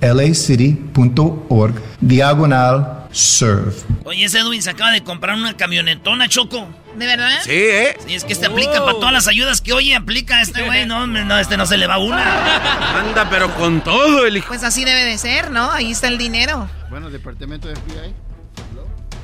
coronavirus.lacity.org 0.03 1.81
diagonal 2.01 3.07
serve. 3.11 3.73
Oye, 4.05 4.25
ese 4.25 4.39
Edwin 4.39 4.61
se 4.61 4.71
acaba 4.71 4.91
de 4.91 5.03
comprar 5.03 5.35
una 5.35 5.55
camionetona, 5.55 6.27
Choco. 6.27 6.67
¿De 6.97 7.05
verdad? 7.07 7.39
Sí, 7.43 7.51
¿eh? 7.51 7.97
Sí, 8.05 8.13
es 8.13 8.23
que 8.23 8.33
este 8.33 8.47
aplica 8.47 8.83
para 8.83 8.93
todas 8.93 9.13
las 9.13 9.27
ayudas 9.27 9.61
que 9.61 9.73
oye 9.73 9.95
aplica 9.95 10.41
este 10.41 10.63
güey. 10.63 10.85
No, 10.85 11.39
este 11.39 11.57
no 11.57 11.65
se 11.65 11.77
le 11.77 11.87
va 11.87 11.97
una. 11.97 12.99
Anda, 12.99 13.29
pero 13.29 13.53
con 13.55 13.81
todo 13.81 14.25
el 14.25 14.37
hijo. 14.37 14.47
Pues 14.47 14.63
así 14.63 14.83
debe 14.85 15.05
de 15.05 15.17
ser, 15.17 15.51
¿no? 15.51 15.71
Ahí 15.71 15.91
está 15.91 16.07
el 16.07 16.17
dinero. 16.17 16.69
Bueno, 16.89 17.09
departamento 17.09 17.67
de 17.67 17.75
FBI. 17.75 18.13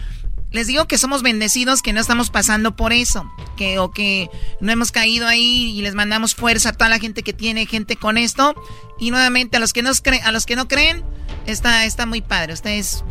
Les 0.52 0.66
digo 0.66 0.86
que 0.86 0.98
somos 0.98 1.22
bendecidos, 1.22 1.81
que 1.81 1.93
no 1.93 2.01
estamos 2.01 2.31
pasando 2.31 2.74
por 2.74 2.93
eso, 2.93 3.31
que 3.56 3.78
o 3.78 3.93
que 3.93 4.31
no 4.60 4.72
hemos 4.72 4.90
caído 4.90 5.28
ahí 5.28 5.70
y 5.77 5.82
les 5.82 5.94
mandamos 5.94 6.35
fuerza 6.35 6.70
a 6.70 6.72
toda 6.72 6.90
la 6.90 6.98
gente 6.98 7.22
que 7.22 7.32
tiene 7.32 7.66
gente 7.66 7.97
con 7.97 8.18
esto. 8.18 8.55
Y 8.98 9.10
nuevamente 9.10 9.59
a 9.59 9.60
los 9.60 9.72
que 9.72 9.82
no 9.82 9.93
creen, 9.94 10.24
a 10.24 10.32
los 10.32 10.47
que 10.47 10.56
no 10.56 10.66
creen, 10.66 11.05
está, 11.47 11.85
está 11.85 12.05
muy 12.05 12.20
padre. 12.20 12.52
Ustedes 12.52 13.05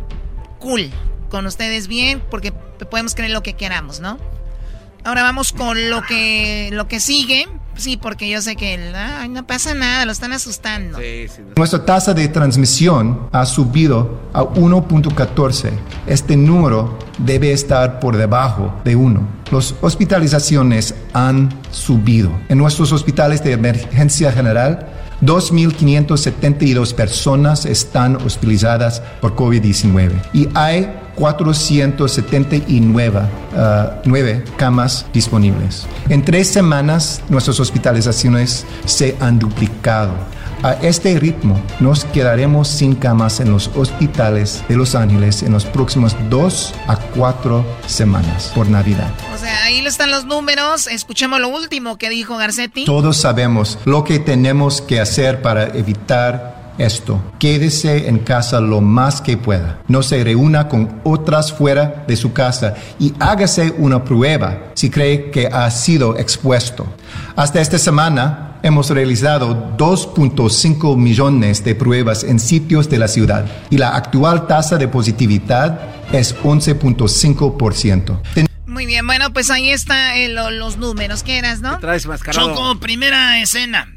cool, 0.58 0.90
con 1.30 1.46
ustedes 1.46 1.88
bien, 1.88 2.22
porque 2.30 2.52
podemos 2.52 3.14
creer 3.14 3.30
lo 3.30 3.42
que 3.42 3.54
queramos, 3.54 4.00
¿no? 4.00 4.18
Ahora 5.04 5.22
vamos 5.22 5.52
con 5.52 5.90
lo 5.90 6.02
que 6.02 6.68
lo 6.72 6.88
que 6.88 7.00
sigue. 7.00 7.46
Sí, 7.76 7.96
porque 7.96 8.28
yo 8.28 8.42
sé 8.42 8.56
que 8.56 8.74
el- 8.74 8.94
ay, 8.94 9.30
no 9.30 9.46
pasa 9.46 9.72
nada, 9.74 10.04
lo 10.04 10.12
están 10.12 10.32
asustando. 10.32 10.98
Nuestra 11.56 11.82
tasa 11.86 12.12
de 12.12 12.28
transmisión 12.28 13.28
ha 13.32 13.46
subido 13.46 14.20
a 14.34 14.42
1.14. 14.42 15.70
Este 16.06 16.36
número 16.36 16.98
debe 17.18 17.52
estar 17.52 17.98
por 17.98 18.16
debajo 18.18 18.74
de 18.84 18.96
1. 18.96 19.26
Las 19.50 19.74
hospitalizaciones 19.80 20.94
han 21.14 21.48
subido. 21.70 22.30
En 22.50 22.58
nuestros 22.58 22.92
hospitales 22.92 23.42
de 23.42 23.52
emergencia 23.52 24.30
general, 24.30 24.86
2.572 25.22 26.92
personas 26.94 27.64
están 27.66 28.16
hospitalizadas 28.16 29.00
por 29.20 29.34
COVID-19 29.36 30.12
y 30.32 30.48
hay 30.54 30.90
479 31.20 33.20
ah, 33.54 34.00
nueve 34.06 34.42
camas 34.56 35.06
disponibles. 35.12 35.86
En 36.08 36.24
tres 36.24 36.48
semanas 36.48 37.20
nuestras 37.28 37.60
hospitalizaciones 37.60 38.64
se 38.86 39.16
han 39.20 39.38
duplicado. 39.38 40.14
A 40.62 40.74
este 40.74 41.18
ritmo 41.18 41.58
nos 41.78 42.04
quedaremos 42.04 42.68
sin 42.68 42.94
camas 42.94 43.40
en 43.40 43.50
los 43.50 43.70
hospitales 43.74 44.62
de 44.68 44.76
Los 44.76 44.94
Ángeles 44.94 45.42
en 45.42 45.52
los 45.52 45.64
próximos 45.64 46.14
dos 46.28 46.74
a 46.86 46.96
cuatro 46.96 47.64
semanas 47.86 48.52
por 48.54 48.68
Navidad. 48.68 49.10
O 49.34 49.38
sea, 49.38 49.64
ahí 49.64 49.78
están 49.86 50.10
los 50.10 50.26
números. 50.26 50.86
Escuchemos 50.86 51.40
lo 51.40 51.48
último 51.48 51.96
que 51.96 52.10
dijo 52.10 52.36
Garcetti. 52.36 52.84
Todos 52.84 53.16
sabemos 53.16 53.78
lo 53.84 54.04
que 54.04 54.18
tenemos 54.18 54.82
que 54.82 55.00
hacer 55.00 55.40
para 55.40 55.68
evitar 55.68 56.59
esto. 56.80 57.22
Quédese 57.38 58.08
en 58.08 58.18
casa 58.20 58.60
lo 58.60 58.80
más 58.80 59.20
que 59.20 59.36
pueda. 59.36 59.80
No 59.88 60.02
se 60.02 60.22
reúna 60.24 60.68
con 60.68 61.00
otras 61.04 61.52
fuera 61.52 62.04
de 62.06 62.16
su 62.16 62.32
casa 62.32 62.74
y 62.98 63.12
hágase 63.20 63.72
una 63.78 64.04
prueba 64.04 64.70
si 64.74 64.90
cree 64.90 65.30
que 65.30 65.46
ha 65.46 65.70
sido 65.70 66.18
expuesto. 66.18 66.86
Hasta 67.36 67.60
esta 67.60 67.78
semana 67.78 68.58
hemos 68.62 68.90
realizado 68.90 69.74
2.5 69.78 70.96
millones 70.96 71.64
de 71.64 71.74
pruebas 71.74 72.24
en 72.24 72.38
sitios 72.38 72.90
de 72.90 72.98
la 72.98 73.08
ciudad 73.08 73.46
y 73.70 73.78
la 73.78 73.96
actual 73.96 74.46
tasa 74.46 74.76
de 74.76 74.88
positividad 74.88 75.80
es 76.12 76.34
11.5%. 76.42 78.20
Muy 78.66 78.86
bien, 78.86 79.06
bueno, 79.06 79.32
pues 79.32 79.50
ahí 79.50 79.70
está 79.70 80.16
eh, 80.16 80.28
lo- 80.28 80.50
los 80.50 80.76
números. 80.76 81.22
¿Qué 81.22 81.38
eras, 81.38 81.60
no? 81.60 81.78
Traes 81.80 82.06
mascarado. 82.06 82.48
Choco, 82.54 82.78
primera 82.80 83.40
escena. 83.40 83.88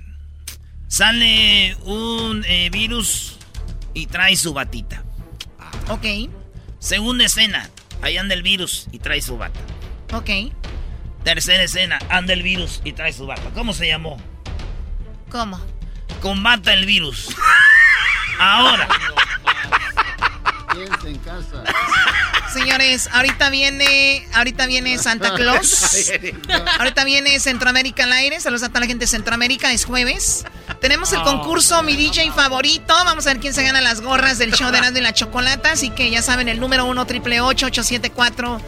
Sale 0.94 1.76
un 1.86 2.46
eh, 2.46 2.70
virus 2.70 3.40
y 3.96 4.06
trae 4.06 4.36
su 4.36 4.54
batita. 4.54 5.04
Ok, 5.90 6.06
Segunda 6.78 7.26
escena. 7.26 7.68
Ahí 8.04 8.16
anda 8.16 8.36
el 8.36 8.44
virus 8.44 8.86
y 8.92 9.00
trae 9.00 9.20
su 9.20 9.36
bata. 9.36 9.60
ok. 10.14 10.30
Tercera 11.24 11.64
escena. 11.64 11.98
Anda 12.10 12.34
el 12.34 12.44
virus 12.44 12.80
y 12.84 12.94
trae 12.94 13.12
su 13.12 13.26
bata. 13.26 13.42
¿Cómo 13.56 13.74
se 13.74 13.88
llamó? 13.88 14.22
¿Cómo? 15.32 15.60
Combata 16.22 16.76
el 16.76 16.86
virus. 16.86 17.36
Ahora. 18.40 18.88
En 20.82 21.18
casa. 21.20 21.64
Señores, 22.52 23.10
ahorita 23.12 23.50
viene, 23.50 24.28
ahorita 24.34 24.66
viene 24.66 24.98
Santa 24.98 25.34
Claus. 25.36 26.12
ahorita 26.80 27.04
viene 27.04 27.40
Centroamérica 27.40 28.04
al 28.04 28.14
aire. 28.14 28.40
Saludos 28.40 28.64
a 28.64 28.70
toda 28.70 28.82
la 28.82 28.88
gente 28.88 29.04
de 29.04 29.08
Centroamérica. 29.08 29.72
Es 29.72 29.86
jueves. 29.86 30.46
Tenemos 30.82 31.12
el 31.14 31.22
concurso 31.22 31.82
Mi 31.84 31.96
DJ 31.96 32.32
favorito. 32.32 32.94
Vamos 33.06 33.26
a 33.28 33.32
ver 33.32 33.40
quién 33.40 33.54
se 33.54 33.64
gana 33.64 33.82
las 33.82 34.02
gorras 34.02 34.38
del 34.38 34.54
show 34.54 34.72
de 34.72 34.78
Erasmo 34.80 34.98
y 34.98 35.02
la 35.02 35.14
Chocolata. 35.14 35.72
Así 35.72 35.90
que 35.90 36.10
ya 36.10 36.22
saben, 36.22 36.50
el 36.50 36.60
número 36.60 36.86
1 36.86 37.06
triple 37.06 37.42
874 37.42 38.62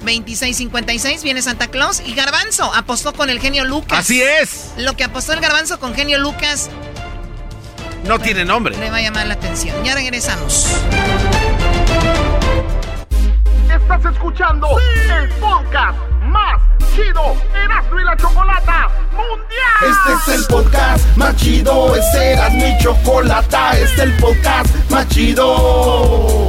2656 0.00 1.22
viene 1.22 1.42
Santa 1.42 1.68
Claus 1.68 2.00
y 2.04 2.14
Garbanzo 2.14 2.72
apostó 2.74 3.12
con 3.12 3.28
el 3.30 3.38
genio 3.40 3.64
Lucas. 3.64 3.98
Así 4.00 4.22
es. 4.22 4.70
Lo 4.78 4.96
que 4.96 5.04
apostó 5.04 5.32
el 5.34 5.40
Garbanzo 5.40 5.78
con 5.78 5.94
genio 5.94 6.18
Lucas 6.18 6.70
No 8.04 8.18
tiene 8.18 8.44
nombre. 8.44 8.76
le 8.76 8.90
va 8.90 8.96
a 8.96 9.02
llamar 9.02 9.26
la 9.26 9.34
atención. 9.34 9.82
Ya 9.84 9.94
regresamos. 9.94 10.66
Estás 13.70 14.04
escuchando 14.12 14.68
el 15.18 15.28
podcast 15.34 15.98
más 16.22 16.60
chido 16.94 17.36
Erasmo 17.64 18.00
y 18.00 18.04
la 18.04 18.16
Chocolata 18.16 18.88
Mundial. 19.12 19.80
Este 19.82 20.32
es 20.32 20.38
el 20.40 20.46
podcast 20.46 21.16
más 21.16 21.36
chido, 21.36 21.94
este 21.94 22.32
era 22.32 22.50
mi 22.50 22.78
chocolata, 22.78 23.72
este 23.72 23.84
es 23.84 23.98
el 24.00 24.12
podcast 24.16 24.74
más 24.90 25.08
chido. 25.08 26.48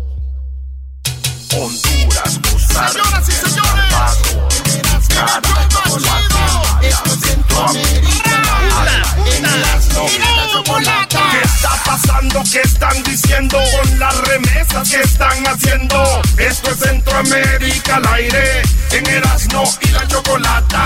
Honduras, 1.53 2.39
Costa 2.49 2.87
Señoras 2.87 3.27
y 3.27 3.31
señores. 3.33 3.91
Es 6.81 6.95
Centroamérica. 7.19 8.41
En 9.25 9.45
Erasmo 9.45 10.07
y 10.07 10.17
la 10.17 10.47
Chocolata. 10.53 11.19
¿Qué 11.30 11.30
está 11.61 11.83
pasando? 11.85 12.43
¿Qué 12.51 12.61
están 12.61 13.03
diciendo 13.03 13.57
con 13.57 13.99
las 13.99 14.17
remesas 14.27 14.89
que 14.89 15.01
están 15.01 15.45
haciendo? 15.47 16.03
Esto 16.37 16.71
es 16.71 16.77
Centroamérica 16.79 17.97
al 17.97 18.07
aire. 18.13 18.61
En 18.91 19.07
Erasmo 19.07 19.63
y 19.81 19.91
la 19.91 20.07
Chocolata. 20.07 20.83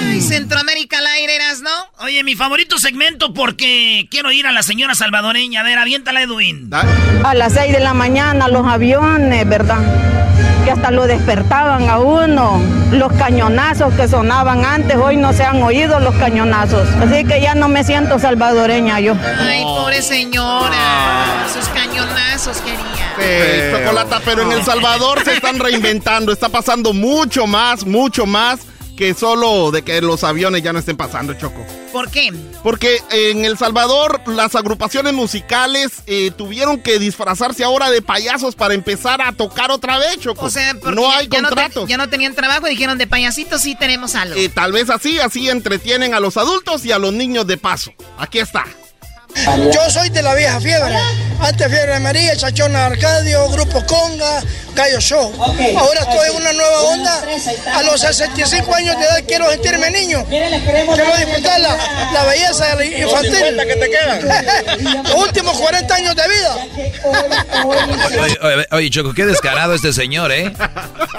Ay, 0.00 0.20
Centroamérica 0.20 0.98
al 0.98 1.06
aire, 1.06 1.38
¿no? 1.62 2.04
Oye, 2.04 2.22
mi 2.22 2.36
favorito 2.36 2.78
segmento 2.78 3.34
porque 3.34 4.06
quiero 4.10 4.30
ir 4.30 4.46
a 4.46 4.52
la 4.52 4.62
señora 4.62 4.94
salvadoreña. 4.94 5.60
A 5.60 5.64
ver, 5.64 5.78
aviéntala, 5.78 6.22
Edwin. 6.22 6.70
A 6.72 7.34
las 7.34 7.54
6 7.54 7.72
de 7.72 7.80
la 7.80 7.94
mañana 7.94 8.48
los 8.48 8.66
aviones, 8.66 9.48
¿verdad? 9.48 9.80
Que 10.68 10.72
hasta 10.72 10.90
lo 10.90 11.06
despertaban 11.06 11.88
a 11.88 11.98
uno. 11.98 12.60
Los 12.90 13.10
cañonazos 13.14 13.94
que 13.94 14.06
sonaban 14.06 14.66
antes, 14.66 14.98
hoy 14.98 15.16
no 15.16 15.32
se 15.32 15.42
han 15.42 15.62
oído 15.62 15.98
los 15.98 16.14
cañonazos. 16.16 16.86
Así 17.00 17.24
que 17.24 17.40
ya 17.40 17.54
no 17.54 17.68
me 17.68 17.84
siento 17.84 18.18
salvadoreña 18.18 19.00
yo. 19.00 19.14
Ay, 19.40 19.62
pobre 19.62 20.02
señora. 20.02 21.46
Sus 21.50 21.66
cañonazos 21.70 22.58
quería. 22.58 22.82
Sí, 23.18 23.78
chocolata, 23.78 24.20
pero 24.22 24.42
en 24.42 24.52
El 24.52 24.62
Salvador 24.62 25.24
se 25.24 25.36
están 25.36 25.58
reinventando. 25.58 26.32
Está 26.32 26.50
pasando 26.50 26.92
mucho 26.92 27.46
más, 27.46 27.86
mucho 27.86 28.26
más 28.26 28.60
que 28.98 29.14
solo 29.14 29.70
de 29.70 29.82
que 29.82 30.02
los 30.02 30.24
aviones 30.24 30.60
ya 30.60 30.72
no 30.72 30.80
estén 30.80 30.96
pasando, 30.96 31.32
Choco. 31.34 31.64
¿Por 31.92 32.10
qué? 32.10 32.32
Porque 32.64 33.00
en 33.12 33.44
El 33.44 33.56
Salvador 33.56 34.20
las 34.26 34.56
agrupaciones 34.56 35.12
musicales 35.14 36.02
eh, 36.08 36.32
tuvieron 36.36 36.80
que 36.80 36.98
disfrazarse 36.98 37.62
ahora 37.62 37.90
de 37.90 38.02
payasos 38.02 38.56
para 38.56 38.74
empezar 38.74 39.22
a 39.22 39.30
tocar 39.30 39.70
otra 39.70 39.98
vez, 40.00 40.18
Choco. 40.18 40.46
O 40.46 40.50
sea, 40.50 40.74
porque 40.74 40.96
no 40.96 41.08
hay 41.12 41.28
ya 41.28 41.40
no 41.40 41.48
te- 41.48 41.54
contratos. 41.54 41.88
ya 41.88 41.96
no 41.96 42.08
tenían 42.08 42.34
trabajo 42.34 42.66
y 42.66 42.70
dijeron 42.70 42.98
de 42.98 43.06
payasitos 43.06 43.62
sí 43.62 43.76
tenemos 43.78 44.16
algo. 44.16 44.34
Eh, 44.36 44.48
tal 44.48 44.72
vez 44.72 44.90
así, 44.90 45.20
así 45.20 45.48
entretienen 45.48 46.12
a 46.12 46.18
los 46.18 46.36
adultos 46.36 46.84
y 46.84 46.90
a 46.90 46.98
los 46.98 47.12
niños 47.12 47.46
de 47.46 47.56
paso. 47.56 47.92
Aquí 48.18 48.40
está. 48.40 48.64
Yo 49.34 49.90
soy 49.90 50.08
de 50.10 50.22
la 50.22 50.34
vieja 50.34 50.60
fiebre. 50.60 50.94
Antes 51.40 51.68
Fiebre 51.68 51.94
de 51.94 52.00
María, 52.00 52.36
Chachona 52.36 52.86
Arcadio, 52.86 53.48
Grupo 53.50 53.84
Conga, 53.86 54.42
Gallo 54.74 54.98
Show. 55.00 55.32
Ahora 55.76 56.00
estoy 56.00 56.30
en 56.30 56.36
una 56.36 56.52
nueva 56.52 56.80
onda. 56.82 57.24
A 57.74 57.82
los 57.84 58.00
65 58.00 58.74
años 58.74 58.98
de 58.98 59.04
edad 59.04 59.22
quiero 59.26 59.48
sentirme 59.50 59.88
niño. 59.92 60.24
Quiero 60.28 61.16
disfrutar 61.16 61.60
la, 61.60 61.76
la 62.12 62.24
belleza 62.24 62.84
infantil. 62.84 63.56
que 63.68 63.76
te 63.76 63.90
quedan. 63.90 65.04
Los 65.04 65.14
últimos 65.14 65.56
40 65.58 65.94
años 65.94 66.16
de 66.16 66.22
vida. 66.28 66.56
Oye, 68.20 68.38
oye, 68.42 68.66
oye, 68.72 68.90
Choco, 68.90 69.14
qué 69.14 69.24
descarado 69.26 69.74
este 69.74 69.92
señor, 69.92 70.32
¿eh? 70.32 70.52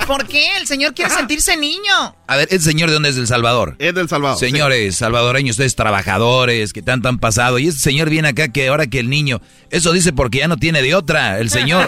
¿Por 0.05 0.27
qué? 0.27 0.57
El 0.57 0.67
señor 0.67 0.93
quiere 0.93 1.11
sentirse 1.13 1.55
niño. 1.55 2.15
A 2.27 2.35
ver, 2.35 2.47
¿el 2.51 2.61
señor 2.61 2.89
de 2.89 2.95
dónde 2.95 3.09
es 3.09 3.15
del 3.15 3.27
Salvador? 3.27 3.75
Es 3.79 3.93
del 3.95 4.09
Salvador. 4.09 4.37
Señores 4.37 4.97
salvadoreños, 4.97 5.53
ustedes 5.53 5.75
trabajadores, 5.75 6.73
que 6.73 6.81
tanto 6.81 7.07
han 7.09 7.19
pasado. 7.19 7.57
Y 7.59 7.67
este 7.69 7.81
señor 7.81 8.08
viene 8.09 8.29
acá 8.29 8.49
que 8.49 8.67
ahora 8.67 8.87
que 8.87 8.99
el 8.99 9.09
niño. 9.09 9.41
Eso 9.69 9.91
dice 9.93 10.13
porque 10.13 10.39
ya 10.39 10.47
no 10.47 10.57
tiene 10.57 10.81
de 10.81 10.95
otra. 10.95 11.39
El 11.39 11.49
señor. 11.49 11.87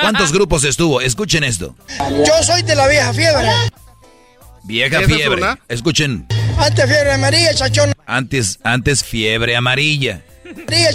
¿Cuántos 0.00 0.32
grupos 0.32 0.64
estuvo? 0.64 1.00
Escuchen 1.00 1.44
esto. 1.44 1.74
Yo 2.26 2.42
soy 2.42 2.62
de 2.62 2.74
la 2.74 2.86
vieja 2.88 3.12
fiebre. 3.12 3.48
Vieja 4.64 4.96
¿Esa 5.00 5.10
es 5.10 5.16
fiebre. 5.16 5.42
Escuchen. 5.68 6.26
Antes 6.56 6.86
Fiebre 6.86 7.18
María, 7.18 7.52
Chachona 7.52 7.92
Antes, 8.06 8.58
antes 8.62 9.04
fiebre 9.04 9.56
amarilla. 9.56 10.22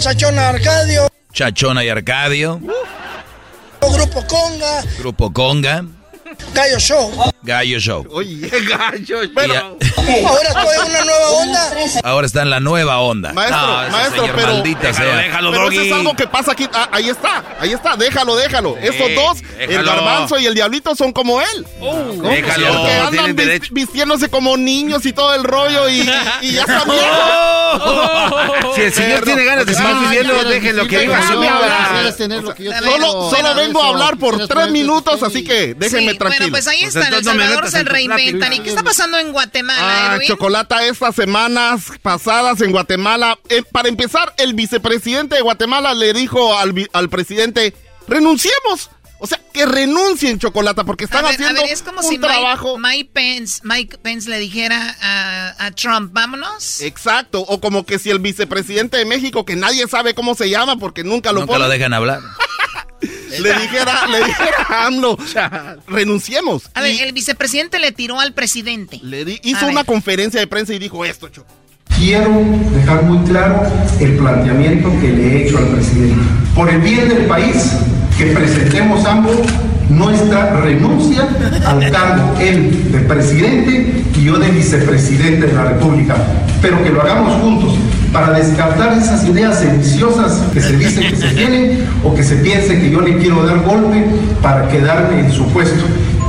Chachona 0.00 0.48
Arcadio, 0.48 1.08
Chachona 1.32 1.84
y 1.84 1.88
Arcadio. 1.88 2.60
Grupo 3.80 4.26
Conga, 4.26 4.82
Grupo 4.98 5.32
Conga. 5.32 5.84
Gallo 6.54 6.78
Show. 6.78 7.32
Gallo 7.42 7.78
Show. 7.78 8.06
Oye, 8.10 8.50
gallo. 8.68 9.22
Y 9.24 9.32
Ahora 10.24 10.48
estoy 10.48 10.76
en 10.86 10.90
una 10.90 11.04
nueva 11.04 11.28
onda. 11.30 11.72
Ahora 12.04 12.26
está 12.26 12.42
en 12.42 12.50
la 12.50 12.60
nueva 12.60 12.98
onda. 13.00 13.32
Maestro, 13.32 13.60
No, 13.66 13.88
maestro, 13.90 14.20
señor, 14.22 14.36
pero. 14.36 14.52
maldita 14.54 14.92
sea. 14.92 15.40
pero 15.50 15.70
eso 15.70 15.80
es 15.80 15.92
algo 15.92 16.14
que 16.16 16.26
pasa 16.26 16.52
aquí. 16.52 16.68
Ah, 16.72 16.88
ahí 16.92 17.08
está, 17.08 17.44
ahí 17.60 17.72
está, 17.72 17.96
déjalo, 17.96 18.36
déjalo. 18.36 18.76
Estos 18.78 19.14
dos, 19.14 19.38
el 19.58 19.68
déjalo. 19.68 19.86
garbanzo 19.92 20.38
y 20.38 20.46
el 20.46 20.54
diablito, 20.54 20.94
son 20.96 21.12
como 21.12 21.40
él. 21.40 21.66
¿no? 21.80 22.28
déjalo, 22.28 22.66
Porque 22.74 22.92
andan 22.94 23.10
tienen 23.12 23.36
vis- 23.36 23.46
derecho. 23.46 23.68
vistiéndose 23.74 24.28
como 24.28 24.56
niños 24.56 25.06
y 25.06 25.12
todo 25.12 25.34
el 25.34 25.44
rollo 25.44 25.88
y, 25.88 26.00
y 26.42 26.52
ya 26.52 26.62
está 26.62 26.84
bien. 26.84 28.74
Si 28.74 28.80
el 28.82 28.92
señor 28.92 29.24
tiene 29.24 29.44
ganas 29.44 29.66
de 29.66 29.74
seguir 29.74 29.94
viviendo, 30.02 30.44
déjenlo 30.44 30.86
que 30.88 30.98
viva 30.98 31.22
su 31.26 31.38
vida. 31.40 32.12
Solo, 32.82 33.30
solo 33.30 33.54
vengo 33.54 33.82
a 33.82 33.88
hablar 33.88 34.16
por 34.18 34.46
tres 34.48 34.70
minutos, 34.70 35.22
así 35.22 35.44
que 35.44 35.74
déjenme 35.74 36.12
Sí, 36.12 36.18
tranquilo. 36.18 36.29
Bueno, 36.38 36.50
pues 36.50 36.66
ahí 36.68 36.82
está, 36.82 37.08
en 37.08 37.14
El 37.14 37.24
Salvador 37.24 37.70
se 37.70 37.84
reinventan. 37.84 38.52
¿Y 38.52 38.60
qué 38.60 38.68
está 38.70 38.82
pasando 38.82 39.18
en 39.18 39.32
Guatemala, 39.32 40.12
Ah, 40.12 40.16
Edwin? 40.16 40.28
Chocolata, 40.28 40.84
estas 40.84 41.14
semanas 41.14 41.84
pasadas 42.02 42.60
en 42.60 42.70
Guatemala, 42.72 43.38
eh, 43.48 43.62
para 43.70 43.88
empezar, 43.88 44.32
el 44.38 44.54
vicepresidente 44.54 45.36
de 45.36 45.42
Guatemala 45.42 45.94
le 45.94 46.12
dijo 46.12 46.56
al, 46.58 46.72
vi- 46.72 46.88
al 46.92 47.08
presidente, 47.08 47.74
renunciemos. 48.08 48.90
O 49.22 49.26
sea, 49.26 49.38
que 49.52 49.66
renuncien, 49.66 50.38
Chocolata, 50.38 50.84
porque 50.84 51.04
están 51.04 51.26
a 51.26 51.28
ver, 51.28 51.34
haciendo 51.34 51.60
a 51.60 51.64
ver, 51.64 51.72
es 51.74 51.82
como 51.82 52.00
un 52.00 52.06
si 52.08 52.16
trabajo... 52.16 52.78
Mike, 52.78 52.88
Mike 52.96 53.10
Pence, 53.12 53.60
Mike 53.64 53.98
Pence 53.98 54.30
le 54.30 54.38
dijera 54.38 54.96
a, 55.02 55.66
a 55.66 55.70
Trump, 55.72 56.10
vámonos. 56.14 56.80
Exacto, 56.80 57.40
o 57.42 57.60
como 57.60 57.84
que 57.84 57.98
si 57.98 58.08
el 58.08 58.18
vicepresidente 58.18 58.96
de 58.96 59.04
México, 59.04 59.44
que 59.44 59.56
nadie 59.56 59.86
sabe 59.88 60.14
cómo 60.14 60.34
se 60.34 60.48
llama 60.48 60.76
porque 60.76 61.04
nunca 61.04 61.32
lo 61.32 61.40
Nunca 61.40 61.52
pone, 61.52 61.64
lo 61.64 61.68
dejan 61.70 61.92
hablar. 61.92 62.20
le 63.38 63.52
dijera, 63.54 64.06
le 64.08 64.18
dijera 64.24 64.66
a 64.68 64.86
AMLO, 64.86 65.16
renunciemos. 65.86 66.70
A 66.74 66.80
ver, 66.80 66.94
Y 66.94 67.00
el 67.00 67.12
vicepresidente 67.12 67.78
le 67.78 67.92
tiró 67.92 68.20
al 68.20 68.32
presidente. 68.32 69.00
le 69.02 69.24
di- 69.24 69.40
hizo 69.44 69.66
una 69.66 69.84
conferencia 69.84 70.40
de 70.40 70.46
prensa 70.46 70.74
y 70.74 70.78
dijo 70.78 71.04
esto, 71.04 71.28
Choco. 71.28 71.48
Quiero 71.96 72.30
dejar 72.74 73.02
muy 73.04 73.18
claro 73.28 73.62
el 74.00 74.16
planteamiento 74.16 74.90
que 75.00 75.08
le 75.08 75.26
he 75.42 75.46
hecho 75.46 75.58
al 75.58 75.66
presidente. 75.68 76.16
Por 76.54 76.70
el 76.70 76.80
bien 76.80 77.08
del 77.08 77.26
país, 77.26 77.72
que 78.16 78.26
presentemos 78.26 79.04
ambos 79.04 79.36
nuestra 79.90 80.60
renuncia 80.60 81.28
al 81.66 81.90
cargo, 81.90 82.38
él 82.40 82.92
de 82.92 83.00
presidente 83.00 84.04
y 84.18 84.24
yo 84.24 84.38
de 84.38 84.48
vicepresidente 84.50 85.48
de 85.48 85.52
la 85.52 85.64
República, 85.64 86.16
pero 86.62 86.82
que 86.82 86.90
lo 86.90 87.02
hagamos 87.02 87.42
juntos 87.42 87.74
para 88.12 88.32
descartar 88.32 88.96
esas 88.98 89.24
ideas 89.26 89.58
sediciosas 89.58 90.42
que 90.52 90.60
se 90.60 90.76
dicen 90.76 91.10
que 91.10 91.16
se 91.16 91.28
tienen 91.28 91.84
o 92.02 92.14
que 92.14 92.22
se 92.22 92.36
piense 92.36 92.80
que 92.80 92.90
yo 92.90 93.00
le 93.00 93.16
quiero 93.18 93.44
dar 93.44 93.60
golpe 93.62 94.04
para 94.42 94.68
quedarme 94.68 95.20
en 95.20 95.30
su 95.30 95.46
puesto. 95.48 95.84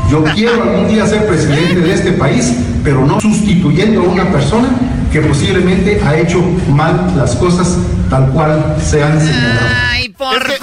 Yo 0.10 0.24
quiero 0.36 0.64
algún 0.64 0.88
día 0.88 1.08
ser 1.08 1.26
presidente 1.26 1.80
de 1.80 1.94
este 1.94 2.12
país, 2.12 2.54
pero 2.84 3.06
no 3.06 3.20
sustituyendo 3.20 4.02
a 4.02 4.06
una 4.06 4.32
persona 4.32 4.70
que 5.12 5.22
posiblemente 5.22 6.02
ha 6.04 6.18
hecho 6.18 6.42
mal 6.70 7.14
las 7.18 7.36
cosas 7.36 7.78
tal 8.10 8.30
cual 8.32 8.78
se 8.82 9.04
han 9.04 9.20
señalado. 9.20 9.68
Ay, 9.90 10.10
por 10.10 10.42
favor. 10.42 10.62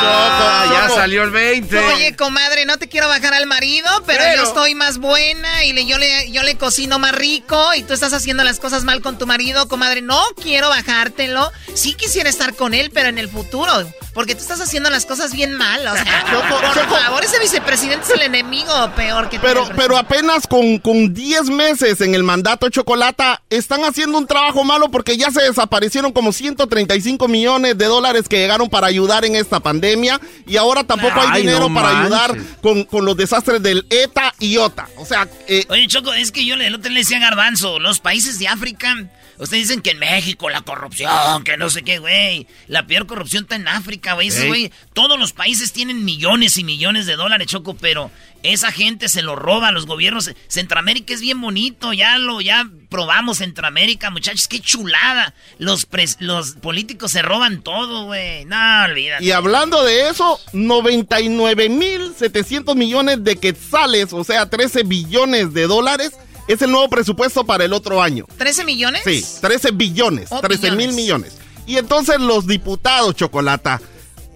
Ah, 0.00 0.66
ya 0.70 0.94
salió 0.94 1.22
el 1.22 1.30
20. 1.30 1.78
Oye, 1.78 2.16
comadre, 2.16 2.64
no 2.64 2.76
te 2.78 2.88
quiero 2.88 3.08
bajar 3.08 3.34
al 3.34 3.46
marido, 3.46 3.88
pero, 4.06 4.22
yo 4.36 4.42
estoy 4.42 4.74
más 4.74 4.98
buena 4.98 5.64
y 5.64 5.72
le, 5.72 5.86
yo, 5.86 5.98
le, 5.98 6.30
yo 6.30 6.42
le 6.42 6.56
cocino 6.56 6.98
más 6.98 7.12
rico 7.12 7.74
y 7.74 7.82
tú 7.82 7.92
estás 7.92 8.12
haciendo 8.12 8.44
las 8.44 8.58
cosas 8.58 8.84
mal 8.84 9.00
con 9.00 9.18
tu 9.18 9.26
marido, 9.26 9.68
comadre. 9.68 10.02
No 10.02 10.20
quiero 10.40 10.68
bajártelo. 10.68 11.50
Sí 11.74 11.94
quisiera 11.94 12.28
estar 12.28 12.54
con 12.54 12.74
él, 12.74 12.90
pero 12.92 13.08
en 13.08 13.18
el 13.18 13.28
futuro. 13.28 13.72
Porque 14.14 14.34
tú 14.34 14.40
estás 14.42 14.60
haciendo 14.60 14.90
las 14.90 15.06
cosas 15.06 15.32
bien 15.32 15.54
mal. 15.54 15.86
O 15.86 15.94
sea, 15.94 16.24
por 16.88 16.88
favor, 16.88 17.24
ese 17.24 17.38
vicepresidente 17.38 18.06
es 18.06 18.10
el 18.10 18.22
enemigo 18.22 18.72
peor 18.96 19.28
que 19.28 19.38
Pero, 19.38 19.68
pero 19.76 19.96
apenas 19.96 20.46
con, 20.46 20.78
con 20.78 21.14
10 21.14 21.50
meses 21.58 22.00
en 22.00 22.14
el 22.14 22.22
mandato 22.22 22.68
Chocolata, 22.70 23.42
están 23.50 23.82
haciendo 23.82 24.16
un 24.16 24.28
trabajo 24.28 24.62
malo 24.62 24.90
porque 24.90 25.16
ya 25.16 25.30
se 25.32 25.42
desaparecieron 25.42 26.12
como 26.12 26.32
135 26.32 27.26
millones 27.26 27.76
de 27.76 27.84
dólares 27.86 28.28
que 28.28 28.38
llegaron 28.38 28.70
para 28.70 28.86
ayudar 28.86 29.24
en 29.24 29.34
esta 29.34 29.58
pandemia 29.58 30.20
y 30.46 30.56
ahora 30.56 30.84
tampoco 30.84 31.20
hay 31.20 31.40
dinero 31.40 31.68
para 31.74 32.02
ayudar 32.02 32.36
con, 32.62 32.84
con, 32.84 33.04
los 33.04 33.16
desastres 33.16 33.60
del 33.60 33.84
ETA 33.90 34.32
y 34.38 34.56
OTA. 34.56 34.88
O 34.96 35.04
sea, 35.04 35.28
eh, 35.48 35.66
Oye, 35.68 35.88
Choco, 35.88 36.14
es 36.14 36.30
que 36.30 36.44
yo 36.44 36.54
el 36.54 36.74
otro 36.74 36.92
le 36.92 37.00
decía 37.00 37.18
Garbanzo, 37.18 37.80
los 37.80 37.98
países 37.98 38.38
de 38.38 38.46
África 38.46 38.94
Ustedes 39.38 39.68
dicen 39.68 39.82
que 39.82 39.90
en 39.90 40.00
México 40.00 40.50
la 40.50 40.62
corrupción, 40.62 41.44
que 41.44 41.56
no 41.56 41.70
sé 41.70 41.82
qué, 41.82 41.98
güey. 41.98 42.48
La 42.66 42.86
peor 42.86 43.06
corrupción 43.06 43.44
está 43.44 43.54
en 43.54 43.68
África, 43.68 44.14
güey. 44.14 44.30
güey. 44.48 44.72
Todos 44.94 45.18
los 45.18 45.32
países 45.32 45.72
tienen 45.72 46.04
millones 46.04 46.58
y 46.58 46.64
millones 46.64 47.06
de 47.06 47.14
dólares, 47.14 47.46
Choco, 47.46 47.74
pero 47.74 48.10
esa 48.42 48.70
gente 48.72 49.08
se 49.08 49.22
lo 49.22 49.36
roba 49.36 49.68
a 49.68 49.72
los 49.72 49.86
gobiernos. 49.86 50.30
Centroamérica 50.48 51.14
es 51.14 51.20
bien 51.20 51.40
bonito, 51.40 51.92
ya 51.92 52.18
lo, 52.18 52.40
ya 52.40 52.68
probamos 52.88 53.38
Centroamérica, 53.38 54.10
muchachos, 54.10 54.48
qué 54.48 54.60
chulada. 54.60 55.34
Los, 55.58 55.86
los 56.20 56.52
políticos 56.52 57.12
se 57.12 57.22
roban 57.22 57.62
todo, 57.62 58.06
güey. 58.06 58.44
No, 58.44 58.84
olvídate. 58.84 59.24
Y 59.24 59.32
hablando 59.32 59.84
de 59.84 60.08
eso, 60.08 60.40
99 60.52 61.68
mil 61.68 62.14
700 62.16 62.76
millones 62.76 63.24
de 63.24 63.36
quetzales, 63.36 64.12
o 64.12 64.24
sea, 64.24 64.48
13 64.48 64.84
billones 64.84 65.52
de 65.52 65.66
dólares 65.66 66.12
es 66.48 66.62
el 66.62 66.70
nuevo 66.70 66.88
presupuesto 66.88 67.44
para 67.44 67.64
el 67.64 67.72
otro 67.72 68.02
año. 68.02 68.26
¿13 68.38 68.64
millones? 68.64 69.02
Sí, 69.04 69.24
13 69.40 69.72
billones, 69.72 70.30
13 70.30 70.72
mil 70.72 70.92
millones. 70.94 71.36
Y 71.66 71.76
entonces 71.76 72.18
los 72.18 72.46
diputados, 72.46 73.14
Chocolata, 73.14 73.80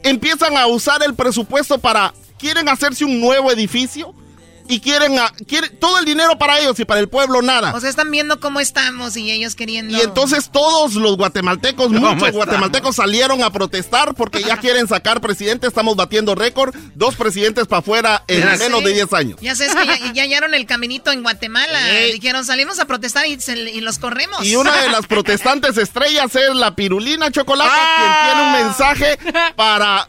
empiezan 0.02 0.56
a 0.58 0.66
usar 0.66 1.02
el 1.02 1.14
presupuesto 1.14 1.78
para, 1.78 2.12
quieren 2.42 2.68
hacerse 2.68 3.04
un 3.04 3.20
nuevo 3.20 3.52
edificio 3.52 4.12
y 4.68 4.80
quieren, 4.80 5.16
a, 5.16 5.30
quieren 5.46 5.76
todo 5.78 6.00
el 6.00 6.04
dinero 6.04 6.36
para 6.38 6.58
ellos 6.58 6.78
y 6.80 6.84
para 6.84 6.98
el 6.98 7.08
pueblo 7.08 7.40
nada. 7.40 7.72
O 7.72 7.80
sea, 7.80 7.88
están 7.88 8.10
viendo 8.10 8.40
cómo 8.40 8.58
estamos 8.58 9.16
y 9.16 9.30
ellos 9.30 9.54
queriendo. 9.54 9.96
Y 9.96 10.00
entonces 10.00 10.50
todos 10.50 10.94
los 10.94 11.16
guatemaltecos, 11.16 11.90
muchos 11.90 12.32
guatemaltecos 12.32 12.96
salieron 12.96 13.44
a 13.44 13.50
protestar 13.50 14.14
porque 14.16 14.42
ya 14.42 14.56
quieren 14.60 14.88
sacar 14.88 15.20
presidente. 15.20 15.68
Estamos 15.68 15.94
batiendo 15.94 16.34
récord, 16.34 16.74
dos 16.96 17.14
presidentes 17.14 17.68
para 17.68 17.78
afuera 17.78 18.24
en 18.26 18.58
menos 18.58 18.82
de 18.82 18.92
10 18.92 19.12
años. 19.12 19.40
Ya 19.40 19.54
sé, 19.54 19.66
es 19.66 19.74
que 19.76 20.12
ya, 20.14 20.24
hallaron 20.24 20.52
el 20.52 20.66
caminito 20.66 21.12
en 21.12 21.22
Guatemala. 21.22 21.78
Dijeron, 22.12 22.44
salimos 22.44 22.80
a 22.80 22.86
protestar 22.86 23.24
y, 23.26 23.38
y, 23.72 23.80
los 23.82 24.00
corremos. 24.00 24.44
Y 24.44 24.56
una 24.56 24.76
de 24.82 24.88
las 24.88 25.06
protestantes 25.06 25.78
estrellas 25.78 26.34
es 26.34 26.56
la 26.56 26.74
Pirulina 26.74 27.30
Chocolate, 27.30 27.70
quien 27.70 28.12
tiene 28.26 28.42
un 28.42 28.52
mensaje 28.66 29.18
para 29.54 30.08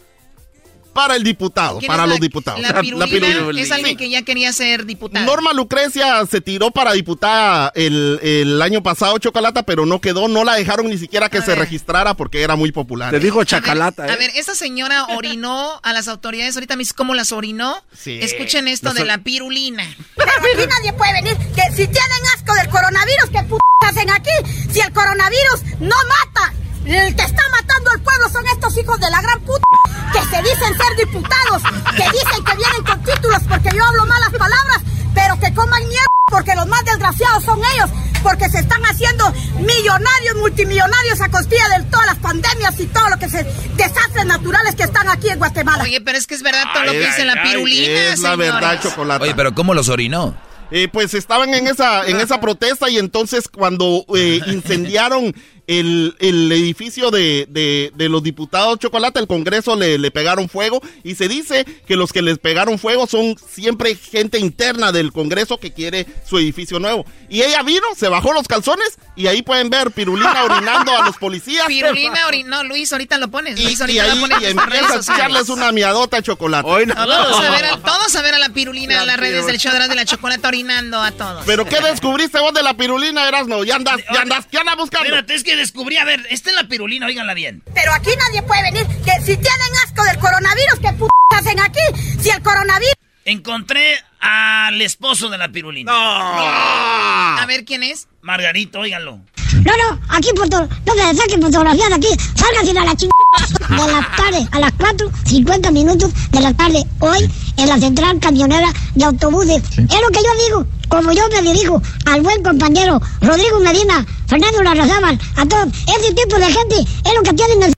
para 0.94 1.16
el 1.16 1.24
diputado, 1.24 1.80
para 1.86 2.06
los 2.08 2.20
diputados. 2.20 2.62
La 2.62 2.80
pirulina, 2.80 3.62
es 3.62 3.72
alguien 3.72 3.98
que 3.98 4.10
ya 4.10 4.22
quería 4.22 4.54
ser 4.54 4.86
diputado. 4.86 5.26
Norma 5.26 5.54
Lucrecia 5.54 6.26
se 6.26 6.42
tiró 6.42 6.72
para 6.72 6.94
diputada 6.94 7.72
el, 7.76 8.62
año 8.62 8.82
pasado, 8.82 9.18
Chocolata, 9.18 9.64
pero 9.64 9.86
no 9.86 10.00
quedó, 10.00 10.28
no 10.28 10.44
la 10.44 10.56
dejaron 10.56 10.88
ni 10.88 10.98
siquiera 10.98 11.30
que 11.30 11.42
se 11.42 11.56
registrara 11.56 12.14
porque 12.14 12.42
era 12.42 12.56
muy 12.56 12.72
popular. 12.72 13.12
Te 13.12 13.20
dijo 13.20 13.44
Chacalata. 13.44 14.04
A 14.04 14.06
ver, 14.06 14.16
a 14.16 14.18
ver, 14.18 14.32
esta 14.36 14.56
señora 14.56 15.06
orinó 15.18 15.80
a 15.84 15.92
las 15.92 16.08
autoridades, 16.08 16.56
ahorita 16.56 16.76
me 16.76 16.84
cómo 16.96 17.14
las 17.16 17.32
orinó. 17.32 17.82
Sí. 17.94 18.20
Escuchen 18.22 18.68
esto 18.68 18.94
de 18.94 19.06
la 19.06 19.20
pirulina. 19.20 19.84
Pero 20.16 20.32
aquí 20.32 20.68
nadie 20.68 20.94
puede 20.94 21.14
venir, 21.14 21.38
que 21.38 21.62
si 21.72 21.88
tienen 21.88 22.24
asco 22.36 22.54
del 22.56 22.70
coronavirus, 22.70 23.30
¿qué 23.32 23.44
p 23.44 23.56
hacen 23.88 24.10
aquí? 24.10 24.32
Si 24.72 24.80
el 24.82 24.92
coronavirus 24.92 25.80
no 25.80 25.96
mata, 26.08 26.54
el 26.86 27.16
que 27.16 27.24
está 27.24 27.42
matando 27.52 27.92
al 27.92 28.02
pueblo 28.02 28.30
son 28.30 28.46
estos 28.48 28.78
hijos 28.78 29.00
de 29.00 29.10
la 29.10 29.22
gran 29.22 29.40
puta 29.42 29.64
que 30.12 30.20
se 30.20 30.42
dicen 30.42 30.78
ser 30.78 30.96
diputados, 30.98 31.64
que 31.92 32.04
dicen 32.04 32.44
que 32.44 32.56
vienen 32.56 32.84
con 32.84 33.04
títulos 33.04 33.42
porque 33.48 33.70
yo 33.76 33.84
hablo 33.84 34.06
malas 34.06 34.32
palabras, 34.32 34.82
pero 35.14 35.40
que 35.40 35.54
coman 35.54 35.88
mierda 35.88 36.08
porque 36.30 36.56
los 36.56 36.68
más 36.68 36.84
desgraciados 36.86 37.44
son 37.44 37.60
ellos, 37.74 37.90
porque 38.24 38.50
se 38.50 38.60
están 38.60 38.82
haciendo 38.86 39.32
millonarios, 39.60 40.36
multimillonarios 40.40 41.22
a 41.22 41.30
costilla 41.30 41.68
de 41.78 41.84
todas 41.86 42.08
las 42.08 42.18
pandemias 42.18 42.80
y 42.80 42.88
todo 42.88 43.10
lo 43.10 43.18
que 43.18 43.30
se 43.30 43.44
desastres 43.76 44.26
naturales 44.26 44.76
que 44.76 44.84
están 44.84 45.10
aquí 45.10 45.30
en 45.30 45.38
Guatemala. 45.38 45.84
Oye, 45.84 46.02
pero 46.02 46.18
es 46.18 46.26
que 46.26 46.36
es 46.36 46.42
verdad 46.42 46.64
todo 46.74 46.86
lo 46.86 46.92
que 46.92 47.06
dice 47.06 47.26
la 47.26 47.42
pirulina. 47.44 48.14
Es 48.14 48.20
la 48.20 48.36
verdad, 48.36 48.82
chocolate. 48.82 49.26
Oye, 49.26 49.36
pero 49.36 49.54
¿cómo 49.54 49.74
los 49.74 49.90
orinó? 49.90 50.36
Eh, 50.72 50.88
pues 50.92 51.14
estaban 51.14 51.54
en 51.54 51.68
esa, 51.68 52.08
en 52.08 52.20
esa 52.20 52.42
protesta 52.42 52.90
y 52.90 52.98
entonces 52.98 53.48
cuando 53.48 54.06
eh, 54.16 54.40
incendiaron 54.48 55.36
el, 55.68 56.16
el 56.20 56.52
edificio 56.52 57.12
de, 57.12 57.48
de, 57.50 58.10
los 58.10 58.22
diputados 58.22 58.80
Chocolate, 58.80 59.20
el 59.20 59.28
Congreso 59.28 59.76
le, 59.76 59.98
le, 59.98 60.12
pegaron 60.12 60.50
fuego 60.50 60.82
y 61.04 61.16
se 61.16 61.28
dice 61.28 61.66
que 61.88 61.96
los 61.96 62.12
que 62.12 62.22
les 62.22 62.38
pegaron 62.38 62.78
fuego 62.78 63.08
son 63.08 63.36
siempre 63.38 63.96
gente 63.96 64.40
interna 64.40 64.92
del 64.92 65.12
Congreso 65.12 65.58
que 65.58 65.72
quiere 65.72 66.06
su 66.28 66.38
edificio 66.38 66.80
nuevo. 66.80 67.06
Y 67.30 67.42
ella 67.42 67.64
vino, 67.64 67.86
se 67.96 68.10
bajó 68.10 68.34
los 68.34 68.48
calzones 68.48 69.00
y 69.16 69.28
ahí 69.28 69.42
pueden 69.42 69.70
ver 69.70 69.92
Pirulina 69.92 70.44
orinando 70.44 70.92
a 70.96 71.06
los 71.06 71.18
policías. 71.18 71.66
Pirulina 71.68 72.28
orinó, 72.28 72.64
Luis, 72.64 72.92
ahorita 72.92 73.18
lo 73.18 73.30
pones. 73.30 73.60
Y, 73.60 73.64
Luis, 73.64 73.80
ahorita 73.80 74.04
ahí, 74.04 74.20
lo 74.20 74.42
y 74.42 74.46
empieza 74.46 74.96
a 74.96 74.98
echarles 74.98 75.50
una 75.50 75.72
miadota 75.72 76.18
de 76.18 76.24
chocolate. 76.24 76.88
Todos, 76.94 77.40
a 77.40 77.52
ver 77.52 77.66
a, 77.66 77.78
todos 77.78 78.16
a 78.16 78.22
ver 78.22 78.36
a 78.36 78.40
la 78.40 78.50
Pirulina 78.50 79.02
en 79.02 79.08
las 79.08 79.18
redes 79.18 79.46
del 79.46 79.58
show 79.58 79.72
de 79.72 79.96
la 79.96 80.06
chocolate 80.06 80.48
orinando 80.48 81.02
a 81.02 81.12
todos. 81.12 81.44
¿Pero 81.46 81.66
qué 81.66 81.80
descubriste 81.82 82.40
vos 82.40 82.54
de 82.54 82.64
la 82.64 82.76
Pirulina, 82.76 83.28
Erasmo? 83.28 83.64
Ya 83.64 83.76
andas, 83.76 83.98
ya 84.14 84.22
andas, 84.22 84.48
ya 84.52 84.60
andas 84.60 84.78
buscando. 84.78 85.06
Espérate, 85.06 85.36
es 85.36 85.44
que 85.44 85.53
descubrí, 85.56 85.98
a 85.98 86.06
ver, 86.06 86.26
esta 86.30 86.50
es 86.50 86.56
la 86.56 86.68
pirulina, 86.68 87.08
oíganla 87.08 87.34
bien. 87.34 87.64
Pero 87.74 87.94
aquí 87.94 88.10
nadie 88.18 88.42
puede 88.44 88.64
venir, 88.64 88.88
que 88.88 89.12
si 89.22 89.38
tienen 89.38 89.76
asco 89.86 90.04
del 90.04 90.18
coronavirus, 90.20 90.80
¿qué 90.82 90.94
p 90.94 91.06
hacen 91.36 91.60
aquí? 91.60 91.82
Si 92.22 92.30
el 92.30 92.42
coronavirus... 92.42 92.94
Encontré 93.26 94.00
al 94.20 94.82
esposo 94.82 95.30
de 95.30 95.38
la 95.38 95.50
pirulina. 95.50 95.92
No. 95.92 95.98
A 95.98 97.46
ver, 97.48 97.64
¿quién 97.66 97.84
es? 97.84 98.08
Margarito, 98.22 98.80
óiganlo. 98.80 99.20
No, 99.54 99.72
no, 99.78 100.02
aquí 100.10 100.30
foto, 100.36 100.68
no 100.86 100.96
me 100.96 101.16
saquen 101.16 101.42
fotografías 101.42 101.90
de 101.90 101.96
aquí. 101.96 102.08
Salgan 102.36 102.78
a 102.78 102.86
la 102.86 102.96
chingada 102.96 103.24
de 103.70 103.92
la 103.92 104.16
tarde, 104.16 104.48
a 104.52 104.60
las 104.60 104.74
4.50 104.74 105.72
minutos 105.72 106.12
de 106.32 106.42
la 106.42 106.54
tarde, 106.54 106.84
hoy 107.00 107.30
en 107.58 107.70
la 107.70 107.78
central 107.78 108.20
camionera 108.20 108.74
de 108.96 109.06
autobuses. 109.06 109.62
Es 109.78 110.02
lo 110.02 110.10
que 110.10 110.24
yo 110.24 110.46
digo, 110.48 110.68
como 110.94 111.12
yo 111.12 111.28
me 111.30 111.42
dirijo 111.42 111.82
al 112.06 112.22
buen 112.22 112.44
compañero 112.44 113.02
Rodrigo 113.20 113.60
Medina, 113.62 114.06
Fernando 114.28 114.62
Larrazábal, 114.62 115.20
a 115.38 115.46
todos. 115.48 115.70
Ese 115.88 116.14
tipo 116.14 116.38
de 116.38 116.46
gente 116.46 116.76
es 116.82 117.14
lo 117.16 117.24
que 117.24 117.34
tienen 117.34 117.64
el... 117.64 117.74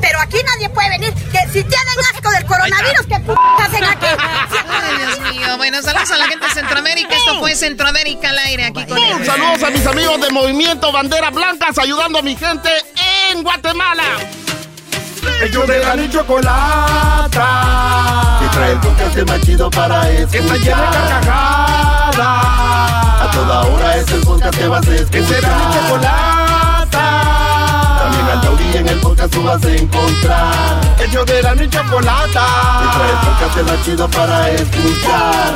Pero 0.00 0.18
aquí 0.18 0.38
nadie 0.42 0.70
puede 0.70 0.88
venir. 0.88 1.12
Que 1.12 1.40
si 1.48 1.62
tienen 1.62 1.98
asco 2.10 2.30
del 2.30 2.46
coronavirus, 2.46 3.06
¿qué 3.06 3.20
p 3.20 3.34
hacen 3.58 3.84
aquí? 3.84 4.06
Ay, 4.06 4.96
Dios 4.96 5.34
mío. 5.34 5.56
Bueno, 5.58 5.82
saludos 5.82 6.10
a 6.10 6.16
la 6.16 6.26
gente 6.26 6.46
de 6.46 6.54
Centroamérica. 6.54 7.14
Esto 7.14 7.38
fue 7.38 7.54
Centroamérica 7.54 8.30
al 8.30 8.38
aire 8.38 8.64
aquí 8.64 8.86
con 8.86 8.96
ellos. 8.96 9.26
Saludos 9.26 9.62
a 9.62 9.70
mis 9.70 9.86
amigos 9.86 10.20
de 10.22 10.30
Movimiento 10.30 10.90
Banderas 10.90 11.34
Blancas 11.34 11.76
ayudando 11.76 12.20
a 12.20 12.22
mi 12.22 12.34
gente 12.34 12.70
en 13.30 13.42
Guatemala. 13.42 14.04
Ellos 15.42 15.66
de 15.66 15.78
la 15.80 15.96
ni 15.96 16.08
chocolata. 16.08 17.48
Que 18.40 18.48
trae 18.48 18.72
el 18.72 18.80
podcast 18.80 19.28
más 19.28 19.40
chido 19.40 19.70
para 19.70 20.10
escuchar. 20.10 20.30
Que 20.30 20.38
está 20.38 20.56
llena 20.56 20.90
de 20.90 20.98
carcajadas. 21.08 22.18
A 22.18 23.30
toda 23.32 23.60
hora 23.62 23.96
es 23.96 24.10
el 24.10 24.20
podcast 24.20 24.58
que 24.58 24.68
vas 24.68 24.86
a 24.86 24.94
escuchar. 24.94 25.10
Que 25.10 25.26
será 25.26 25.48
mi 25.48 25.74
chocolata 25.74 26.52
en 28.76 28.88
el 28.88 28.98
podcast 29.00 29.32
tú 29.32 29.42
vas 29.42 29.64
a 29.64 29.74
encontrar. 29.74 30.80
El 30.98 31.10
yo 31.10 31.24
de 31.24 31.42
la 31.42 31.54
ni 31.54 31.68
chocolata. 31.68 32.46
Y 32.82 32.88
trae 32.96 33.10
el 33.10 33.18
podcast 33.18 33.70
más 33.70 33.84
chido 33.84 34.08
para 34.08 34.50
escuchar. 34.50 35.52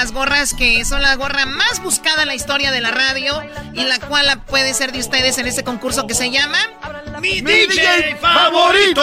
Las 0.00 0.12
gorras 0.12 0.54
que 0.54 0.82
son 0.86 1.02
la 1.02 1.14
gorra 1.16 1.44
más 1.44 1.82
buscada 1.82 2.22
en 2.22 2.28
la 2.28 2.34
historia 2.34 2.72
de 2.72 2.80
la 2.80 2.90
radio 2.90 3.38
y 3.74 3.84
la 3.84 3.98
cual 3.98 4.40
puede 4.46 4.72
ser 4.72 4.92
de 4.92 4.98
ustedes 4.98 5.36
en 5.36 5.46
este 5.46 5.62
concurso 5.62 6.06
que 6.06 6.14
se 6.14 6.30
llama 6.30 6.56
Mi, 7.20 7.42
DJ, 7.42 8.16
favorito. 8.16 9.02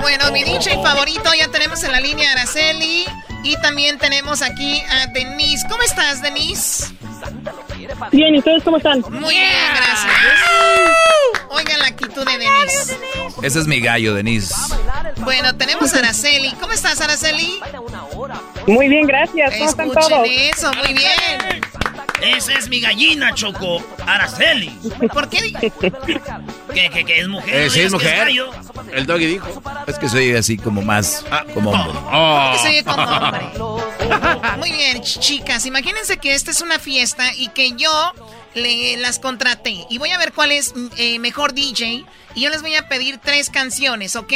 Bueno, 0.00 0.32
mi 0.32 0.42
DJ 0.42 0.82
favorito 0.82 1.34
ya 1.38 1.48
tenemos 1.48 1.84
en 1.84 1.92
la 1.92 2.00
línea 2.00 2.32
Araceli 2.32 3.04
y 3.44 3.60
también 3.60 3.98
tenemos 3.98 4.40
aquí 4.40 4.80
a 4.88 5.08
Denise. 5.08 5.66
¿Cómo 5.68 5.82
estás, 5.82 6.22
Denise? 6.22 6.86
Bien, 8.10 8.36
¿y 8.36 8.38
ustedes 8.38 8.62
cómo 8.62 8.78
están? 8.78 9.04
Muy 9.10 9.34
bien, 9.34 9.52
gracias. 9.74 10.57
Tú 12.18 12.24
de 12.24 12.38
Denise. 12.38 12.98
Ese 13.42 13.58
es 13.60 13.66
mi 13.66 13.80
gallo, 13.80 14.14
Denise. 14.14 14.54
Bueno, 15.18 15.54
tenemos 15.56 15.94
a 15.94 15.98
Araceli. 15.98 16.52
¿Cómo 16.60 16.72
estás, 16.72 17.00
Araceli? 17.00 17.60
Muy 18.66 18.88
bien, 18.88 19.06
gracias. 19.06 19.54
¿Cómo 19.56 19.70
están 19.70 19.90
todos? 19.92 20.28
eso, 20.28 20.72
muy 20.74 20.94
bien. 20.94 21.62
Esa 22.20 22.52
es 22.54 22.68
mi 22.68 22.80
gallina, 22.80 23.32
Choco. 23.34 23.80
Araceli. 24.04 24.70
¿Por 25.12 25.28
qué? 25.28 25.52
¿Qué, 25.52 26.90
qué, 26.90 27.04
qué 27.04 27.20
es 27.20 27.28
mujer? 27.28 27.54
Eh, 27.54 27.70
sí, 27.70 27.80
es 27.82 27.92
¿No 27.92 27.98
que 27.98 28.04
mujer. 28.06 28.24
gallo? 28.26 28.50
El 28.92 29.06
doggy 29.06 29.26
dijo. 29.26 29.62
Es 29.86 29.98
que 29.98 30.08
soy 30.08 30.34
así 30.34 30.56
como 30.56 30.82
más, 30.82 31.24
como 31.54 31.70
hombre. 31.70 31.98
Oh. 32.12 32.52
Que 32.62 32.82
como 32.84 33.02
hombre. 33.02 33.40
Muy 34.58 34.72
bien, 34.72 34.98
ch- 35.02 35.20
chicas. 35.20 35.64
Imagínense 35.66 36.18
que 36.18 36.34
esta 36.34 36.50
es 36.50 36.60
una 36.60 36.78
fiesta 36.80 37.32
y 37.34 37.48
que 37.48 37.72
yo 37.72 38.12
le, 38.54 38.96
las 38.96 39.18
contraté. 39.18 39.86
Y 39.90 39.98
voy 39.98 40.10
a 40.10 40.18
ver 40.18 40.32
cuál 40.32 40.52
es 40.52 40.74
eh, 40.96 41.18
mejor 41.18 41.52
DJ. 41.52 42.04
Y 42.34 42.40
yo 42.40 42.50
les 42.50 42.62
voy 42.62 42.74
a 42.76 42.88
pedir 42.88 43.18
tres 43.18 43.50
canciones, 43.50 44.16
¿ok? 44.16 44.32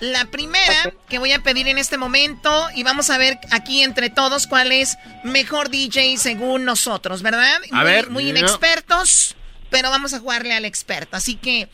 La 0.00 0.26
primera 0.26 0.92
que 1.08 1.18
voy 1.18 1.32
a 1.32 1.42
pedir 1.42 1.68
en 1.68 1.78
este 1.78 1.98
momento 1.98 2.68
y 2.74 2.82
vamos 2.82 3.10
a 3.10 3.18
ver 3.18 3.38
aquí 3.50 3.82
entre 3.82 4.10
todos 4.10 4.46
cuál 4.46 4.72
es 4.72 4.96
mejor 5.22 5.70
DJ 5.70 6.18
según 6.18 6.64
nosotros, 6.64 7.22
¿verdad? 7.22 7.60
A 7.70 7.76
muy, 7.76 7.84
ver. 7.84 8.10
Muy 8.10 8.28
inexpertos, 8.28 9.36
pero 9.70 9.90
vamos 9.90 10.12
a 10.14 10.20
jugarle 10.20 10.54
al 10.54 10.64
experto. 10.64 11.16
Así 11.16 11.36
que 11.36 11.68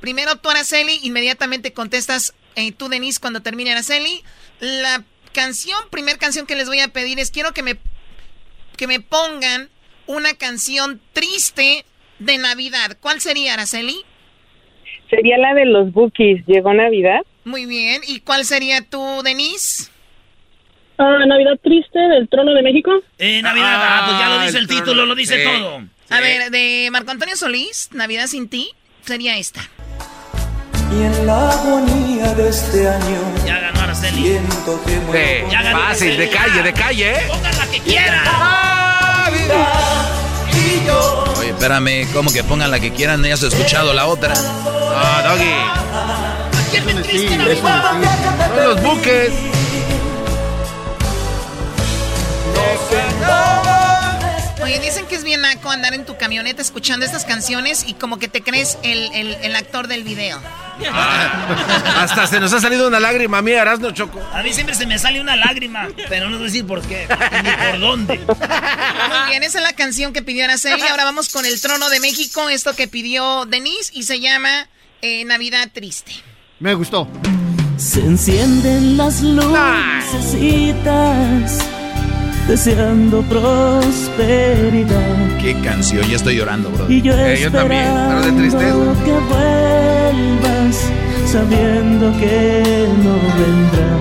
primero 0.00 0.36
tú, 0.36 0.50
Araceli, 0.50 1.00
inmediatamente 1.02 1.72
contestas 1.72 2.34
eh, 2.56 2.72
tú, 2.72 2.88
Denise, 2.88 3.20
cuando 3.20 3.42
termine 3.42 3.72
Araceli. 3.72 4.22
La 4.60 5.04
canción, 5.32 5.78
primer 5.90 6.18
canción 6.18 6.46
que 6.46 6.56
les 6.56 6.68
voy 6.68 6.80
a 6.80 6.88
pedir 6.88 7.18
es 7.18 7.30
quiero 7.30 7.52
que 7.52 7.62
me, 7.62 7.78
que 8.76 8.86
me 8.86 9.00
pongan 9.00 9.70
una 10.06 10.34
canción 10.34 11.00
triste 11.12 11.84
de 12.18 12.38
Navidad. 12.38 12.96
¿Cuál 13.00 13.20
sería, 13.20 13.54
Araceli? 13.54 13.96
Sería 15.10 15.38
la 15.38 15.54
de 15.54 15.66
los 15.66 15.92
Bookies. 15.92 16.44
¿Llegó 16.46 16.72
Navidad? 16.72 17.20
Muy 17.44 17.66
bien. 17.66 18.00
¿Y 18.06 18.20
cuál 18.20 18.44
sería 18.44 18.82
tú, 18.88 19.22
Denise? 19.24 19.90
Ah, 20.98 21.24
Navidad 21.26 21.58
Triste 21.62 21.98
del 21.98 22.28
Trono 22.28 22.52
de 22.54 22.62
México. 22.62 22.92
Eh, 23.18 23.42
Navidad, 23.42 23.66
ah, 23.82 24.04
pues 24.06 24.18
ya 24.18 24.28
lo 24.28 24.40
dice 24.42 24.56
el, 24.58 24.62
el 24.62 24.66
trono. 24.68 24.82
título, 24.84 25.06
lo 25.06 25.14
dice 25.14 25.36
Sí. 25.42 25.50
todo. 25.50 25.82
A 26.10 26.20
ver, 26.20 26.50
de 26.50 26.88
Marco 26.92 27.10
Antonio 27.10 27.34
Solís, 27.36 27.88
Navidad 27.92 28.26
sin 28.26 28.48
ti, 28.48 28.70
sería 29.00 29.36
esta. 29.38 29.62
Y 30.92 31.02
en 31.02 31.26
la 31.26 31.50
agonía 31.50 32.34
de 32.34 32.48
este 32.50 32.86
año 32.86 33.34
Ya 33.46 33.58
ganó 33.60 33.80
Araceli. 33.80 34.22
siento 34.28 34.84
que 34.84 34.96
muero. 35.00 35.50
Ya 35.50 35.62
ganó 35.62 35.78
Fácil, 35.78 36.08
Araceli, 36.12 36.16
de 36.16 36.30
calle, 36.30 36.62
de 36.62 36.72
calle, 36.74 37.10
¿eh? 37.12 37.22
Pongan 37.28 37.58
la 37.58 37.66
que 37.70 37.80
quieran. 37.80 38.24
Yo 38.24 38.30
Oye, 41.38 41.50
espérame, 41.50 42.06
como 42.12 42.32
que 42.32 42.42
pongan 42.44 42.70
la 42.70 42.80
que 42.80 42.92
quieran, 42.92 43.20
no 43.20 43.26
hayas 43.26 43.42
escuchado 43.42 43.92
la 43.92 44.06
otra. 44.06 44.34
Ah, 44.34 45.22
doggy. 45.28 46.70
¿Quién 46.70 46.86
me 46.86 46.94
triste 47.02 47.28
Sí? 47.28 47.60
Son 47.60 48.64
los 48.64 48.82
buques. 48.82 49.32
Oye, 54.72 54.80
dicen 54.80 55.04
que 55.06 55.16
es 55.16 55.22
bien 55.24 55.42
naco 55.42 55.70
andar 55.70 55.92
en 55.92 56.06
tu 56.06 56.16
camioneta 56.16 56.62
escuchando 56.62 57.04
estas 57.04 57.26
canciones 57.26 57.84
y 57.86 57.92
como 57.92 58.18
que 58.18 58.26
te 58.28 58.42
crees 58.42 58.78
el, 58.82 59.12
el- 59.12 59.34
el 59.42 59.54
actor 59.54 59.86
del 59.86 60.02
video. 60.02 60.40
Hasta 61.98 62.26
se 62.26 62.40
nos 62.40 62.54
ha 62.54 62.60
salido 62.60 62.88
una 62.88 62.98
lágrima 62.98 63.36
a 63.38 63.42
mí, 63.42 63.50
Erasno 63.52 63.90
Choco. 63.90 64.18
A 64.32 64.42
mí 64.42 64.50
siempre 64.54 64.74
se 64.74 64.86
me 64.86 64.98
sale 64.98 65.20
una 65.20 65.36
lágrima, 65.36 65.88
pero 66.08 66.30
no 66.30 66.38
sé 66.38 66.44
decir 66.44 66.66
por 66.66 66.80
qué, 66.80 67.06
ni 67.42 67.50
por 67.70 67.80
dónde. 67.80 68.16
Muy 68.18 69.28
bien, 69.28 69.42
esa 69.42 69.58
es 69.58 69.64
la 69.64 69.74
canción 69.74 70.14
que 70.14 70.22
pidió 70.22 70.44
Araceli. 70.44 70.80
Ahora 70.88 71.04
vamos 71.04 71.28
con 71.28 71.44
el 71.44 71.60
trono 71.60 71.90
de 71.90 72.00
México, 72.00 72.48
esto 72.48 72.74
que 72.74 72.88
pidió 72.88 73.44
Denise 73.44 73.90
y 73.92 74.04
se 74.04 74.20
llama 74.20 74.68
eh, 75.02 75.26
Navidad 75.26 75.68
Triste. 75.72 76.12
Me 76.60 76.72
gustó. 76.72 77.06
Se 77.76 78.00
encienden 78.00 78.96
las 78.96 79.20
lucecitas 79.20 80.72
deseando 82.48 83.22
prosperidad. 83.22 85.38
Qué 85.40 85.54
canción, 85.62 86.06
ya 86.08 86.16
estoy 86.16 86.36
llorando, 86.36 86.70
bro. 86.70 86.90
Y 86.90 87.00
yo 87.02 87.14
Eh, 87.16 87.38
yo 87.42 87.50
también, 87.50 87.84
pero 88.08 88.22
de 88.22 88.32
tristeza. 88.32 88.94
que 89.04 89.12
vuelvas 89.32 90.76
sabiendo 91.26 92.12
que 92.18 92.86
no 93.02 93.14
vendrás. 93.38 93.92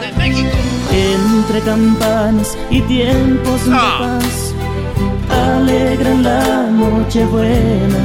De 0.00 0.12
México. 0.18 0.48
Entre 0.92 1.60
campanas 1.60 2.56
y 2.70 2.80
tiempos 2.82 3.64
de 3.66 3.72
Ah. 3.74 4.18
paz 4.20 4.54
alegran 5.30 6.22
la 6.22 6.62
noche 6.70 7.24
buena. 7.26 7.98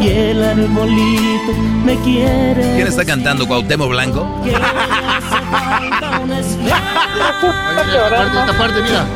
Y 0.00 0.08
el 0.08 0.42
arbolito 0.42 1.52
me 1.84 1.94
quiere. 2.00 2.74
¿Quién 2.74 2.86
está 2.86 3.04
cantando? 3.04 3.46
¿Cuauhtémoc 3.46 3.90
Blanco? 3.90 4.40
Que 4.42 4.54
hace 4.54 5.40
falta 5.50 6.20
un 6.20 6.32
espejo. 6.32 7.46
Oye, 7.80 7.96
esta 7.96 8.16
parte, 8.16 8.38
esta 8.38 8.58
parte, 8.58 8.82
mira. 8.82 9.06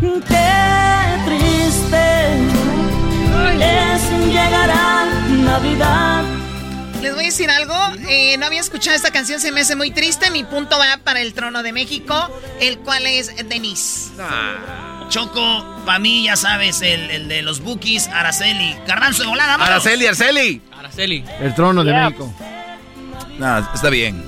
Qué 0.00 1.24
triste 1.26 2.00
es 3.60 4.10
llegar 4.26 4.70
a 4.70 5.04
Navidad. 5.28 6.24
Les 7.02 7.14
voy 7.14 7.24
a 7.24 7.26
decir 7.26 7.50
algo, 7.50 7.74
eh, 8.08 8.36
no 8.38 8.46
había 8.46 8.60
escuchado 8.60 8.94
esta 8.94 9.10
canción, 9.10 9.40
se 9.40 9.52
me 9.52 9.62
hace 9.62 9.74
muy 9.74 9.90
triste. 9.90 10.30
Mi 10.30 10.44
punto 10.44 10.78
va 10.78 10.98
para 11.02 11.20
el 11.20 11.32
trono 11.32 11.62
de 11.62 11.72
México, 11.72 12.14
el 12.60 12.78
cual 12.78 13.06
es 13.06 13.34
Denise. 13.48 14.10
Choco, 15.10 15.64
para 15.84 15.98
mí, 15.98 16.22
ya 16.24 16.36
sabes, 16.36 16.80
el, 16.82 17.10
el 17.10 17.26
de 17.28 17.42
los 17.42 17.60
bookies, 17.60 18.06
Araceli. 18.08 18.76
Garbanzo 18.86 19.22
de 19.24 19.28
volada, 19.28 19.56
vámonos. 19.56 19.84
Araceli, 19.84 20.06
Araceli. 20.06 20.62
Araceli. 20.72 21.24
El 21.40 21.54
trono 21.54 21.82
de 21.82 21.92
México. 21.92 22.32
No, 23.38 23.58
está 23.74 23.90
bien. 23.90 24.22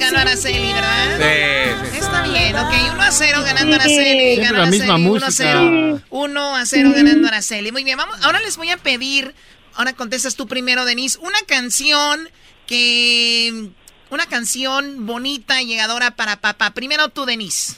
Ganó 0.00 0.18
Araceli, 0.18 0.72
¿verdad? 0.72 1.16
Sí, 1.16 1.90
sí. 1.92 1.98
Está 1.98 2.22
bien, 2.22 2.56
ok. 2.56 2.72
1 2.92 3.02
a 3.02 3.10
0 3.12 3.42
ganando 3.44 3.74
Araceli. 3.76 4.36
Ganó 4.36 4.56
la 4.56 4.62
Araceli. 4.64 4.78
misma 4.80 4.94
1 4.96 5.06
a 5.06 5.08
música. 5.08 5.30
0. 5.30 6.00
1 6.10 6.56
a 6.56 6.66
0 6.66 6.92
ganando 6.94 7.28
Araceli. 7.28 7.70
Muy 7.70 7.84
bien, 7.84 7.96
vamos. 7.96 8.16
Ahora 8.22 8.40
les 8.40 8.56
voy 8.56 8.70
a 8.70 8.76
pedir, 8.76 9.32
ahora 9.74 9.92
contestas 9.92 10.34
tú 10.34 10.48
primero, 10.48 10.84
Denise, 10.84 11.18
una 11.20 11.38
canción 11.46 12.28
que. 12.66 13.70
Una 14.10 14.26
canción 14.26 15.06
bonita, 15.06 15.62
llegadora 15.62 16.10
para 16.12 16.36
papá. 16.40 16.72
Primero 16.72 17.08
tú, 17.10 17.24
Denise. 17.26 17.76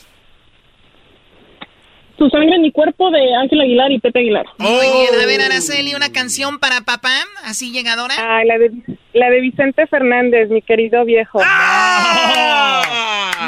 Tu 2.17 2.27
sangre 2.31 2.55
en 2.55 2.61
mi 2.63 2.71
cuerpo 2.71 3.11
de 3.11 3.19
Ángel 3.35 3.61
Aguilar 3.61 3.91
y 3.91 3.99
Pepe 3.99 4.19
Aguilar. 4.19 4.45
Muy 4.57 4.71
bien, 4.71 5.21
a 5.21 5.25
ver, 5.27 5.39
Araceli, 5.41 5.93
una 5.93 6.11
canción 6.11 6.57
para 6.59 6.81
papá, 6.81 7.13
así 7.43 7.71
llegadora. 7.71 8.15
Ah, 8.17 8.43
la 8.43 8.57
de, 8.57 8.71
la 9.13 9.29
de 9.29 9.39
Vicente 9.41 9.85
Fernández, 9.85 10.49
mi 10.49 10.63
querido 10.63 11.05
viejo. 11.05 11.39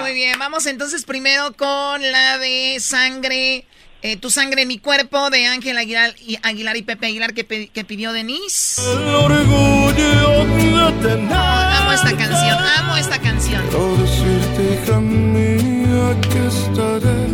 Muy 0.02 0.14
bien, 0.14 0.38
vamos 0.38 0.66
entonces 0.68 1.04
primero 1.06 1.52
con 1.58 2.00
la 2.12 2.38
de 2.38 2.78
sangre, 2.80 3.66
eh, 4.04 4.18
tu 4.18 4.30
sangre 4.30 4.62
en 4.62 4.68
mi 4.68 4.78
cuerpo 4.78 5.30
de 5.32 5.48
Ángel 5.48 5.76
Aguilar 5.78 6.12
y, 6.26 6.38
Aguilar 6.44 6.78
y 6.78 6.84
Pepe 6.84 7.08
Aguilar 7.08 7.34
que, 7.34 7.44
pe- 7.44 7.70
que 7.74 7.84
pidió 7.84 8.14
Denise. 8.14 8.82
El 8.84 9.16
orgullo 9.16 10.46
de 10.46 11.08
tener. 11.08 11.34
Amo 11.34 11.92
esta 11.92 12.16
canción, 12.16 12.58
amo 12.78 12.98
esta 12.98 13.20
canción. 13.20 13.64
Quiero 13.70 13.98
decirte, 13.98 14.84
hija 14.84 15.00
mía, 15.00 16.16
que 16.22 16.48
estaré 16.48 17.29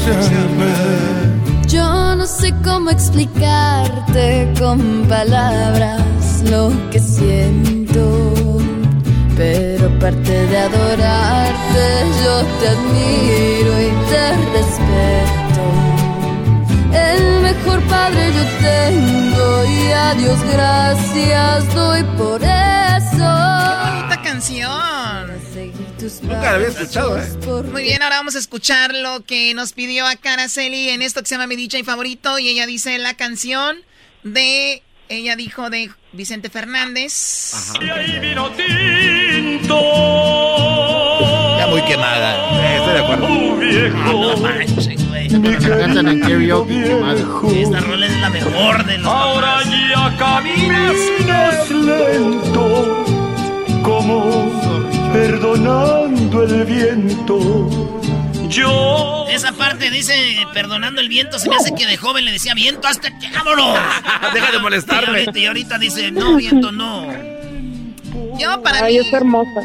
siempre. 0.00 0.70
Yo 1.66 2.16
no 2.16 2.26
sé 2.26 2.52
cómo 2.64 2.90
explicarte 2.90 4.52
con 4.58 5.06
palabras 5.08 6.02
lo 6.50 6.72
que 6.90 6.98
siento, 6.98 8.32
pero 9.36 9.86
aparte 9.86 10.46
de 10.46 10.58
adorarte, 10.58 11.86
yo 12.24 12.34
te 12.58 12.68
admiro 12.74 13.72
y 13.80 13.90
te 14.10 14.24
respeto. 14.56 15.64
El 16.92 17.42
mejor 17.42 17.80
padre 17.82 18.32
yo 18.32 18.44
tengo 18.68 19.64
y 19.64 19.92
a 19.92 20.14
Dios 20.14 20.38
gracias 20.52 21.74
doy 21.74 22.02
por 22.18 22.42
eso. 22.42 23.30
Bonita 23.84 24.20
canción. 24.24 24.99
Nunca 26.22 26.40
la 26.42 26.50
había 26.52 26.68
escuchado, 26.68 27.18
¿eh? 27.18 27.28
Muy 27.72 27.82
bien, 27.82 28.02
ahora 28.02 28.16
vamos 28.16 28.34
a 28.34 28.38
escuchar 28.38 28.94
lo 28.94 29.22
que 29.24 29.52
nos 29.54 29.72
pidió 29.74 30.06
acá 30.06 30.32
Araceli 30.34 30.88
en 30.88 31.02
esto 31.02 31.20
que 31.20 31.26
se 31.28 31.34
llama 31.34 31.46
Mi 31.46 31.56
DJ 31.56 31.84
Favorito 31.84 32.38
y 32.38 32.48
ella 32.48 32.66
dice 32.66 32.96
la 32.98 33.14
canción 33.14 33.76
de, 34.22 34.82
ella 35.10 35.36
dijo 35.36 35.68
de 35.68 35.90
Vicente 36.12 36.48
Fernández. 36.48 37.72
Ya 41.58 41.66
muy 41.66 41.82
quemada. 41.82 42.76
estoy 42.76 42.94
de 42.94 43.00
acuerdo. 43.00 43.26
Ah, 43.26 44.12
no 44.12 44.36
manches, 44.38 45.08
güey. 45.08 45.28
Cantan 45.28 46.08
en 46.08 46.20
karaoke 46.20 46.82
quemada. 46.82 47.20
Esta 47.54 47.80
rola 47.80 48.06
es 48.06 48.20
la 48.20 48.30
mejor 48.30 48.84
de 48.86 48.98
los 48.98 49.06
Ahora 49.06 49.56
papás. 49.58 49.68
ya 49.70 50.16
caminas 50.16 51.70
lento, 51.70 53.04
como 53.82 54.69
perdonando 55.12 56.42
el 56.44 56.64
viento. 56.64 58.00
Yo. 58.48 59.26
Esa 59.30 59.52
parte 59.52 59.90
dice, 59.90 60.14
perdonando 60.52 61.00
el 61.00 61.08
viento, 61.08 61.38
se 61.38 61.48
me 61.48 61.56
hace 61.56 61.72
que 61.74 61.86
de 61.86 61.96
joven 61.96 62.24
le 62.24 62.32
decía, 62.32 62.54
viento, 62.54 62.88
hasta 62.88 63.16
que 63.18 63.30
vámonos. 63.30 63.78
Deja 64.34 64.50
de 64.52 64.58
molestarme. 64.58 65.26
Y 65.34 65.46
ahorita, 65.46 65.78
dice, 65.78 66.10
no, 66.10 66.36
viento, 66.36 66.72
no. 66.72 67.06
Yo, 68.38 68.62
para 68.62 68.86
mí. 68.86 68.98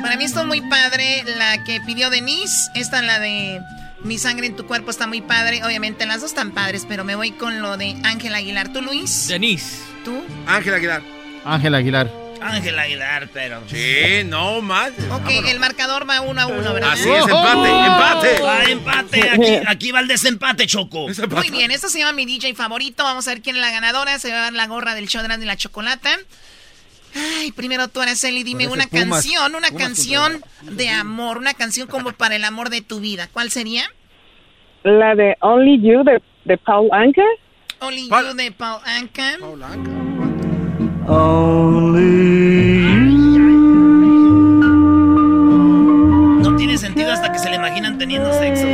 Para 0.01 0.17
mí 0.17 0.23
esto 0.23 0.45
muy 0.45 0.61
padre. 0.61 1.23
La 1.38 1.63
que 1.63 1.81
pidió 1.81 2.09
Denise, 2.09 2.69
esta 2.76 3.01
la 3.01 3.19
de 3.19 3.61
Mi 4.03 4.17
sangre 4.17 4.47
en 4.47 4.55
tu 4.55 4.65
cuerpo 4.65 4.91
está 4.91 5.07
muy 5.07 5.22
padre. 5.22 5.63
Obviamente 5.63 6.05
las 6.05 6.22
dos 6.22 6.31
están 6.31 6.51
padres, 6.51 6.85
pero 6.88 7.03
me 7.03 7.15
voy 7.15 7.31
con 7.31 7.61
lo 7.61 7.77
de 7.77 7.95
Ángel 8.03 8.35
Aguilar. 8.35 8.72
¿Tú, 8.72 8.81
Luis? 8.81 9.27
Denise. 9.27 9.80
¿Tú? 10.03 10.23
Ángel 10.45 10.73
Aguilar. 10.73 11.01
Ángel 11.43 11.76
Aguilar. 11.76 12.24
Ángel 12.41 12.78
Aguilar, 12.78 13.30
pero. 13.34 13.64
Sí, 13.68 14.24
no 14.26 14.62
más. 14.62 14.91
Ok, 15.12 15.30
el 15.45 15.60
marcador 15.60 16.10
va 16.10 16.22
uno 16.22 16.41
a 16.41 16.48
uno, 16.48 16.74
¿verdad? 16.74 16.91
Así 16.91 17.10
es, 17.10 17.24
empate, 17.24 17.70
empate. 17.70 18.41
Va 18.41 18.64
empate. 18.64 19.30
Aquí, 19.30 19.68
aquí 19.68 19.91
va 19.91 19.99
el 19.99 20.07
desempate, 20.07 20.68
Choco. 20.68 21.07
Muy 21.30 21.49
bien, 21.49 21.72
esto 21.72 21.90
se 21.90 21.99
llama 21.99 22.14
mi 22.14 22.26
DJ 22.26 22.56
favorito. 22.56 23.03
Vamos 23.03 23.28
a 23.28 23.32
ver 23.32 23.41
quién 23.41 23.56
es 23.56 23.62
la 23.62 23.72
ganadora. 23.72 24.20
Se 24.20 24.32
va 24.32 24.38
a 24.38 24.41
dar 24.41 24.53
la 24.53 24.68
gorra 24.68 24.95
del 24.95 25.07
show 25.07 25.22
de 25.22 25.45
la 25.45 25.56
chocolata. 25.57 26.10
Ay, 27.16 27.52
primero 27.53 27.88
tú, 27.88 28.02
Araceli, 28.02 28.44
dime 28.44 28.68
una 28.68 28.88
canción, 28.88 29.56
una 29.56 29.72
canción 29.72 30.44
de 30.64 30.90
amor, 30.90 31.38
una 31.38 31.53
canción 31.53 31.88
como 31.88 32.12
para 32.12 32.36
el 32.36 32.44
amor 32.44 32.70
de 32.70 32.82
tu 32.82 32.99
vida. 32.99 33.30
¿Cuál 33.32 33.52
sería? 33.52 33.90
La 34.84 35.16
de 35.16 35.38
Only 35.40 35.82
You 35.82 36.03
de, 36.03 36.22
de 36.44 36.57
Paul 36.57 36.90
Anka. 36.91 37.24
Only 37.80 38.10
You 38.10 38.34
de 38.36 38.52
Paul 38.52 38.82
Anka. 38.86 39.38
Paul 39.40 39.64
Anka. 39.64 40.35
No 46.41 46.56
tiene 46.56 46.77
sentido 46.77 47.11
hasta 47.11 47.32
que 47.32 47.38
se 47.38 47.49
le 47.49 47.57
imaginan 47.57 47.98
teniendo 47.98 48.32
sexo, 48.34 48.65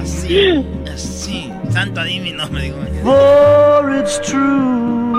Así, 0.00 0.64
así. 0.92 1.52
Santo 1.70 2.00
adivino, 2.00 2.48
me 2.50 2.62
digo. 2.62 2.78
For 3.02 3.96
it's 3.96 4.20
true. 4.20 5.10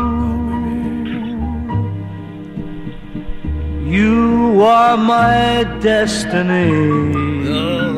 You 3.86 4.64
are 4.64 4.96
my 4.96 5.66
destiny. 5.82 7.91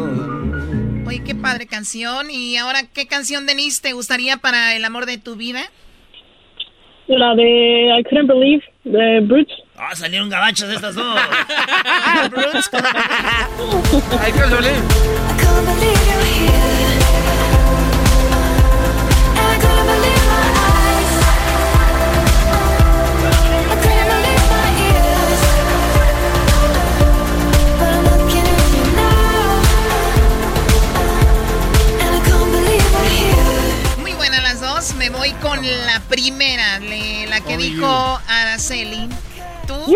Oye, 1.14 1.22
qué 1.24 1.36
padre 1.36 1.68
canción. 1.68 2.32
¿Y 2.32 2.58
ahora 2.58 2.88
qué 2.92 3.06
canción, 3.06 3.46
Denise, 3.46 3.80
te 3.84 3.94
gustaría 3.94 4.38
para 4.38 4.76
el 4.76 4.84
amor 4.84 5.06
de 5.06 5.20
tu 5.20 5.36
vida? 5.36 5.62
La 7.06 7.36
de 7.36 8.00
I 8.00 8.04
Couldn't 8.04 8.28
Believe, 8.28 8.64
de 8.84 9.20
Brutes. 9.20 9.54
Ah, 9.78 9.96
salieron 9.96 10.28
gabachos 10.28 10.74
estas 10.74 10.96
dos. 10.96 11.06
Brutes. 12.32 12.68
I 12.74 14.32
Couldn't 14.32 14.50
Believe. 14.50 14.82
I 15.30 15.38
couldn't 15.38 15.66
believe 15.66 16.02
you're 16.08 16.26
here. 16.26 16.93
Me 34.98 35.10
voy 35.10 35.32
con 35.34 35.60
la 35.62 36.02
primera, 36.10 36.80
la 36.80 37.42
que 37.42 37.58
dijo 37.58 38.20
Araceli. 38.28 39.08
¿Tú? 39.66 39.96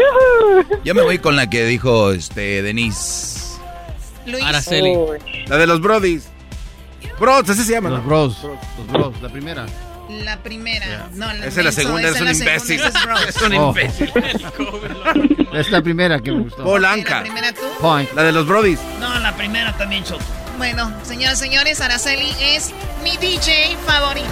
Yo 0.86 0.96
me 0.96 1.02
voy 1.02 1.20
con 1.20 1.36
la 1.36 1.50
que 1.50 1.66
dijo 1.66 2.12
este 2.12 2.62
Denise. 2.62 3.58
Luis. 4.26 4.44
Araceli. 4.44 4.96
La 5.48 5.58
de 5.58 5.68
los 5.68 5.82
Brodis. 5.82 6.30
Bros, 7.20 7.50
así 7.50 7.64
se 7.64 7.74
llama. 7.74 7.90
Los 7.90 8.06
Bros. 8.06 8.38
Los 8.44 8.88
Bros, 8.88 9.22
la 9.22 9.30
primera. 9.30 9.66
La 10.10 10.38
primera. 10.38 11.10
No, 11.14 11.34
la 11.34 11.48
Esa 11.48 11.60
es 11.60 11.66
la 11.66 11.72
segunda, 11.74 12.08
es 12.10 12.22
un 12.22 12.30
imbécil. 12.30 12.80
Es 13.28 13.42
un 13.42 13.54
imbécil. 13.54 14.12
Es 15.54 15.70
la 15.70 15.82
primera 15.82 16.20
que 16.20 16.32
me 16.32 16.44
gustó. 16.44 16.64
Polanca. 16.64 17.18
¿La 17.18 17.24
primera 17.24 17.54
tú? 17.54 17.62
Point. 17.82 18.14
La 18.14 18.24
de 18.24 18.32
los 18.32 18.48
Brodis. 18.48 18.80
No, 19.02 19.20
la 19.20 19.36
primera 19.36 19.76
también, 19.76 20.04
Choco. 20.06 20.24
Bueno, 20.58 20.92
señoras 21.04 21.40
y 21.40 21.46
señores, 21.46 21.82
Araceli 21.82 22.34
es 22.42 22.74
mi 23.04 23.16
DJ 23.18 23.78
favorito. 23.86 24.28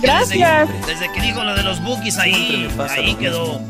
Gracias. 0.00 0.68
Desde, 0.68 0.86
desde 0.86 1.12
que 1.12 1.20
dijo 1.20 1.42
lo 1.42 1.54
de 1.54 1.62
los 1.62 1.82
bookies 1.82 2.18
ahí, 2.18 2.68
ahí 2.90 3.14
quedó. 3.16 3.60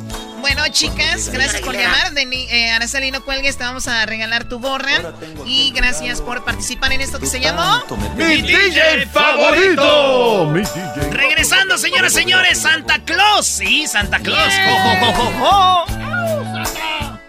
Bueno, 0.52 0.66
chicas, 0.72 1.28
gracias 1.28 1.62
por 1.62 1.77
llamar. 1.77 2.10
Deni- 2.12 2.48
eh, 2.51 2.72
Araceli, 2.72 3.12
no 3.12 3.24
cuelgues, 3.24 3.56
te 3.56 3.62
vamos 3.62 3.86
a 3.86 4.05
regalar 4.05 4.48
tu 4.48 4.59
gorra. 4.59 5.12
Y 5.47 5.70
gracias 5.70 6.20
por 6.20 6.44
participar 6.44 6.90
en 6.93 7.01
esto 7.01 7.20
que 7.20 7.27
se 7.27 7.39
llamó... 7.39 7.85
¡Mi 8.16 8.43
DJ 8.43 9.06
favorito! 9.06 10.47
Mi 10.52 10.62
DJ. 10.62 11.10
Regresando, 11.12 11.78
señoras 11.78 12.10
y 12.14 12.16
señores, 12.16 12.59
Santa 12.59 12.98
Claus. 13.05 13.47
Sí, 13.47 13.86
Santa 13.86 14.18
Claus. 14.18 14.52
Jo, 14.66 14.77
jo, 14.77 14.97
jo, 15.06 15.12
jo, 15.12 15.32
jo. 15.39 15.85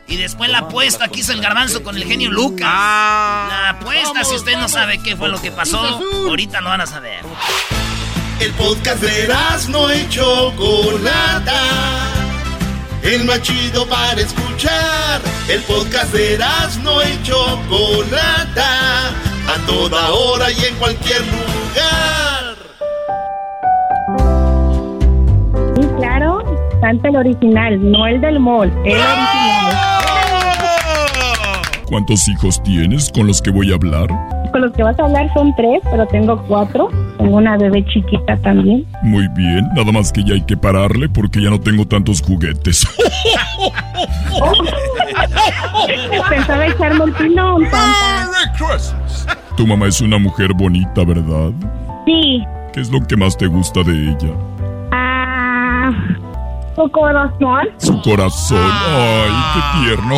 Y 0.07 0.17
después 0.17 0.49
la 0.49 0.57
apuesta 0.59 1.07
que 1.07 1.19
hizo 1.19 1.31
el 1.31 1.41
garbanzo 1.41 1.83
con 1.83 1.97
el 1.97 2.05
genio 2.05 2.31
Lucas. 2.31 2.67
la 2.67 3.69
apuesta, 3.69 4.23
si 4.23 4.33
usted 4.33 4.57
no 4.57 4.67
sabe 4.67 4.97
qué 5.03 5.15
fue 5.15 5.29
lo 5.29 5.39
que 5.39 5.51
pasó, 5.51 5.77
ahorita 6.27 6.59
lo 6.59 6.69
van 6.69 6.81
a 6.81 6.87
saber. 6.87 7.19
El 8.39 8.51
podcast 8.53 8.99
de 9.03 9.27
no 9.69 9.93
y 9.93 10.09
Chocolata. 10.09 12.10
El 13.03 13.25
más 13.25 13.41
chido 13.41 13.87
para 13.87 14.21
escuchar. 14.21 15.21
El 15.49 15.61
podcast 15.61 16.13
de 16.13 16.37
no 16.83 17.01
y 17.01 17.23
Chocolata. 17.23 19.09
A 19.47 19.65
toda 19.65 20.11
hora 20.11 20.51
y 20.51 20.65
en 20.65 20.75
cualquier 20.75 21.21
lugar. 21.21 22.55
Sí, 25.75 25.87
claro, 25.97 26.39
Santa 26.79 27.09
el 27.09 27.15
original, 27.15 27.91
no 27.91 28.05
el 28.05 28.21
del 28.21 28.39
mall, 28.39 28.69
el 28.85 28.97
original. 28.97 29.91
¿Cuántos 31.87 32.27
hijos 32.29 32.61
tienes 32.63 33.11
con 33.11 33.27
los 33.27 33.41
que 33.41 33.49
voy 33.49 33.71
a 33.71 33.75
hablar? 33.75 34.07
Con 34.51 34.61
los 34.61 34.71
que 34.73 34.83
vas 34.83 34.99
a 34.99 35.05
hablar 35.05 35.33
son 35.33 35.55
tres, 35.55 35.81
pero 35.89 36.05
tengo 36.07 36.41
cuatro. 36.47 36.89
Tengo 37.17 37.37
una 37.37 37.57
bebé 37.57 37.85
chiquita 37.85 38.35
también. 38.37 38.85
Muy 39.01 39.27
bien, 39.29 39.67
nada 39.75 39.91
más 39.91 40.11
que 40.11 40.23
ya 40.23 40.33
hay 40.33 40.41
que 40.41 40.57
pararle 40.57 41.07
porque 41.07 41.41
ya 41.41 41.49
no 41.49 41.59
tengo 41.59 41.85
tantos 41.85 42.21
juguetes. 42.21 42.85
Pensaba 46.29 46.65
echarme 46.65 47.11
pilón, 47.13 47.63
Santa. 47.69 48.31
Tu 49.55 49.65
mamá 49.67 49.87
es 49.87 50.01
una 50.01 50.17
mujer 50.17 50.53
bonita, 50.53 51.03
¿verdad? 51.05 51.51
Sí. 52.05 52.43
¿Qué 52.73 52.81
es 52.81 52.89
lo 52.89 52.99
que 53.05 53.15
más 53.15 53.37
te 53.37 53.47
gusta 53.47 53.83
de 53.83 53.91
ella? 53.91 54.33
Ah, 54.91 55.91
su 56.75 56.89
corazón. 56.91 57.67
Su 57.77 58.01
corazón. 58.01 58.59
Ay, 58.61 59.31
qué 59.53 59.61
tierno. 59.85 60.15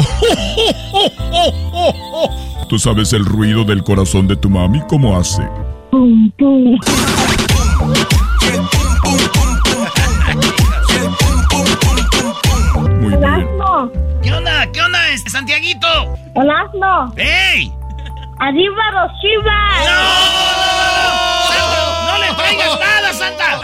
¿Tú 2.73 2.79
sabes 2.79 3.13
el 3.13 3.23
ruido 3.23 3.63
del 3.63 3.83
corazón 3.83 4.27
de 4.27 4.35
tu 4.35 4.49
mami? 4.49 4.81
¿Cómo 4.89 5.15
hace? 5.15 5.47
Pum, 5.91 6.31
pum. 6.39 6.75
Muy 12.99 13.15
bien. 13.15 13.47
¿Qué 14.23 14.33
onda? 14.33 14.71
¿Qué 14.71 14.81
onda, 14.81 15.07
este 15.09 15.29
Santiaguito? 15.29 15.87
Holasno. 16.33 17.13
¡Ey! 17.15 17.71
Arriba 18.39 18.91
los 18.91 19.11
chivas. 19.21 19.85
¡No! 19.85 19.93
¡No 22.07 22.17
le 22.25 22.33
traigas 22.33 22.79
nada, 22.79 23.13
Santa! 23.13 23.61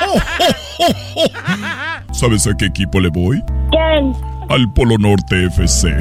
¿Sabes 2.14 2.45
a 2.45 2.56
qué 2.56 2.65
equipo 2.65 2.99
le 2.99 3.10
voy? 3.10 3.44
¿Quién? 3.72 4.14
Al 4.50 4.68
Polo 4.74 4.98
Norte 4.98 5.46
FC. 5.46 5.96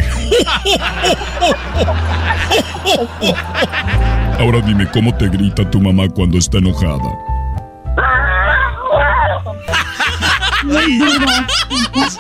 Ahora 4.39 4.61
dime 4.65 4.87
cómo 4.91 5.15
te 5.15 5.29
grita 5.29 5.71
tu 5.71 5.81
mamá 5.81 6.09
cuando 6.09 6.39
está 6.39 6.57
enojada. 6.59 7.13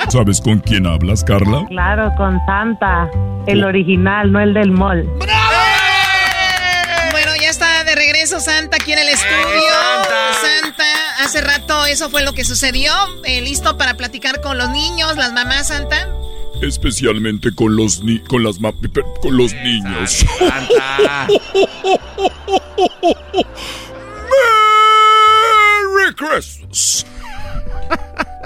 ¿Sabes 0.08 0.40
con 0.40 0.58
quién 0.58 0.86
hablas, 0.86 1.24
Carla? 1.24 1.64
Claro, 1.68 2.12
con 2.16 2.38
Santa, 2.44 3.08
el 3.46 3.64
original, 3.64 4.30
no 4.30 4.40
el 4.40 4.52
del 4.52 4.70
mall. 4.70 5.06
Bueno, 7.10 7.32
ya 7.40 7.48
está 7.48 7.84
de 7.84 7.94
regreso 7.94 8.38
Santa 8.40 8.76
aquí 8.76 8.92
en 8.92 8.98
el 8.98 9.08
estudio. 9.08 9.34
Santa. 10.62 10.97
Hace 11.18 11.40
rato 11.40 11.84
eso 11.86 12.08
fue 12.10 12.22
lo 12.24 12.32
que 12.32 12.44
sucedió. 12.44 12.92
Eh, 13.24 13.40
¿Listo 13.40 13.76
para 13.76 13.96
platicar 13.96 14.40
con 14.40 14.58
los 14.58 14.70
niños, 14.70 15.16
las 15.16 15.32
mamás, 15.32 15.68
Santa? 15.68 16.08
Especialmente 16.62 17.54
con 17.54 17.76
los 17.76 18.02
ni 18.02 18.18
con 18.20 18.42
las 18.42 18.58
ma- 18.60 18.72
con 19.22 19.36
los 19.36 19.52
niños. 19.54 20.24
Merry 25.94 26.14
Christmas. 26.14 27.06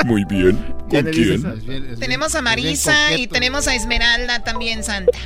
Muy 0.05 0.25
bien. 0.25 0.57
¿Con 0.91 1.05
quién? 1.07 1.97
tenemos 1.99 2.35
a 2.35 2.43
Marisa 2.43 3.15
y 3.17 3.27
tenemos 3.27 3.67
a 3.69 3.75
Esmeralda 3.75 4.43
también, 4.45 4.85
Santa. 4.85 5.17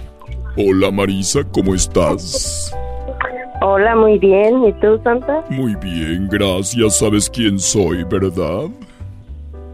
Hola 0.56 0.90
Marisa, 0.90 1.43
¿cómo 1.52 1.74
estás? 1.74 2.73
Hola, 3.62 3.97
muy 3.97 4.19
bien. 4.19 4.65
¿Y 4.65 4.73
tú, 4.74 5.01
Santa? 5.03 5.43
Muy 5.49 5.74
bien, 5.77 6.28
gracias. 6.31 6.99
¿Sabes 6.99 7.31
quién 7.31 7.59
soy, 7.59 8.05
verdad? 8.05 8.69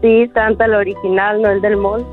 Sí, 0.01 0.27
Santa, 0.33 0.65
el 0.65 0.73
original, 0.75 1.41
no 1.41 1.49
el 1.49 1.61
del 1.61 1.77
mall. 1.77 2.05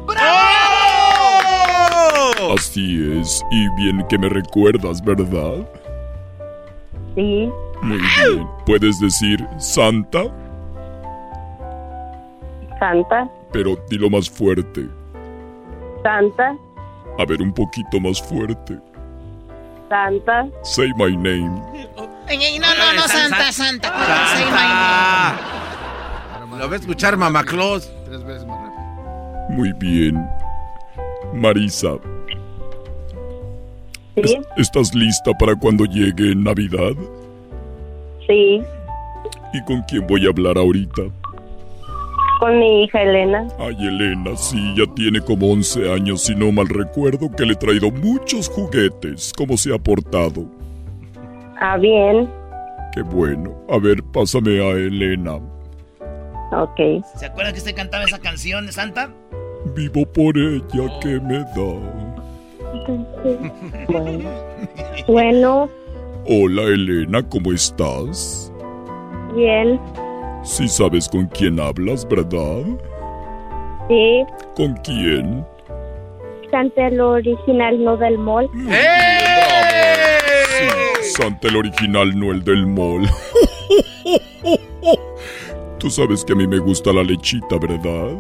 Así 2.55 3.19
es. 3.19 3.45
Y 3.51 3.69
bien 3.77 4.05
que 4.09 4.19
me 4.19 4.29
recuerdas, 4.29 5.03
¿verdad? 5.05 5.69
Sí. 7.15 7.51
Muy 7.83 7.99
bien. 7.99 8.47
¿Puedes 8.67 8.99
decir 9.01 9.47
Santa? 9.59 10.25
Santa. 12.79 13.31
Pero 13.53 13.77
dilo 13.89 14.11
más 14.11 14.29
fuerte. 14.29 14.89
Santa. 16.03 16.57
A 17.19 17.25
ver, 17.27 17.43
un 17.43 17.53
poquito 17.53 18.01
más 18.01 18.21
fuerte. 18.23 18.79
Santa. 19.91 20.49
Say 20.63 20.93
my 20.97 21.11
name. 21.17 21.51
no, 21.51 22.75
no, 22.79 22.93
no, 22.95 23.03
Santa, 23.09 23.51
Santa. 23.51 23.89
Say 24.33 24.45
my 24.47 24.69
name. 24.71 26.59
Lo 26.59 26.69
va 26.69 26.75
a 26.75 26.79
escuchar 26.79 27.17
Mamá 27.17 27.43
Claus. 27.43 27.91
Tres 28.05 28.23
veces 28.23 28.47
más 28.47 28.61
rápido. 28.61 29.49
Muy 29.51 29.73
bien. 29.73 30.25
Marisa. 31.35 31.97
¿Sí? 34.23 34.39
¿Estás 34.57 34.95
lista 34.95 35.33
para 35.41 35.57
cuando 35.57 35.85
llegue 35.87 36.37
Navidad? 36.37 36.93
Sí. 38.29 38.63
¿Y 39.53 39.65
con 39.65 39.83
quién 39.89 40.07
voy 40.07 40.27
a 40.27 40.29
hablar 40.29 40.57
ahorita? 40.57 41.03
Con 42.41 42.59
mi 42.59 42.85
hija 42.85 43.03
Elena. 43.03 43.47
Ay, 43.59 43.77
Elena, 43.79 44.35
sí, 44.35 44.75
ya 44.75 44.87
tiene 44.95 45.21
como 45.21 45.53
11 45.53 45.93
años, 45.93 46.23
si 46.23 46.35
no 46.35 46.51
mal 46.51 46.69
recuerdo, 46.69 47.31
que 47.31 47.45
le 47.45 47.53
he 47.53 47.57
traído 47.57 47.91
muchos 47.91 48.49
juguetes. 48.49 49.33
¿Cómo 49.37 49.59
se 49.59 49.75
ha 49.75 49.79
portado? 49.79 50.47
Ah, 51.61 51.77
bien. 51.77 52.27
Qué 52.95 53.03
bueno. 53.03 53.55
A 53.69 53.79
ver, 53.79 54.03
pásame 54.03 54.59
a 54.59 54.71
Elena. 54.71 55.35
Ok. 56.53 57.05
¿Se 57.17 57.27
acuerda 57.27 57.53
que 57.53 57.59
usted 57.59 57.77
cantaba 57.77 58.05
esa 58.05 58.19
canción 58.19 58.65
de 58.65 58.73
Santa? 58.73 59.13
Vivo 59.77 60.07
por 60.07 60.37
ella 60.39 60.99
que 61.03 61.21
me 61.21 61.41
da. 61.41 62.01
Bueno. 63.89 64.31
bueno, 65.07 65.71
Hola, 66.27 66.63
Elena, 66.63 67.23
¿cómo 67.29 67.53
estás? 67.53 68.53
bien. 69.35 69.79
Sí 70.43 70.69
sabes 70.69 71.09
con 71.09 71.27
quién 71.27 71.61
hablas, 71.61 72.07
¿verdad? 72.09 72.65
Sí. 73.89 74.25
¿Con 74.57 74.75
quién? 74.85 75.45
Santa, 76.51 76.89
el 76.89 77.01
original, 77.01 77.85
no 77.85 77.97
del 77.97 78.19
mall. 78.19 78.49
Sí, 80.49 80.69
Santa 81.03 81.49
el 81.49 81.57
original, 81.57 82.19
no 82.19 82.33
el 82.33 82.43
del 82.43 82.67
mall. 82.67 83.09
Tú 85.79 85.91
sabes 85.91 86.25
que 86.25 86.33
a 86.33 86.37
mí 86.37 86.47
me 86.47 86.59
gusta 86.59 86.93
la 86.93 87.03
lechita, 87.03 87.59
¿verdad? 87.59 88.11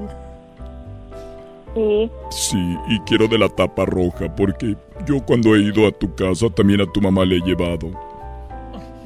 Sí. 1.74 2.10
Sí, 2.30 2.76
y 2.88 2.98
quiero 3.00 3.28
de 3.28 3.38
la 3.38 3.48
tapa 3.48 3.84
roja 3.84 4.34
porque 4.34 4.76
yo 5.06 5.24
cuando 5.24 5.54
he 5.54 5.60
ido 5.60 5.86
a 5.86 5.92
tu 5.92 6.14
casa 6.14 6.50
también 6.50 6.80
a 6.80 6.86
tu 6.92 7.00
mamá 7.00 7.24
le 7.24 7.36
he 7.36 7.40
llevado. 7.40 8.09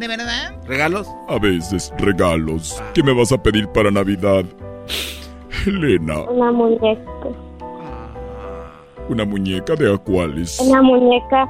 ¿De 0.04 0.08
verdad? 0.08 0.54
¿Regalos? 0.66 1.08
A 1.28 1.38
veces, 1.38 1.90
regalos. 1.96 2.78
¿Qué 2.92 3.02
me 3.02 3.14
vas 3.14 3.32
a 3.32 3.42
pedir 3.42 3.66
para 3.68 3.90
Navidad? 3.90 4.44
Elena, 5.66 6.24
Una 6.24 6.52
muñeca. 6.52 7.10
¿una 9.08 9.24
muñeca 9.24 9.74
de 9.74 9.94
a 9.94 9.96
cuáles? 9.96 10.60
Una 10.60 10.82
muñeca 10.82 11.48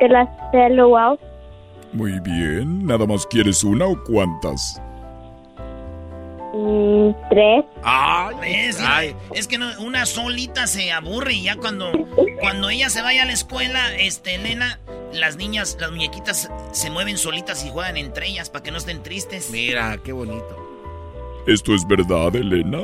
de 0.00 0.08
las 0.08 0.26
Wow. 0.74 1.18
Muy 1.92 2.18
bien, 2.20 2.86
¿nada 2.86 3.06
más 3.06 3.26
quieres 3.26 3.62
una 3.62 3.84
o 3.84 4.02
cuántas? 4.04 4.80
Mm, 6.54 7.10
tres. 7.30 7.64
¿Ves? 8.40 8.78
Es 9.34 9.46
que 9.48 9.56
no- 9.58 9.80
una 9.80 10.04
solita 10.06 10.66
se 10.66 10.92
aburre 10.92 11.34
y 11.34 11.42
ya 11.44 11.56
cuando, 11.56 11.90
cuando 12.40 12.68
ella 12.70 12.90
se 12.90 13.00
vaya 13.02 13.22
a 13.22 13.26
la 13.26 13.32
escuela, 13.32 13.94
este, 13.96 14.34
Elena, 14.34 14.78
las 15.14 15.36
niñas, 15.36 15.76
las 15.80 15.90
muñequitas 15.90 16.50
se 16.72 16.90
mueven 16.90 17.16
solitas 17.18 17.64
y 17.64 17.70
juegan 17.70 17.96
entre 17.96 18.28
ellas 18.28 18.50
para 18.50 18.62
que 18.62 18.70
no 18.70 18.78
estén 18.78 19.02
tristes. 19.02 19.50
Mira, 19.50 19.96
qué 20.04 20.12
bonito. 20.12 20.58
¿Esto 21.46 21.74
es 21.74 21.86
verdad, 21.86 22.34
Elena? 22.36 22.82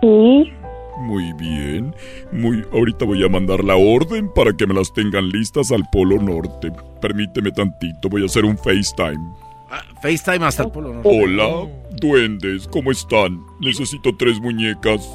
Sí. 0.00 0.52
Muy 0.98 1.32
bien. 1.34 1.94
Muy 2.32 2.64
ahorita 2.72 3.04
voy 3.04 3.22
a 3.24 3.28
mandar 3.28 3.62
la 3.64 3.76
orden 3.76 4.30
para 4.32 4.52
que 4.56 4.66
me 4.66 4.74
las 4.74 4.92
tengan 4.92 5.28
listas 5.28 5.70
al 5.70 5.82
Polo 5.92 6.16
Norte. 6.22 6.72
Permíteme 7.00 7.50
tantito, 7.50 8.08
voy 8.08 8.22
a 8.22 8.26
hacer 8.26 8.44
un 8.44 8.56
FaceTime. 8.56 9.18
FaceTime 10.00 10.46
hasta 10.46 10.64
el 10.64 10.70
polo. 10.70 10.94
Norte. 10.94 11.08
Hola, 11.08 11.68
duendes, 12.00 12.66
¿cómo 12.68 12.90
están? 12.90 13.40
Necesito 13.60 14.14
tres 14.16 14.40
muñecas 14.40 15.06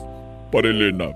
para 0.51 0.69
Elena. 0.69 1.09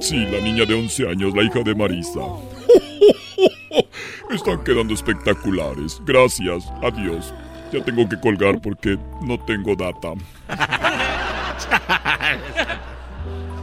Sí, 0.00 0.26
la 0.26 0.40
niña 0.40 0.64
de 0.66 0.74
11 0.74 1.08
años, 1.08 1.34
la 1.34 1.42
hija 1.42 1.62
de 1.62 1.74
Marisa. 1.74 2.20
Están 4.30 4.62
quedando 4.64 4.92
espectaculares. 4.92 6.00
Gracias, 6.04 6.70
adiós. 6.82 7.32
Ya 7.72 7.82
tengo 7.82 8.08
que 8.08 8.20
colgar 8.20 8.60
porque 8.60 8.98
no 9.22 9.38
tengo 9.44 9.74
data. 9.74 10.12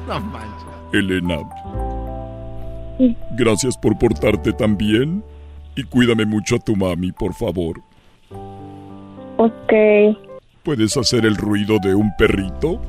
No 0.08 0.20
manches. 0.20 0.68
Elena, 0.92 1.38
gracias 3.32 3.78
por 3.78 3.98
portarte 3.98 4.52
tan 4.52 4.78
bien 4.78 5.24
y 5.76 5.84
cuídame 5.84 6.26
mucho 6.26 6.58
a 6.58 6.60
tu 6.60 6.76
mami, 6.76 7.14
por 7.14 7.34
favor. 7.34 7.82
Ok. 9.38 9.74
¿Puedes 10.64 10.96
hacer 10.98 11.26
el 11.26 11.36
ruido 11.36 11.78
de 11.80 11.94
un 11.96 12.16
perrito? 12.18 12.80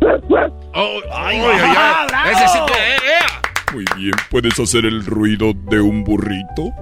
Oh, 0.00 1.00
¡Ay, 1.12 1.38
ay, 1.38 1.40
ay, 1.40 1.74
ah, 1.76 2.00
ay. 2.02 2.06
bravo! 2.08 2.30
Ese 2.30 2.48
sí 2.48 2.58
que- 2.68 3.74
Muy 3.74 3.84
bien, 3.96 4.12
¿puedes 4.30 4.58
hacer 4.60 4.86
el 4.86 5.04
ruido 5.04 5.52
de 5.54 5.80
un 5.80 6.04
burrito? 6.04 6.72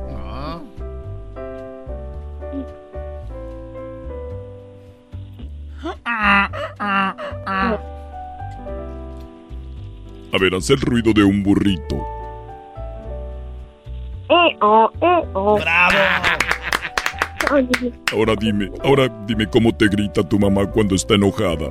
A 10.33 10.39
ver, 10.39 10.55
haz 10.55 10.71
el 10.71 10.81
ruido 10.81 11.13
de 11.13 11.25
un 11.25 11.43
burrito. 11.43 11.97
Eh, 14.29 14.57
oh, 14.61 14.91
eh, 15.01 15.25
oh. 15.35 15.59
¡Bravo! 15.59 15.95
Ahora 18.13 18.35
dime, 18.39 18.71
ahora 18.83 19.09
dime 19.27 19.47
cómo 19.47 19.73
te 19.75 19.87
grita 19.89 20.23
tu 20.23 20.39
mamá 20.39 20.67
cuando 20.67 20.95
está 20.95 21.15
enojada. 21.15 21.71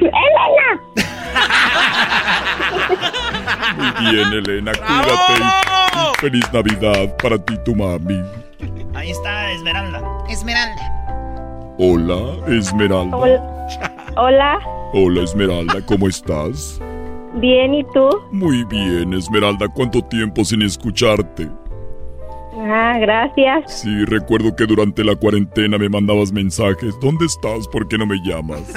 ¡Elena! 0.00 0.80
Muy 3.76 4.10
bien, 4.10 4.32
Elena, 4.32 4.72
cuídate 4.72 5.68
feliz 6.20 6.52
Navidad 6.52 7.16
para 7.22 7.38
ti 7.38 7.54
y 7.54 7.64
tu 7.64 7.74
mami. 7.74 8.20
Ahí 8.94 9.10
está 9.10 9.52
Esmeralda. 9.52 10.02
Esmeralda. 10.28 11.74
Hola, 11.78 12.36
Esmeralda. 12.48 13.16
Hola. 13.16 13.66
Hola. 14.16 14.58
Hola, 14.92 15.22
Esmeralda, 15.22 15.84
¿cómo 15.86 16.08
estás? 16.08 16.80
Bien, 17.34 17.74
¿y 17.74 17.84
tú? 17.92 18.08
Muy 18.32 18.64
bien, 18.64 19.12
Esmeralda, 19.12 19.68
¿cuánto 19.68 20.02
tiempo 20.02 20.44
sin 20.44 20.62
escucharte? 20.62 21.48
Ah, 22.60 22.98
gracias. 22.98 23.80
Sí, 23.82 24.04
recuerdo 24.06 24.54
que 24.56 24.66
durante 24.66 25.04
la 25.04 25.14
cuarentena 25.14 25.78
me 25.78 25.88
mandabas 25.88 26.32
mensajes. 26.32 26.98
¿Dónde 27.00 27.26
estás? 27.26 27.68
¿Por 27.68 27.86
qué 27.88 27.96
no 27.96 28.06
me 28.06 28.16
llamas? 28.24 28.62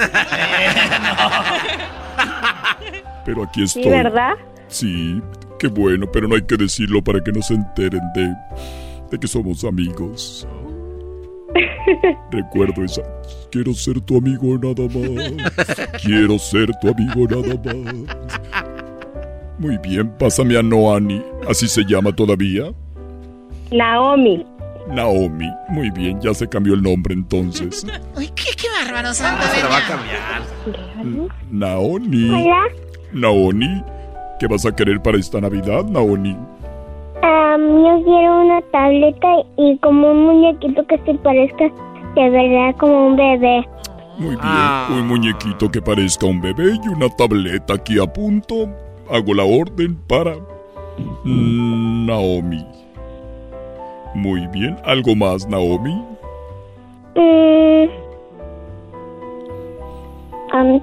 Pero 3.24 3.42
aquí 3.44 3.66
Sí, 3.66 3.80
estoy. 3.80 3.92
¿verdad? 3.92 4.32
Sí, 4.68 5.20
qué 5.58 5.68
bueno, 5.68 6.06
pero 6.12 6.26
no 6.28 6.34
hay 6.34 6.42
que 6.42 6.56
decirlo 6.56 7.02
para 7.04 7.20
que 7.22 7.30
no 7.30 7.40
se 7.42 7.54
enteren 7.54 8.00
de, 8.14 8.34
de 9.10 9.18
que 9.20 9.28
somos 9.28 9.64
amigos. 9.64 10.46
Recuerdo 12.32 12.82
esa. 12.84 13.02
Quiero 13.50 13.74
ser 13.74 14.00
tu 14.00 14.16
amigo 14.18 14.58
nada 14.58 14.88
más. 14.88 15.32
Quiero 16.02 16.38
ser 16.38 16.70
tu 16.80 16.88
amigo 16.88 17.26
nada 17.28 17.54
más. 17.64 18.16
Muy 19.58 19.78
bien, 19.78 20.08
pásame 20.18 20.56
a 20.58 20.62
Noani. 20.62 21.22
¿Así 21.48 21.68
se 21.68 21.82
llama 21.84 22.10
todavía? 22.16 22.72
Naomi. 23.72 24.44
Naomi. 24.88 25.50
Muy 25.68 25.90
bien, 25.90 26.20
ya 26.20 26.34
se 26.34 26.48
cambió 26.48 26.74
el 26.74 26.82
nombre 26.82 27.14
entonces. 27.14 27.86
Uy, 28.16 28.28
qué, 28.34 28.50
qué 28.56 28.68
bárbaro, 28.68 29.14
Santa. 29.14 29.42
Se 29.48 29.62
lo 29.62 29.68
va 29.68 29.78
a 29.78 29.86
cambiar. 29.86 31.32
Naoni. 31.50 32.30
Hola. 32.30 32.62
Naoni. 33.12 33.82
¿Qué 34.38 34.46
vas 34.46 34.66
a 34.66 34.74
querer 34.74 35.00
para 35.00 35.18
esta 35.18 35.40
Navidad, 35.40 35.84
Naoni? 35.84 36.36
Am, 37.22 37.60
yo 37.60 38.02
quiero 38.04 38.42
una 38.42 38.60
tableta 38.72 39.28
y 39.56 39.78
como 39.78 40.10
un 40.10 40.24
muñequito 40.24 40.84
que 40.86 40.98
se 41.06 41.14
parezca 41.14 41.64
de 42.16 42.30
verdad 42.30 42.76
como 42.78 43.08
un 43.08 43.16
bebé. 43.16 43.66
Muy 44.18 44.36
bien, 44.36 44.98
un 44.98 45.06
muñequito 45.06 45.70
que 45.70 45.80
parezca 45.80 46.26
un 46.26 46.40
bebé 46.40 46.78
y 46.84 46.88
una 46.88 47.08
tableta 47.08 47.74
aquí 47.74 47.98
a 47.98 48.06
punto. 48.06 48.68
Hago 49.10 49.34
la 49.34 49.44
orden 49.44 49.96
para 50.06 50.34
Naomi. 51.24 52.66
Muy 54.14 54.46
bien, 54.48 54.76
¿algo 54.84 55.14
más, 55.14 55.48
Naomi? 55.48 56.04
Mm, 57.16 57.88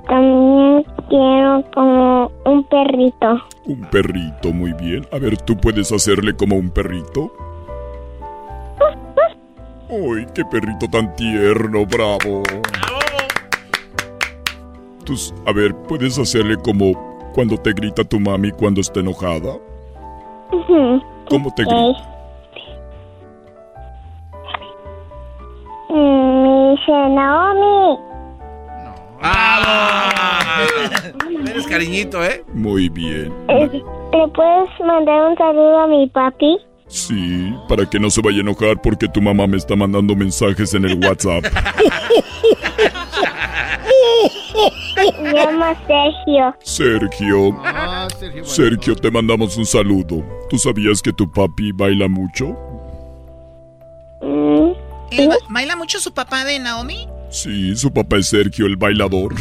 también 0.07 0.83
quiero 1.07 1.63
como 1.73 2.31
un 2.45 2.63
perrito. 2.65 3.39
Un 3.65 3.81
perrito, 3.91 4.51
muy 4.51 4.73
bien. 4.73 5.05
A 5.11 5.19
ver, 5.19 5.37
¿tú 5.37 5.55
puedes 5.55 5.91
hacerle 5.91 6.35
como 6.35 6.55
un 6.55 6.69
perrito? 6.69 7.31
¡Ay, 9.89 10.25
qué 10.35 10.43
perrito 10.45 10.87
tan 10.87 11.15
tierno! 11.15 11.85
¡Bravo! 11.85 12.43
Tus, 15.03 15.33
a 15.45 15.51
ver, 15.51 15.75
¿puedes 15.87 16.17
hacerle 16.19 16.57
como 16.57 16.93
cuando 17.33 17.57
te 17.57 17.73
grita 17.73 18.03
tu 18.03 18.19
mami 18.19 18.51
cuando 18.51 18.81
está 18.81 18.99
enojada? 18.99 19.57
¿Cómo 21.29 21.53
te 21.55 21.63
grita? 21.63 22.18
Me 25.89 26.71
dice 26.71 26.91
Naomi. 26.91 27.99
¡Ah! 29.21 30.65
Eres 31.49 31.67
cariñito, 31.67 32.23
¿eh? 32.23 32.43
Muy 32.53 32.89
bien. 32.89 33.33
¿Le 33.47 34.27
puedes 34.33 34.69
mandar 34.85 35.29
un 35.29 35.37
saludo 35.37 35.79
a 35.79 35.87
mi 35.87 36.07
papi? 36.07 36.57
Sí, 36.87 37.53
para 37.67 37.87
que 37.87 37.99
no 37.99 38.09
se 38.09 38.21
vaya 38.21 38.37
a 38.37 38.41
enojar 38.41 38.81
porque 38.81 39.07
tu 39.07 39.21
mamá 39.21 39.45
me 39.45 39.57
está 39.57 39.75
mandando 39.75 40.15
mensajes 40.15 40.73
en 40.73 40.85
el 40.85 40.99
WhatsApp. 41.05 41.45
Se 44.95 45.33
llama 45.33 45.75
Sergio. 45.87 46.55
Sergio. 46.61 47.61
Sergio, 48.43 48.95
te 48.95 49.11
mandamos 49.11 49.55
un 49.57 49.65
saludo. 49.65 50.23
¿Tú 50.49 50.57
sabías 50.57 51.01
que 51.01 51.13
tu 51.13 51.29
papi 51.31 51.71
baila 51.71 52.07
mucho? 52.07 52.57
Mm, 55.11 55.19
¿Él 55.19 55.27
ba- 55.29 55.35
¿Baila 55.49 55.75
mucho 55.75 55.99
su 55.99 56.13
papá 56.13 56.43
de 56.45 56.59
Naomi? 56.59 57.07
Sí, 57.31 57.75
su 57.75 57.91
papá 57.91 58.17
es 58.17 58.27
Sergio, 58.27 58.65
el 58.65 58.75
bailador. 58.75 59.35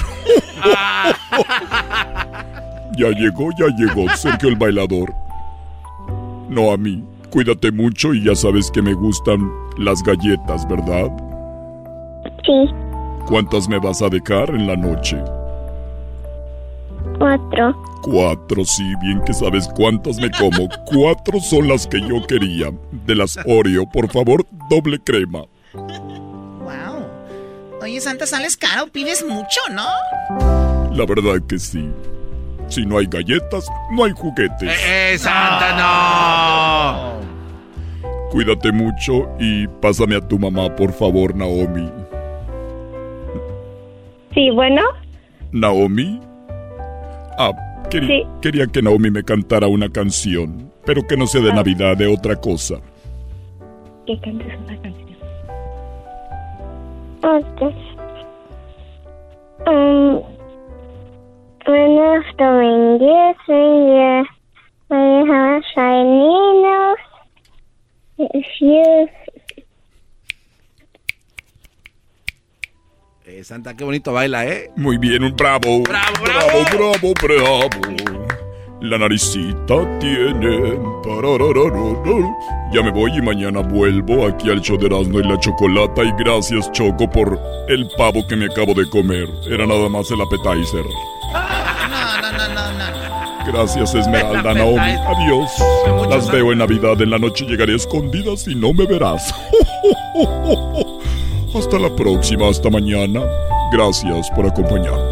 ya 2.97 3.09
llegó, 3.11 3.51
ya 3.59 3.67
llegó, 3.77 4.09
Sergio 4.17 4.49
el 4.49 4.57
bailador. 4.57 5.13
No 6.49 6.73
a 6.73 6.77
mí. 6.77 7.03
Cuídate 7.31 7.71
mucho 7.71 8.15
y 8.15 8.25
ya 8.25 8.35
sabes 8.35 8.71
que 8.71 8.81
me 8.81 8.95
gustan 8.95 9.51
las 9.77 10.03
galletas, 10.03 10.67
¿verdad? 10.69 11.11
Sí, 12.45 12.71
¿Cuántas 13.27 13.69
me 13.69 13.79
vas 13.79 14.01
a 14.01 14.09
dejar 14.09 14.49
en 14.51 14.67
la 14.67 14.77
noche? 14.77 15.19
cuatro. 17.19 17.75
Cuatro, 18.03 18.65
sí, 18.65 18.85
bien 19.03 19.21
que 19.27 19.35
sabes 19.35 19.69
cuántas 19.77 20.17
me 20.19 20.31
como. 20.31 20.69
Cuatro 20.87 21.41
son 21.41 21.69
las 21.69 21.87
que 21.87 22.01
yo 22.01 22.25
quería. 22.27 22.71
De 23.07 23.15
las 23.15 23.39
Oreo, 23.45 23.85
por 23.91 24.09
favor, 24.11 24.47
doble 24.71 24.99
crema. 25.01 25.43
Wow. 25.79 27.07
Oye, 27.83 28.01
Santa, 28.01 28.27
sales 28.27 28.57
caro, 28.57 28.89
pides 28.89 29.25
mucho, 29.27 29.61
¿no? 29.73 29.87
La 30.95 31.05
verdad 31.07 31.41
que 31.49 31.59
sí. 31.59 31.89
Si 32.69 32.85
no 32.85 32.99
hay 32.99 33.07
galletas, 33.07 33.67
no 33.93 34.05
hay 34.05 34.13
juguetes. 34.13 34.71
¡Eh, 34.87 35.17
Santa, 35.19 35.75
no! 35.79 37.19
Cuídate 38.31 38.73
mucho 38.73 39.27
y 39.41 39.67
pásame 39.81 40.17
a 40.17 40.21
tu 40.21 40.39
mamá, 40.39 40.75
por 40.77 40.93
favor, 40.93 41.35
Naomi. 41.35 41.91
Sí, 44.35 44.51
bueno. 44.51 44.83
¿Naomi? 45.53 46.21
Ah, 47.39 47.53
Sí. 47.91 47.99
quería 48.43 48.67
que 48.67 48.83
Naomi 48.83 49.11
me 49.11 49.25
cantara 49.25 49.67
una 49.67 49.89
canción, 49.89 50.71
pero 50.85 51.07
que 51.07 51.17
no 51.17 51.27
sea 51.27 51.41
de 51.41 51.55
Navidad, 51.55 51.97
de 51.97 52.07
otra 52.07 52.37
cosa. 52.37 52.75
Que 54.07 54.21
cantes 54.21 54.47
una 54.67 54.79
canción. 54.83 55.08
Ok. 57.23 57.63
Um, 59.67 60.23
sing, 63.47 63.89
yeah, 63.89 64.23
when 64.89 65.01
you 65.01 65.33
have 65.33 65.59
a 65.59 65.67
shiny 65.75 66.63
nose, 66.63 66.97
if 68.19 68.47
you 68.61 69.09
Eh, 73.31 73.45
Santa, 73.45 73.75
qué 73.75 73.85
bonito 73.85 74.11
baila, 74.13 74.47
¿eh? 74.47 74.71
Muy 74.77 74.97
bien, 74.97 75.23
un 75.23 75.37
bravo. 75.37 75.83
Bravo, 75.83 76.25
bravo, 76.25 77.15
bravo, 77.21 77.69
bravo. 77.69 78.28
La 78.81 78.97
naricita 78.97 79.99
tiene. 79.99 80.79
Ya 82.73 82.83
me 82.83 82.91
voy 82.93 83.11
y 83.17 83.23
mañana 83.23 83.61
vuelvo 83.61 84.27
aquí 84.27 84.51
al 84.51 84.61
show 84.61 84.79
de 84.79 84.87
Erasmo 84.87 85.19
y 85.19 85.25
la 85.25 85.39
Chocolata. 85.41 86.05
Y 86.05 86.13
gracias, 86.23 86.71
Choco, 86.71 87.11
por 87.11 87.41
el 87.69 87.89
pavo 87.97 88.25
que 88.29 88.37
me 88.37 88.45
acabo 88.47 88.75
de 88.75 88.89
comer. 88.91 89.29
Era 89.51 89.67
nada 89.67 89.89
más 89.89 90.09
el 90.13 90.21
appetizer. 90.21 90.85
No, 91.33 92.21
no, 92.21 92.33
no, 92.33 92.49
no, 92.55 92.73
no. 92.73 93.53
Gracias, 93.53 93.95
Esmeralda, 93.95 94.55
Naomi. 94.55 94.79
Adiós. 94.79 95.51
Las 96.09 96.31
veo 96.31 96.53
en 96.53 96.59
Navidad. 96.59 97.01
En 97.03 97.11
la 97.11 97.19
noche 97.19 97.47
llegaré 97.47 97.75
escondidas 97.75 98.47
y 98.47 98.55
no 98.55 98.73
me 98.73 98.87
verás. 98.87 99.35
Hasta 101.55 101.79
la 101.79 101.95
próxima, 101.97 102.49
hasta 102.49 102.71
mañana. 102.71 103.23
Gracias 103.73 104.31
por 104.31 104.47
acompañarme. 104.47 105.03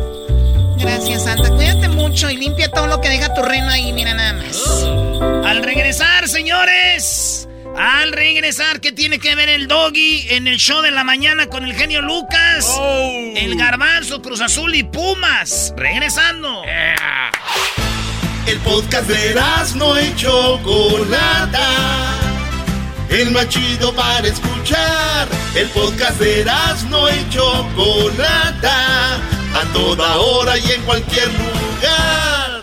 Gracias, 0.79 1.25
Santa. 1.25 1.56
Mucho 2.17 2.31
y 2.31 2.39
limpia 2.39 2.71
todo 2.71 2.87
lo 2.87 2.99
que 3.03 3.11
deja 3.11 3.35
tu 3.35 3.43
reno 3.43 3.69
ahí, 3.69 3.93
mira 3.93 4.15
nada 4.15 4.33
más. 4.33 4.57
Al 5.45 5.63
regresar, 5.63 6.27
señores. 6.27 7.47
Al 7.77 8.11
regresar, 8.13 8.81
¿qué 8.81 8.91
tiene 8.91 9.19
que 9.19 9.35
ver 9.35 9.51
el 9.51 9.69
doggy 9.69 10.27
en 10.31 10.47
el 10.47 10.57
show 10.57 10.81
de 10.81 10.93
la 10.93 11.05
mañana 11.05 11.49
con 11.49 11.67
el 11.67 11.75
genio 11.75 12.01
Lucas? 12.01 12.75
El 13.35 13.55
garbanzo, 13.57 14.23
Cruz 14.23 14.41
Azul 14.41 14.75
y 14.75 14.83
Pumas. 14.83 15.75
Regresando. 15.77 16.63
El 18.47 18.59
podcast 18.61 19.09
de 19.09 19.35
no 19.75 20.01
y 20.01 20.17
Chocolata. 20.17 21.69
El 23.11 23.31
más 23.31 23.47
chido 23.51 23.95
para 23.95 24.27
escuchar. 24.27 25.29
El 25.55 25.69
podcast 25.69 26.19
de 26.19 26.47
no 26.89 27.11
y 27.11 27.29
Chocolata. 27.29 29.21
A 29.57 29.65
toda 29.73 30.17
hora 30.19 30.59
y 30.59 30.71
en 30.71 30.83
cualquier 30.83 31.29
lugar. 31.33 32.63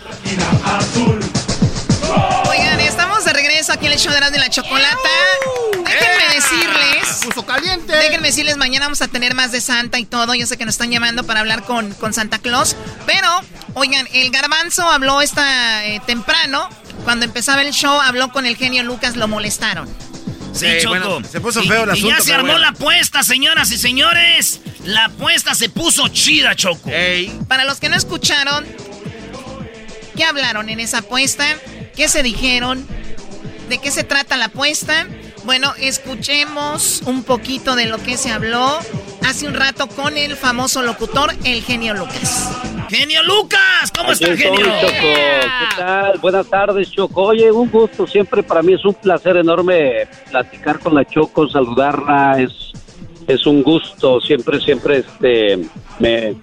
Oigan, 2.48 2.78
estamos 2.78 3.24
de 3.24 3.32
regreso 3.32 3.72
aquí 3.72 3.86
en 3.86 3.92
el 3.94 3.98
show 3.98 4.12
de 4.12 4.18
y 4.18 4.38
la 4.38 4.48
Chocolata. 4.48 4.96
Déjenme 5.72 6.34
decirles. 6.36 7.20
Puso 7.24 7.44
caliente. 7.44 7.96
Déjenme 7.96 8.28
decirles, 8.28 8.56
mañana 8.56 8.86
vamos 8.86 9.02
a 9.02 9.08
tener 9.08 9.34
más 9.34 9.50
de 9.50 9.60
Santa 9.60 9.98
y 9.98 10.04
todo. 10.04 10.36
Yo 10.36 10.46
sé 10.46 10.56
que 10.56 10.64
nos 10.64 10.76
están 10.76 10.92
llamando 10.92 11.24
para 11.24 11.40
hablar 11.40 11.64
con, 11.64 11.92
con 11.94 12.12
Santa 12.14 12.38
Claus. 12.38 12.76
Pero, 13.06 13.28
oigan, 13.74 14.06
el 14.12 14.30
garbanzo 14.30 14.88
habló 14.88 15.20
esta 15.20 15.84
eh, 15.86 16.00
temprano. 16.06 16.68
Cuando 17.02 17.24
empezaba 17.24 17.62
el 17.62 17.72
show, 17.72 18.00
habló 18.00 18.30
con 18.30 18.46
el 18.46 18.56
genio 18.56 18.84
Lucas, 18.84 19.16
lo 19.16 19.26
molestaron. 19.26 19.88
Sí, 20.54 20.66
Eh, 20.66 20.78
Choco. 20.82 20.90
bueno, 20.98 21.28
se 21.28 21.40
puso 21.40 21.62
Y- 21.62 21.68
feo 21.68 21.82
el 21.84 21.88
y 21.90 21.92
asunto, 21.92 22.16
ya 22.16 22.22
se 22.22 22.32
armó 22.32 22.46
bueno. 22.46 22.58
la 22.60 22.68
apuesta, 22.68 23.22
señoras 23.24 23.72
y 23.72 23.76
señores. 23.76 24.60
La 24.84 25.06
apuesta 25.06 25.54
se 25.54 25.68
puso 25.68 26.06
chida, 26.08 26.54
Choco. 26.54 26.90
Para 27.48 27.64
los 27.64 27.80
que 27.80 27.88
no 27.88 27.96
escucharon, 27.96 28.64
¿qué 30.16 30.24
hablaron 30.24 30.68
en 30.68 30.80
esa 30.80 30.98
apuesta? 30.98 31.44
¿Qué 31.96 32.08
se 32.08 32.22
dijeron? 32.22 32.86
¿De 33.68 33.78
qué 33.78 33.90
se 33.90 34.04
trata 34.04 34.36
la 34.36 34.46
apuesta? 34.46 35.06
Bueno, 35.44 35.74
escuchemos 35.78 37.02
un 37.04 37.22
poquito 37.22 37.76
de 37.76 37.84
lo 37.86 37.98
que 37.98 38.16
se 38.16 38.30
habló 38.30 38.78
hace 39.26 39.46
un 39.46 39.52
rato 39.52 39.88
con 39.88 40.16
el 40.16 40.36
famoso 40.36 40.82
locutor, 40.82 41.32
el 41.44 41.62
genio 41.62 41.92
Lucas. 41.92 42.50
¡Genio 42.88 43.22
Lucas! 43.24 43.92
¿Cómo 43.94 44.10
Aquí 44.10 44.24
está, 44.24 44.36
genio? 44.36 44.64
Choco. 44.64 44.90
¿Qué 44.90 45.76
tal? 45.76 46.18
Buenas 46.18 46.46
tardes, 46.48 46.90
Choco. 46.90 47.22
Oye, 47.24 47.50
un 47.50 47.70
gusto. 47.70 48.06
Siempre 48.06 48.42
para 48.42 48.62
mí 48.62 48.72
es 48.72 48.84
un 48.86 48.94
placer 48.94 49.36
enorme 49.36 50.08
platicar 50.30 50.78
con 50.78 50.94
la 50.94 51.04
Choco, 51.04 51.46
saludarla. 51.48 52.40
Es, 52.40 52.72
es 53.26 53.46
un 53.46 53.62
gusto. 53.62 54.20
Siempre, 54.22 54.60
siempre 54.60 54.98
este, 54.98 55.58
me, 55.98 56.36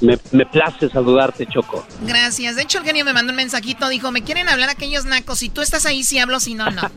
me, 0.00 0.18
me 0.32 0.46
place 0.46 0.88
saludarte, 0.88 1.46
Choco. 1.46 1.86
Gracias. 2.06 2.56
De 2.56 2.62
hecho, 2.62 2.78
el 2.78 2.84
genio 2.84 3.04
me 3.04 3.12
mandó 3.12 3.30
un 3.30 3.36
mensajito. 3.36 3.88
Dijo, 3.88 4.10
me 4.10 4.22
quieren 4.22 4.48
hablar 4.48 4.68
aquellos 4.70 5.04
nacos. 5.04 5.38
Si 5.38 5.48
tú 5.48 5.60
estás 5.60 5.86
ahí, 5.86 6.02
sí 6.02 6.18
hablo. 6.18 6.40
Si 6.40 6.54
no, 6.54 6.70
no. 6.70 6.82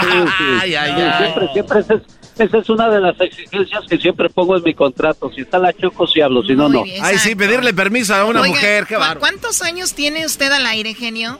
Sí, 0.00 0.08
sí. 0.08 0.44
Ay, 0.62 0.74
ay, 0.74 0.90
ay. 0.92 1.24
Siempre, 1.24 1.48
siempre 1.52 1.80
esa 1.80 1.94
es, 1.94 2.02
esa 2.38 2.58
es 2.58 2.68
una 2.70 2.88
de 2.88 3.00
las 3.00 3.20
exigencias 3.20 3.82
que 3.88 3.98
siempre 3.98 4.30
pongo 4.30 4.56
en 4.56 4.62
mi 4.62 4.74
contrato. 4.74 5.30
Si 5.34 5.42
está 5.42 5.58
la 5.58 5.72
Choco, 5.74 6.06
sí 6.06 6.20
hablo. 6.20 6.42
Si 6.42 6.54
no, 6.54 6.68
no. 6.68 6.84
Ay, 7.02 7.18
sí, 7.18 7.34
pedirle 7.34 7.74
permiso 7.74 8.14
a 8.14 8.24
una 8.24 8.40
Oiga, 8.40 8.54
mujer, 8.54 8.86
qué 8.86 8.96
¿cu-. 8.96 9.02
¿Cuántos 9.18 9.60
años 9.62 9.92
tiene 9.94 10.24
usted 10.24 10.50
al 10.50 10.64
aire, 10.66 10.94
genio? 10.94 11.38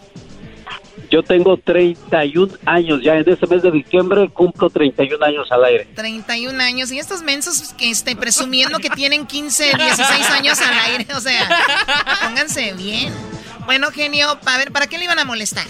Yo 1.11 1.23
tengo 1.23 1.57
31 1.57 2.55
años 2.67 3.01
ya. 3.03 3.17
En 3.17 3.29
este 3.29 3.47
mes 3.47 3.63
de 3.63 3.71
diciembre 3.71 4.29
cumplo 4.29 4.71
31 4.71 5.25
años 5.25 5.51
al 5.51 5.65
aire. 5.65 5.89
31 5.95 6.61
años. 6.63 6.93
Y 6.93 6.99
estos 6.99 7.23
mensos 7.23 7.75
que 7.75 7.91
estén 7.91 8.19
presumiendo 8.19 8.79
que 8.79 8.91
tienen 8.91 9.27
15, 9.27 9.77
16 9.77 10.31
años 10.31 10.61
al 10.61 10.79
aire. 10.91 11.07
O 11.15 11.21
sea, 11.21 11.49
pónganse 12.23 12.73
bien. 12.75 13.13
Bueno, 13.67 13.91
genio, 13.91 14.39
a 14.45 14.59
ver, 14.59 14.73
¿para 14.73 14.87
qué 14.87 14.99
le 14.99 15.05
iban 15.05 15.19
a 15.19 15.25
molestar? 15.25 15.67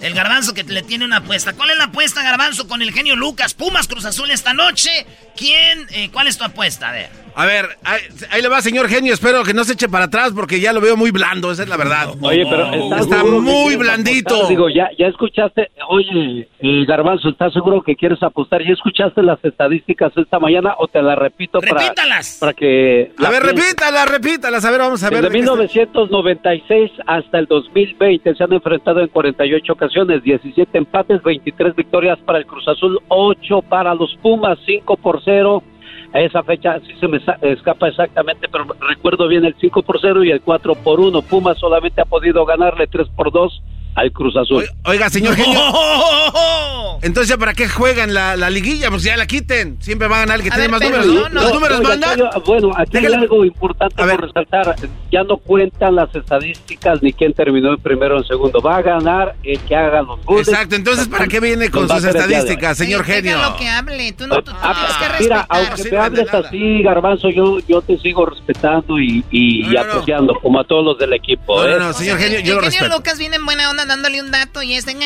El 0.00 0.14
garbanzo 0.14 0.54
que 0.54 0.62
le 0.64 0.82
tiene 0.82 1.04
una 1.04 1.18
apuesta. 1.18 1.52
¿Cuál 1.52 1.70
es 1.70 1.76
la 1.76 1.84
apuesta, 1.84 2.22
garbanzo, 2.22 2.66
con 2.66 2.80
el 2.80 2.92
genio 2.92 3.16
Lucas? 3.16 3.52
Pumas 3.54 3.86
Cruz 3.86 4.06
Azul 4.06 4.30
esta 4.30 4.54
noche. 4.54 5.06
¿Quién? 5.36 5.86
Eh, 5.90 6.10
¿Cuál 6.10 6.26
es 6.26 6.38
tu 6.38 6.44
apuesta? 6.44 6.88
A 6.88 6.92
ver. 6.92 7.10
A 7.34 7.46
ver, 7.46 7.66
ahí, 7.84 8.42
le 8.42 8.48
va, 8.48 8.60
señor 8.60 8.88
genio. 8.88 9.14
Espero 9.14 9.42
que 9.42 9.54
no 9.54 9.64
se 9.64 9.74
eche 9.74 9.88
para 9.88 10.06
atrás 10.06 10.32
porque 10.34 10.60
ya 10.60 10.72
lo 10.72 10.80
veo 10.80 10.96
muy 10.96 11.10
blando, 11.10 11.50
esa 11.50 11.62
es 11.62 11.68
la 11.68 11.76
verdad. 11.76 12.08
Oye, 12.20 12.44
pero 12.48 12.96
está 12.96 13.24
muy 13.24 13.76
blandito. 13.76 14.48
Digo, 14.48 14.68
ya, 14.68 14.90
ya 14.98 15.06
escuchaste, 15.06 15.70
oye, 15.88 16.48
el 16.58 16.86
Garbanzo, 16.86 17.28
¿estás 17.28 17.52
seguro 17.52 17.82
que 17.82 17.96
quieres 17.96 18.22
apostar? 18.22 18.62
¿Ya 18.62 18.72
escuchaste 18.72 19.22
las 19.22 19.42
estadísticas 19.44 20.12
esta 20.16 20.38
mañana 20.38 20.74
o 20.78 20.88
te 20.88 21.02
las 21.02 21.18
repito 21.18 21.60
para, 21.60 21.92
para 22.40 22.52
que... 22.52 23.12
A 23.18 23.30
ver, 23.30 23.42
repítalas, 23.42 24.10
repítalas. 24.10 24.64
A 24.64 24.70
ver, 24.70 24.80
vamos 24.80 25.02
a 25.02 25.10
ver. 25.10 25.22
Desde 25.22 25.34
1996 25.34 26.90
hasta 27.06 27.38
el 27.38 27.46
2020 27.46 28.34
se 28.34 28.44
han 28.44 28.52
enfrentado 28.52 29.00
en 29.00 29.08
48 29.08 29.72
ocasiones, 29.72 30.22
17 30.22 30.78
empates, 30.78 31.22
23 31.22 31.74
victorias 31.74 32.18
para 32.20 32.38
el 32.38 32.46
Cruz 32.46 32.66
Azul, 32.68 33.00
8 33.08 33.62
para 33.62 33.94
los 33.94 34.14
Pumas, 34.22 34.58
5 34.66 34.96
por 34.96 35.22
0 35.24 35.62
a 36.12 36.20
esa 36.20 36.42
fecha 36.42 36.80
sí 36.80 36.94
se 36.98 37.08
me 37.08 37.20
escapa 37.42 37.88
exactamente, 37.88 38.48
pero 38.50 38.66
recuerdo 38.80 39.28
bien 39.28 39.44
el 39.44 39.54
5 39.60 39.82
por 39.82 40.00
0 40.00 40.24
y 40.24 40.30
el 40.30 40.40
4 40.40 40.74
por 40.76 41.00
1. 41.00 41.22
Puma 41.22 41.54
solamente 41.54 42.00
ha 42.00 42.04
podido 42.04 42.44
ganarle 42.44 42.86
3 42.86 43.08
por 43.16 43.30
2 43.30 43.62
al 44.00 44.12
Cruz 44.12 44.34
Azul. 44.36 44.64
Oiga, 44.84 45.10
señor 45.10 45.36
genio. 45.36 45.60
Entonces, 47.02 47.36
¿para 47.38 47.54
qué 47.54 47.68
juegan 47.68 48.12
la, 48.12 48.36
la, 48.36 48.50
liguilla? 48.50 48.90
Pues 48.90 49.02
ya 49.02 49.16
la 49.16 49.26
quiten. 49.26 49.80
Siempre 49.80 50.06
va 50.06 50.16
a 50.16 50.20
ganar 50.20 50.36
el 50.36 50.42
que 50.42 50.50
tiene 50.50 50.68
más 50.68 50.82
números. 50.82 51.06
Los 51.06 51.54
números 51.54 51.80
mandan. 51.82 52.20
bueno, 52.44 52.70
aquí 52.76 52.98
hay 52.98 53.06
algo 53.06 53.44
importante 53.44 53.96
por 53.96 54.20
resaltar. 54.20 54.76
Ya 55.10 55.22
no 55.24 55.38
cuentan 55.38 55.96
las 55.96 56.14
estadísticas 56.14 57.02
ni 57.02 57.12
quién 57.12 57.32
terminó 57.32 57.72
en 57.72 57.80
primero 57.80 58.16
o 58.16 58.18
en 58.18 58.24
segundo. 58.24 58.60
Va 58.60 58.76
a 58.76 58.82
ganar 58.82 59.34
el 59.42 59.58
que 59.60 59.76
haga 59.76 60.02
los 60.02 60.24
goles. 60.24 60.48
Exacto. 60.48 60.76
Entonces, 60.76 61.08
¿para 61.08 61.26
qué 61.26 61.40
viene 61.40 61.70
con 61.70 61.88
sus 61.88 62.04
estadísticas, 62.04 62.76
señor 62.76 63.04
genio? 63.04 63.38
lo 63.40 63.56
que 63.56 63.68
hable. 63.68 64.12
Tú 64.12 64.26
no 64.26 64.42
tú, 64.42 64.52
ah, 64.60 64.74
tienes 64.74 64.96
que 64.96 65.08
respetar. 65.08 65.20
Mira, 65.20 65.46
aunque 65.48 65.90
me 65.90 65.98
hables 65.98 66.34
así, 66.34 66.82
Garbanzo, 66.82 67.30
yo, 67.30 67.58
yo 67.60 67.80
te 67.80 67.98
sigo 67.98 68.26
respetando 68.26 68.98
y, 68.98 69.24
y, 69.30 69.76
apreciando, 69.76 70.34
como 70.40 70.60
a 70.60 70.64
todos 70.64 70.84
los 70.84 70.98
del 70.98 71.14
equipo. 71.14 71.62
No, 71.62 71.68
no, 71.68 71.76
¿eh? 71.76 71.78
no, 71.78 71.92
señor 71.92 72.18
genio, 72.18 72.40
yo 72.40 72.56
lo 72.56 72.60
respeto. 72.60 72.84
genio 72.84 72.98
Lucas 72.98 73.18
viene 73.18 73.36
en 73.36 73.44
buena 73.46 73.70
onda 73.70 73.86
dándole 73.90 74.22
un 74.22 74.30
dato 74.30 74.62
y 74.62 74.74
este, 74.74 74.96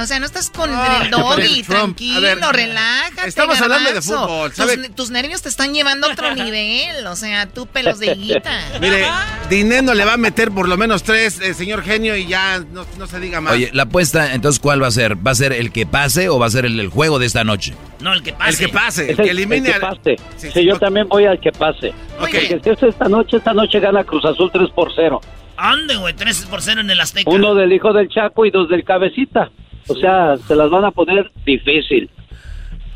o 0.00 0.06
sea, 0.06 0.18
no 0.18 0.26
estás 0.26 0.50
con 0.50 0.68
el 0.70 1.10
doggy, 1.10 1.62
tranquilo, 1.62 2.52
relájate. 2.52 3.28
Estamos 3.28 3.60
hablando 3.60 3.92
de 3.92 4.02
fútbol, 4.02 4.52
Tus, 4.94 5.10
nervios 5.10 5.42
te 5.42 5.48
están 5.48 5.72
llevando 5.72 6.08
a 6.08 6.12
otro 6.12 6.34
nivel, 6.34 7.06
o 7.06 7.14
sea, 7.14 7.46
tú 7.46 7.66
pelos 7.66 8.00
de 8.00 8.14
guita. 8.14 8.50
Mire, 8.80 9.06
Dineno 9.48 9.94
le 9.94 10.04
va 10.04 10.14
a 10.14 10.16
meter 10.16 10.50
por 10.50 10.68
lo 10.68 10.76
menos 10.76 11.04
tres, 11.04 11.40
eh, 11.40 11.54
señor 11.54 11.84
genio, 11.84 12.16
y 12.16 12.26
ya 12.26 12.58
no, 12.72 12.84
se 13.06 13.20
diga 13.20 13.40
más. 13.40 13.52
Oye, 13.52 13.70
la 13.72 13.84
apuesta, 13.84 14.34
entonces, 14.34 14.58
¿cuál 14.58 14.82
va 14.82 14.88
a 14.88 14.90
ser? 14.90 15.24
¿Va 15.24 15.30
a 15.30 15.34
ser 15.36 15.52
el 15.52 15.70
que 15.70 15.86
pase 15.86 16.28
o 16.28 16.38
va 16.38 16.46
a 16.46 16.50
ser 16.50 16.66
el, 16.66 16.88
juego 16.88 17.20
de 17.20 17.26
esta 17.26 17.44
noche? 17.44 17.74
No, 18.00 18.12
el 18.12 18.22
que 18.22 18.32
pase. 18.32 18.50
El 18.50 18.58
que 18.58 18.68
pase, 18.68 19.10
el, 19.12 19.16
que 19.16 19.30
elimine. 19.30 19.68
El 19.68 19.74
que 19.74 19.80
pase. 19.80 20.16
Sí, 20.36 20.64
yo 20.64 20.78
también 20.78 21.08
voy 21.08 21.26
al 21.26 21.38
que 21.38 21.52
pase. 21.52 21.94
Okay. 22.20 22.58
Porque 22.58 22.76
si 22.76 22.86
esta 22.86 23.08
noche, 23.08 23.36
esta 23.36 23.54
noche 23.54 23.78
gana 23.78 24.02
Cruz 24.02 24.24
Azul 24.24 24.50
3 24.52 24.70
por 24.70 24.92
0. 24.94 25.20
Ande, 25.56 25.96
güey, 25.96 26.14
3 26.14 26.46
por 26.46 26.62
0 26.62 26.80
en 26.80 26.90
el 26.90 27.00
Azteca. 27.00 27.30
Uno 27.30 27.54
del 27.54 27.72
hijo 27.72 27.92
del 27.92 28.08
Chaco 28.08 28.44
y 28.46 28.50
dos 28.50 28.68
del 28.68 28.84
Cabecita. 28.84 29.50
O 29.88 29.94
sea, 29.94 30.36
se 30.36 30.56
las 30.56 30.70
van 30.70 30.84
a 30.84 30.90
poner 30.90 31.30
difícil. 31.44 32.10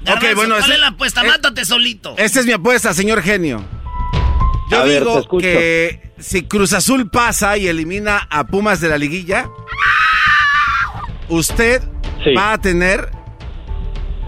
ok, 0.02 0.34
bueno, 0.34 0.56
¿cuál 0.58 0.72
es 0.72 0.80
la 0.80 0.88
apuesta? 0.88 1.22
Mátate 1.22 1.64
solito. 1.64 2.14
Esta 2.18 2.40
es 2.40 2.46
mi 2.46 2.52
apuesta, 2.52 2.92
señor 2.92 3.22
genio. 3.22 3.64
Yo 4.70 4.84
digo 4.86 5.38
que 5.38 6.12
si 6.18 6.44
Cruz 6.44 6.72
Azul 6.72 7.10
pasa 7.10 7.56
y 7.56 7.66
elimina 7.66 8.28
a 8.30 8.46
Pumas 8.46 8.80
de 8.80 8.88
la 8.88 8.98
liguilla, 8.98 9.48
usted 11.28 11.82
va 12.36 12.52
a 12.52 12.60
tener 12.60 13.10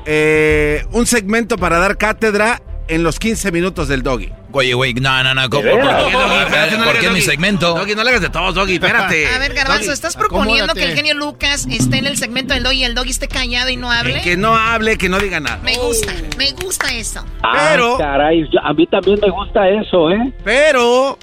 eh, 0.05 0.85
un 0.91 1.07
segmento 1.07 1.57
para 1.57 1.79
dar 1.79 1.97
cátedra 1.97 2.61
en 2.89 3.05
los 3.05 3.19
15 3.19 3.53
minutos 3.53 3.89
del 3.89 4.03
doggy. 4.03 4.33
Oye, 4.53 4.75
güey, 4.75 4.95
no, 4.95 5.23
no, 5.23 5.35
no. 5.35 5.49
¿Por 5.49 5.63
qué, 5.63 5.71
¿Por 5.71 6.99
qué 7.01 7.11
mi 7.11 7.21
segmento? 7.21 7.75
Doggy, 7.75 7.95
no 7.95 8.05
le 8.05 8.11
hagas 8.11 8.23
de 8.23 8.31
todos, 8.31 8.55
Doggy, 8.55 8.75
espérate. 8.75 9.27
A 9.27 9.39
ver, 9.39 9.55
Garbanzo, 9.55 9.93
¿estás 9.93 10.17
proponiendo 10.17 10.75
que 10.75 10.85
el 10.85 10.95
genio 10.95 11.15
Lucas 11.15 11.67
esté 11.71 11.99
en 11.99 12.07
el 12.07 12.17
segmento 12.17 12.55
del 12.55 12.63
Doggy 12.63 12.79
y 12.79 12.85
el 12.85 12.95
Doggy 12.95 13.11
esté 13.11 13.29
callado 13.29 13.71
y 13.71 13.77
no 13.77 13.91
hable? 13.91 14.21
que 14.23 14.37
no 14.37 14.55
hable, 14.55 14.99
que 14.99 15.09
no 15.09 15.19
diga 15.19 15.41
nada. 15.41 15.59
Me 15.63 15.77
gusta, 15.77 16.13
me 16.39 16.53
gusta 16.53 16.93
eso. 16.95 17.25
Ah, 17.43 17.71
pero... 17.71 17.99
caray, 17.99 18.49
a 18.63 18.73
mí 18.73 18.87
también 18.87 19.19
me 19.21 19.31
gusta 19.31 19.69
eso, 19.69 20.11
¿eh? 20.11 20.33
Pero... 20.45 21.19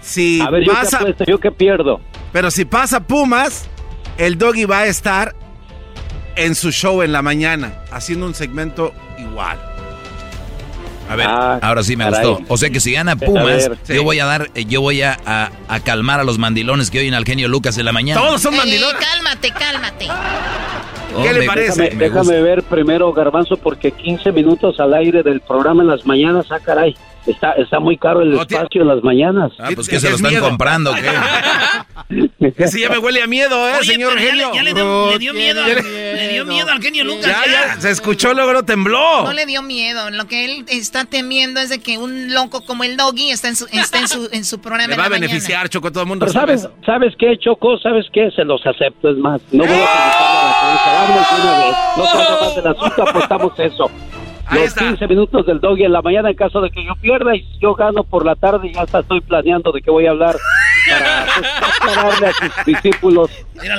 Si 0.00 0.40
a 0.40 0.50
ver, 0.50 0.66
pasa... 0.66 1.00
Yo 1.00 1.16
qué, 1.16 1.24
yo 1.26 1.38
qué 1.38 1.52
pierdo. 1.52 2.00
Pero 2.32 2.50
si 2.50 2.64
pasa 2.64 3.06
Pumas, 3.06 3.68
el 4.18 4.36
Doggy 4.36 4.64
va 4.64 4.80
a 4.80 4.86
estar 4.86 5.34
en 6.36 6.54
su 6.54 6.72
show 6.72 7.02
en 7.02 7.12
la 7.12 7.22
mañana, 7.22 7.82
haciendo 7.90 8.26
un 8.26 8.34
segmento 8.34 8.92
igual. 9.18 9.58
A 11.12 11.16
ver, 11.16 11.26
ah, 11.28 11.58
ahora 11.60 11.82
sí 11.82 11.94
me 11.94 12.08
gustó. 12.08 12.40
O 12.48 12.56
sea 12.56 12.70
que 12.70 12.80
si 12.80 12.92
gana 12.92 13.16
Pumas, 13.16 13.70
yo 13.86 14.02
voy 14.02 14.18
a 14.18 14.24
dar, 14.24 14.50
eh, 14.54 14.64
yo 14.64 14.80
voy 14.80 15.02
a, 15.02 15.18
a, 15.26 15.80
calmar 15.80 16.20
a 16.20 16.24
los 16.24 16.38
mandilones 16.38 16.90
que 16.90 17.00
oyen 17.00 17.12
al 17.12 17.24
genio 17.24 17.48
Lucas 17.48 17.76
en 17.76 17.84
la 17.84 17.92
mañana. 17.92 18.20
Todos 18.20 18.40
son 18.40 18.56
mandilones. 18.56 18.96
cálmate, 18.98 19.50
cálmate. 19.50 20.08
¿Qué 21.22 21.32
le 21.34 21.46
parece? 21.46 21.90
Déjame, 21.90 22.40
ver 22.40 22.62
primero, 22.62 23.12
Garbanzo, 23.12 23.58
porque 23.58 23.92
15 23.92 24.32
minutos 24.32 24.80
al 24.80 24.94
aire 24.94 25.22
del 25.22 25.40
programa 25.40 25.82
en 25.82 25.88
las 25.88 26.06
mañanas, 26.06 26.46
ah, 26.50 26.58
caray. 26.64 26.96
Está, 27.26 27.52
está 27.52 27.78
muy 27.78 27.96
caro 27.96 28.22
el 28.22 28.34
espacio 28.34 28.82
en 28.82 28.88
las 28.88 29.02
mañanas. 29.04 29.52
Ah, 29.58 29.70
pues 29.74 29.88
que 29.88 30.00
se 30.00 30.10
lo 30.10 30.16
están 30.16 30.40
comprando, 30.40 30.92
¿qué? 30.94 32.66
sí, 32.66 32.80
ya 32.80 32.90
me 32.90 32.98
huele 32.98 33.22
a 33.22 33.26
miedo, 33.28 33.68
¿eh, 33.68 33.84
señor 33.84 34.18
genio? 34.18 34.52
Ya, 34.52 34.62
le, 34.62 34.74
dio, 34.74 35.32
miedo, 35.32 35.62
le 35.64 36.28
dio 36.28 36.44
miedo 36.44 36.70
al 36.70 36.82
genio 36.82 37.04
Lucas. 37.04 37.26
Ya, 37.26 37.44
ya, 37.46 37.80
se 37.80 37.90
escuchó, 37.90 38.34
luego 38.34 38.64
tembló. 38.64 39.22
No 39.22 39.32
le 39.32 39.46
dio 39.46 39.62
miedo. 39.62 40.10
Lo 40.10 40.26
que 40.26 40.44
él 40.44 40.64
está 40.68 41.04
temiendo 41.04 41.60
es 41.60 41.68
de 41.68 41.78
que 41.80 41.98
un 41.98 42.34
loco 42.34 42.64
como 42.64 42.82
el 42.82 42.96
Doggy 42.96 43.30
está 43.30 43.48
en 43.48 43.56
su, 43.56 43.66
está 43.66 44.00
en 44.00 44.08
su, 44.08 44.28
en 44.32 44.44
su 44.44 44.60
programa. 44.60 44.88
Le 44.88 44.96
va 44.96 45.04
a 45.06 45.08
beneficiar, 45.08 45.68
Choco, 45.68 45.92
todo 45.92 46.02
el 46.02 46.08
mundo 46.08 46.26
Pero 46.26 46.32
sabes, 46.32 46.68
¿sabes 46.84 47.14
qué, 47.18 47.38
Choco? 47.38 47.78
¿Sabes 47.78 48.06
qué? 48.12 48.30
Se 48.34 48.44
los 48.44 48.66
acepto, 48.66 49.10
es 49.10 49.16
más. 49.18 49.40
No 49.52 49.64
voy 49.64 49.76
a 49.76 49.84
¡Oh! 49.84 50.82
la 51.08 51.42
una 51.42 51.58
vez. 51.58 51.76
No 51.96 52.06
se 52.06 52.44
más 52.44 52.56
del 52.56 52.66
asunto, 52.66 53.02
apostamos 53.08 53.52
eso 53.58 53.90
los 54.52 54.74
15 54.74 55.06
minutos 55.06 55.46
del 55.46 55.60
doggy 55.60 55.84
en 55.84 55.92
la 55.92 56.02
mañana 56.02 56.30
en 56.30 56.36
caso 56.36 56.60
de 56.60 56.70
que 56.70 56.84
yo 56.84 56.94
pierda 56.96 57.34
y 57.34 57.46
yo 57.60 57.74
gano 57.74 58.04
por 58.04 58.24
la 58.24 58.34
tarde 58.34 58.68
y 58.68 58.74
ya 58.74 58.82
estoy 58.82 59.20
planeando 59.20 59.72
de 59.72 59.82
qué 59.82 59.90
voy 59.90 60.06
a 60.06 60.10
hablar 60.10 60.36
para 60.88 61.24
aclararle 61.24 62.26
a 62.26 62.32
sus 62.32 62.64
discípulos 62.66 63.30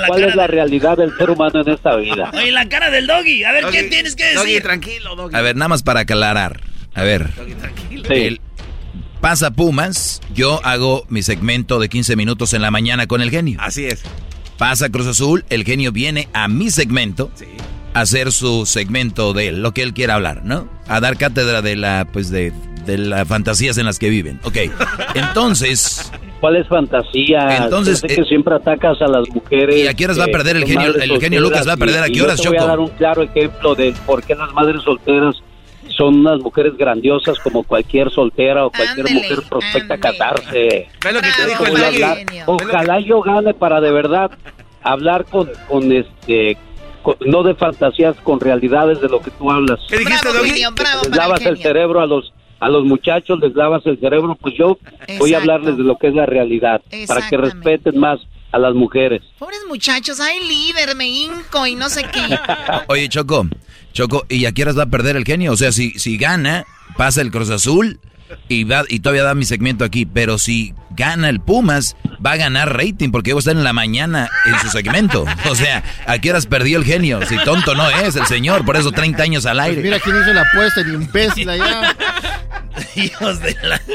cuál 0.07 0.23
es 0.23 0.35
la 0.35 0.47
realidad 0.47 0.97
del 0.97 1.15
ser 1.17 1.29
humano 1.29 1.61
en 1.61 1.69
esta 1.69 1.95
vida. 1.95 2.31
Oye, 2.33 2.51
la 2.51 2.67
cara 2.67 2.89
del 2.89 3.07
doggy, 3.07 3.43
a 3.43 3.51
ver, 3.51 3.65
¿qué 3.71 3.83
tienes 3.83 4.15
que 4.15 4.23
decir? 4.23 4.39
Doggy, 4.39 4.61
tranquilo, 4.61 5.15
doggy. 5.15 5.35
A 5.35 5.41
ver, 5.41 5.55
nada 5.55 5.69
más 5.69 5.83
para 5.83 6.01
aclarar. 6.01 6.61
A 6.93 7.03
ver. 7.03 7.33
Doggy, 7.35 7.55
tranquilo. 7.55 8.37
pasa 9.21 9.51
Pumas, 9.51 10.21
yo 10.33 10.59
hago 10.63 11.05
mi 11.09 11.23
segmento 11.23 11.79
de 11.79 11.89
15 11.89 12.15
minutos 12.15 12.53
en 12.53 12.61
la 12.61 12.71
mañana 12.71 13.07
con 13.07 13.21
el 13.21 13.29
genio. 13.29 13.59
Así 13.61 13.85
es. 13.85 14.03
Pasa 14.57 14.89
Cruz 14.89 15.07
Azul, 15.07 15.45
el 15.49 15.63
genio 15.63 15.91
viene 15.91 16.29
a 16.33 16.47
mi 16.47 16.69
segmento. 16.69 17.31
Sí 17.35 17.47
hacer 17.93 18.31
su 18.31 18.65
segmento 18.65 19.33
de 19.33 19.51
lo 19.51 19.73
que 19.73 19.83
él 19.83 19.93
quiera 19.93 20.15
hablar, 20.15 20.41
¿no? 20.43 20.67
A 20.87 20.99
dar 20.99 21.17
cátedra 21.17 21.61
de 21.61 21.75
la, 21.75 22.07
pues 22.11 22.29
de, 22.29 22.51
de 22.85 22.97
las 22.97 23.27
fantasías 23.27 23.77
en 23.77 23.85
las 23.85 23.99
que 23.99 24.09
viven. 24.09 24.39
Ok, 24.43 24.57
entonces... 25.15 26.11
¿Cuál 26.39 26.65
fantasía? 26.65 27.63
Entonces... 27.63 28.01
que 28.01 28.13
eh, 28.15 28.25
siempre 28.25 28.55
atacas 28.55 29.01
a 29.01 29.07
las 29.07 29.29
mujeres. 29.29 29.77
¿Y 29.77 29.87
a 29.87 29.93
qué 29.93 30.05
horas 30.05 30.19
va 30.19 30.25
a 30.25 30.27
perder 30.27 30.57
el 30.57 30.65
genio? 30.65 30.93
El 30.95 31.21
genio 31.21 31.39
Lucas 31.39 31.67
va 31.67 31.73
a 31.73 31.77
perder 31.77 32.03
a 32.03 32.09
qué 32.09 32.21
horas, 32.21 32.41
Choco. 32.41 32.55
voy 32.55 32.63
a 32.63 32.67
dar 32.67 32.79
un 32.79 32.89
claro 32.89 33.23
ejemplo 33.23 33.75
de 33.75 33.93
por 34.05 34.23
qué 34.23 34.35
las 34.35 34.51
madres 34.53 34.81
solteras 34.81 35.41
son 35.95 36.15
unas 36.19 36.39
mujeres 36.39 36.75
grandiosas 36.75 37.39
como 37.39 37.63
cualquier 37.63 38.09
soltera 38.09 38.65
o 38.65 38.71
cualquier 38.71 39.09
mujer 39.13 39.39
prospecta 39.49 39.97
casarse. 39.97 40.87
lo 41.03 41.21
que 41.21 41.27
te 41.37 41.47
dijo 41.47 41.65
el 41.65 41.75
Ojalá 42.45 42.99
yo 42.99 43.21
gane 43.21 43.53
para 43.53 43.79
de 43.79 43.91
verdad 43.91 44.31
hablar 44.81 45.25
con, 45.25 45.49
con 45.69 45.91
este 45.91 46.57
no 47.25 47.43
de 47.43 47.55
fantasías 47.55 48.15
con 48.23 48.39
realidades 48.39 49.01
de 49.01 49.09
lo 49.09 49.21
que 49.21 49.31
tú 49.31 49.51
hablas. 49.51 49.79
¿Qué 49.89 49.99
dijiste, 49.99 50.29
les 50.33 51.15
lavas 51.15 51.45
el, 51.45 51.57
cerebro 51.57 52.01
a 52.01 52.05
los 52.05 52.33
a 52.59 52.69
los 52.69 52.85
muchachos, 52.85 53.39
les 53.41 53.53
lavas 53.55 53.85
el 53.85 53.99
cerebro, 53.99 54.37
pues 54.39 54.55
yo 54.57 54.77
voy 55.19 55.33
a 55.33 55.37
hablarles 55.37 55.75
de 55.75 55.83
lo 55.83 55.97
que 55.97 56.07
es 56.07 56.13
la 56.13 56.25
realidad, 56.25 56.81
para 57.07 57.27
que 57.27 57.35
respeten 57.35 57.99
más 57.99 58.21
a 58.53 58.59
las 58.59 58.73
mujeres. 58.73 59.21
Pobres 59.37 59.59
muchachos, 59.67 60.21
hay 60.21 60.39
líder, 60.47 60.95
me 60.95 61.07
hinco 61.07 61.67
y 61.67 61.75
no 61.75 61.89
sé 61.89 62.03
qué. 62.03 62.39
Oye, 62.87 63.09
Choco, 63.09 63.47
Choco, 63.91 64.25
¿y 64.29 64.45
a 64.45 64.53
horas 64.61 64.77
va 64.77 64.83
a 64.83 64.89
perder 64.89 65.17
el 65.17 65.25
genio? 65.25 65.51
O 65.51 65.57
sea, 65.57 65.73
si, 65.73 65.91
si 65.99 66.17
gana, 66.17 66.65
pasa 66.95 67.21
el 67.21 67.31
Cruz 67.31 67.49
Azul, 67.49 67.99
y, 68.49 68.63
va, 68.63 68.83
y 68.87 68.99
todavía 68.99 69.23
da 69.23 69.35
mi 69.35 69.45
segmento 69.45 69.83
aquí. 69.85 70.05
Pero 70.05 70.37
si 70.37 70.73
gana 70.91 71.29
el 71.29 71.39
Pumas, 71.39 71.95
va 72.25 72.31
a 72.31 72.37
ganar 72.37 72.75
rating 72.77 73.09
porque 73.11 73.33
va 73.33 73.37
a 73.37 73.39
estar 73.39 73.55
en 73.55 73.63
la 73.63 73.73
mañana 73.73 74.29
en 74.45 74.59
su 74.59 74.69
segmento. 74.69 75.25
O 75.49 75.55
sea, 75.55 75.83
¿a 76.07 76.17
qué 76.19 76.29
horas 76.31 76.45
perdió 76.47 76.77
el 76.77 76.85
genio? 76.85 77.21
Si 77.27 77.37
tonto 77.43 77.75
no 77.75 77.89
es 77.89 78.15
el 78.15 78.25
señor, 78.25 78.65
por 78.65 78.75
eso 78.75 78.91
30 78.91 79.21
años 79.23 79.45
al 79.45 79.59
aire. 79.59 79.75
Pues 79.81 79.83
mira 79.85 79.99
quién 79.99 80.15
hizo 80.21 80.33
la 80.33 80.41
apuesta, 80.41 80.83
ni 80.83 80.93
imbécil 80.93 81.49
allá. 81.49 81.95
Hijos 82.95 83.39
de 83.41 83.55
la... 83.63 83.81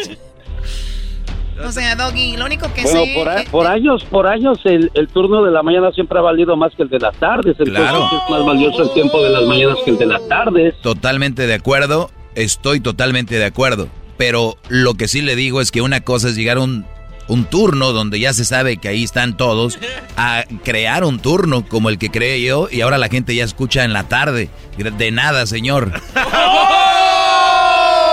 O 1.67 1.73
sea, 1.73 1.97
Doggy, 1.97 2.37
lo 2.37 2.45
único 2.47 2.73
que 2.73 2.83
Bueno, 2.83 3.05
sé... 3.05 3.13
por, 3.17 3.29
a- 3.29 3.43
por 3.51 3.67
años, 3.67 4.05
por 4.05 4.27
años 4.29 4.61
el, 4.65 4.93
el 4.95 5.09
turno 5.09 5.43
de 5.45 5.51
la 5.51 5.65
mañana 5.65 5.91
siempre 5.91 6.17
ha 6.19 6.23
valido 6.23 6.57
más 6.57 6.73
que 6.77 6.85
el 6.85 6.89
de 6.89 7.01
las 7.01 7.17
tardes. 7.17 7.57
Entonces 7.59 7.75
Claro. 7.83 8.05
es 8.07 8.31
más 8.31 8.47
valioso 8.47 8.85
el 8.85 8.93
tiempo 8.95 9.21
de 9.25 9.31
las 9.31 9.43
mañanas 9.43 9.77
que 9.85 9.91
el 9.91 9.99
de 9.99 10.07
las 10.07 10.29
tardes. 10.29 10.75
Totalmente 10.83 11.49
de 11.49 11.55
acuerdo, 11.55 12.13
estoy 12.37 12.79
totalmente 12.79 13.35
de 13.35 13.45
acuerdo. 13.45 13.89
Pero 14.19 14.59
lo 14.69 14.95
que 14.95 15.09
sí 15.09 15.23
le 15.23 15.37
digo 15.37 15.63
es 15.63 15.71
que 15.71 15.81
una 15.81 16.01
cosa 16.01 16.29
es 16.29 16.37
llegar 16.37 16.59
a 16.59 16.61
un, 16.61 16.85
un 17.29 17.45
turno 17.45 17.93
donde 17.93 18.19
ya 18.19 18.33
se 18.33 18.45
sabe 18.45 18.79
que 18.79 18.89
ahí 18.89 19.05
están 19.05 19.37
todos, 19.37 19.79
a 20.17 20.45
crear 20.65 21.05
un 21.05 21.21
turno 21.21 21.65
como 21.67 21.89
el 21.89 21.99
que 21.99 22.11
creé 22.11 22.43
yo 22.43 22.69
y 22.71 22.81
ahora 22.81 22.99
la 22.99 23.09
gente 23.09 23.35
ya 23.35 23.45
escucha 23.45 23.85
en 23.85 23.93
la 23.93 24.09
tarde. 24.09 24.51
De 24.77 25.11
nada, 25.11 25.47
señor. 25.47 25.93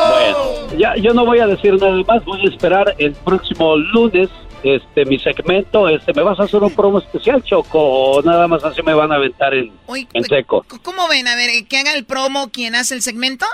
Bueno, 0.08 0.78
ya, 0.78 0.96
yo 0.98 1.14
no 1.14 1.26
voy 1.26 1.40
a 1.40 1.48
decir 1.48 1.74
nada 1.82 2.00
más, 2.08 2.24
voy 2.26 2.46
a 2.46 2.50
esperar 2.50 2.96
el 3.00 3.14
próximo 3.14 3.76
lunes. 3.76 4.30
Este, 4.64 5.06
mi 5.06 5.20
segmento, 5.20 5.88
este, 5.90 6.14
¿me 6.14 6.24
vas 6.24 6.40
a 6.40 6.44
hacer 6.44 6.62
un 6.62 6.72
promo 6.72 7.00
especial, 7.00 7.44
Choco? 7.44 7.80
¿O 7.80 8.22
nada 8.22 8.48
más 8.48 8.64
así 8.64 8.82
me 8.82 8.94
van 8.94 9.12
a 9.12 9.16
aventar 9.16 9.54
en, 9.54 9.72
en 10.14 10.24
seco? 10.24 10.66
¿Cómo 10.82 11.08
ven? 11.08 11.28
A 11.28 11.36
ver, 11.36 11.50
eh, 11.50 11.66
que 11.66 11.78
haga 11.78 11.94
el 11.94 12.06
promo 12.06 12.50
quien 12.50 12.76
hace 12.76 12.96
el 12.96 13.02
segmento. 13.02 13.46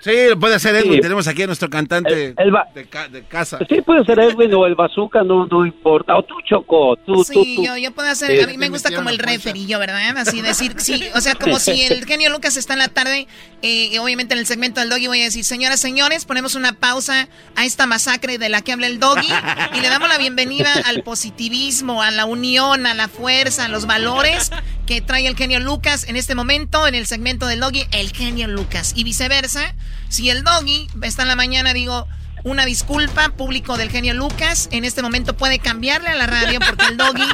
Sí, 0.00 0.12
lo 0.28 0.38
puede 0.38 0.54
hacer 0.54 0.74
Edwin. 0.76 0.94
Sí. 0.94 1.00
Tenemos 1.00 1.26
aquí 1.26 1.42
a 1.42 1.46
nuestro 1.46 1.68
cantante 1.68 2.34
El 2.36 2.52
de, 2.74 2.86
ca- 2.86 3.08
de 3.08 3.24
casa. 3.24 3.58
Sí, 3.68 3.80
puede 3.82 4.04
ser 4.04 4.20
Edwin 4.20 4.54
o 4.54 4.64
el 4.66 4.74
Bazooka, 4.76 5.22
no, 5.24 5.46
no 5.46 5.66
importa. 5.66 6.16
O 6.16 6.22
tú, 6.22 6.34
Choco, 6.48 6.96
tú, 7.04 7.24
Sí, 7.24 7.56
tú. 7.56 7.64
yo, 7.64 7.76
yo 7.76 7.90
puedo 7.92 8.08
hacer, 8.08 8.30
Sí. 8.30 8.40
a 8.40 8.46
mí 8.46 8.56
me 8.58 8.68
gusta 8.68 8.94
como 8.94 9.10
el 9.10 9.18
referillo, 9.18 9.78
¿verdad? 9.80 10.16
Así 10.18 10.40
decir, 10.40 10.74
sí, 10.78 11.04
o 11.14 11.20
sea, 11.20 11.34
como 11.34 11.58
si 11.58 11.82
el 11.82 12.04
genio 12.06 12.30
Lucas 12.30 12.56
está 12.56 12.74
en 12.74 12.78
la 12.78 12.88
tarde, 12.88 13.26
eh, 13.62 13.88
y 13.92 13.98
obviamente 13.98 14.34
en 14.34 14.40
el 14.40 14.46
segmento 14.46 14.80
del 14.80 14.88
doggy 14.88 15.08
voy 15.08 15.20
a 15.20 15.24
decir, 15.24 15.44
señoras, 15.44 15.80
señores, 15.80 16.24
ponemos 16.24 16.54
una 16.54 16.74
pausa 16.74 17.28
a 17.56 17.64
esta 17.64 17.86
masacre 17.86 18.38
de 18.38 18.48
la 18.48 18.62
que 18.62 18.72
habla 18.72 18.86
el 18.86 19.00
doggy 19.00 19.28
y 19.74 19.80
le 19.80 19.88
damos 19.88 20.08
la 20.08 20.18
bienvenida 20.18 20.72
al 20.86 21.02
positivismo, 21.02 22.02
a 22.02 22.10
la 22.12 22.24
unión, 22.24 22.86
a 22.86 22.94
la 22.94 23.08
fuerza, 23.08 23.64
a 23.64 23.68
los 23.68 23.86
valores 23.86 24.50
que 24.86 25.00
trae 25.00 25.26
el 25.26 25.36
genio 25.36 25.60
Lucas 25.60 26.08
en 26.08 26.16
este 26.16 26.34
momento 26.34 26.86
en 26.86 26.94
el 26.94 27.06
segmento 27.06 27.46
del 27.46 27.60
doggy, 27.60 27.84
el 27.92 28.10
genio 28.12 28.46
Lucas 28.48 28.92
y 28.94 29.04
viceversa. 29.04 29.74
Si 30.08 30.30
el 30.30 30.42
doggy 30.42 30.88
está 31.02 31.22
en 31.22 31.28
la 31.28 31.36
mañana, 31.36 31.72
digo, 31.72 32.06
una 32.44 32.64
disculpa, 32.64 33.30
público 33.30 33.76
del 33.76 33.90
genio 33.90 34.14
Lucas. 34.14 34.68
En 34.72 34.84
este 34.84 35.02
momento 35.02 35.34
puede 35.36 35.58
cambiarle 35.58 36.08
a 36.08 36.14
la 36.14 36.26
radio 36.26 36.60
porque 36.60 36.86
el 36.86 36.96
doggy 36.96 37.26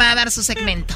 va 0.00 0.10
a 0.12 0.14
dar 0.14 0.30
su 0.30 0.42
segmento. 0.42 0.94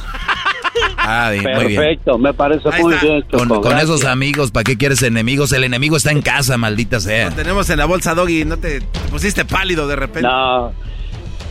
Ah, 0.99 1.31
bien, 1.31 1.45
muy 1.45 1.67
bien. 1.67 1.81
Perfecto, 1.81 2.19
me 2.19 2.35
parece 2.35 2.69
muy 2.81 2.95
bien. 3.01 3.23
Con, 3.31 3.49
con 3.49 3.79
esos 3.79 4.05
amigos, 4.05 4.51
¿para 4.51 4.65
qué 4.65 4.77
quieres 4.77 5.03
enemigos? 5.03 5.53
El 5.53 5.65
enemigo 5.65 5.97
está 5.97 6.11
en 6.11 6.23
casa, 6.23 6.57
maldita 6.57 7.01
sea. 7.01 7.31
Tenemos 7.31 7.69
en 7.71 7.79
la 7.79 7.87
bolsa 7.87 8.15
Doggy. 8.15 8.45
No 8.45 8.57
te, 8.57 8.81
te 8.81 8.99
pusiste 9.11 9.45
pálido 9.45 9.87
de 9.89 9.97
repente. 9.97 10.29
No. 10.29 10.73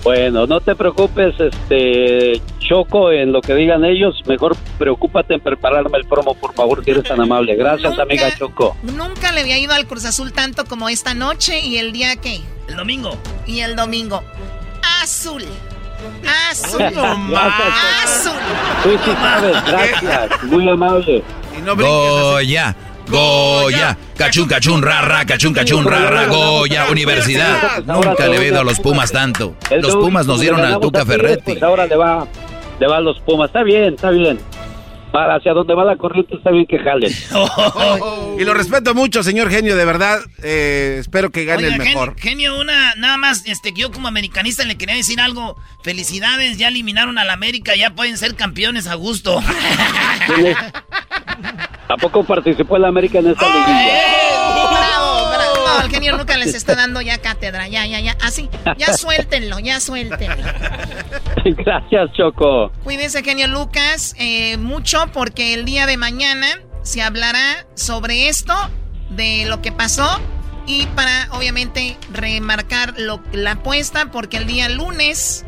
Bueno, 0.06 0.45
no 0.45 0.61
te 0.61 0.76
preocupes, 0.76 1.34
este 1.40 2.40
Choco, 2.60 3.11
en 3.11 3.32
lo 3.32 3.41
que 3.41 3.56
digan 3.56 3.84
ellos, 3.84 4.22
mejor 4.27 4.56
preocúpate 4.77 5.34
en 5.34 5.40
prepararme 5.41 5.98
el 5.98 6.06
promo, 6.06 6.36
por 6.36 6.53
favor, 6.53 6.86
si 6.86 6.91
eres 6.91 7.06
tan 7.06 7.19
amable. 7.19 7.56
Gracias, 7.56 7.90
Nunca- 7.90 8.03
amiga 8.03 8.36
Choco. 8.38 8.77
Nunca 8.84 9.32
le 9.32 9.41
había 9.41 9.57
ido 9.57 9.73
al 9.73 9.88
Cruz 9.88 10.06
Azul 10.06 10.32
tanto 10.32 10.65
como 10.65 10.90
esta 10.90 11.15
noche 11.15 11.60
y 11.60 11.77
el 11.80 11.91
día 11.91 12.15
que. 12.18 12.40
El 12.69 12.76
domingo. 12.76 13.18
Y 13.48 13.61
el 13.61 13.76
domingo. 13.76 14.22
Azul. 15.02 15.44
Azul. 16.52 16.80
Gracias, 17.30 18.03
Azul. 18.03 18.34
Tú 18.84 18.90
sí 19.03 19.11
sabes, 19.11 19.65
gracias, 19.68 20.44
muy 20.44 20.69
amable. 20.69 21.23
Goya, 21.76 22.76
Goya, 23.07 23.98
cachun, 24.18 24.48
cachun, 24.48 24.82
ra, 24.82 25.02
ra, 25.02 25.26
cachun, 25.26 25.53
cachun, 25.53 25.86
ra, 25.86 26.10
ra, 26.10 26.26
Goya, 26.27 26.86
universidad. 26.91 27.84
Nunca 27.86 28.27
le 28.27 28.38
he 28.38 28.48
ido 28.48 28.60
a 28.61 28.64
los 28.64 28.80
Pumas 28.80 29.11
tanto. 29.11 29.56
Los 29.82 29.95
Pumas 29.95 30.26
nos 30.26 30.36
como 30.38 30.41
dieron 30.41 30.61
al 30.61 30.80
Tuca 30.80 31.06
Ferretti. 31.06 31.44
Pues 31.53 31.64
ahora 31.64 31.86
le 31.86 31.95
va, 31.95 32.27
le 32.80 32.88
va 32.88 32.98
a 32.98 33.02
los 33.02 33.19
Pumas. 33.22 33.48
Está 33.49 33.64
bien, 33.64 33.94
está 33.95 34.10
bien. 34.11 34.40
Para 35.11 35.36
hacia 35.36 35.53
donde 35.53 35.73
va 35.73 35.86
la 35.86 35.95
corriente 35.95 36.36
está 36.36 36.52
bien 36.52 36.65
que 36.65 36.77
jalen. 36.77 37.10
Y 38.38 38.44
lo 38.44 38.53
respeto 38.53 38.94
mucho, 38.94 39.23
señor 39.23 39.49
genio, 39.49 39.77
de 39.77 39.86
verdad. 39.86 40.19
eh, 40.44 40.98
espero 40.99 41.30
que 41.32 41.45
gane 41.45 41.68
Oiga, 41.68 41.76
el 41.76 41.82
mejor. 41.82 42.15
genio, 42.19 42.60
una, 42.60 42.95
nada 42.95 43.15
más, 43.15 43.45
este, 43.45 43.72
yo 43.73 43.94
como 43.94 44.10
americanista 44.10 44.65
le 44.65 44.77
quería 44.77 44.95
decir 44.95 45.22
algo. 45.22 45.56
Felicidades, 45.84 46.57
ya 46.57 46.68
eliminaron 46.68 47.18
al 47.18 47.30
América, 47.30 47.76
ya 47.77 47.91
pueden 47.91 48.18
ser 48.18 48.36
campeones 48.36 48.88
a 48.88 48.95
gusto. 48.95 49.41
¿A 51.88 51.98
poco 51.98 52.24
participó 52.24 52.78
el 52.78 52.86
América 52.86 53.20
en 53.20 53.28
esta 53.28 53.45
liguilla? 53.45 54.02
Bravo, 54.72 55.30
bravo. 55.30 55.56
No, 55.66 55.86
el 55.86 55.91
genio 55.91 56.18
Lucas 56.18 56.38
les 56.38 56.56
está 56.56 56.76
dando 56.76 57.02
ya 57.02 57.20
cátedra. 57.20 57.68
Ya, 57.68 57.86
ya, 57.86 57.99
ya. 57.99 58.18
Así. 58.22 58.49
Ya 58.78 58.94
suéltenlo, 58.98 59.60
ya 59.60 59.80
suéltenlo. 59.80 60.44
Gracias, 61.45 62.12
Choco. 62.14 62.72
Cuídense, 62.84 63.24
genio 63.24 63.48
Lucas, 63.48 64.16
eh, 64.18 64.57
mucho 64.57 65.06
porque 65.14 65.53
el 65.53 65.66
día 65.66 65.86
de 65.86 65.98
mañana 65.98 66.48
se 66.82 67.02
hablará 67.02 67.66
sobre 67.76 68.30
esto, 68.30 68.53
de 69.10 69.45
lo 69.48 69.62
que 69.62 69.72
pasó 69.72 70.20
y 70.68 70.88
para 70.88 71.28
obviamente 71.32 71.98
remarcar 72.12 72.95
lo, 72.98 73.22
la 73.34 73.52
apuesta 73.52 74.12
porque 74.12 74.38
el 74.38 74.48
día 74.48 74.70
lunes, 74.70 75.45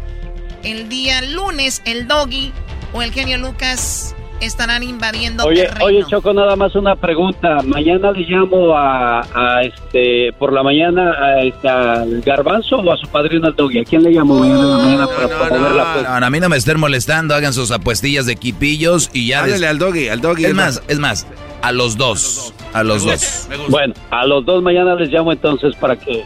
el 0.64 0.90
día 0.90 1.22
lunes, 1.22 1.82
el 1.86 2.08
doggy 2.08 2.54
o 2.94 3.02
el 3.02 3.12
genio 3.12 3.38
Lucas 3.38 4.16
estarán 4.42 4.84
invadiendo 4.84 5.46
Oye, 5.46 5.64
terreno. 5.64 5.86
oye, 5.86 6.04
Choco, 6.08 6.34
nada 6.34 6.56
más 6.56 6.76
una 6.76 6.96
pregunta. 6.96 7.58
Mañana 7.64 8.12
le 8.12 8.26
llamo 8.28 8.76
a, 8.76 9.22
a 9.34 9.62
este, 9.64 10.32
por 10.38 10.54
la 10.54 10.64
mañana 10.64 11.12
a, 11.12 11.42
este, 11.42 11.68
al 11.68 12.22
Garbanzo 12.22 12.78
o 12.78 12.92
a 12.92 12.98
su 12.98 13.08
padrino 13.08 13.48
al 13.48 13.56
Doggy. 13.56 13.80
¿A 13.80 13.84
quién 13.84 14.04
le 14.04 14.12
llamo 14.12 14.40
mañana 14.40 14.60
en 14.62 14.70
la 14.70 14.78
mañana 14.78 15.08
para 15.08 15.58
la? 15.58 16.04
No, 16.04 16.20
no, 16.20 16.26
a 16.26 16.30
mí 16.30 16.40
no 16.40 16.50
me 16.50 16.58
estén 16.58 16.80
molestando, 16.80 17.36
hagan 17.36 17.54
sus 17.54 17.72
apuestillas 17.72 18.26
de 18.26 18.36
quipillos 18.36 19.10
y 19.14 19.28
ya... 19.28 19.42
Háblale 19.42 19.68
al 19.68 19.80
doggy, 19.80 20.10
al 20.10 20.22
doggy. 20.22 20.46
Es 20.46 20.54
más, 20.54 20.84
es 20.88 21.00
más, 21.00 21.28
a 21.62 21.72
los 21.72 21.98
dos, 21.98 22.54
a 22.74 22.84
los 22.84 23.04
dos. 23.06 23.48
Bueno, 23.70 23.94
a 24.12 24.26
los 24.26 24.46
dos 24.46 24.62
mañana 24.64 24.96
les 24.96 25.10
llamo 25.10 25.32
entonces 25.32 25.76
para 25.76 25.96
que 25.96 26.24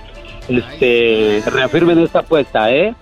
este, 0.59 1.43
reafirmen 1.45 1.99
esta 1.99 2.19
apuesta, 2.19 2.71
¿eh? 2.71 2.95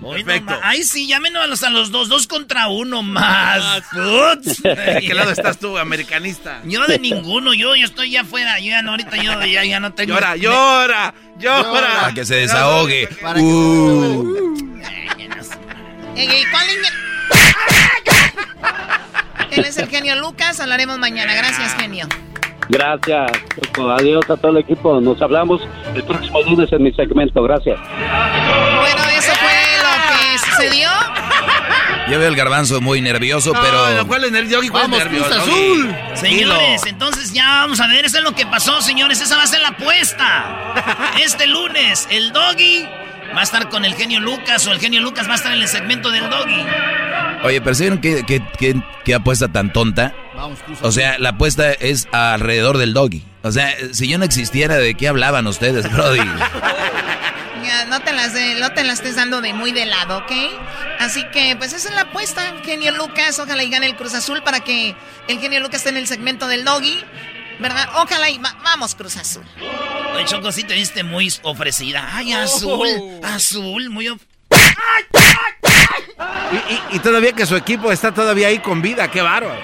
Ma- 0.44 0.60
Ay, 0.64 0.84
sí, 0.84 1.08
llámenos 1.08 1.64
a 1.64 1.70
los, 1.70 1.92
dos, 1.92 2.10
dos 2.10 2.28
contra 2.28 2.68
uno 2.68 3.02
más. 3.04 3.84
¿De 4.64 5.04
qué 5.06 5.14
lado 5.14 5.32
estás 5.32 5.58
tú, 5.58 5.78
americanista? 5.78 6.62
Yo 6.66 6.86
de 6.88 7.00
ninguno, 7.00 7.54
yo, 7.54 7.76
yo 7.76 7.86
estoy 7.86 8.12
ya 8.12 8.22
afuera, 8.22 8.60
yo 8.60 8.68
ya 8.72 8.82
no, 8.82 8.92
ahorita 8.92 9.18
yo 9.18 9.44
ya, 9.46 9.64
ya 9.66 9.80
no 9.80 9.94
tengo... 9.94 10.14
Llora, 10.14 10.36
llora, 10.36 11.14
llora. 11.38 12.00
Para 12.02 12.14
que 12.14 12.26
se 12.26 12.36
desahogue. 12.36 13.08
Para 13.22 13.36
que- 13.40 13.46
Uh. 13.46 14.56
Ey, 16.16 16.44
¿cuál? 16.52 16.66
Él 19.52 19.66
es 19.66 19.78
el 19.78 19.88
genio 19.90 20.16
Lucas, 20.18 20.60
hablaremos 20.60 21.00
mañana. 21.00 21.34
Gracias, 21.34 21.74
genio. 21.76 22.08
Gracias, 22.70 23.32
Choco. 23.56 23.90
Adiós 23.90 24.30
a 24.30 24.38
todo 24.38 24.52
el 24.52 24.58
equipo. 24.60 25.02
Nos 25.02 25.22
hablamos 25.22 25.62
el 25.96 26.04
próximo 26.04 26.42
lunes 26.44 26.72
en 26.72 26.84
mi 26.84 26.94
segmento. 26.94 27.42
Gracias. 27.44 27.80
Bueno, 27.80 29.04
eso 29.18 29.34
fue 29.34 29.58
lo 29.82 29.92
que 30.08 30.38
sucedió. 30.38 30.90
Yo 32.10 32.18
veo 32.20 32.28
el 32.28 32.36
garbanzo 32.36 32.80
muy 32.82 33.02
nervioso, 33.02 33.54
No, 33.54 33.62
pero... 33.62 34.08
¿cuál 34.08 34.24
es 34.24 34.34
el 34.34 34.50
doggy? 34.50 34.70
¿Cuál 34.70 34.84
es 34.86 34.90
Vamos, 34.90 35.00
nervio, 35.06 35.24
Cruz 35.24 35.36
doggy? 35.36 35.52
Azul. 35.52 35.96
Señores, 36.16 36.86
entonces 36.88 37.34
ya 37.34 37.46
vamos 37.62 37.80
a 37.80 37.88
ver, 37.88 38.06
eso 38.06 38.18
es 38.18 38.24
lo 38.24 38.34
que 38.34 38.48
pasó, 38.48 38.82
señores, 38.82 39.22
esa 39.22 39.36
va 39.38 39.44
a 39.44 39.48
ser 39.48 39.62
la 39.62 39.70
apuesta. 39.70 40.74
Este 41.24 41.46
lunes, 41.46 42.08
el 42.10 42.32
doggy 42.34 42.88
va 43.36 43.42
a 43.42 43.44
estar 43.44 43.70
con 43.70 43.86
el 43.86 43.96
genio 43.96 44.20
Lucas 44.20 44.66
o 44.68 44.72
el 44.72 44.80
genio 44.80 45.02
Lucas 45.02 45.28
va 45.28 45.34
a 45.34 45.36
estar 45.36 45.54
en 45.54 45.62
el 45.62 45.68
segmento 45.68 46.10
del 46.10 46.30
doggy. 46.30 46.66
Oye, 47.44 47.62
¿percibieron 47.62 48.02
qué, 48.02 48.24
qué, 48.26 48.42
qué, 48.58 48.82
qué 49.06 49.16
apuesta 49.16 49.48
tan 49.48 49.72
tonta? 49.72 50.14
Vamos, 50.36 50.60
Cruz 50.60 50.80
O 50.82 50.92
sea, 50.92 51.18
la 51.20 51.30
apuesta 51.30 51.72
es 51.72 52.08
alrededor 52.12 52.78
del 52.78 52.94
doggy. 52.94 53.24
O 53.44 53.52
sea, 53.52 53.74
si 53.94 54.08
yo 54.08 54.18
no 54.18 54.26
existiera, 54.26 54.76
¿de 54.76 54.96
qué 54.96 55.08
hablaban 55.08 55.48
ustedes, 55.48 55.92
Brody? 55.92 56.20
Ya, 57.64 57.86
no 57.86 58.00
te 58.00 58.14
las 58.14 58.34
de, 58.34 58.56
no 58.56 58.72
te 58.72 58.84
las 58.84 58.96
estés 58.96 59.16
dando 59.16 59.42
de 59.42 59.54
muy 59.54 59.72
de 59.72 59.86
lado, 59.86 60.20
¿ok? 60.20 60.32
Así 60.98 61.24
que, 61.26 61.56
pues 61.56 61.72
esa 61.74 61.90
es 61.90 61.94
la 61.94 62.02
apuesta, 62.02 62.42
genio 62.64 62.92
Lucas. 62.94 63.38
Ojalá 63.38 63.64
y 63.64 63.70
gane 63.70 63.86
el 63.86 63.96
Cruz 63.96 64.16
Azul 64.16 64.42
para 64.42 64.62
que 64.62 64.96
el 65.28 65.40
genio 65.40 65.60
Lucas 65.60 65.82
esté 65.82 65.90
en 65.90 65.98
el 65.98 66.08
segmento 66.08 66.48
del 66.48 66.64
doggy. 66.66 66.98
¿Verdad? 67.60 67.90
Ojalá 67.98 68.30
y 68.30 68.38
va- 68.38 68.56
vamos, 68.64 68.96
Cruz 68.96 69.18
Azul. 69.18 69.44
Oye, 70.16 70.26
Choco, 70.26 70.52
sí 70.52 70.64
te 70.64 70.74
viste 70.76 71.04
muy 71.04 71.32
ofrecida. 71.44 72.08
Ay, 72.14 72.32
azul, 72.34 72.88
azul, 73.24 73.90
muy... 73.90 74.08
of- 74.10 74.22
Y, 76.52 76.56
y- 76.74 76.82
y 76.96 77.00
todavía 77.00 77.34
que 77.34 77.46
su 77.46 77.56
equipo 77.56 77.92
está 77.92 78.14
todavía 78.14 78.48
ahí 78.48 78.60
con 78.60 78.82
vida, 78.82 79.10
qué 79.12 79.22
bárbaro. 79.22 79.62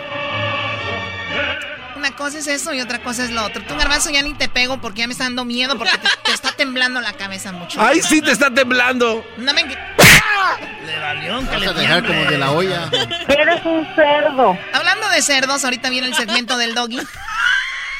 una 1.96 2.16
cosa 2.16 2.38
es 2.38 2.48
eso 2.48 2.74
y 2.74 2.82
otra 2.82 3.00
cosa 3.02 3.24
es 3.24 3.32
lo 3.32 3.44
otro. 3.44 3.64
Tú, 3.64 3.76
Garbanzo, 3.76 4.12
ya 4.12 4.22
ni 4.22 4.34
te 4.36 4.48
pego 4.48 4.80
porque 4.80 5.00
ya 5.02 5.08
me 5.08 5.14
está 5.14 5.24
dando 5.24 5.44
miedo 5.46 5.78
porque 5.78 5.98
te, 5.98 6.32
está 6.32 6.52
temblando 6.52 7.02
la 7.02 7.14
cabeza 7.14 7.52
mucho. 7.52 7.82
¡Ay, 7.82 8.02
sí 8.02 8.22
te 8.22 8.32
está 8.32 8.54
temblando! 8.54 9.26
No 9.38 9.54
me... 9.54 9.64
Le 10.86 11.00
valió 11.00 11.50
que 11.50 11.58
le 11.58 11.74
dejar 11.74 12.06
como 12.06 12.26
de 12.26 12.38
la 12.38 12.52
olla. 12.52 12.90
Eres 13.28 13.66
un 13.66 13.88
cerdo. 13.96 14.56
Hablando 14.74 15.10
de 15.10 15.22
cerdos, 15.24 15.64
ahorita 15.64 15.90
viene 15.90 16.08
el 16.08 16.14
segmento 16.16 16.58
del 16.58 16.76
doggy. 16.76 17.00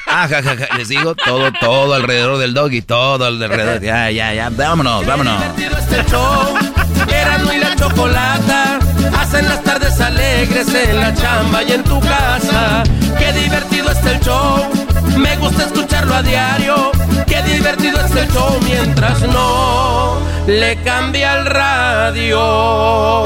Ah, 0.08 0.28
ja, 0.30 0.42
ja, 0.42 0.56
ja. 0.56 0.78
Les 0.78 0.88
digo 0.88 1.16
todo, 1.16 1.52
todo 1.60 1.94
alrededor 1.94 2.38
del 2.38 2.54
doggy, 2.54 2.82
todo 2.82 3.26
alrededor. 3.26 3.82
Ya, 3.82 4.10
ya, 4.12 4.34
ya. 4.34 4.50
Vámonos, 4.50 5.06
vámonos. 5.06 5.42
Este 5.58 6.04
show, 6.12 6.56
Erasmo 7.08 7.54
y 7.54 7.58
la 7.58 7.76
chocolata 7.76 8.80
hacen 9.20 9.48
las 9.48 9.64
tardes 9.64 10.00
alegres 10.00 10.68
en 10.74 11.00
la 11.00 11.14
chamba 11.14 11.64
y 11.64 11.72
en 11.74 11.84
tu 11.84 12.00
casa. 12.00 12.84
Qué 13.18 13.32
divertido 13.34 13.92
es 13.92 14.06
el 14.06 14.20
show, 14.22 14.70
me 15.18 15.36
gusta 15.38 15.64
escucharlo 15.66 16.16
a 16.16 16.22
diario. 16.22 16.92
Qué 17.28 17.42
divertido 17.44 18.00
es 18.02 18.16
el 18.16 18.28
show 18.32 18.60
mientras 18.64 19.22
no 19.22 20.20
le 20.48 20.76
cambia 20.84 21.36
el 21.40 21.46
radio. 21.46 23.26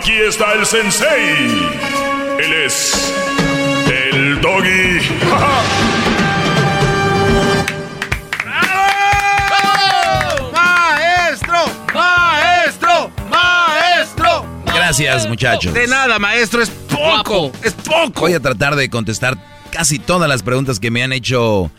Aquí 0.00 0.16
está 0.16 0.54
el 0.54 0.64
sensei. 0.64 1.68
Él 2.38 2.52
es 2.64 3.12
el 3.86 4.40
doggy. 4.40 4.98
¡Maestro! 10.54 11.66
¡Maestro! 11.92 13.10
¡Maestro! 13.28 14.46
Gracias, 14.64 15.28
muchachos. 15.28 15.74
De 15.74 15.86
nada, 15.86 16.18
maestro, 16.18 16.62
es 16.62 16.70
poco. 16.70 17.52
Es 17.62 17.74
poco. 17.74 18.22
Voy 18.22 18.32
a 18.32 18.40
tratar 18.40 18.76
de 18.76 18.88
contestar 18.88 19.36
casi 19.70 19.98
todas 19.98 20.30
las 20.30 20.42
preguntas 20.42 20.80
que 20.80 20.90
me 20.90 21.02
han 21.02 21.12
hecho 21.12 21.70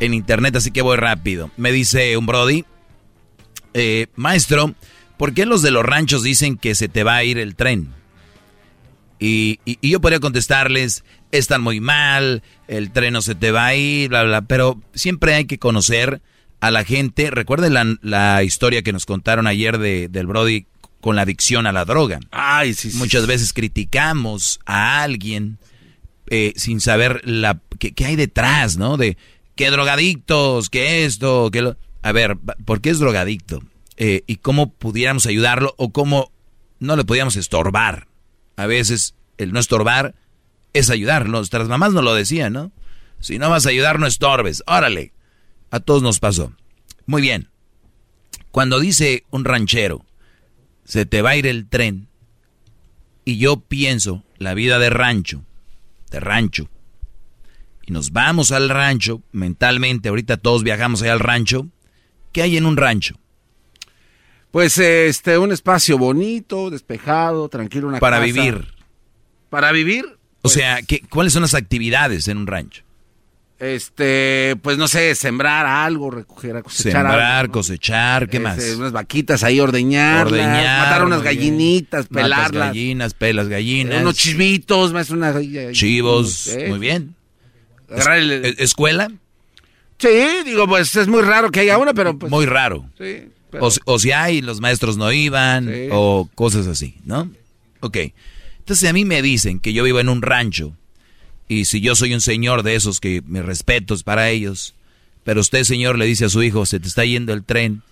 en 0.00 0.14
internet, 0.14 0.56
así 0.56 0.72
que 0.72 0.82
voy 0.82 0.96
rápido. 0.96 1.52
Me 1.56 1.70
dice 1.70 2.16
un 2.16 2.26
Brody, 2.26 2.64
eh, 3.72 4.08
maestro, 4.16 4.74
¿por 5.18 5.34
qué 5.34 5.44
los 5.46 5.60
de 5.62 5.70
los 5.70 5.84
ranchos 5.84 6.22
dicen 6.22 6.56
que 6.56 6.74
se 6.74 6.88
te 6.88 7.04
va 7.04 7.16
a 7.16 7.24
ir 7.24 7.38
el 7.38 7.54
tren? 7.56 7.88
Y, 9.18 9.58
y- 9.64 9.78
y 9.80 9.90
yo 9.90 10.00
podría 10.00 10.20
contestarles, 10.20 11.04
están 11.32 11.60
muy 11.60 11.80
mal, 11.80 12.42
el 12.68 12.92
tren 12.92 13.12
no 13.14 13.20
se 13.22 13.34
te 13.34 13.50
va 13.50 13.66
a 13.66 13.74
ir, 13.74 14.10
bla, 14.10 14.22
bla, 14.22 14.42
pero 14.42 14.80
siempre 14.94 15.34
hay 15.34 15.44
que 15.46 15.58
conocer 15.58 16.22
a 16.60 16.70
la 16.70 16.84
gente. 16.84 17.30
Recuerden 17.30 17.74
la, 17.74 17.96
la 18.02 18.42
historia 18.44 18.82
que 18.82 18.92
nos 18.92 19.06
contaron 19.06 19.46
ayer 19.46 19.78
de, 19.78 20.08
del 20.08 20.26
Brody 20.28 20.66
con 21.00 21.16
la 21.16 21.22
adicción 21.22 21.66
a 21.66 21.72
la 21.72 21.84
droga. 21.84 22.20
Ay, 22.30 22.74
sí, 22.74 22.90
sí. 22.90 22.96
Muchas 22.96 23.26
veces 23.26 23.52
criticamos 23.52 24.60
a 24.66 25.02
alguien 25.02 25.58
eh, 26.30 26.52
sin 26.56 26.80
saber 26.80 27.20
la 27.24 27.60
qué, 27.78 27.92
qué 27.92 28.06
hay 28.06 28.16
detrás, 28.16 28.76
¿no? 28.76 28.96
De 28.96 29.16
qué 29.56 29.70
drogadictos, 29.70 30.70
qué 30.70 31.04
esto, 31.04 31.50
qué 31.52 31.62
lo... 31.62 31.76
A 32.02 32.12
ver, 32.12 32.36
¿por 32.64 32.80
qué 32.80 32.90
es 32.90 32.98
drogadicto? 33.00 33.62
Eh, 34.00 34.22
y 34.26 34.36
cómo 34.36 34.72
pudiéramos 34.72 35.26
ayudarlo 35.26 35.74
o 35.76 35.92
cómo 35.92 36.32
no 36.78 36.96
le 36.96 37.04
podíamos 37.04 37.36
estorbar. 37.36 38.06
A 38.56 38.66
veces 38.66 39.14
el 39.36 39.52
no 39.52 39.60
estorbar 39.60 40.14
es 40.72 40.88
ayudar. 40.88 41.28
Nuestras 41.28 41.68
mamás 41.68 41.92
nos 41.92 42.04
lo 42.04 42.14
decían, 42.14 42.52
¿no? 42.52 42.72
Si 43.20 43.38
no 43.38 43.50
vas 43.50 43.66
a 43.66 43.70
ayudar, 43.70 43.98
no 43.98 44.06
estorbes. 44.06 44.62
Órale. 44.66 45.12
A 45.70 45.80
todos 45.80 46.02
nos 46.02 46.20
pasó. 46.20 46.52
Muy 47.06 47.20
bien. 47.20 47.48
Cuando 48.52 48.80
dice 48.80 49.24
un 49.30 49.44
ranchero, 49.44 50.04
se 50.84 51.04
te 51.04 51.20
va 51.20 51.30
a 51.30 51.36
ir 51.36 51.46
el 51.46 51.68
tren, 51.68 52.08
y 53.24 53.36
yo 53.36 53.60
pienso 53.60 54.24
la 54.38 54.54
vida 54.54 54.78
de 54.78 54.88
rancho, 54.88 55.44
de 56.10 56.18
rancho, 56.18 56.70
y 57.86 57.92
nos 57.92 58.12
vamos 58.12 58.52
al 58.52 58.70
rancho, 58.70 59.22
mentalmente, 59.32 60.08
ahorita 60.08 60.38
todos 60.38 60.64
viajamos 60.64 61.02
allá 61.02 61.12
al 61.12 61.20
rancho, 61.20 61.68
¿qué 62.32 62.40
hay 62.42 62.56
en 62.56 62.64
un 62.64 62.78
rancho? 62.78 63.18
Pues 64.50 64.78
este, 64.78 65.36
un 65.38 65.52
espacio 65.52 65.98
bonito, 65.98 66.70
despejado, 66.70 67.48
tranquilo, 67.48 67.88
una 67.88 67.98
Para 68.00 68.16
casa. 68.16 68.26
vivir. 68.26 68.66
Para 69.50 69.72
vivir, 69.72 70.04
O 70.42 70.48
sea, 70.48 70.80
¿qué, 70.82 71.00
¿cuáles 71.08 71.32
son 71.32 71.42
las 71.42 71.54
actividades 71.54 72.28
en 72.28 72.38
un 72.38 72.46
rancho? 72.46 72.82
este, 73.60 74.54
pues 74.62 74.78
no 74.78 74.86
sé, 74.86 75.16
sembrar 75.16 75.66
algo, 75.66 76.12
recoger, 76.12 76.62
cosechar 76.62 76.92
Sembrar, 76.92 77.20
algo, 77.20 77.46
¿no? 77.48 77.52
cosechar, 77.54 78.28
¿qué 78.28 78.36
Este, 78.36 78.40
más? 78.48 78.76
Unas 78.76 78.92
vaquitas 78.92 79.42
ahí, 79.42 79.58
ordeñarlas, 79.58 80.26
Ordeñar, 80.32 80.86
matar 80.86 81.04
unas 81.04 81.22
gallinitas, 81.22 82.08
Matas 82.08 82.22
pelarlas. 82.22 82.68
gallinas, 82.68 83.14
pelas 83.14 83.48
gallinas. 83.48 84.00
Unos 84.02 84.14
chismitos, 84.14 84.92
más 84.92 85.10
una... 85.10 85.34
Chivos, 85.72 86.56
muy 86.68 86.78
bien. 86.78 87.16
Agarrar 87.90 88.18
el- 88.18 88.44
¿Es- 88.44 88.58
¿Escuela? 88.60 89.10
Sí, 89.98 90.08
digo, 90.44 90.68
pues 90.68 90.94
es 90.94 91.08
muy 91.08 91.22
raro 91.22 91.50
que 91.50 91.58
haya 91.58 91.78
una, 91.78 91.92
pero 91.94 92.16
pues... 92.16 92.30
Muy 92.30 92.46
raro. 92.46 92.88
Sí, 92.96 93.24
pero- 93.50 93.64
O, 93.66 93.70
si- 93.70 93.80
o 93.84 93.98
si 93.98 94.12
hay, 94.12 94.40
los 94.42 94.60
maestros 94.60 94.96
no 94.96 95.12
iban, 95.12 95.66
Sí. 95.66 95.88
o 95.92 96.28
cosas 96.34 96.66
así, 96.66 96.96
¿no? 97.04 97.30
Ok. 97.80 97.96
Entonces 98.58 98.88
a 98.88 98.92
mí 98.92 99.04
me 99.04 99.22
dicen 99.22 99.60
que 99.60 99.72
yo 99.72 99.84
vivo 99.84 100.00
en 100.00 100.08
un 100.08 100.22
rancho, 100.22 100.76
y 101.48 101.64
si 101.64 101.80
yo 101.80 101.94
soy 101.96 102.12
un 102.14 102.20
señor 102.20 102.62
de 102.62 102.74
esos 102.74 103.00
que 103.00 103.22
mis 103.26 103.42
respetos 103.44 104.02
para 104.02 104.28
ellos, 104.30 104.74
pero 105.24 105.40
usted, 105.40 105.64
señor, 105.64 105.96
le 105.98 106.04
dice 106.06 106.26
a 106.26 106.28
su 106.28 106.42
hijo, 106.42 106.66
se 106.66 106.78
te 106.80 106.88
está 106.88 107.04
yendo 107.04 107.32
el 107.32 107.44
tren, 107.44 107.82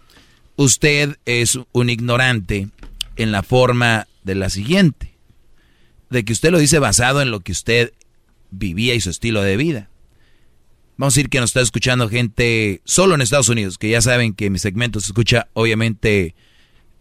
usted 0.56 1.16
es 1.24 1.58
un 1.72 1.90
ignorante 1.90 2.68
en 3.16 3.32
la 3.32 3.42
forma 3.42 4.06
de 4.24 4.34
la 4.34 4.50
siguiente, 4.50 5.12
de 6.10 6.24
que 6.24 6.32
usted 6.32 6.50
lo 6.50 6.58
dice 6.58 6.78
basado 6.78 7.22
en 7.22 7.30
lo 7.30 7.40
que 7.40 7.52
usted 7.52 7.92
vivía 8.50 8.94
y 8.94 9.00
su 9.00 9.10
estilo 9.10 9.42
de 9.42 9.56
vida. 9.56 9.88
Vamos 10.97 11.14
a 11.14 11.16
decir 11.16 11.28
que 11.28 11.40
nos 11.40 11.51
está 11.51 11.60
escuchando 11.60 12.09
gente 12.09 12.81
solo 12.85 13.14
en 13.14 13.20
Estados 13.20 13.51
Unidos, 13.51 13.77
que 13.77 13.90
ya 13.90 14.01
saben 14.01 14.32
que 14.32 14.48
mi 14.48 14.59
segmento 14.59 15.01
se 15.01 15.09
escucha 15.09 15.48
obviamente 15.52 16.35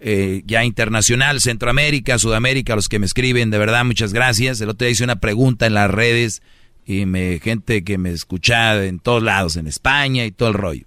eh, 0.01 0.43
ya 0.45 0.65
internacional, 0.65 1.39
Centroamérica, 1.39 2.19
Sudamérica, 2.19 2.75
los 2.75 2.89
que 2.89 2.99
me 2.99 3.05
escriben, 3.05 3.51
de 3.51 3.57
verdad, 3.57 3.85
muchas 3.85 4.11
gracias. 4.11 4.59
El 4.59 4.69
otro 4.69 4.85
día 4.85 4.91
hice 4.91 5.05
una 5.05 5.21
pregunta 5.21 5.65
en 5.65 5.73
las 5.73 5.89
redes 5.89 6.41
y 6.85 7.05
me 7.05 7.39
gente 7.39 7.83
que 7.83 7.97
me 7.97 8.11
escucha 8.11 8.83
en 8.83 8.99
todos 8.99 9.23
lados, 9.23 9.55
en 9.55 9.67
España 9.67 10.25
y 10.25 10.31
todo 10.31 10.49
el 10.49 10.55
rollo. 10.55 10.85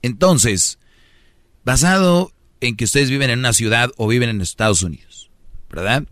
Entonces, 0.00 0.78
basado 1.64 2.32
en 2.60 2.76
que 2.76 2.84
ustedes 2.84 3.10
viven 3.10 3.30
en 3.30 3.38
una 3.38 3.52
ciudad 3.52 3.90
o 3.96 4.08
viven 4.08 4.30
en 4.30 4.40
Estados 4.40 4.82
Unidos, 4.82 5.30
¿verdad? 5.70 6.04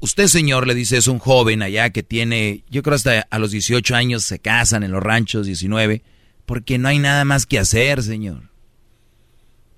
Usted, 0.00 0.26
señor, 0.26 0.66
le 0.66 0.74
dice, 0.74 0.98
es 0.98 1.06
un 1.06 1.18
joven 1.18 1.62
allá 1.62 1.90
que 1.90 2.02
tiene, 2.02 2.64
yo 2.70 2.82
creo 2.82 2.94
hasta 2.96 3.26
a 3.30 3.38
los 3.38 3.50
18 3.50 3.94
años 3.94 4.24
se 4.24 4.38
casan 4.38 4.82
en 4.82 4.92
los 4.92 5.02
ranchos, 5.02 5.46
19, 5.46 6.02
porque 6.44 6.78
no 6.78 6.88
hay 6.88 6.98
nada 6.98 7.24
más 7.24 7.46
que 7.46 7.58
hacer, 7.58 8.02
señor. 8.02 8.50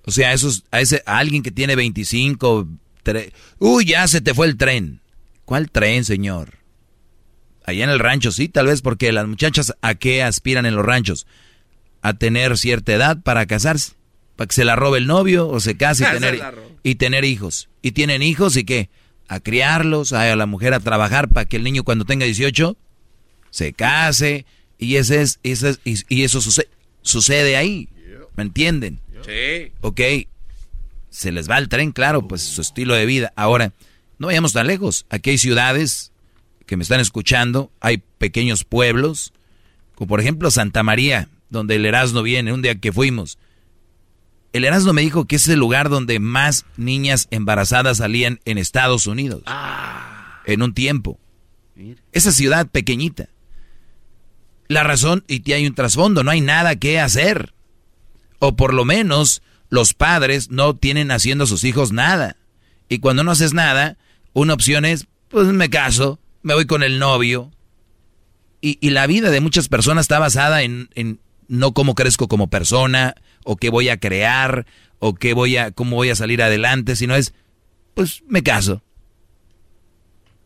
O 0.04 0.10
sea, 0.10 0.32
esos, 0.32 0.64
a, 0.70 0.80
ese, 0.80 1.02
a 1.06 1.18
alguien 1.18 1.42
que 1.42 1.50
tiene 1.50 1.76
25, 1.76 2.66
tre- 3.04 3.32
uy, 3.58 3.84
ya 3.86 4.08
se 4.08 4.20
te 4.20 4.34
fue 4.34 4.46
el 4.46 4.56
tren. 4.56 5.00
¿Cuál 5.44 5.70
tren, 5.70 6.04
señor? 6.04 6.58
Allá 7.64 7.84
en 7.84 7.90
el 7.90 7.98
rancho, 7.98 8.32
sí, 8.32 8.48
tal 8.48 8.66
vez 8.66 8.82
porque 8.82 9.12
las 9.12 9.26
muchachas 9.26 9.74
a 9.82 9.94
qué 9.94 10.22
aspiran 10.22 10.66
en 10.66 10.74
los 10.74 10.84
ranchos? 10.84 11.26
A 12.02 12.14
tener 12.14 12.56
cierta 12.58 12.92
edad 12.94 13.22
para 13.22 13.46
casarse, 13.46 13.92
para 14.36 14.48
que 14.48 14.54
se 14.54 14.64
la 14.64 14.74
robe 14.76 14.98
el 14.98 15.06
novio 15.06 15.48
o 15.48 15.60
se 15.60 15.76
case 15.76 16.04
y 16.04 16.06
tener, 16.12 16.34
y 16.82 16.94
tener 16.96 17.24
hijos. 17.24 17.68
¿Y 17.82 17.92
tienen 17.92 18.22
hijos 18.22 18.56
y 18.56 18.64
qué? 18.64 18.90
A 19.28 19.40
criarlos, 19.40 20.12
a 20.12 20.34
la 20.36 20.46
mujer 20.46 20.72
a 20.74 20.80
trabajar 20.80 21.28
para 21.28 21.44
que 21.46 21.56
el 21.58 21.64
niño 21.64 21.84
cuando 21.84 22.04
tenga 22.04 22.24
18 22.24 22.76
se 23.50 23.72
case 23.72 24.46
y 24.78 24.96
ese 24.96 25.20
es, 25.22 25.38
ese 25.42 25.70
es- 25.70 25.80
y, 25.84 25.96
y 26.08 26.22
eso 26.24 26.40
suce- 26.40 26.68
sucede 27.02 27.56
ahí. 27.56 27.88
¿Me 28.36 28.42
entienden? 28.44 29.00
Sí. 29.24 29.72
Ok, 29.80 30.00
se 31.10 31.32
les 31.32 31.50
va 31.50 31.58
el 31.58 31.68
tren, 31.68 31.92
claro, 31.92 32.26
pues 32.28 32.42
su 32.42 32.60
estilo 32.60 32.94
de 32.94 33.04
vida. 33.06 33.32
Ahora, 33.36 33.72
no 34.18 34.28
vayamos 34.28 34.52
tan 34.52 34.66
lejos. 34.66 35.06
Aquí 35.10 35.30
hay 35.30 35.38
ciudades 35.38 36.12
que 36.66 36.76
me 36.76 36.82
están 36.82 37.00
escuchando, 37.00 37.70
hay 37.80 38.02
pequeños 38.18 38.64
pueblos, 38.64 39.32
como 39.94 40.08
por 40.08 40.20
ejemplo 40.20 40.50
Santa 40.50 40.82
María, 40.82 41.28
donde 41.50 41.76
el 41.76 41.86
Erasmo 41.86 42.22
viene, 42.22 42.52
un 42.52 42.62
día 42.62 42.76
que 42.76 42.92
fuimos. 42.92 43.38
El 44.52 44.64
Erasmo 44.64 44.92
me 44.92 45.02
dijo 45.02 45.26
que 45.26 45.36
es 45.36 45.48
el 45.48 45.58
lugar 45.58 45.88
donde 45.88 46.18
más 46.20 46.64
niñas 46.76 47.28
embarazadas 47.30 47.98
salían 47.98 48.40
en 48.44 48.58
Estados 48.58 49.06
Unidos. 49.06 49.42
En 50.46 50.62
un 50.62 50.72
tiempo. 50.72 51.18
Esa 52.12 52.32
ciudad 52.32 52.66
pequeñita. 52.66 53.28
La 54.68 54.82
razón, 54.82 55.24
y 55.28 55.50
hay 55.52 55.66
un 55.66 55.74
trasfondo, 55.74 56.24
no 56.24 56.30
hay 56.30 56.40
nada 56.40 56.76
que 56.76 57.00
hacer. 57.00 57.54
O 58.38 58.56
por 58.56 58.74
lo 58.74 58.84
menos 58.84 59.42
los 59.68 59.94
padres 59.94 60.50
no 60.50 60.76
tienen 60.76 61.10
haciendo 61.10 61.44
a 61.44 61.46
sus 61.46 61.64
hijos 61.64 61.92
nada. 61.92 62.36
Y 62.88 62.98
cuando 63.00 63.24
no 63.24 63.30
haces 63.30 63.52
nada, 63.52 63.98
una 64.32 64.54
opción 64.54 64.84
es, 64.84 65.06
pues 65.28 65.46
me 65.48 65.70
caso, 65.70 66.20
me 66.42 66.54
voy 66.54 66.66
con 66.66 66.82
el 66.82 66.98
novio. 66.98 67.50
Y, 68.60 68.78
y 68.80 68.90
la 68.90 69.06
vida 69.06 69.30
de 69.30 69.40
muchas 69.40 69.68
personas 69.68 70.04
está 70.04 70.18
basada 70.18 70.62
en, 70.62 70.88
en 70.94 71.20
no 71.48 71.72
cómo 71.72 71.94
crezco 71.94 72.28
como 72.28 72.48
persona, 72.48 73.14
o 73.44 73.56
qué 73.56 73.70
voy 73.70 73.88
a 73.88 73.98
crear, 73.98 74.66
o 74.98 75.14
qué 75.14 75.34
voy 75.34 75.56
a, 75.56 75.70
cómo 75.70 75.96
voy 75.96 76.10
a 76.10 76.14
salir 76.14 76.42
adelante, 76.42 76.96
sino 76.96 77.16
es, 77.16 77.34
pues 77.94 78.22
me 78.28 78.42
caso. 78.42 78.82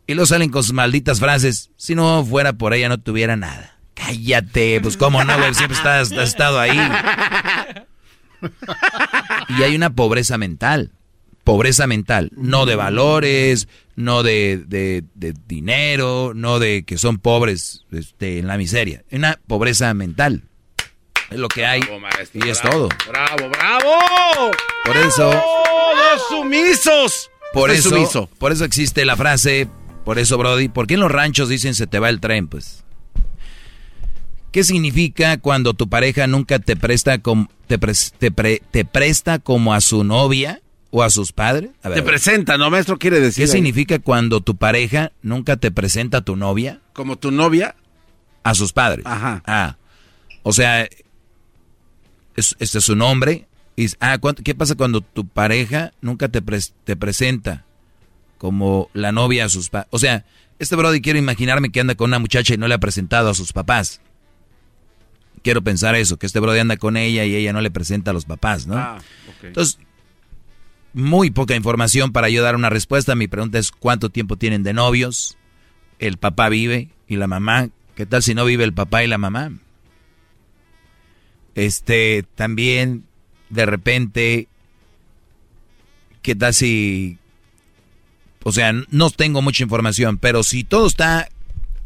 Y 0.07 0.15
luego 0.15 0.25
salen 0.25 0.49
con 0.49 0.63
sus 0.63 0.73
malditas 0.73 1.19
frases, 1.19 1.71
si 1.77 1.95
no 1.95 2.25
fuera 2.25 2.53
por 2.53 2.73
ella 2.73 2.89
no 2.89 2.99
tuviera 2.99 3.35
nada. 3.35 3.79
Cállate, 3.93 4.81
pues 4.81 4.97
cómo 4.97 5.23
no, 5.23 5.37
güey, 5.37 5.53
siempre 5.53 5.77
estás, 5.77 6.11
has 6.11 6.29
estado 6.29 6.59
ahí. 6.59 6.77
Y 9.49 9.63
hay 9.63 9.75
una 9.75 9.91
pobreza 9.91 10.37
mental, 10.37 10.91
pobreza 11.43 11.87
mental, 11.87 12.31
no 12.35 12.65
de 12.65 12.75
valores, 12.75 13.67
no 13.95 14.23
de, 14.23 14.63
de, 14.67 15.33
dinero, 15.47 16.33
no 16.35 16.59
de 16.59 16.83
que 16.83 16.97
son 16.97 17.19
pobres 17.19 17.85
este, 17.91 18.39
en 18.39 18.47
la 18.47 18.57
miseria, 18.57 19.03
una 19.11 19.39
pobreza 19.47 19.93
mental. 19.93 20.43
Es 21.33 21.39
lo 21.39 21.47
que 21.47 21.65
hay 21.65 21.81
y 22.33 22.47
es 22.49 22.61
todo. 22.61 22.89
¡Bravo, 23.07 23.49
bravo! 23.49 24.51
Por 24.85 24.97
eso, 24.97 25.31
¡Todos 25.31 26.27
sumisos! 26.29 27.29
por 27.53 27.71
eso, 27.71 27.89
sumiso. 27.89 28.29
por 28.37 28.51
eso 28.51 28.65
existe 28.65 29.03
la 29.05 29.15
frase, 29.17 29.67
por 30.05 30.19
eso 30.19 30.37
Brody, 30.37 30.69
¿por 30.69 30.87
qué 30.87 30.93
en 30.95 30.99
los 31.01 31.11
ranchos 31.11 31.49
dicen 31.49 31.73
se 31.75 31.87
te 31.87 31.99
va 31.99 32.09
el 32.09 32.19
tren? 32.19 32.47
Pues, 32.47 32.83
¿qué 34.51 34.63
significa 34.63 35.37
cuando 35.37 35.73
tu 35.73 35.87
pareja 35.89 36.27
nunca 36.27 36.59
te 36.59 36.75
presta 36.75 37.17
como, 37.19 37.49
te, 37.67 37.79
pres- 37.79 38.13
te 38.17 38.31
pre- 38.31 38.61
te 38.71 38.85
presta 38.85 39.39
como 39.39 39.73
a 39.73 39.81
su 39.81 40.03
novia 40.03 40.61
o 40.91 41.03
a 41.03 41.09
sus 41.09 41.31
padres? 41.31 41.71
A 41.81 41.89
ver, 41.89 41.99
Te 41.99 42.03
presenta, 42.03 42.57
¿no, 42.57 42.69
maestro? 42.69 42.97
Quiere 42.99 43.19
decir. 43.19 43.45
¿Qué 43.45 43.49
ahí. 43.51 43.55
significa 43.57 43.99
cuando 43.99 44.41
tu 44.41 44.55
pareja 44.55 45.11
nunca 45.21 45.57
te 45.57 45.71
presenta 45.71 46.19
a 46.19 46.21
tu 46.21 46.35
novia? 46.35 46.81
Como 46.93 47.17
tu 47.17 47.31
novia. 47.31 47.75
A 48.43 48.53
sus 48.55 48.73
padres. 48.73 49.05
Ajá. 49.05 49.41
Ah. 49.47 49.77
O 50.43 50.51
sea, 50.51 50.87
es, 52.35 52.55
este 52.59 52.77
es 52.79 52.83
su 52.85 52.95
nombre. 52.95 53.47
Y, 53.75 53.87
ah, 53.99 54.17
¿cuánto- 54.19 54.43
¿qué 54.43 54.53
pasa 54.55 54.75
cuando 54.75 55.01
tu 55.01 55.27
pareja 55.27 55.91
nunca 56.01 56.29
te, 56.29 56.43
pres- 56.43 56.73
te 56.83 56.95
presenta 56.95 57.65
como 58.37 58.89
la 58.93 59.11
novia 59.11 59.45
a 59.45 59.49
sus 59.49 59.69
padres? 59.69 59.87
O 59.91 59.99
sea, 59.99 60.25
este 60.59 60.75
Brody 60.75 61.01
quiero 61.01 61.17
imaginarme 61.19 61.71
que 61.71 61.79
anda 61.79 61.95
con 61.95 62.09
una 62.09 62.19
muchacha 62.19 62.53
y 62.53 62.57
no 62.57 62.67
le 62.67 62.75
ha 62.75 62.79
presentado 62.79 63.29
a 63.29 63.33
sus 63.33 63.51
papás. 63.53 63.99
Quiero 65.41 65.61
pensar 65.61 65.95
eso, 65.95 66.17
que 66.17 66.25
este 66.25 66.39
Brody 66.39 66.59
anda 66.59 66.77
con 66.77 66.95
ella 66.95 67.25
y 67.25 67.35
ella 67.35 67.51
no 67.51 67.61
le 67.61 67.71
presenta 67.71 68.11
a 68.11 68.13
los 68.13 68.25
papás, 68.25 68.65
¿no? 68.65 68.77
Ah. 68.77 68.99
Entonces, 69.47 69.77
muy 70.93 71.31
poca 71.31 71.55
información 71.55 72.11
para 72.13 72.29
yo 72.29 72.43
dar 72.43 72.55
una 72.55 72.69
respuesta. 72.69 73.15
Mi 73.15 73.27
pregunta 73.27 73.59
es, 73.59 73.71
¿cuánto 73.71 74.09
tiempo 74.09 74.37
tienen 74.37 74.63
de 74.63 74.73
novios? 74.73 75.37
¿El 75.99 76.17
papá 76.17 76.47
vive 76.49 76.89
y 77.07 77.17
la 77.17 77.27
mamá? 77.27 77.69
¿Qué 77.95 78.05
tal 78.05 78.23
si 78.23 78.33
no 78.35 78.45
vive 78.45 78.63
el 78.63 78.73
papá 78.73 79.03
y 79.03 79.07
la 79.07 79.17
mamá? 79.17 79.51
Este, 81.55 82.25
también, 82.35 83.05
de 83.49 83.65
repente, 83.65 84.47
¿qué 86.21 86.35
tal 86.35 86.53
si... 86.53 87.17
O 88.43 88.51
sea, 88.51 88.73
no 88.89 89.09
tengo 89.09 89.41
mucha 89.41 89.63
información, 89.63 90.17
pero 90.17 90.43
si 90.43 90.63
todo 90.63 90.87
está 90.87 91.29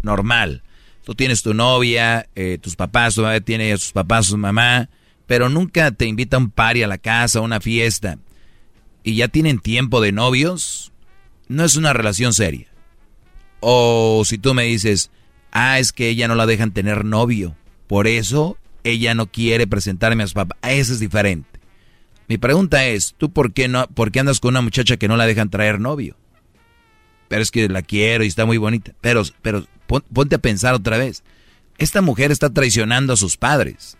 normal, 0.01 0.63
tú 1.03 1.13
tienes 1.13 1.43
tu 1.43 1.53
novia, 1.53 2.27
eh, 2.35 2.57
tus 2.59 2.75
papás, 2.75 3.15
tu 3.15 3.21
mamá 3.21 3.39
tiene 3.41 3.71
a 3.73 3.77
sus 3.77 3.91
papás, 3.91 4.27
su 4.27 4.37
mamá, 4.37 4.89
pero 5.27 5.49
nunca 5.49 5.91
te 5.91 6.05
invita 6.05 6.37
a 6.37 6.39
un 6.39 6.49
party 6.49 6.81
a 6.81 6.87
la 6.87 6.97
casa, 6.97 7.39
a 7.39 7.43
una 7.43 7.61
fiesta, 7.61 8.17
y 9.03 9.15
ya 9.15 9.27
tienen 9.27 9.59
tiempo 9.59 10.01
de 10.01 10.11
novios, 10.11 10.91
no 11.47 11.63
es 11.63 11.75
una 11.75 11.93
relación 11.93 12.33
seria. 12.33 12.67
O 13.59 14.23
si 14.25 14.37
tú 14.37 14.53
me 14.53 14.63
dices, 14.63 15.11
ah, 15.51 15.77
es 15.77 15.91
que 15.91 16.09
ella 16.09 16.27
no 16.27 16.35
la 16.35 16.45
dejan 16.45 16.71
tener 16.71 17.05
novio, 17.05 17.55
por 17.87 18.07
eso 18.07 18.57
ella 18.83 19.13
no 19.15 19.27
quiere 19.27 19.67
presentarme 19.67 20.23
a 20.23 20.27
su 20.27 20.33
papá, 20.33 20.57
eso 20.63 20.93
es 20.93 20.99
diferente. 20.99 21.59
Mi 22.27 22.37
pregunta 22.37 22.85
es, 22.85 23.15
¿tú 23.17 23.31
por 23.31 23.53
qué 23.53 23.67
no, 23.67 23.87
por 23.87 24.11
qué 24.11 24.19
andas 24.19 24.39
con 24.39 24.49
una 24.49 24.61
muchacha 24.61 24.97
que 24.97 25.07
no 25.07 25.15
la 25.17 25.25
dejan 25.25 25.49
traer 25.49 25.79
novio? 25.79 26.17
Pero 27.29 27.41
es 27.41 27.51
que 27.51 27.67
la 27.69 27.81
quiero 27.81 28.23
y 28.23 28.27
está 28.27 28.45
muy 28.45 28.57
bonita. 28.57 28.93
Pero, 29.01 29.23
pero 29.41 29.65
pon- 29.85 30.03
ponte 30.13 30.35
a 30.35 30.39
pensar 30.39 30.73
otra 30.73 30.97
vez. 30.97 31.23
Esta 31.77 32.01
mujer 32.01 32.31
está 32.31 32.49
traicionando 32.49 33.13
a 33.13 33.17
sus 33.17 33.37
padres. 33.37 33.97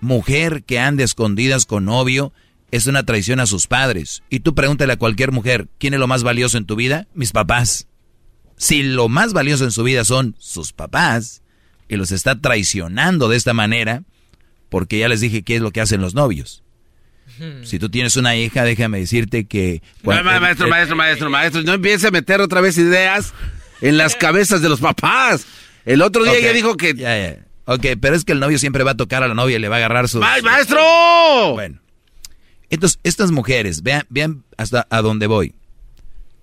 Mujer 0.00 0.64
que 0.64 0.78
anda 0.78 1.04
escondidas 1.04 1.64
con 1.66 1.84
novio 1.86 2.32
es 2.70 2.86
una 2.86 3.04
traición 3.04 3.40
a 3.40 3.46
sus 3.46 3.66
padres. 3.66 4.22
Y 4.28 4.40
tú 4.40 4.54
pregúntale 4.54 4.92
a 4.92 4.98
cualquier 4.98 5.32
mujer, 5.32 5.68
¿quién 5.78 5.94
es 5.94 6.00
lo 6.00 6.08
más 6.08 6.22
valioso 6.22 6.58
en 6.58 6.66
tu 6.66 6.76
vida? 6.76 7.06
Mis 7.14 7.32
papás. 7.32 7.88
Si 8.56 8.82
lo 8.82 9.08
más 9.08 9.32
valioso 9.32 9.64
en 9.64 9.70
su 9.70 9.82
vida 9.82 10.04
son 10.04 10.34
sus 10.38 10.72
papás 10.72 11.42
y 11.88 11.96
los 11.96 12.10
está 12.12 12.40
traicionando 12.40 13.28
de 13.28 13.36
esta 13.36 13.52
manera, 13.54 14.02
porque 14.68 14.98
ya 14.98 15.08
les 15.08 15.20
dije 15.20 15.42
qué 15.42 15.56
es 15.56 15.62
lo 15.62 15.70
que 15.70 15.80
hacen 15.80 16.00
los 16.00 16.14
novios. 16.14 16.62
Si 17.64 17.78
tú 17.78 17.90
tienes 17.90 18.16
una 18.16 18.34
hija, 18.36 18.64
déjame 18.64 18.98
decirte 19.00 19.44
que... 19.46 19.82
Ma- 20.04 20.22
ma- 20.22 20.40
maestro, 20.40 20.66
eh, 20.68 20.70
maestro, 20.70 20.96
maestro, 20.96 21.28
maestro, 21.30 21.62
no 21.62 21.74
empiece 21.74 22.06
a 22.06 22.10
meter 22.10 22.40
otra 22.40 22.60
vez 22.62 22.78
ideas 22.78 23.34
en 23.82 23.98
las 23.98 24.14
cabezas 24.16 24.62
de 24.62 24.68
los 24.70 24.80
papás. 24.80 25.44
El 25.84 26.00
otro 26.02 26.22
día 26.24 26.32
Ok, 26.32 26.40
ya 26.40 26.52
dijo 26.52 26.76
que... 26.76 26.94
Ya, 26.94 27.18
ya. 27.18 27.44
Ok, 27.66 27.84
pero 28.00 28.14
es 28.16 28.24
que 28.24 28.32
el 28.32 28.40
novio 28.40 28.58
siempre 28.58 28.84
va 28.84 28.92
a 28.92 28.96
tocar 28.96 29.22
a 29.22 29.28
la 29.28 29.34
novia 29.34 29.56
y 29.56 29.58
le 29.58 29.68
va 29.68 29.74
a 29.76 29.78
agarrar 29.78 30.08
su... 30.08 30.18
¡Ma- 30.20 30.40
maestro! 30.42 30.80
Bueno. 31.54 31.78
Entonces, 32.70 32.98
estas 33.02 33.30
mujeres, 33.32 33.82
vean, 33.82 34.04
vean 34.08 34.44
hasta 34.56 34.86
a 34.88 35.02
dónde 35.02 35.26
voy. 35.26 35.54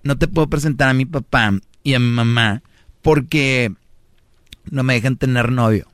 No 0.04 0.16
te 0.16 0.28
puedo 0.28 0.48
presentar 0.48 0.88
a 0.90 0.94
mi 0.94 1.06
papá 1.06 1.52
y 1.82 1.94
a 1.94 1.98
mi 1.98 2.08
mamá 2.10 2.62
porque 3.02 3.72
no 4.70 4.82
me 4.82 4.94
dejan 4.94 5.16
tener 5.16 5.50
novio. 5.52 5.88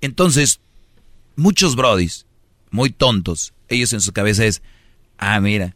Entonces, 0.00 0.60
muchos 1.36 1.76
brodis, 1.76 2.26
muy 2.70 2.90
tontos, 2.90 3.54
ellos 3.68 3.92
en 3.92 4.00
su 4.00 4.12
cabeza 4.12 4.44
es, 4.44 4.62
ah, 5.18 5.40
mira, 5.40 5.74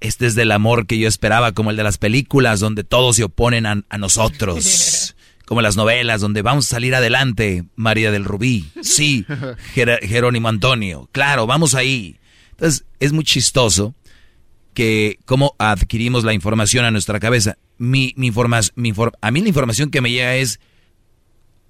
este 0.00 0.26
es 0.26 0.34
del 0.34 0.52
amor 0.52 0.86
que 0.86 0.98
yo 0.98 1.08
esperaba, 1.08 1.52
como 1.52 1.70
el 1.70 1.76
de 1.76 1.82
las 1.82 1.98
películas 1.98 2.60
donde 2.60 2.84
todos 2.84 3.16
se 3.16 3.24
oponen 3.24 3.66
a, 3.66 3.82
a 3.88 3.98
nosotros. 3.98 5.14
Como 5.50 5.62
las 5.62 5.74
novelas 5.76 6.20
donde 6.20 6.42
vamos 6.42 6.66
a 6.66 6.76
salir 6.76 6.94
adelante, 6.94 7.64
María 7.74 8.12
del 8.12 8.24
Rubí. 8.24 8.70
Sí, 8.82 9.26
Jer- 9.74 9.98
Jerónimo 10.06 10.46
Antonio. 10.46 11.08
Claro, 11.10 11.48
vamos 11.48 11.74
ahí. 11.74 12.20
Entonces, 12.52 12.84
es 13.00 13.12
muy 13.12 13.24
chistoso 13.24 13.96
que 14.74 15.18
cómo 15.24 15.56
adquirimos 15.58 16.22
la 16.22 16.34
información 16.34 16.84
a 16.84 16.92
nuestra 16.92 17.18
cabeza. 17.18 17.58
Mi, 17.80 18.12
mi 18.18 18.26
informa- 18.30 18.60
mi 18.74 18.92
infor- 18.92 19.14
a 19.22 19.30
mí 19.30 19.40
la 19.40 19.48
información 19.48 19.90
que 19.90 20.02
me 20.02 20.10
llega 20.10 20.34
es, 20.34 20.60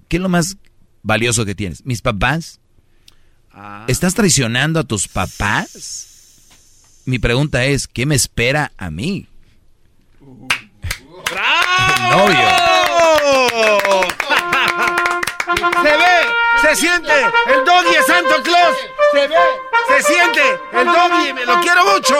¿qué 0.09 0.17
es 0.17 0.21
lo 0.21 0.27
más 0.27 0.57
valioso 1.03 1.45
que 1.45 1.55
tienes? 1.55 1.85
¿Mis 1.85 2.01
papás? 2.01 2.59
¿Estás 3.87 4.13
traicionando 4.13 4.81
a 4.81 4.83
tus 4.83 5.07
papás? 5.07 6.07
Mi 7.05 7.17
pregunta 7.17 7.63
es, 7.63 7.87
¿qué 7.87 8.05
me 8.05 8.15
espera 8.15 8.73
a 8.77 8.91
mí? 8.91 9.25
novio. 12.11 12.47
Se 15.81 15.97
ve, 15.97 16.17
se 16.61 16.75
siente, 16.75 17.13
el 17.47 17.63
doggy 17.65 17.95
es 17.97 18.05
Santo 18.05 18.43
Claus. 18.43 18.75
Se 19.13 19.27
ve, 19.27 19.35
se 19.87 20.03
siente, 20.13 20.41
el 20.73 20.85
doggy, 20.87 21.33
me 21.33 21.45
lo 21.45 21.59
quiero 21.61 21.85
mucho. 21.85 22.15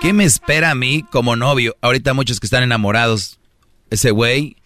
¿Qué 0.00 0.12
me 0.12 0.24
espera 0.24 0.70
a 0.70 0.74
mí 0.74 1.04
como 1.10 1.36
novio? 1.36 1.76
Ahorita 1.80 2.14
muchos 2.14 2.40
que 2.40 2.46
están 2.46 2.62
enamorados. 2.62 3.38
Ese 3.90 4.10
güey, 4.10 4.56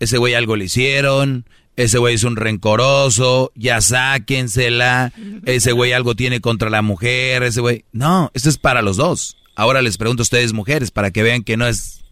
ese 0.00 0.18
güey 0.18 0.34
algo 0.34 0.56
le 0.56 0.66
hicieron, 0.66 1.46
ese 1.76 1.98
güey 1.98 2.14
es 2.14 2.24
un 2.24 2.36
rencoroso, 2.36 3.52
ya 3.54 3.80
sáquensela, 3.80 5.12
ese 5.46 5.72
güey 5.72 5.92
algo 5.92 6.14
tiene 6.14 6.40
contra 6.40 6.70
la 6.70 6.82
mujer, 6.82 7.42
ese 7.42 7.60
güey... 7.60 7.84
No, 7.92 8.30
esto 8.34 8.48
es 8.48 8.58
para 8.58 8.82
los 8.82 8.96
dos. 8.96 9.36
Ahora 9.54 9.82
les 9.82 9.96
pregunto 9.96 10.22
a 10.22 10.24
ustedes 10.24 10.52
mujeres 10.52 10.90
para 10.90 11.10
que 11.10 11.22
vean 11.22 11.42
que 11.42 11.56
no 11.56 11.66
es... 11.66 12.02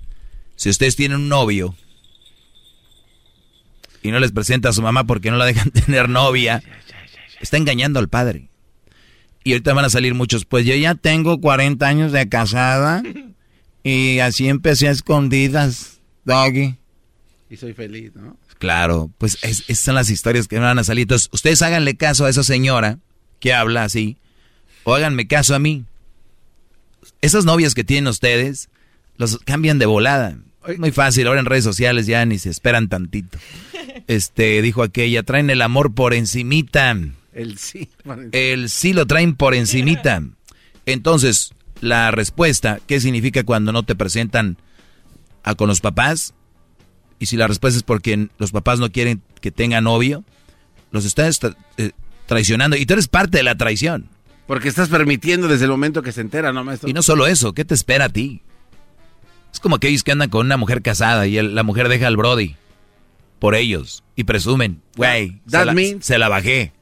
Si 0.56 0.68
ustedes 0.68 0.96
tienen 0.96 1.18
un 1.18 1.28
novio 1.28 1.74
y 4.02 4.10
no 4.10 4.18
les 4.18 4.32
presenta 4.32 4.70
a 4.70 4.72
su 4.72 4.82
mamá 4.82 5.04
porque 5.04 5.30
no 5.30 5.36
la 5.36 5.46
dejan 5.46 5.70
tener 5.86 6.08
novia, 6.08 6.62
está 7.40 7.56
engañando 7.56 7.98
al 7.98 8.08
padre. 8.08 8.48
Y 9.42 9.52
ahorita 9.52 9.72
van 9.72 9.86
a 9.86 9.90
salir 9.90 10.14
muchos, 10.14 10.44
pues 10.44 10.66
yo 10.66 10.74
ya 10.74 10.94
tengo 10.94 11.40
40 11.40 11.86
años 11.86 12.12
de 12.12 12.28
casada 12.28 13.02
y 13.82 14.18
así 14.18 14.48
empecé 14.48 14.88
a 14.88 14.90
escondidas, 14.90 16.00
doggy. 16.24 16.76
Y 17.48 17.56
soy 17.56 17.72
feliz, 17.72 18.12
¿no? 18.14 18.36
Claro, 18.58 19.10
pues 19.16 19.38
es, 19.42 19.64
esas 19.68 19.84
son 19.84 19.94
las 19.94 20.10
historias 20.10 20.46
que 20.46 20.56
me 20.56 20.66
van 20.66 20.78
a 20.78 20.84
salir. 20.84 21.02
Entonces, 21.02 21.30
ustedes 21.32 21.62
háganle 21.62 21.96
caso 21.96 22.26
a 22.26 22.28
esa 22.28 22.44
señora 22.44 22.98
que 23.40 23.54
habla 23.54 23.84
así, 23.84 24.18
o 24.84 24.94
háganme 24.94 25.26
caso 25.26 25.54
a 25.54 25.58
mí. 25.58 25.84
Esas 27.22 27.46
novias 27.46 27.74
que 27.74 27.82
tienen 27.82 28.08
ustedes, 28.08 28.68
los 29.16 29.38
cambian 29.38 29.78
de 29.78 29.86
volada. 29.86 30.36
Muy 30.76 30.90
fácil, 30.90 31.26
ahora 31.26 31.40
en 31.40 31.46
redes 31.46 31.64
sociales 31.64 32.06
ya 32.06 32.24
ni 32.26 32.38
se 32.38 32.50
esperan 32.50 32.88
tantito. 32.88 33.38
Este, 34.06 34.60
dijo 34.62 34.82
aquella, 34.82 35.22
traen 35.22 35.50
el 35.50 35.62
amor 35.62 35.94
por 35.94 36.14
encimita. 36.14 36.96
El 37.32 37.58
sí. 37.58 37.90
El 38.32 38.70
sí 38.70 38.92
lo 38.92 39.06
traen 39.06 39.34
por 39.34 39.54
encimita. 39.54 40.22
Entonces, 40.86 41.52
la 41.80 42.10
respuesta, 42.10 42.80
¿qué 42.86 43.00
significa 43.00 43.44
cuando 43.44 43.72
no 43.72 43.84
te 43.84 43.94
presentan 43.94 44.56
a 45.42 45.54
con 45.54 45.68
los 45.68 45.80
papás? 45.80 46.34
Y 47.18 47.26
si 47.26 47.36
la 47.36 47.46
respuesta 47.46 47.76
es 47.76 47.82
porque 47.82 48.28
los 48.38 48.50
papás 48.50 48.80
no 48.80 48.90
quieren 48.90 49.22
que 49.40 49.50
tenga 49.50 49.80
novio, 49.80 50.24
los 50.90 51.04
estás 51.04 51.40
eh, 51.76 51.90
traicionando. 52.26 52.76
Y 52.76 52.86
tú 52.86 52.94
eres 52.94 53.08
parte 53.08 53.38
de 53.38 53.42
la 53.42 53.56
traición. 53.56 54.08
Porque 54.46 54.68
estás 54.68 54.88
permitiendo 54.88 55.46
desde 55.46 55.66
el 55.66 55.70
momento 55.70 56.02
que 56.02 56.12
se 56.12 56.22
entera, 56.22 56.52
¿no, 56.52 56.64
maestro? 56.64 56.88
Y 56.88 56.92
no 56.92 57.02
solo 57.02 57.26
eso, 57.26 57.52
¿qué 57.52 57.64
te 57.64 57.74
espera 57.74 58.06
a 58.06 58.08
ti? 58.08 58.42
Es 59.52 59.60
como 59.60 59.76
aquellos 59.76 60.02
que 60.02 60.12
andan 60.12 60.30
con 60.30 60.46
una 60.46 60.56
mujer 60.56 60.82
casada 60.82 61.26
y 61.26 61.40
la 61.40 61.62
mujer 61.62 61.88
deja 61.88 62.06
al 62.06 62.16
Brody 62.16 62.56
por 63.38 63.54
ellos 63.54 64.04
y 64.16 64.24
presumen, 64.24 64.82
güey, 64.96 65.40
se, 65.46 65.98
se, 66.00 66.18
la 66.18 66.28
bajé. 66.28 66.72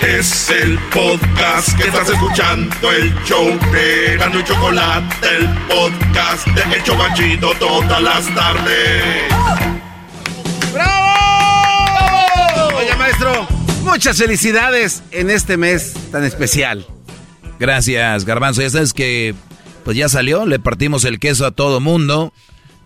Es 0.00 0.48
el 0.50 0.78
podcast 0.90 1.76
que 1.76 1.88
estás 1.88 2.08
escuchando, 2.08 2.92
el 2.92 3.12
show 3.24 3.44
de 3.72 4.16
Gano 4.16 4.38
y 4.38 4.44
Chocolate, 4.44 5.26
el 5.36 5.48
podcast 5.66 6.46
de 6.46 6.62
El 6.76 6.84
Chocachito 6.84 7.50
todas 7.58 8.00
las 8.00 8.32
tardes. 8.32 9.24
¡Bravo! 10.72 12.76
Oye, 12.76 12.94
maestro, 12.96 13.48
muchas 13.82 14.18
felicidades 14.18 15.02
en 15.10 15.30
este 15.30 15.56
mes 15.56 15.94
tan 16.12 16.22
especial. 16.24 16.86
Gracias, 17.58 18.24
Garbanzo. 18.24 18.62
Ya 18.62 18.70
sabes 18.70 18.94
que 18.94 19.34
pues 19.88 19.96
ya 19.96 20.10
salió, 20.10 20.44
le 20.44 20.58
partimos 20.58 21.06
el 21.06 21.18
queso 21.18 21.46
a 21.46 21.50
todo 21.50 21.80
mundo 21.80 22.34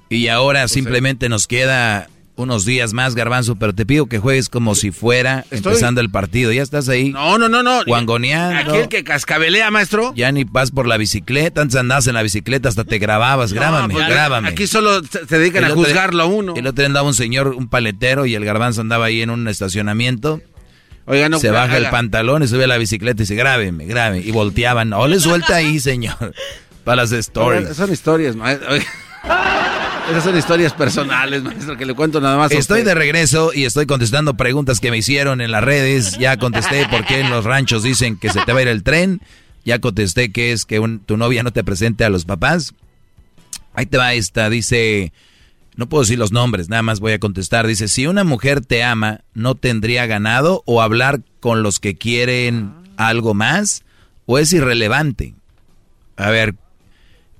y 0.08 0.28
ahora 0.28 0.60
pues 0.60 0.70
simplemente 0.70 1.28
nos 1.28 1.48
queda 1.48 2.08
unos 2.36 2.64
días 2.64 2.92
más, 2.92 3.16
Garbanzo, 3.16 3.56
pero 3.56 3.74
te 3.74 3.84
pido 3.84 4.06
que 4.06 4.20
juegues 4.20 4.48
como 4.48 4.76
si 4.76 4.92
fuera 4.92 5.44
empezando 5.50 6.00
el 6.00 6.10
partido. 6.10 6.52
¿Ya 6.52 6.62
estás 6.62 6.88
ahí? 6.88 7.10
No, 7.10 7.38
no, 7.38 7.48
no, 7.48 7.64
no. 7.64 7.84
Guangoneando. 7.84 8.70
Aquí 8.70 8.82
el 8.82 8.88
que 8.88 9.02
cascabelea, 9.02 9.68
maestro. 9.72 10.12
Ya 10.14 10.30
ni 10.30 10.44
vas 10.44 10.70
por 10.70 10.86
la 10.86 10.96
bicicleta, 10.96 11.62
antes 11.62 11.74
andabas 11.74 12.06
en 12.06 12.14
la 12.14 12.22
bicicleta, 12.22 12.68
hasta 12.68 12.84
te 12.84 13.00
grababas. 13.00 13.52
grábame, 13.52 13.92
pues, 13.92 14.06
grábame. 14.06 14.50
Aquí 14.50 14.68
solo 14.68 15.02
se 15.02 15.26
dedican 15.26 15.64
a 15.64 15.70
juzgarlo 15.70 16.22
a 16.22 16.26
uno. 16.26 16.54
El 16.54 16.68
otro 16.68 16.82
día 16.82 16.86
andaba 16.86 17.08
un 17.08 17.14
señor, 17.14 17.48
un 17.48 17.66
paletero, 17.66 18.26
y 18.26 18.36
el 18.36 18.44
Garbanzo 18.44 18.80
andaba 18.80 19.06
ahí 19.06 19.22
en 19.22 19.30
un 19.30 19.48
estacionamiento. 19.48 20.40
Oiga, 21.06 21.28
no, 21.28 21.40
se 21.40 21.50
baja 21.50 21.78
el 21.78 21.90
pantalón 21.90 22.44
y 22.44 22.46
sube 22.46 22.62
a 22.62 22.68
la 22.68 22.78
bicicleta 22.78 23.22
y 23.22 23.24
dice, 23.24 23.34
grábeme, 23.34 23.86
grábeme. 23.86 24.24
Y 24.24 24.30
volteaban. 24.30 24.90
No 24.90 25.08
le 25.08 25.18
suelta 25.18 25.56
ahí, 25.56 25.80
señor. 25.80 26.32
Para 26.84 27.02
las 27.02 27.12
stories. 27.12 27.76
son 27.76 27.92
historias, 27.92 28.36
maestro. 28.36 28.68
Esas 30.10 30.24
son 30.24 30.36
historias 30.36 30.72
personales, 30.72 31.42
maestro, 31.42 31.76
que 31.76 31.86
le 31.86 31.94
cuento 31.94 32.20
nada 32.20 32.36
más. 32.36 32.50
estoy 32.52 32.82
de 32.82 32.94
regreso 32.94 33.52
y 33.54 33.64
estoy 33.64 33.86
contestando 33.86 34.34
preguntas 34.34 34.80
que 34.80 34.90
me 34.90 34.98
hicieron 34.98 35.40
en 35.40 35.52
las 35.52 35.62
redes. 35.62 36.18
Ya 36.18 36.36
contesté 36.36 36.86
por 36.88 37.04
qué 37.06 37.20
en 37.20 37.30
los 37.30 37.44
ranchos 37.44 37.82
dicen 37.82 38.16
que 38.16 38.30
se 38.30 38.40
te 38.40 38.52
va 38.52 38.58
a 38.58 38.62
ir 38.62 38.68
el 38.68 38.82
tren. 38.82 39.20
Ya 39.64 39.78
contesté 39.78 40.32
que 40.32 40.52
es 40.52 40.64
que 40.64 40.80
tu 41.06 41.16
novia 41.16 41.42
no 41.44 41.52
te 41.52 41.62
presente 41.62 42.04
a 42.04 42.10
los 42.10 42.24
papás. 42.24 42.74
Ahí 43.74 43.86
te 43.86 43.96
va 43.96 44.12
esta, 44.12 44.50
dice, 44.50 45.12
no 45.76 45.88
puedo 45.88 46.02
decir 46.02 46.18
los 46.18 46.32
nombres, 46.32 46.68
nada 46.68 46.82
más 46.82 47.00
voy 47.00 47.12
a 47.12 47.18
contestar. 47.18 47.66
Dice, 47.66 47.88
si 47.88 48.06
una 48.06 48.24
mujer 48.24 48.60
te 48.60 48.82
ama, 48.82 49.20
¿no 49.34 49.54
tendría 49.54 50.06
ganado 50.06 50.62
o 50.66 50.82
hablar 50.82 51.20
con 51.40 51.62
los 51.62 51.78
que 51.80 51.96
quieren 51.96 52.74
algo 52.96 53.34
más? 53.34 53.84
¿O 54.26 54.38
es 54.38 54.52
irrelevante? 54.52 55.34
A 56.16 56.30
ver, 56.30 56.54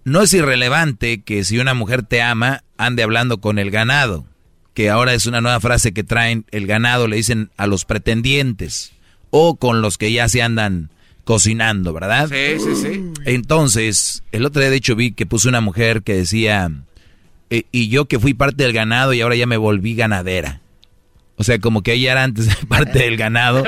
no 0.05 0.23
es 0.23 0.33
irrelevante 0.35 1.23
que 1.23 1.45
si 1.45 1.59
una 1.59 1.75
mujer 1.75 2.03
te 2.03 2.23
ama, 2.23 2.65
ande 2.77 3.03
hablando 3.03 3.41
con 3.41 3.59
el 3.59 3.71
ganado, 3.71 4.27
que 4.75 4.91
ahora 4.91 5.15
es 5.15 5.27
una 5.27 5.41
nueva 5.41 5.61
frase 5.61 5.93
que 5.93 6.05
traen 6.05 6.45
el 6.51 6.67
ganado, 6.67 7.07
le 7.07 7.17
dicen 7.17 7.51
a 7.57 7.67
los 7.67 7.85
pretendientes, 7.85 8.93
o 9.31 9.57
con 9.57 9.83
los 9.83 9.99
que 9.99 10.13
ya 10.13 10.29
se 10.29 10.43
andan 10.43 10.91
cocinando, 11.25 11.93
¿verdad? 11.93 12.29
Sí, 12.29 12.59
sí, 12.59 12.75
sí. 12.75 13.13
Entonces, 13.27 14.23
el 14.33 14.45
otro 14.45 14.61
día 14.61 14.71
de 14.71 14.77
hecho 14.77 14.97
vi 14.97 15.13
que 15.13 15.27
puso 15.27 15.49
una 15.49 15.61
mujer 15.61 16.03
que 16.03 16.15
decía, 16.15 16.71
e, 17.51 17.67
y 17.71 17.89
yo 17.89 18.07
que 18.07 18.19
fui 18.19 18.35
parte 18.35 18.65
del 18.65 18.73
ganado 18.73 19.13
y 19.13 19.21
ahora 19.21 19.37
ya 19.37 19.47
me 19.47 19.57
volví 19.57 19.95
ganadera. 19.95 20.61
O 21.37 21.45
sea, 21.45 21.59
como 21.59 21.83
que 21.83 21.95
ella 21.95 22.13
era 22.13 22.25
antes 22.25 22.49
parte 22.69 22.99
del 22.99 23.17
ganado 23.17 23.65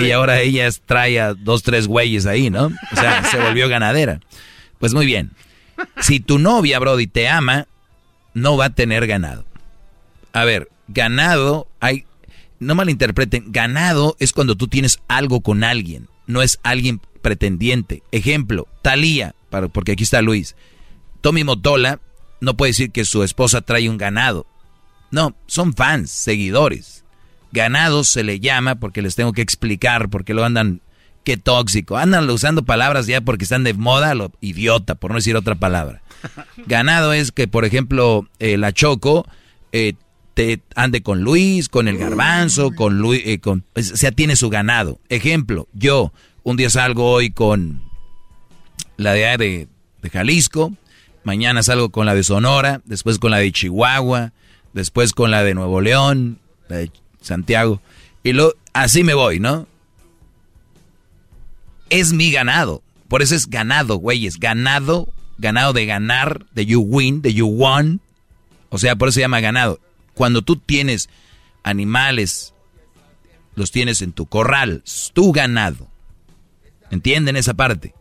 y 0.00 0.10
ahora 0.12 0.40
ella 0.40 0.68
trae 0.86 1.20
a 1.20 1.34
dos, 1.34 1.62
tres 1.62 1.86
güeyes 1.86 2.26
ahí, 2.26 2.50
¿no? 2.50 2.66
O 2.66 2.96
sea, 2.96 3.24
se 3.24 3.38
volvió 3.38 3.68
ganadera. 3.68 4.20
Pues 4.78 4.94
muy 4.94 5.06
bien. 5.06 5.30
Si 6.00 6.20
tu 6.20 6.38
novia, 6.38 6.78
Brody, 6.78 7.06
te 7.06 7.28
ama, 7.28 7.66
no 8.34 8.56
va 8.56 8.66
a 8.66 8.74
tener 8.74 9.06
ganado. 9.06 9.44
A 10.32 10.44
ver, 10.44 10.68
ganado, 10.88 11.68
hay, 11.80 12.06
no 12.58 12.74
malinterpreten, 12.74 13.52
ganado 13.52 14.16
es 14.18 14.32
cuando 14.32 14.56
tú 14.56 14.68
tienes 14.68 15.00
algo 15.08 15.40
con 15.40 15.64
alguien, 15.64 16.08
no 16.26 16.42
es 16.42 16.58
alguien 16.62 17.00
pretendiente. 17.20 18.02
Ejemplo, 18.10 18.66
Talía, 18.82 19.34
porque 19.72 19.92
aquí 19.92 20.04
está 20.04 20.22
Luis. 20.22 20.56
Tommy 21.20 21.44
Motola 21.44 22.00
no 22.40 22.56
puede 22.56 22.70
decir 22.70 22.90
que 22.90 23.04
su 23.04 23.22
esposa 23.22 23.60
trae 23.60 23.88
un 23.88 23.98
ganado. 23.98 24.46
No, 25.10 25.36
son 25.46 25.74
fans, 25.74 26.10
seguidores. 26.10 27.04
Ganado 27.52 28.02
se 28.02 28.24
le 28.24 28.40
llama 28.40 28.76
porque 28.76 29.02
les 29.02 29.14
tengo 29.14 29.32
que 29.32 29.42
explicar 29.42 30.08
porque 30.08 30.34
lo 30.34 30.44
andan 30.44 30.80
qué 31.24 31.36
tóxico. 31.36 31.96
Andan 31.96 32.28
usando 32.30 32.64
palabras 32.64 33.06
ya 33.06 33.20
porque 33.20 33.44
están 33.44 33.64
de 33.64 33.74
moda, 33.74 34.14
lo 34.14 34.32
idiota, 34.40 34.94
por 34.94 35.10
no 35.10 35.16
decir 35.16 35.36
otra 35.36 35.54
palabra. 35.54 36.02
Ganado 36.66 37.12
es 37.12 37.32
que, 37.32 37.48
por 37.48 37.64
ejemplo, 37.64 38.28
eh, 38.38 38.56
la 38.56 38.72
Choco 38.72 39.26
eh, 39.72 39.94
te 40.34 40.60
ande 40.74 41.02
con 41.02 41.22
Luis, 41.22 41.68
con 41.68 41.88
el 41.88 41.98
garbanzo, 41.98 42.70
con 42.72 42.98
Luis, 42.98 43.22
eh, 43.24 43.38
con, 43.38 43.64
o 43.74 43.82
sea, 43.82 44.12
tiene 44.12 44.36
su 44.36 44.48
ganado. 44.50 44.98
Ejemplo, 45.08 45.68
yo 45.72 46.12
un 46.42 46.56
día 46.56 46.70
salgo 46.70 47.10
hoy 47.10 47.30
con 47.30 47.82
la 48.96 49.12
de, 49.12 49.36
de, 49.36 49.68
de 50.02 50.10
Jalisco, 50.10 50.72
mañana 51.24 51.62
salgo 51.62 51.90
con 51.90 52.06
la 52.06 52.14
de 52.14 52.24
Sonora, 52.24 52.80
después 52.84 53.18
con 53.18 53.30
la 53.30 53.38
de 53.38 53.52
Chihuahua, 53.52 54.32
después 54.72 55.12
con 55.12 55.30
la 55.30 55.42
de 55.42 55.54
Nuevo 55.54 55.80
León, 55.80 56.38
la 56.68 56.78
de 56.78 56.90
Santiago, 57.20 57.80
y 58.22 58.32
lo, 58.32 58.54
así 58.72 59.04
me 59.04 59.14
voy, 59.14 59.38
¿no? 59.38 59.66
Es 61.92 62.12
mi 62.12 62.32
ganado. 62.32 62.82
Por 63.08 63.22
eso 63.22 63.34
es 63.34 63.48
ganado, 63.48 63.96
güeyes. 63.96 64.40
Ganado, 64.40 65.08
ganado 65.38 65.72
de 65.72 65.86
ganar, 65.86 66.46
de 66.52 66.66
you 66.66 66.80
win, 66.80 67.22
de 67.22 67.34
you 67.34 67.46
won. 67.46 68.00
O 68.70 68.78
sea, 68.78 68.96
por 68.96 69.08
eso 69.08 69.16
se 69.16 69.20
llama 69.20 69.40
ganado. 69.40 69.78
Cuando 70.14 70.42
tú 70.42 70.56
tienes 70.56 71.10
animales, 71.62 72.54
los 73.54 73.70
tienes 73.70 74.00
en 74.00 74.12
tu 74.12 74.26
corral, 74.26 74.82
tu 75.12 75.32
ganado. 75.32 75.88
¿Entienden 76.90 77.36
esa 77.36 77.54
parte? 77.54 77.94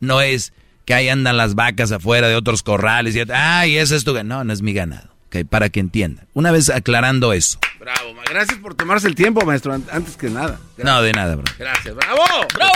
No 0.00 0.20
es 0.20 0.52
que 0.86 0.94
ahí 0.94 1.08
andan 1.08 1.36
las 1.36 1.54
vacas 1.54 1.92
afuera 1.92 2.28
de 2.28 2.36
otros 2.36 2.62
corrales 2.62 3.14
y, 3.14 3.20
ay, 3.32 3.76
ese 3.76 3.96
es 3.96 4.04
tu 4.04 4.14
ganado. 4.14 4.40
No, 4.40 4.44
no 4.44 4.52
es 4.52 4.62
mi 4.62 4.72
ganado 4.72 5.13
para 5.42 5.70
que 5.70 5.80
entiendan. 5.80 6.28
Una 6.34 6.52
vez 6.52 6.70
aclarando 6.70 7.32
eso. 7.32 7.58
Bravo, 7.80 8.14
gracias 8.30 8.58
por 8.60 8.74
tomarse 8.74 9.08
el 9.08 9.14
tiempo, 9.14 9.44
maestro, 9.44 9.74
antes 9.74 10.16
que 10.16 10.30
nada. 10.30 10.60
No, 10.78 11.02
de 11.02 11.12
nada, 11.12 11.34
bro. 11.34 11.44
Gracias, 11.58 11.94
bravo, 11.94 12.22
bravo, 12.54 12.72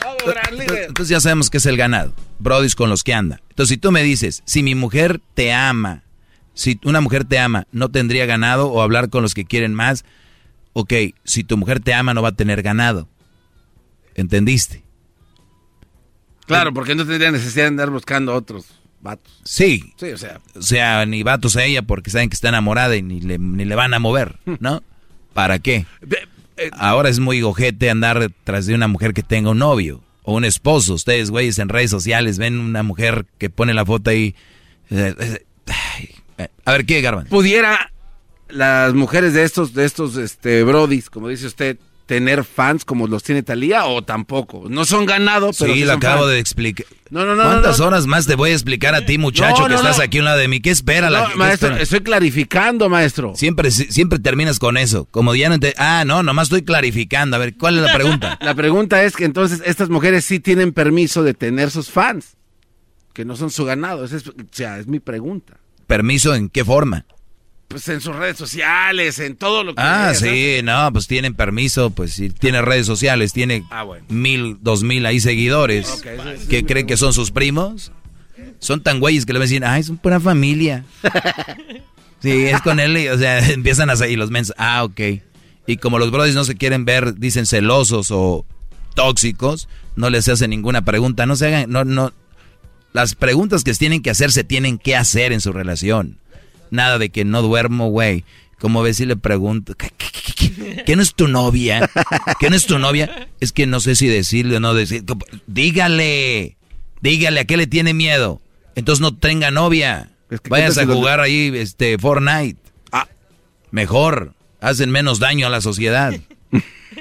bravo, 0.00 0.16
gran 0.26 0.56
líder. 0.56 0.84
Entonces 0.88 1.10
ya 1.10 1.20
sabemos 1.20 1.50
que 1.50 1.58
es 1.58 1.66
el 1.66 1.76
ganado, 1.76 2.14
brodis 2.38 2.74
con 2.74 2.88
los 2.88 3.04
que 3.04 3.12
anda. 3.12 3.40
Entonces 3.50 3.74
si 3.74 3.76
tú 3.76 3.92
me 3.92 4.02
dices, 4.02 4.42
si 4.46 4.62
mi 4.62 4.74
mujer 4.74 5.20
te 5.34 5.52
ama, 5.52 6.02
si 6.54 6.80
una 6.84 7.00
mujer 7.00 7.24
te 7.24 7.38
ama, 7.38 7.66
no 7.70 7.90
tendría 7.90 8.26
ganado 8.26 8.68
o 8.68 8.80
hablar 8.80 9.10
con 9.10 9.22
los 9.22 9.34
que 9.34 9.44
quieren 9.44 9.74
más, 9.74 10.04
ok, 10.72 10.92
si 11.24 11.44
tu 11.44 11.56
mujer 11.56 11.80
te 11.80 11.92
ama 11.92 12.14
no 12.14 12.22
va 12.22 12.30
a 12.30 12.36
tener 12.36 12.62
ganado. 12.62 13.08
¿Entendiste? 14.14 14.82
Claro, 16.46 16.72
porque 16.72 16.94
no 16.94 17.04
tendría 17.04 17.30
necesidad 17.30 17.64
de 17.64 17.68
andar 17.68 17.90
buscando 17.90 18.34
otros 18.34 18.78
vatos. 19.00 19.40
Sí. 19.44 19.92
Sí, 19.96 20.06
o 20.10 20.18
sea. 20.18 20.40
O 20.54 20.62
sea, 20.62 21.06
ni 21.06 21.22
vatos 21.22 21.56
a 21.56 21.64
ella 21.64 21.82
porque 21.82 22.10
saben 22.10 22.28
que 22.30 22.34
está 22.34 22.48
enamorada 22.48 22.96
y 22.96 23.02
ni 23.02 23.20
le, 23.20 23.38
ni 23.38 23.64
le 23.64 23.74
van 23.74 23.94
a 23.94 23.98
mover, 23.98 24.38
¿no? 24.60 24.82
¿Para 25.34 25.58
qué? 25.58 25.86
eh, 26.56 26.70
Ahora 26.72 27.08
es 27.08 27.18
muy 27.20 27.40
gojete 27.40 27.90
andar 27.90 28.30
tras 28.44 28.66
de 28.66 28.74
una 28.74 28.88
mujer 28.88 29.14
que 29.14 29.22
tenga 29.22 29.50
un 29.50 29.58
novio 29.58 30.00
o 30.22 30.34
un 30.34 30.44
esposo. 30.44 30.94
Ustedes, 30.94 31.30
güeyes, 31.30 31.58
en 31.58 31.68
redes 31.68 31.90
sociales 31.90 32.38
ven 32.38 32.58
una 32.58 32.82
mujer 32.82 33.26
que 33.38 33.50
pone 33.50 33.74
la 33.74 33.84
foto 33.86 34.10
ahí. 34.10 34.34
eh, 34.90 35.14
eh, 36.38 36.48
A 36.64 36.72
ver, 36.72 36.84
¿qué, 36.86 37.00
Garban? 37.00 37.26
Pudiera 37.26 37.92
las 38.48 38.94
mujeres 38.94 39.34
de 39.34 39.44
estos, 39.44 39.74
de 39.74 39.84
estos, 39.84 40.16
este, 40.16 40.62
brodis, 40.64 41.10
como 41.10 41.28
dice 41.28 41.46
usted, 41.46 41.78
tener 42.08 42.42
fans 42.42 42.86
como 42.86 43.06
los 43.06 43.22
tiene 43.22 43.42
Talía 43.42 43.84
o 43.84 44.02
tampoco. 44.02 44.64
No 44.70 44.86
son 44.86 45.04
ganado, 45.04 45.50
pero 45.58 45.72
Sí, 45.74 45.80
sí 45.80 45.84
lo 45.84 45.92
son 45.92 45.96
acabo 45.98 46.20
fans. 46.22 46.32
de 46.32 46.38
explicar. 46.38 46.86
No, 47.10 47.26
no, 47.26 47.34
no. 47.34 47.42
¿Cuántas 47.42 47.78
no, 47.78 47.84
no. 47.84 47.88
horas 47.88 48.06
más 48.06 48.26
te 48.26 48.34
voy 48.34 48.50
a 48.50 48.54
explicar 48.54 48.94
a 48.94 49.04
ti, 49.04 49.18
muchacho, 49.18 49.66
que 49.66 49.74
estás 49.74 50.00
aquí 50.00 50.16
a 50.16 50.20
un 50.22 50.24
lado 50.24 50.38
de 50.38 50.48
mí? 50.48 50.60
¿Qué 50.60 50.70
espera? 50.70 51.10
la 51.10 51.24
No, 51.24 51.28
qué 51.28 51.36
maestro, 51.36 51.68
espera? 51.68 51.82
estoy 51.82 52.00
clarificando, 52.00 52.88
maestro. 52.88 53.34
Siempre, 53.36 53.70
siempre 53.70 54.18
terminas 54.18 54.58
con 54.58 54.78
eso. 54.78 55.04
Como 55.10 55.34
ya 55.34 55.50
no 55.50 55.60
te... 55.60 55.74
Ah, 55.76 56.04
no, 56.06 56.22
nomás 56.22 56.46
estoy 56.46 56.62
clarificando. 56.62 57.36
A 57.36 57.38
ver, 57.38 57.56
¿cuál 57.58 57.76
es 57.76 57.84
la 57.84 57.92
pregunta? 57.92 58.38
La 58.40 58.54
pregunta 58.54 59.02
es 59.04 59.14
que 59.14 59.26
entonces 59.26 59.60
estas 59.66 59.90
mujeres 59.90 60.24
sí 60.24 60.40
tienen 60.40 60.72
permiso 60.72 61.22
de 61.22 61.34
tener 61.34 61.70
sus 61.70 61.90
fans, 61.90 62.36
que 63.12 63.26
no 63.26 63.36
son 63.36 63.50
su 63.50 63.66
ganado. 63.66 64.04
Esa 64.06 64.16
es, 64.16 64.26
o 64.28 64.32
sea, 64.50 64.78
es 64.78 64.86
mi 64.86 64.98
pregunta. 64.98 65.58
¿Permiso 65.86 66.34
en 66.34 66.48
qué 66.48 66.64
forma? 66.64 67.04
Pues 67.68 67.86
en 67.90 68.00
sus 68.00 68.16
redes 68.16 68.38
sociales, 68.38 69.18
en 69.18 69.36
todo 69.36 69.62
lo 69.62 69.74
que... 69.74 69.82
Ah, 69.82 70.14
sí, 70.14 70.60
no, 70.64 70.90
pues 70.92 71.06
tienen 71.06 71.34
permiso, 71.34 71.90
pues 71.90 72.14
si 72.14 72.30
tiene 72.30 72.62
redes 72.62 72.86
sociales, 72.86 73.34
tiene 73.34 73.62
Ah, 73.70 73.82
bueno. 73.82 74.06
mil, 74.08 74.56
dos 74.62 74.82
mil 74.82 75.04
ahí 75.04 75.20
seguidores. 75.20 75.88
Ok, 75.90 76.06
esa- 76.06 76.32
esa 76.32 76.48
¿Qué 76.48 76.56
es 76.58 76.62
mi 76.62 76.66
creen 76.68 76.86
que 76.86 76.96
son 76.96 77.12
sus 77.12 77.30
primos? 77.30 77.92
Son 78.58 78.82
tan 78.82 79.00
güeyes 79.00 79.26
que 79.26 79.34
le 79.34 79.38
van 79.38 79.42
a 79.44 79.48
decir, 79.50 79.64
ay, 79.66 79.82
son 79.82 79.98
pura 79.98 80.18
familia. 80.18 80.84
sí, 82.22 82.30
es 82.46 82.60
con 82.62 82.80
él, 82.80 82.96
y, 82.96 83.08
o 83.08 83.18
sea, 83.18 83.38
empiezan 83.52 83.90
a 83.90 83.96
salir 83.96 84.18
los 84.18 84.30
mens. 84.30 84.52
Ah, 84.56 84.82
ok. 84.84 85.00
Y 85.66 85.76
como 85.76 85.98
los 85.98 86.10
brothers 86.10 86.34
no 86.34 86.44
se 86.44 86.54
quieren 86.56 86.84
ver, 86.86 87.16
dicen 87.16 87.44
celosos 87.44 88.08
o 88.10 88.46
tóxicos, 88.94 89.68
no 89.96 90.08
les 90.10 90.26
hacen 90.28 90.50
ninguna 90.50 90.82
pregunta. 90.86 91.26
No 91.26 91.36
se 91.36 91.46
hagan, 91.48 91.70
no, 91.70 91.84
no. 91.84 92.12
Las 92.94 93.14
preguntas 93.14 93.62
que 93.62 93.74
tienen 93.74 94.00
que 94.02 94.08
hacer 94.10 94.32
se 94.32 94.44
tienen 94.44 94.78
que 94.78 94.96
hacer 94.96 95.32
en 95.32 95.40
su 95.42 95.52
relación. 95.52 96.18
Nada 96.70 96.98
de 96.98 97.10
que 97.10 97.24
no 97.24 97.42
duermo, 97.42 97.88
güey. 97.88 98.24
Como 98.58 98.82
ves 98.82 98.96
si 98.96 99.06
le 99.06 99.16
pregunto, 99.16 99.74
¿qué, 99.74 99.90
qué, 99.96 100.06
qué, 100.12 100.32
qué? 100.34 100.84
¿Qué 100.84 100.96
no 100.96 101.02
es 101.02 101.14
tu 101.14 101.28
novia? 101.28 101.88
¿Qué 102.40 102.50
no 102.50 102.56
es 102.56 102.66
tu 102.66 102.78
novia? 102.78 103.28
Es 103.40 103.52
que 103.52 103.66
no 103.66 103.78
sé 103.78 103.94
si 103.94 104.08
decirle 104.08 104.56
o 104.56 104.60
no 104.60 104.74
decir. 104.74 105.04
Dígale, 105.46 106.56
dígale, 107.00 107.40
¿a 107.40 107.44
qué 107.44 107.56
le 107.56 107.66
tiene 107.68 107.94
miedo? 107.94 108.40
Entonces 108.74 109.00
no 109.00 109.14
tenga 109.14 109.50
novia. 109.50 110.10
Es 110.30 110.40
que 110.40 110.50
Vayas 110.50 110.76
a 110.78 110.86
jugar 110.86 111.20
ahí 111.20 111.52
este 111.54 111.98
Fortnite. 111.98 112.58
Ah. 112.92 113.06
Mejor, 113.70 114.34
hacen 114.60 114.90
menos 114.90 115.20
daño 115.20 115.46
a 115.46 115.50
la 115.50 115.60
sociedad. 115.60 116.12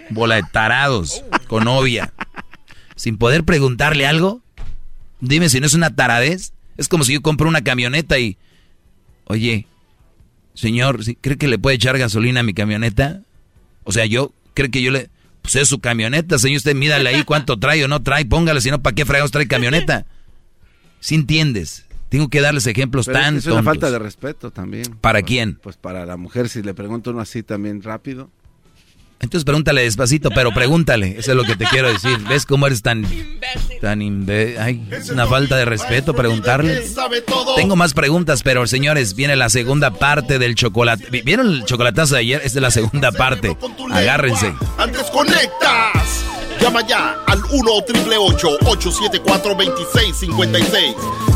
Bola 0.10 0.36
de 0.36 0.44
tarados 0.52 1.24
con 1.48 1.66
novia. 1.66 2.14
Sin 2.96 3.18
poder 3.18 3.44
preguntarle 3.44 4.06
algo. 4.06 4.42
Dime 5.20 5.50
si 5.50 5.60
no 5.60 5.66
es 5.66 5.74
una 5.74 5.96
taradez. 5.96 6.54
Es 6.78 6.88
como 6.88 7.04
si 7.04 7.14
yo 7.14 7.22
compro 7.22 7.50
una 7.50 7.64
camioneta 7.64 8.20
y... 8.20 8.38
Oye, 9.28 9.68
señor, 10.54 11.04
¿sí- 11.04 11.18
¿cree 11.20 11.38
que 11.38 11.48
le 11.48 11.60
puede 11.60 11.76
echar 11.76 11.98
gasolina 11.98 12.40
a 12.40 12.44
mi 12.44 12.54
camioneta? 12.54 13.22
O 13.84 13.92
sea, 13.92 14.06
yo, 14.06 14.32
¿cree 14.54 14.70
que 14.72 14.82
yo 14.82 14.92
le... 14.92 15.10
Pues 15.42 15.56
es 15.56 15.70
su 15.70 15.80
camioneta, 15.80 16.38
señor, 16.40 16.58
usted 16.58 16.76
mídale 16.76 17.10
ahí 17.10 17.24
cuánto 17.24 17.58
trae 17.58 17.84
o 17.86 17.88
no 17.88 18.02
trae, 18.04 18.26
póngale, 18.26 18.60
si 18.60 18.70
no, 18.70 18.82
¿para 18.82 18.94
qué 18.96 19.06
fregados 19.06 19.32
trae 19.32 19.48
camioneta? 19.48 20.06
Si 21.00 21.16
entiendes, 21.16 21.86
tengo 22.10 22.28
que 22.28 22.42
darles 22.42 22.68
ejemplos 22.68 23.06
Pero 23.06 23.18
es 23.18 23.22
que 23.24 23.26
tan 23.26 23.38
es 23.38 23.46
una 23.46 23.56
tontos. 23.56 23.66
falta 23.74 23.92
de 23.92 24.00
respeto 24.00 24.52
también. 24.52 24.96
¿Para 25.00 25.22
quién? 25.22 25.58
Pues 25.64 25.78
para 25.78 26.06
la 26.06 26.18
mujer, 26.18 26.50
si 26.50 26.62
le 26.64 26.74
pregunto 26.74 27.12
uno 27.12 27.22
así 27.22 27.44
también 27.44 27.82
rápido. 27.82 28.30
Entonces 29.20 29.46
pregúntale 29.46 29.82
despacito, 29.82 30.30
pero 30.30 30.54
pregúntale, 30.54 31.16
eso 31.18 31.32
es 31.32 31.38
lo 31.38 31.44
que 31.44 31.56
te 31.56 31.66
quiero 31.66 31.92
decir. 31.92 32.20
¿Ves 32.30 32.46
cómo 32.46 32.68
eres 32.68 32.84
tan... 32.84 33.04
tan 33.82 34.02
imbe... 34.02 34.58
Ay, 34.60 34.88
es 34.92 35.10
una 35.10 35.26
falta 35.26 35.58
de 35.58 35.66
respeto 35.66 36.14
preguntarle. 36.14 36.88
Sabe 36.88 37.22
todo. 37.22 37.56
Tengo 37.56 37.76
más 37.76 37.94
preguntas, 37.94 38.44
pero 38.44 38.68
señores, 38.68 39.16
viene 39.16 39.36
la 39.36 39.50
segunda 39.50 39.92
parte 39.92 40.38
del 40.38 40.54
chocolate. 40.54 41.08
¿Vi- 41.10 41.22
¿Vieron 41.24 41.48
el 41.48 41.66
chocolatazo 41.66 42.14
de 42.14 42.20
ayer? 42.22 42.42
Esta 42.46 42.60
es 42.60 42.62
la 42.62 42.72
segunda 42.72 43.12
parte. 43.12 43.58
Agárrense. 43.92 44.54
Antes 44.78 45.04
conectas. 45.12 46.24
Llama 46.62 46.86
ya 46.88 47.16
al 47.28 47.40
1 47.52 47.72
874 47.72 49.56
2656 49.56 50.96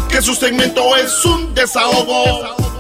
Que 0.10 0.22
su 0.22 0.34
segmento 0.36 0.96
es 0.98 1.26
un 1.26 1.54
desahogo. 1.54 2.71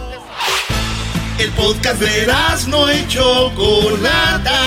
El 1.42 1.50
podcast 1.54 2.00
de 2.00 2.28
no 2.68 2.94
y 2.94 3.08
Chocolata. 3.08 4.60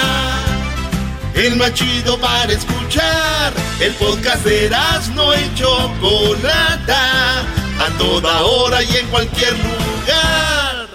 El 1.32 1.54
más 1.54 1.72
chido 1.72 2.18
para 2.18 2.52
escuchar. 2.52 3.52
El 3.78 3.92
podcast 3.92 4.44
de 4.44 4.68
no 5.14 5.32
y 5.34 5.54
Chocolata. 5.54 7.42
A 7.78 7.88
toda 7.96 8.42
hora 8.42 8.82
y 8.82 8.96
en 8.96 9.06
cualquier 9.06 9.52
lugar. 9.52 10.88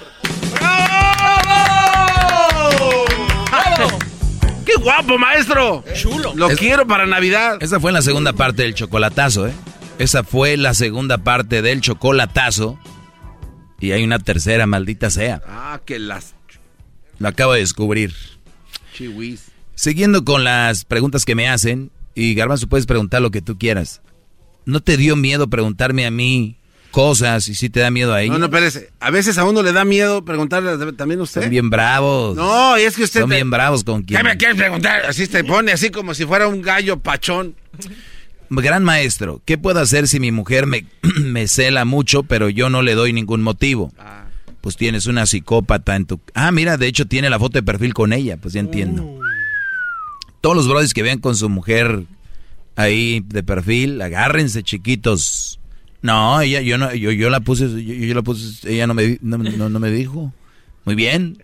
¡Qué 4.65 4.73
guapo, 4.81 5.17
maestro! 5.17 5.85
Chulo. 5.95 6.33
Lo 6.35 6.49
quiero 6.49 6.87
para 6.87 7.05
Navidad. 7.05 7.55
Esa 7.61 7.79
fue 7.79 7.93
la 7.93 8.01
segunda 8.01 8.33
parte 8.33 8.63
del 8.63 8.73
chocolatazo, 8.75 9.47
¿eh? 9.47 9.53
Esa 9.97 10.25
fue 10.25 10.57
la 10.57 10.73
segunda 10.73 11.19
parte 11.19 11.61
del 11.61 11.79
chocolatazo. 11.79 12.77
Y 13.79 13.91
hay 13.91 14.03
una 14.03 14.19
tercera, 14.19 14.65
maldita 14.67 15.09
sea. 15.09 15.41
Ah, 15.47 15.79
que 15.85 15.99
las 15.99 16.35
Lo 17.19 17.27
acabo 17.29 17.53
de 17.53 17.59
descubrir. 17.61 18.13
chihuis. 18.93 19.45
Siguiendo 19.75 20.25
con 20.25 20.43
las 20.43 20.83
preguntas 20.85 21.23
que 21.25 21.35
me 21.35 21.47
hacen, 21.47 21.91
y 22.15 22.33
Garbanzo 22.35 22.67
puedes 22.67 22.85
preguntar 22.85 23.21
lo 23.21 23.31
que 23.31 23.41
tú 23.41 23.57
quieras. 23.57 24.01
¿No 24.65 24.81
te 24.81 24.97
dio 24.97 25.15
miedo 25.15 25.49
preguntarme 25.49 26.05
a 26.05 26.11
mí 26.11 26.57
cosas 26.91 27.47
y 27.47 27.55
si 27.55 27.69
te 27.69 27.79
da 27.79 27.89
miedo 27.91 28.13
a 28.13 28.21
ella? 28.21 28.33
No, 28.33 28.39
no, 28.39 28.45
espérese. 28.47 28.91
A 28.99 29.09
veces 29.09 29.37
a 29.37 29.45
uno 29.45 29.63
le 29.63 29.71
da 29.71 29.85
miedo 29.85 30.25
preguntarle 30.25 30.91
también 30.93 31.21
a 31.21 31.23
usted. 31.23 31.41
Son 31.41 31.49
bien 31.49 31.69
bravos. 31.69 32.35
No, 32.35 32.77
y 32.77 32.81
es 32.81 32.95
que 32.97 33.03
usted... 33.03 33.21
Son 33.21 33.29
te- 33.29 33.35
bien 33.37 33.49
bravos 33.49 33.83
con 33.85 34.01
¿Qué 34.03 34.15
quien. 34.15 34.25
me 34.25 34.35
quieres 34.37 34.57
preguntar? 34.57 35.05
Así 35.05 35.27
te 35.27 35.43
pone, 35.45 35.71
así 35.71 35.89
como 35.91 36.13
si 36.13 36.25
fuera 36.25 36.47
un 36.49 36.61
gallo 36.61 36.99
pachón. 36.99 37.55
Gran 38.49 38.83
maestro, 38.83 39.41
¿qué 39.45 39.57
puedo 39.57 39.79
hacer 39.79 40.07
si 40.07 40.19
mi 40.19 40.31
mujer 40.31 40.65
me, 40.65 40.85
me 41.23 41.47
cela 41.47 41.85
mucho, 41.85 42.23
pero 42.23 42.49
yo 42.49 42.69
no 42.69 42.81
le 42.81 42.95
doy 42.95 43.13
ningún 43.13 43.41
motivo? 43.41 43.93
Pues 44.61 44.75
tienes 44.75 45.05
una 45.05 45.25
psicópata 45.25 45.95
en 45.95 46.05
tu... 46.05 46.19
Ah, 46.33 46.51
mira, 46.51 46.77
de 46.77 46.87
hecho 46.87 47.05
tiene 47.05 47.29
la 47.29 47.39
foto 47.39 47.53
de 47.59 47.63
perfil 47.63 47.93
con 47.93 48.11
ella, 48.11 48.37
pues 48.37 48.53
ya 48.53 48.59
entiendo. 48.59 49.19
Todos 50.41 50.55
los 50.55 50.67
brothers 50.67 50.93
que 50.93 51.03
vean 51.03 51.19
con 51.19 51.35
su 51.35 51.47
mujer 51.49 52.03
ahí 52.75 53.21
de 53.25 53.43
perfil, 53.43 54.01
agárrense 54.01 54.63
chiquitos. 54.63 55.59
No, 56.01 56.41
ella, 56.41 56.61
yo 56.61 56.77
no, 56.77 56.93
yo, 56.93 57.11
yo 57.11 57.29
la 57.29 57.39
puse, 57.41 57.65
yo, 57.83 57.93
yo 57.93 58.13
la 58.15 58.21
puse, 58.21 58.73
ella 58.73 58.87
no 58.87 58.93
me, 58.93 59.17
no, 59.21 59.37
no- 59.37 59.69
no 59.69 59.79
me 59.79 59.91
dijo. 59.91 60.33
Muy 60.85 60.95
bien. 60.95 61.43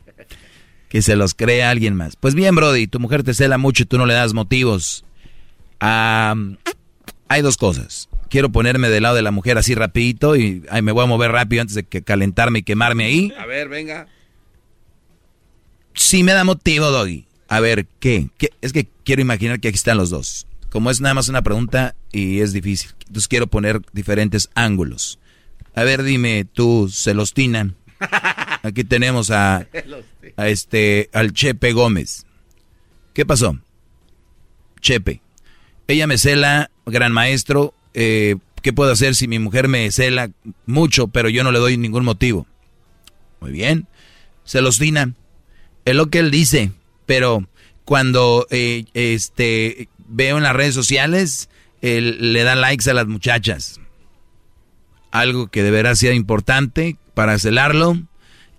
Que 0.89 1.01
se 1.01 1.15
los 1.15 1.33
crea 1.35 1.69
alguien 1.69 1.95
más. 1.95 2.15
Pues 2.15 2.35
bien, 2.35 2.55
Brody, 2.55 2.87
tu 2.87 2.99
mujer 2.99 3.23
te 3.23 3.33
cela 3.33 3.57
mucho 3.57 3.83
y 3.83 3.85
tú 3.85 3.97
no 3.97 4.05
le 4.05 4.13
das 4.13 4.33
motivos. 4.33 5.03
Ah, 5.81 6.35
hay 7.27 7.41
dos 7.41 7.57
cosas. 7.57 8.09
Quiero 8.29 8.51
ponerme 8.51 8.89
del 8.89 9.03
lado 9.03 9.15
de 9.15 9.21
la 9.21 9.31
mujer 9.31 9.57
así 9.57 9.75
rapidito 9.75 10.35
y 10.35 10.63
ay, 10.69 10.81
me 10.81 10.91
voy 10.91 11.03
a 11.03 11.07
mover 11.07 11.31
rápido 11.31 11.61
antes 11.61 11.75
de 11.75 11.83
que 11.83 12.03
calentarme 12.03 12.59
y 12.59 12.63
quemarme 12.63 13.05
ahí. 13.05 13.33
A 13.37 13.45
ver, 13.45 13.69
venga. 13.69 14.07
Sí 15.93 16.23
me 16.23 16.33
da 16.33 16.43
motivo, 16.43 16.91
Doggy. 16.91 17.25
A 17.47 17.59
ver, 17.59 17.85
¿qué? 17.99 18.29
¿Qué? 18.37 18.49
Es 18.61 18.73
que 18.73 18.87
quiero 19.03 19.21
imaginar 19.21 19.59
que 19.59 19.69
aquí 19.69 19.75
están 19.75 19.97
los 19.97 20.09
dos. 20.09 20.47
Como 20.69 20.91
es 20.91 20.99
nada 20.99 21.13
más 21.13 21.29
una 21.29 21.41
pregunta 21.41 21.95
y 22.11 22.41
es 22.41 22.51
difícil. 22.51 22.91
Entonces 23.07 23.27
quiero 23.27 23.47
poner 23.47 23.81
diferentes 23.93 24.49
ángulos. 24.55 25.19
A 25.73 25.83
ver, 25.83 26.03
dime 26.03 26.45
tú, 26.45 26.89
Celostina. 26.91 27.73
Aquí 28.63 28.83
tenemos 28.83 29.31
a, 29.31 29.67
a 30.35 30.47
este, 30.49 31.09
al 31.13 31.33
Chepe 31.33 31.71
Gómez. 31.71 32.25
¿Qué 33.13 33.25
pasó? 33.25 33.57
Chepe. 34.81 35.21
Ella 35.87 36.07
me 36.07 36.17
cela, 36.17 36.71
gran 36.85 37.11
maestro. 37.11 37.73
eh, 37.93 38.35
¿Qué 38.61 38.73
puedo 38.73 38.91
hacer 38.91 39.13
si 39.13 39.27
mi 39.27 39.37
mujer 39.37 39.67
me 39.67 39.91
cela 39.91 40.31
mucho, 40.65 41.07
pero 41.07 41.29
yo 41.29 41.43
no 41.43 41.51
le 41.51 41.59
doy 41.59 41.77
ningún 41.77 42.03
motivo? 42.03 42.47
Muy 43.39 43.51
bien. 43.51 43.87
Celostina. 44.43 45.13
Es 45.85 45.95
lo 45.95 46.07
que 46.07 46.17
él 46.17 46.31
dice, 46.31 46.71
pero 47.05 47.47
cuando 47.83 48.47
eh, 48.49 48.85
este 48.95 49.87
veo 50.07 50.37
en 50.37 50.43
las 50.43 50.55
redes 50.55 50.73
sociales, 50.73 51.47
él 51.81 52.33
le 52.33 52.43
da 52.43 52.55
likes 52.55 52.89
a 52.89 52.95
las 52.95 53.05
muchachas. 53.05 53.79
Algo 55.11 55.47
que 55.47 55.61
deberá 55.61 55.95
ser 55.95 56.15
importante 56.15 56.97
para 57.13 57.37
celarlo. 57.37 57.99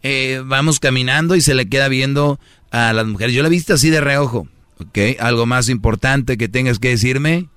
Eh, 0.04 0.40
vamos 0.44 0.78
caminando 0.78 1.34
y 1.34 1.40
se 1.40 1.54
le 1.54 1.68
queda 1.68 1.88
viendo 1.88 2.38
a 2.70 2.92
las 2.92 3.06
mujeres. 3.06 3.34
Yo 3.34 3.42
la 3.42 3.48
he 3.48 3.50
visto 3.50 3.74
así 3.74 3.90
de 3.90 4.00
reojo, 4.00 4.46
¿ok? 4.78 5.18
Algo 5.18 5.46
más 5.46 5.68
importante 5.68 6.36
que 6.36 6.48
tengas 6.48 6.78
que 6.78 6.90
decirme. 6.90 7.48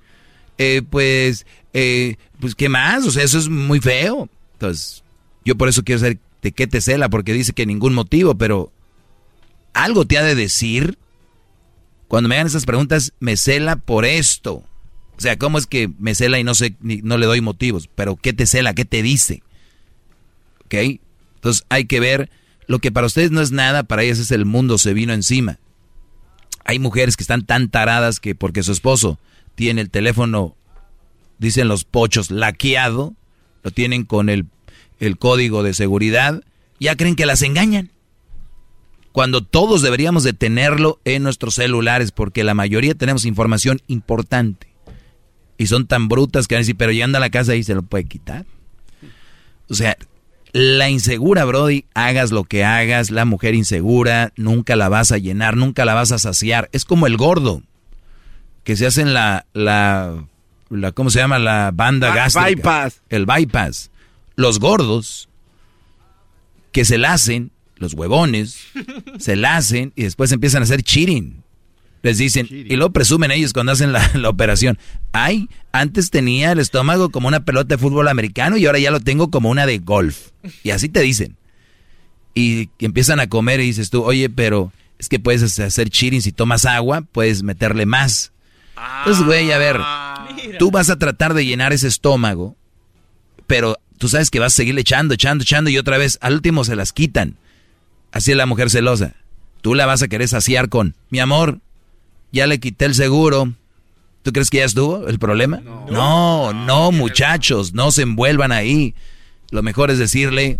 Eh, 0.58 0.82
pues 0.88 1.46
Eh, 1.72 2.16
pues, 2.40 2.54
¿qué 2.54 2.68
más? 2.68 3.06
O 3.06 3.10
sea, 3.10 3.22
eso 3.22 3.38
es 3.38 3.48
muy 3.48 3.80
feo. 3.80 4.28
Entonces, 4.54 5.04
yo 5.44 5.56
por 5.56 5.68
eso 5.68 5.84
quiero 5.84 6.00
saber 6.00 6.18
de 6.42 6.52
qué 6.52 6.66
te 6.66 6.80
cela, 6.80 7.08
porque 7.08 7.32
dice 7.32 7.52
que 7.52 7.66
ningún 7.66 7.94
motivo, 7.94 8.34
pero 8.34 8.72
algo 9.72 10.04
te 10.04 10.18
ha 10.18 10.22
de 10.22 10.34
decir. 10.34 10.98
Cuando 12.08 12.28
me 12.28 12.34
hagan 12.34 12.48
esas 12.48 12.66
preguntas, 12.66 13.12
me 13.20 13.36
cela 13.36 13.76
por 13.76 14.04
esto. 14.04 14.64
O 15.16 15.20
sea, 15.20 15.38
¿cómo 15.38 15.58
es 15.58 15.66
que 15.66 15.88
me 15.98 16.14
cela 16.14 16.40
y 16.40 16.44
no 16.44 16.54
sé, 16.54 16.74
no 16.80 17.18
le 17.18 17.26
doy 17.26 17.40
motivos? 17.40 17.88
Pero 17.94 18.16
¿qué 18.16 18.32
te 18.32 18.46
cela? 18.46 18.74
¿Qué 18.74 18.84
te 18.84 19.02
dice? 19.02 19.42
¿Ok? 20.64 20.74
Entonces 21.36 21.64
hay 21.68 21.84
que 21.84 22.00
ver 22.00 22.30
lo 22.66 22.80
que 22.80 22.90
para 22.90 23.06
ustedes 23.06 23.30
no 23.30 23.40
es 23.40 23.52
nada, 23.52 23.84
para 23.84 24.02
ellas 24.02 24.18
es 24.18 24.30
el 24.32 24.44
mundo 24.44 24.76
se 24.78 24.92
vino 24.92 25.12
encima. 25.12 25.58
Hay 26.64 26.78
mujeres 26.78 27.16
que 27.16 27.22
están 27.22 27.44
tan 27.44 27.68
taradas 27.68 28.20
que 28.20 28.34
porque 28.34 28.62
su 28.62 28.72
esposo 28.72 29.18
tiene 29.54 29.80
el 29.80 29.90
teléfono, 29.90 30.56
dicen 31.38 31.68
los 31.68 31.84
pochos, 31.84 32.30
laqueado, 32.30 33.14
lo 33.62 33.70
tienen 33.70 34.04
con 34.04 34.28
el, 34.28 34.46
el 34.98 35.18
código 35.18 35.62
de 35.62 35.74
seguridad, 35.74 36.42
ya 36.78 36.96
creen 36.96 37.16
que 37.16 37.26
las 37.26 37.42
engañan. 37.42 37.90
Cuando 39.12 39.42
todos 39.42 39.82
deberíamos 39.82 40.22
de 40.22 40.32
tenerlo 40.32 41.00
en 41.04 41.22
nuestros 41.22 41.56
celulares, 41.56 42.12
porque 42.12 42.44
la 42.44 42.54
mayoría 42.54 42.94
tenemos 42.94 43.24
información 43.24 43.80
importante. 43.88 44.68
Y 45.58 45.66
son 45.66 45.86
tan 45.86 46.08
brutas 46.08 46.46
que 46.46 46.54
van 46.54 46.60
a 46.60 46.62
decir, 46.62 46.76
pero 46.76 46.92
llegando 46.92 47.18
a 47.18 47.20
la 47.20 47.30
casa 47.30 47.52
ahí 47.52 47.64
se 47.64 47.74
lo 47.74 47.82
puede 47.82 48.04
quitar. 48.04 48.46
O 49.68 49.74
sea, 49.74 49.96
la 50.52 50.90
insegura, 50.90 51.44
Brody, 51.44 51.84
hagas 51.94 52.30
lo 52.30 52.44
que 52.44 52.64
hagas, 52.64 53.10
la 53.10 53.24
mujer 53.24 53.54
insegura, 53.54 54.32
nunca 54.36 54.76
la 54.76 54.88
vas 54.88 55.12
a 55.12 55.18
llenar, 55.18 55.56
nunca 55.56 55.84
la 55.84 55.94
vas 55.94 56.12
a 56.12 56.18
saciar. 56.18 56.68
Es 56.72 56.84
como 56.84 57.06
el 57.06 57.16
gordo, 57.16 57.62
que 58.64 58.76
se 58.76 58.86
hacen 58.86 59.14
la, 59.14 59.46
la, 59.52 60.24
la 60.68 60.92
¿cómo 60.92 61.10
se 61.10 61.18
llama? 61.18 61.38
La 61.38 61.70
banda 61.72 62.14
gástrica. 62.14 62.46
bypass. 62.48 63.02
El 63.08 63.26
bypass. 63.26 63.90
Los 64.36 64.58
gordos, 64.58 65.28
que 66.72 66.84
se 66.84 66.98
la 66.98 67.12
hacen, 67.12 67.50
los 67.76 67.94
huevones, 67.94 68.58
se 69.18 69.36
la 69.36 69.56
hacen 69.56 69.92
y 69.96 70.02
después 70.04 70.32
empiezan 70.32 70.62
a 70.62 70.64
hacer 70.64 70.82
cheating. 70.82 71.42
Les 72.02 72.16
dicen, 72.16 72.46
y 72.50 72.76
lo 72.76 72.92
presumen 72.92 73.30
ellos 73.30 73.52
cuando 73.52 73.72
hacen 73.72 73.92
la, 73.92 74.10
la, 74.14 74.28
operación. 74.30 74.78
Ay, 75.12 75.48
antes 75.72 76.10
tenía 76.10 76.52
el 76.52 76.58
estómago 76.58 77.10
como 77.10 77.28
una 77.28 77.44
pelota 77.44 77.74
de 77.74 77.78
fútbol 77.78 78.08
americano 78.08 78.56
y 78.56 78.66
ahora 78.66 78.78
ya 78.78 78.90
lo 78.90 79.00
tengo 79.00 79.30
como 79.30 79.50
una 79.50 79.66
de 79.66 79.78
golf. 79.78 80.30
Y 80.62 80.70
así 80.70 80.88
te 80.88 81.00
dicen. 81.00 81.36
Y, 82.34 82.70
y 82.78 82.84
empiezan 82.86 83.20
a 83.20 83.28
comer 83.28 83.60
y 83.60 83.64
dices 83.64 83.90
tú, 83.90 84.02
oye, 84.02 84.30
pero 84.30 84.72
es 84.98 85.08
que 85.08 85.18
puedes 85.18 85.58
hacer 85.58 85.88
cheating 85.90 86.22
si 86.22 86.30
tomas 86.30 86.66
agua, 86.66 87.02
puedes 87.02 87.42
meterle 87.42 87.86
más. 87.86 88.32
Entonces, 88.98 89.24
güey, 89.24 89.50
a 89.52 89.58
ver, 89.58 89.80
tú 90.58 90.70
vas 90.70 90.90
a 90.90 90.98
tratar 90.98 91.34
de 91.34 91.44
llenar 91.44 91.72
ese 91.72 91.88
estómago, 91.88 92.56
pero 93.46 93.78
tú 93.98 94.08
sabes 94.08 94.30
que 94.30 94.40
vas 94.40 94.52
a 94.52 94.56
seguirle 94.56 94.82
echando, 94.82 95.14
echando, 95.14 95.42
echando 95.42 95.70
y 95.70 95.78
otra 95.78 95.98
vez 95.98 96.18
al 96.20 96.34
último 96.34 96.64
se 96.64 96.76
las 96.76 96.92
quitan. 96.92 97.36
Así 98.12 98.30
es 98.30 98.36
la 98.36 98.46
mujer 98.46 98.70
celosa. 98.70 99.14
Tú 99.62 99.74
la 99.74 99.86
vas 99.86 100.02
a 100.02 100.08
querer 100.08 100.28
saciar 100.28 100.68
con, 100.68 100.94
mi 101.10 101.18
amor, 101.18 101.60
ya 102.32 102.46
le 102.46 102.60
quité 102.60 102.84
el 102.86 102.94
seguro. 102.94 103.52
¿Tú 104.22 104.32
crees 104.32 104.50
que 104.50 104.58
ya 104.58 104.64
estuvo 104.64 105.08
el 105.08 105.18
problema? 105.18 105.60
No, 105.60 105.86
no, 105.90 106.52
no, 106.52 106.92
muchachos, 106.92 107.72
no 107.72 107.90
se 107.90 108.02
envuelvan 108.02 108.52
ahí. 108.52 108.94
Lo 109.50 109.62
mejor 109.62 109.90
es 109.90 109.98
decirle, 109.98 110.58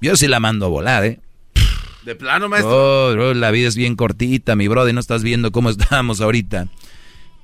yo 0.00 0.16
sí 0.16 0.26
la 0.26 0.40
mando 0.40 0.66
a 0.66 0.68
volar, 0.68 1.04
¿eh? 1.04 1.20
De 2.04 2.14
plano, 2.14 2.48
maestro. 2.48 3.08
Oh, 3.08 3.12
bro, 3.12 3.32
la 3.32 3.50
vida 3.50 3.68
es 3.68 3.76
bien 3.76 3.96
cortita, 3.96 4.56
mi 4.56 4.68
brother, 4.68 4.92
no 4.92 5.00
estás 5.00 5.22
viendo 5.22 5.52
cómo 5.52 5.70
estamos 5.70 6.20
ahorita. 6.20 6.68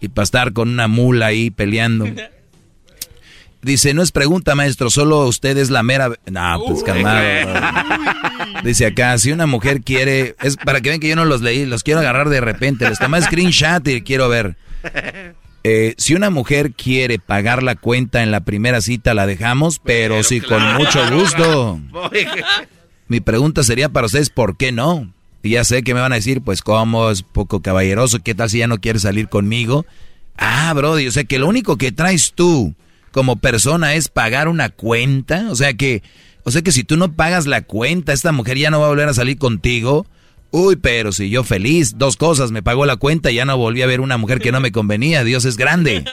Y 0.01 0.09
para 0.09 0.25
estar 0.25 0.53
con 0.53 0.69
una 0.69 0.89
mula 0.89 1.27
ahí 1.27 1.51
peleando. 1.51 2.07
Dice, 3.63 3.93
no 3.93 4.03
es 4.03 4.11
pregunta, 4.11 4.55
maestro, 4.55 4.89
solo 4.89 5.27
usted 5.27 5.59
es 5.59 5.69
la 5.69 5.83
mera... 5.83 6.11
No, 6.31 6.63
pues 6.67 6.83
calmado. 6.83 7.21
Dice 8.65 8.87
acá, 8.87 9.19
si 9.19 9.33
una 9.33 9.47
mujer 9.47 9.83
quiere... 9.83 10.35
Es 10.41 10.57
para 10.57 10.81
que 10.81 10.89
vean 10.89 11.01
que 11.01 11.09
yo 11.09 11.17
no 11.17 11.27
los 11.27 11.43
leí, 11.43 11.67
los 11.67 11.83
quiero 11.83 12.01
agarrar 12.01 12.31
de 12.31 12.41
repente. 12.41 12.89
Les 12.89 12.99
tomé 12.99 13.21
screenshot 13.21 13.87
y 13.87 14.01
quiero 14.01 14.31
ver. 14.31 14.57
Eh, 15.63 15.95
si 15.99 16.15
una 16.15 16.31
mujer 16.31 16.73
quiere 16.73 17.19
pagar 17.19 17.63
la 17.63 17.77
cuenta 17.77 18.23
en 18.23 18.31
la 18.31 18.41
primera 18.41 18.81
cita, 18.81 19.13
la 19.13 19.27
dejamos, 19.27 19.79
pero, 19.79 20.15
pero 20.15 20.25
sí, 20.25 20.41
claro. 20.41 20.79
con 20.79 20.87
mucho 20.87 21.15
gusto. 21.15 21.81
Mi 23.09 23.21
pregunta 23.21 23.63
sería 23.63 23.91
para 23.91 24.07
ustedes, 24.07 24.31
¿por 24.31 24.57
qué 24.57 24.73
no? 24.73 25.13
Y 25.43 25.51
ya 25.51 25.65
sé 25.65 25.83
que 25.83 25.93
me 25.93 26.01
van 26.01 26.13
a 26.13 26.17
decir, 26.17 26.41
pues, 26.41 26.63
¿cómo? 26.63 27.11
Es 27.11 27.23
poco 27.23 27.61
caballeroso. 27.61 28.21
¿Qué 28.21 28.35
tal 28.35 28.49
si 28.49 28.59
ya 28.59 28.69
no 28.69 28.79
quiere 28.79 28.99
salir 29.01 29.29
conmigo? 29.29 29.85
Ah, 30.39 30.73
Brody, 30.75 31.09
o 31.09 31.13
sea 31.13 31.25
que 31.25 31.39
lo 31.39 31.47
único 31.47 31.77
que 31.77 31.93
traes 31.93 32.33
tú 32.35 32.75
como 33.11 33.37
persona 33.37 33.95
es 33.95 34.09
pagar 34.09 34.49
una 34.49 34.69
cuenta. 34.69 35.47
O 35.51 35.57
sea 35.57 35.75
que, 35.75 36.03
o 36.45 36.51
sea 36.51 36.63
que 36.63 36.73
si 36.73 36.85
tú 36.85 36.97
no 36.97 37.13
pagas 37.13 37.47
la 37.47 37.63
cuenta, 37.63 38.13
esta 38.13 38.33
mujer 38.33 38.59
ya 38.59 38.71
no 38.71 38.81
va 38.81 38.87
a 38.87 38.91
volver 38.91 39.09
a 39.09 39.15
salir 39.15 39.39
contigo. 39.39 40.07
Uy, 40.53 40.77
pero 40.77 41.13
si 41.13 41.31
yo 41.31 41.45
feliz, 41.45 41.97
dos 41.97 42.17
cosas, 42.17 42.51
me 42.51 42.63
pagó 42.63 42.85
la 42.85 42.97
cuenta 42.97 43.31
y 43.31 43.37
ya 43.37 43.45
no 43.45 43.57
volví 43.57 43.83
a 43.83 43.87
ver 43.87 44.01
una 44.01 44.19
mujer 44.19 44.41
que 44.41 44.51
no 44.51 44.61
me 44.61 44.73
convenía. 44.73 45.23
Dios 45.23 45.45
es 45.45 45.57
grande. 45.57 46.05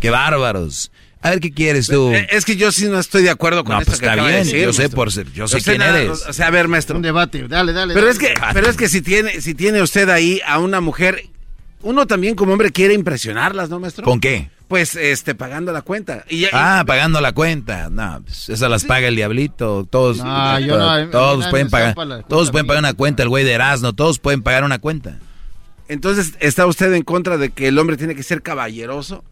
Qué 0.00 0.10
bárbaros. 0.10 0.90
A 1.20 1.30
ver 1.30 1.40
qué 1.40 1.50
quieres 1.50 1.88
tú. 1.88 2.12
Es 2.30 2.44
que 2.44 2.56
yo 2.56 2.70
sí 2.70 2.86
no 2.86 2.98
estoy 3.00 3.24
de 3.24 3.30
acuerdo 3.30 3.64
con 3.64 3.74
no, 3.74 3.80
esto 3.80 3.90
pues 3.90 4.00
que 4.00 4.06
está 4.06 4.14
bien, 4.14 4.32
de 4.32 4.38
decir, 4.38 4.62
yo 4.62 4.72
sé 4.72 4.88
por 4.88 5.10
ser, 5.10 5.26
yo 5.32 5.48
sé 5.48 5.56
Yo 5.56 5.60
sé 5.60 5.70
quién 5.70 5.78
nada, 5.78 6.00
eres. 6.00 6.24
O 6.28 6.32
sea, 6.32 6.46
a 6.46 6.50
ver, 6.50 6.68
maestro. 6.68 6.96
Un 6.96 7.02
debate, 7.02 7.48
dale, 7.48 7.72
dale. 7.72 7.94
Pero 7.94 8.06
dale. 8.06 8.12
es 8.12 8.18
que, 8.20 8.34
pero 8.52 8.68
es 8.68 8.76
que 8.76 8.88
si 8.88 9.02
tiene, 9.02 9.40
si 9.40 9.54
tiene 9.54 9.82
usted 9.82 10.08
ahí 10.10 10.40
a 10.46 10.60
una 10.60 10.80
mujer, 10.80 11.24
uno 11.82 12.06
también 12.06 12.34
como 12.34 12.52
hombre 12.52 12.70
quiere 12.70 12.94
impresionarlas, 12.94 13.70
¿no, 13.70 13.80
maestro? 13.80 14.04
¿Con 14.04 14.20
qué? 14.20 14.50
Pues, 14.68 14.96
este, 14.96 15.34
pagando 15.34 15.72
la 15.72 15.80
cuenta. 15.82 16.24
Y 16.28 16.44
Ah, 16.52 16.84
pagando 16.86 17.20
la 17.22 17.32
cuenta. 17.32 17.88
No, 17.88 18.20
pues 18.22 18.50
esas 18.50 18.70
las 18.70 18.84
paga 18.84 19.08
el 19.08 19.16
diablito. 19.16 19.86
Todos, 19.88 20.18
No, 20.18 20.60
yo 20.60 20.76
no, 20.76 21.10
todos 21.10 21.38
mí 21.38 21.44
me 21.44 21.50
pueden 21.50 21.70
pagar. 21.70 21.94
Todos 22.28 22.50
pueden 22.50 22.66
pagar 22.66 22.82
una 22.82 22.92
cuenta. 22.94 23.22
El 23.22 23.30
güey 23.30 23.44
de 23.44 23.52
Erasmo, 23.52 23.94
todos 23.94 24.18
pueden 24.18 24.42
pagar 24.42 24.64
una 24.64 24.78
cuenta. 24.78 25.18
Entonces, 25.88 26.34
¿está 26.40 26.66
usted 26.66 26.92
en 26.92 27.02
contra 27.02 27.38
de 27.38 27.48
que 27.50 27.68
el 27.68 27.78
hombre 27.78 27.96
tiene 27.96 28.14
que 28.14 28.22
ser 28.22 28.42
caballeroso? 28.42 29.24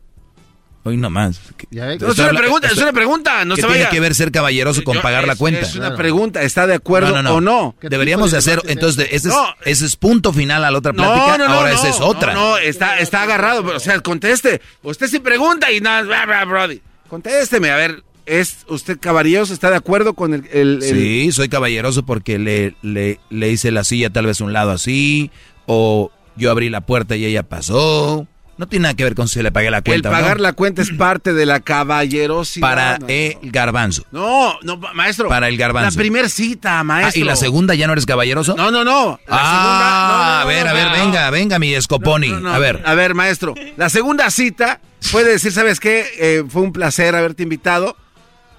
Hoy 0.86 0.96
nomás. 0.96 1.40
No, 1.70 1.84
es 1.90 2.18
una 2.18 2.30
pregunta, 2.30 2.68
es 2.68 2.78
una 2.78 2.92
pregunta. 2.92 3.44
No 3.44 3.54
¿Qué 3.56 3.60
se 3.62 3.66
tiene 3.66 3.82
vaya. 3.84 3.90
que 3.90 4.00
ver 4.00 4.14
ser 4.14 4.30
caballeroso 4.30 4.84
con 4.84 4.94
Yo- 4.94 5.02
pagar 5.02 5.26
la 5.26 5.34
cuenta? 5.36 5.60
Es 5.62 5.74
una 5.74 5.96
pregunta. 5.96 6.42
¿Está 6.42 6.66
de 6.66 6.74
acuerdo 6.74 7.08
No, 7.10 7.22
no, 7.22 7.22
no. 7.22 7.34
o 7.36 7.40
no? 7.40 7.74
Deberíamos 7.88 8.30
de 8.30 8.38
hacer, 8.38 8.62
entonces, 8.66 9.08
ese, 9.10 9.28
es, 9.28 9.34
ese 9.64 9.86
es 9.86 9.96
punto 9.96 10.32
final 10.32 10.64
a 10.64 10.70
la 10.70 10.78
otra 10.78 10.92
plática. 10.92 11.36
No, 11.36 11.38
no, 11.38 11.48
no. 11.48 11.54
Ahora 11.54 11.70
no, 11.72 11.76
esa 11.76 11.88
es 11.88 12.00
otra. 12.00 12.32
No, 12.34 12.50
no, 12.52 12.58
está, 12.58 12.98
está 13.00 13.22
agarrado. 13.22 13.64
O 13.74 13.80
sea, 13.80 13.98
conteste. 14.00 14.60
Usted 14.82 15.08
sí 15.08 15.18
pregunta 15.18 15.70
y 15.72 15.80
nada, 15.80 16.02
bla, 16.02 16.24
bla, 16.26 16.44
brody. 16.44 16.80
Contésteme, 17.08 17.70
a 17.70 17.76
ver. 17.76 18.02
¿Es 18.26 18.64
usted 18.68 18.98
caballeroso? 18.98 19.52
¿Está 19.54 19.70
de 19.70 19.76
acuerdo 19.76 20.14
con 20.14 20.34
el...? 20.34 20.48
el- 20.52 20.82
el- 20.82 20.82
Sí, 20.82 21.30
soy 21.32 21.48
caballeroso 21.48 22.04
porque 22.04 22.40
le, 22.40 22.74
le, 22.82 23.20
le 23.30 23.50
hice 23.50 23.70
la 23.70 23.84
silla 23.84 24.10
tal 24.10 24.26
vez 24.26 24.40
un 24.40 24.52
lado 24.52 24.72
así, 24.72 25.30
o 25.66 26.10
yo 26.36 26.50
abrí 26.50 26.68
la 26.68 26.80
puerta 26.80 27.14
y 27.14 27.24
ella 27.24 27.44
pasó. 27.44 28.26
No 28.58 28.66
tiene 28.66 28.84
nada 28.84 28.94
que 28.94 29.04
ver 29.04 29.14
con 29.14 29.28
si 29.28 29.42
le 29.42 29.52
pagué 29.52 29.70
la 29.70 29.78
El 29.78 29.84
cuenta 29.84 30.08
no. 30.10 30.14
pagar 30.16 30.40
la 30.40 30.54
cuenta 30.54 30.80
es 30.80 30.90
parte 30.90 31.34
de 31.34 31.44
la 31.44 31.60
caballerosidad. 31.60 32.66
Para 32.66 32.98
no. 32.98 33.06
el 33.08 33.36
garbanzo. 33.42 34.04
No, 34.12 34.58
no, 34.62 34.78
maestro. 34.94 35.28
Para 35.28 35.48
el 35.48 35.58
garbanzo. 35.58 35.90
La 35.90 36.02
primer 36.02 36.30
cita, 36.30 36.80
Ah, 36.80 36.84
maestro. 36.84 37.20
¿Y 37.20 37.24
la 37.24 37.36
segunda 37.36 37.74
ya 37.74 37.86
no 37.86 37.92
eres 37.92 38.06
caballeroso? 38.06 38.54
No, 38.56 38.70
no, 38.70 38.82
no. 38.82 39.20
La 39.28 39.36
ah, 39.38 39.50
segunda- 39.52 39.90
no, 39.90 40.08
no, 40.08 40.24
no, 40.24 40.40
a 40.40 40.44
ver, 40.46 40.68
a 40.68 40.72
ver, 40.72 40.88
venga, 41.04 41.30
venga, 41.30 41.58
mi 41.58 41.74
escoponi. 41.74 42.32
A 42.46 42.58
ver. 42.58 42.82
A 42.86 42.94
ver, 42.94 43.14
maestro. 43.14 43.54
La 43.76 43.90
segunda 43.90 44.30
cita 44.30 44.80
puede 45.12 45.32
decir, 45.32 45.52
¿sabes 45.52 45.78
qué? 45.78 46.06
Eh, 46.18 46.44
fue 46.48 46.62
un 46.62 46.72
placer 46.72 47.14
haberte 47.14 47.42
invitado. 47.42 47.96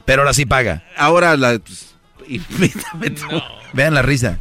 Pero 0.05 0.21
ahora 0.21 0.33
sí 0.33 0.45
paga. 0.45 0.83
Ahora 0.95 1.35
la... 1.37 1.57
pues, 1.59 1.95
invítame 2.27 3.09
tú. 3.09 3.25
Vean 3.73 3.93
la 3.95 4.01
risa. 4.03 4.37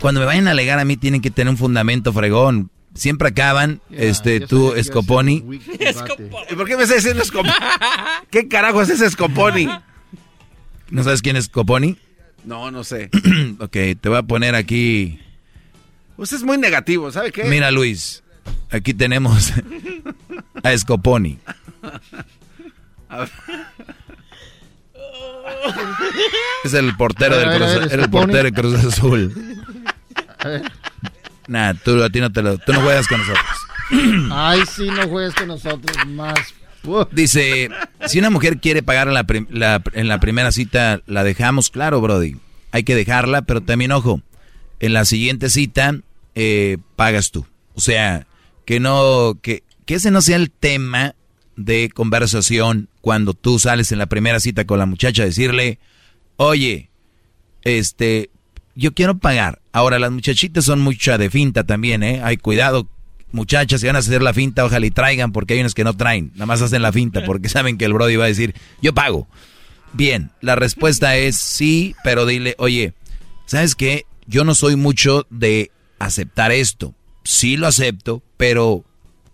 Cuando 0.00 0.20
me 0.20 0.26
vayan 0.26 0.48
a 0.48 0.52
alegar 0.52 0.78
a 0.78 0.84
mí 0.84 0.96
tienen 0.96 1.20
que 1.20 1.30
tener 1.30 1.50
un 1.50 1.58
fundamento 1.58 2.12
fregón. 2.12 2.70
Siempre 2.94 3.28
acaban, 3.28 3.80
este, 3.90 4.40
tú, 4.40 4.74
Scoponi. 4.82 5.42
¿Y 6.50 6.54
por 6.54 6.66
qué 6.66 6.76
me 6.76 6.82
estás 6.82 6.98
diciendo 6.98 7.24
Scoponi? 7.24 7.54
¿Qué 8.30 8.48
carajo 8.48 8.82
es 8.82 8.90
ese 8.90 9.08
Scoponi? 9.10 9.68
¿No 10.90 11.02
sabes 11.02 11.22
quién 11.22 11.36
es 11.36 11.46
Scoponi? 11.46 11.96
No, 12.44 12.70
no 12.70 12.84
sé. 12.84 13.08
ok, 13.58 13.72
te 13.98 14.08
voy 14.08 14.18
a 14.18 14.22
poner 14.22 14.54
aquí. 14.54 15.18
Usted 16.18 16.36
es 16.36 16.42
muy 16.42 16.58
negativo, 16.58 17.10
¿sabe 17.10 17.32
qué? 17.32 17.44
Mira, 17.44 17.70
Luis, 17.70 18.22
aquí 18.70 18.92
tenemos 18.92 19.52
a 20.62 20.76
Scoponi. 20.76 21.38
Es 26.64 26.74
el 26.74 26.96
portero 26.96 27.38
del 27.38 27.56
Cruz, 27.56 27.92
el 27.92 28.10
portero 28.10 28.44
de 28.44 28.52
Cruz 28.52 28.84
Azul. 28.84 29.62
A 30.38 30.48
ver. 30.48 30.72
Nah, 31.48 31.74
tú 31.74 32.02
a 32.02 32.10
ti 32.10 32.20
no 32.20 32.30
te 32.32 32.42
lo, 32.42 32.58
tú 32.58 32.72
no 32.72 32.80
juegas 32.82 33.06
con 33.08 33.18
nosotros. 33.18 33.46
Ay, 34.32 34.60
sí, 34.74 34.86
no 34.86 35.08
juegues 35.08 35.34
con 35.34 35.48
nosotros 35.48 35.96
más. 36.06 36.38
Dice, 37.12 37.68
si 38.06 38.18
una 38.18 38.30
mujer 38.30 38.58
quiere 38.58 38.82
pagar 38.82 39.06
en 39.08 39.14
la, 39.14 39.26
la- 39.50 39.82
en 39.92 40.08
la 40.08 40.18
primera 40.20 40.50
cita, 40.50 41.00
la 41.06 41.22
dejamos, 41.24 41.70
claro, 41.70 42.00
Brody. 42.00 42.36
Hay 42.72 42.82
que 42.84 42.94
dejarla, 42.96 43.42
pero 43.42 43.60
también, 43.60 43.92
ojo, 43.92 44.20
en 44.80 44.92
la 44.92 45.04
siguiente 45.04 45.48
cita 45.50 45.94
eh, 46.34 46.78
pagas 46.96 47.30
tú. 47.30 47.46
O 47.74 47.80
sea, 47.80 48.26
que 48.64 48.80
no, 48.80 49.38
que, 49.42 49.62
que 49.86 49.94
ese 49.94 50.10
no 50.10 50.22
sea 50.22 50.36
el 50.36 50.50
tema 50.50 51.14
de 51.56 51.90
conversación 51.94 52.88
cuando 53.00 53.34
tú 53.34 53.58
sales 53.58 53.92
en 53.92 53.98
la 53.98 54.06
primera 54.06 54.40
cita 54.40 54.64
con 54.64 54.78
la 54.78 54.86
muchacha, 54.86 55.24
decirle, 55.24 55.78
oye, 56.36 56.90
este, 57.62 58.30
yo 58.74 58.92
quiero 58.94 59.18
pagar. 59.18 59.60
Ahora, 59.72 59.98
las 59.98 60.10
muchachitas 60.10 60.64
son 60.64 60.80
mucha 60.80 61.18
de 61.18 61.30
finta 61.30 61.64
también, 61.64 62.02
¿eh? 62.02 62.20
Hay 62.22 62.36
cuidado, 62.36 62.88
muchachas, 63.32 63.80
si 63.80 63.86
van 63.86 63.96
a 63.96 64.00
hacer 64.00 64.22
la 64.22 64.34
finta, 64.34 64.64
ojalá 64.64 64.86
y 64.86 64.90
traigan, 64.90 65.32
porque 65.32 65.54
hay 65.54 65.60
unos 65.60 65.74
que 65.74 65.84
no 65.84 65.96
traen, 65.96 66.30
nada 66.34 66.46
más 66.46 66.62
hacen 66.62 66.82
la 66.82 66.92
finta, 66.92 67.24
porque 67.24 67.48
saben 67.50 67.78
que 67.78 67.84
el 67.84 67.92
Brody 67.92 68.16
va 68.16 68.24
a 68.24 68.28
decir, 68.28 68.54
yo 68.80 68.94
pago. 68.94 69.26
Bien, 69.92 70.30
la 70.40 70.56
respuesta 70.56 71.16
es 71.16 71.36
sí, 71.36 71.94
pero 72.04 72.26
dile, 72.26 72.54
oye, 72.58 72.94
¿sabes 73.46 73.74
qué? 73.74 74.06
Yo 74.26 74.44
no 74.44 74.54
soy 74.54 74.76
mucho 74.76 75.26
de 75.30 75.70
aceptar 75.98 76.52
esto. 76.52 76.94
Sí 77.24 77.56
lo 77.56 77.66
acepto, 77.66 78.22
pero 78.36 78.84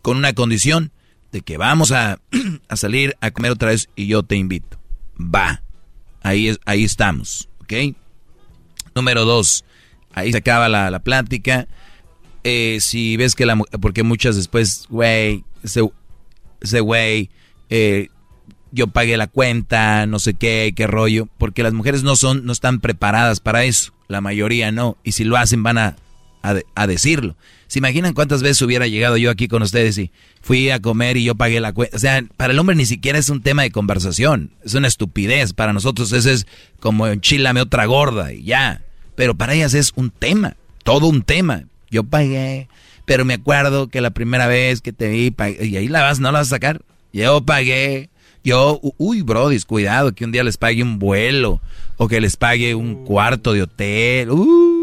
con 0.03 0.17
una 0.17 0.33
condición 0.33 0.93
de 1.33 1.43
que 1.43 1.57
vamos 1.57 1.93
a, 1.93 2.21
a 2.69 2.77
salir 2.77 3.17
a 3.21 3.31
comer 3.31 3.53
otra 3.53 3.71
vez 3.71 3.89
y 3.97 4.07
yo 4.07 4.23
te 4.23 4.37
invito. 4.37 4.79
Va. 5.19 5.63
Ahí, 6.23 6.49
es, 6.49 6.59
ahí 6.65 6.85
estamos, 6.85 7.49
¿ok? 7.61 7.95
Número 8.95 9.25
dos, 9.25 9.65
ahí 10.13 10.33
se 10.33 10.39
acaba 10.39 10.69
la, 10.69 10.91
la 10.91 11.01
plática. 11.01 11.67
Eh, 12.45 12.79
si 12.81 13.17
ves 13.17 13.35
que 13.35 13.47
la 13.47 13.57
porque 13.57 14.03
muchas 14.03 14.37
después, 14.37 14.87
güey, 14.89 15.45
ese 15.63 16.81
güey, 16.81 17.31
eh, 17.69 18.09
yo 18.71 18.87
pagué 18.89 19.17
la 19.17 19.27
cuenta, 19.27 20.07
no 20.07 20.19
sé 20.19 20.35
qué, 20.35 20.73
qué 20.75 20.87
rollo, 20.87 21.29
porque 21.39 21.63
las 21.63 21.73
mujeres 21.73 22.03
no 22.03 22.17
son, 22.17 22.45
no 22.45 22.53
están 22.53 22.81
preparadas 22.81 23.41
para 23.41 23.65
eso, 23.65 23.93
la 24.09 24.21
mayoría 24.21 24.73
no, 24.73 24.97
y 25.03 25.13
si 25.13 25.25
lo 25.25 25.37
hacen 25.37 25.63
van 25.63 25.79
a, 25.79 25.97
a, 26.43 26.87
decirlo. 26.87 27.37
¿Se 27.67 27.79
imaginan 27.79 28.15
cuántas 28.15 28.43
veces 28.43 28.63
hubiera 28.63 28.87
llegado 28.87 29.17
yo 29.17 29.31
aquí 29.31 29.49
con 29.49 29.63
ustedes 29.63 29.99
y 29.99 30.11
fui 30.41 30.71
a 30.71 30.81
comer 30.81 31.17
y 31.17 31.25
yo 31.25 31.35
pagué 31.35 31.61
la 31.61 31.73
cuenta? 31.73 31.97
O 31.97 32.01
sea, 32.01 32.25
para 32.37 32.53
el 32.53 32.59
hombre 32.59 32.77
ni 32.77 32.87
siquiera 32.87 33.19
es 33.19 33.29
un 33.29 33.43
tema 33.43 33.63
de 33.63 33.71
conversación, 33.71 34.51
es 34.65 34.75
una 34.75 34.89
estupidez, 34.89 35.53
para 35.53 35.73
nosotros 35.73 36.13
eso 36.13 36.31
es 36.31 36.47
como 36.81 37.07
enchilame 37.07 37.61
otra 37.61 37.87
gorda 37.87 38.33
y 38.33 38.45
ya, 38.45 38.83
pero 39.15 39.35
para 39.35 39.55
ellas 39.55 39.75
es 39.75 39.93
un 39.97 40.11
tema, 40.11 40.57
todo 40.83 41.07
un 41.09 41.23
tema. 41.23 41.65
Yo 41.91 42.05
pagué, 42.05 42.69
pero 43.05 43.25
me 43.25 43.35
acuerdo 43.35 43.89
que 43.89 44.01
la 44.01 44.11
primera 44.11 44.47
vez 44.47 44.81
que 44.81 44.93
te 44.93 45.09
vi, 45.09 45.35
y 45.61 45.77
ahí 45.77 45.89
la 45.89 46.03
vas, 46.03 46.21
no 46.21 46.31
la 46.31 46.41
vas 46.41 46.49
a 46.49 46.57
sacar. 46.57 46.83
Yo 47.13 47.43
pagué, 47.43 48.11
yo, 48.45 48.81
uy, 48.99 49.23
bro, 49.23 49.51
cuidado, 49.67 50.15
que 50.15 50.25
un 50.25 50.33
día 50.33 50.45
les 50.45 50.57
pague 50.57 50.83
un 50.83 50.99
vuelo 50.99 51.61
o 51.97 52.09
que 52.09 52.21
les 52.21 52.37
pague 52.37 52.75
un 52.75 53.05
cuarto 53.05 53.53
de 53.53 53.63
hotel. 53.63 54.31
Uh, 54.31 54.78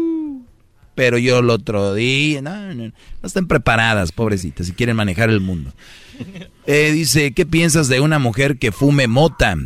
pero 0.96 1.18
yo 1.18 1.38
el 1.38 1.50
otro 1.50 1.94
día, 1.94 2.42
no, 2.42 2.74
no, 2.74 2.84
no 2.86 2.92
están 3.22 3.46
preparadas, 3.46 4.10
pobrecitas, 4.10 4.66
si 4.66 4.72
quieren 4.72 4.96
manejar 4.96 5.30
el 5.30 5.40
mundo. 5.40 5.72
Eh, 6.68 6.90
dice, 6.90 7.30
¿qué 7.30 7.46
piensas 7.46 7.86
de 7.86 8.00
una 8.00 8.18
mujer 8.18 8.58
que 8.58 8.72
fume 8.72 9.06
mota? 9.06 9.56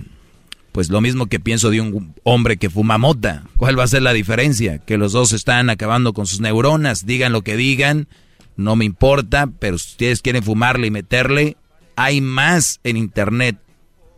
Pues 0.70 0.91
lo 0.91 1.00
mismo 1.00 1.28
que 1.28 1.41
pienso 1.41 1.70
de 1.70 1.81
un 1.81 2.15
hombre 2.25 2.59
que 2.59 2.68
fuma 2.68 2.99
mota. 2.99 3.44
¿Cuál 3.57 3.78
va 3.78 3.84
a 3.84 3.89
ser 3.89 4.02
la 4.02 4.12
diferencia? 4.12 4.76
Que 4.76 4.99
los 4.99 5.12
dos 5.12 5.33
están 5.33 5.70
acabando 5.70 6.12
con 6.12 6.26
sus 6.26 6.41
neuronas, 6.41 7.07
digan 7.07 7.33
lo 7.33 7.41
que 7.41 7.57
digan, 7.57 8.07
no 8.57 8.76
me 8.76 8.84
importa, 8.84 9.47
pero 9.47 9.78
si 9.78 9.92
ustedes 9.92 10.20
quieren 10.20 10.42
fumarle 10.42 10.89
y 10.89 10.91
meterle, 10.91 11.57
hay 11.97 12.20
más 12.20 12.81
en 12.84 12.99
internet 12.99 13.57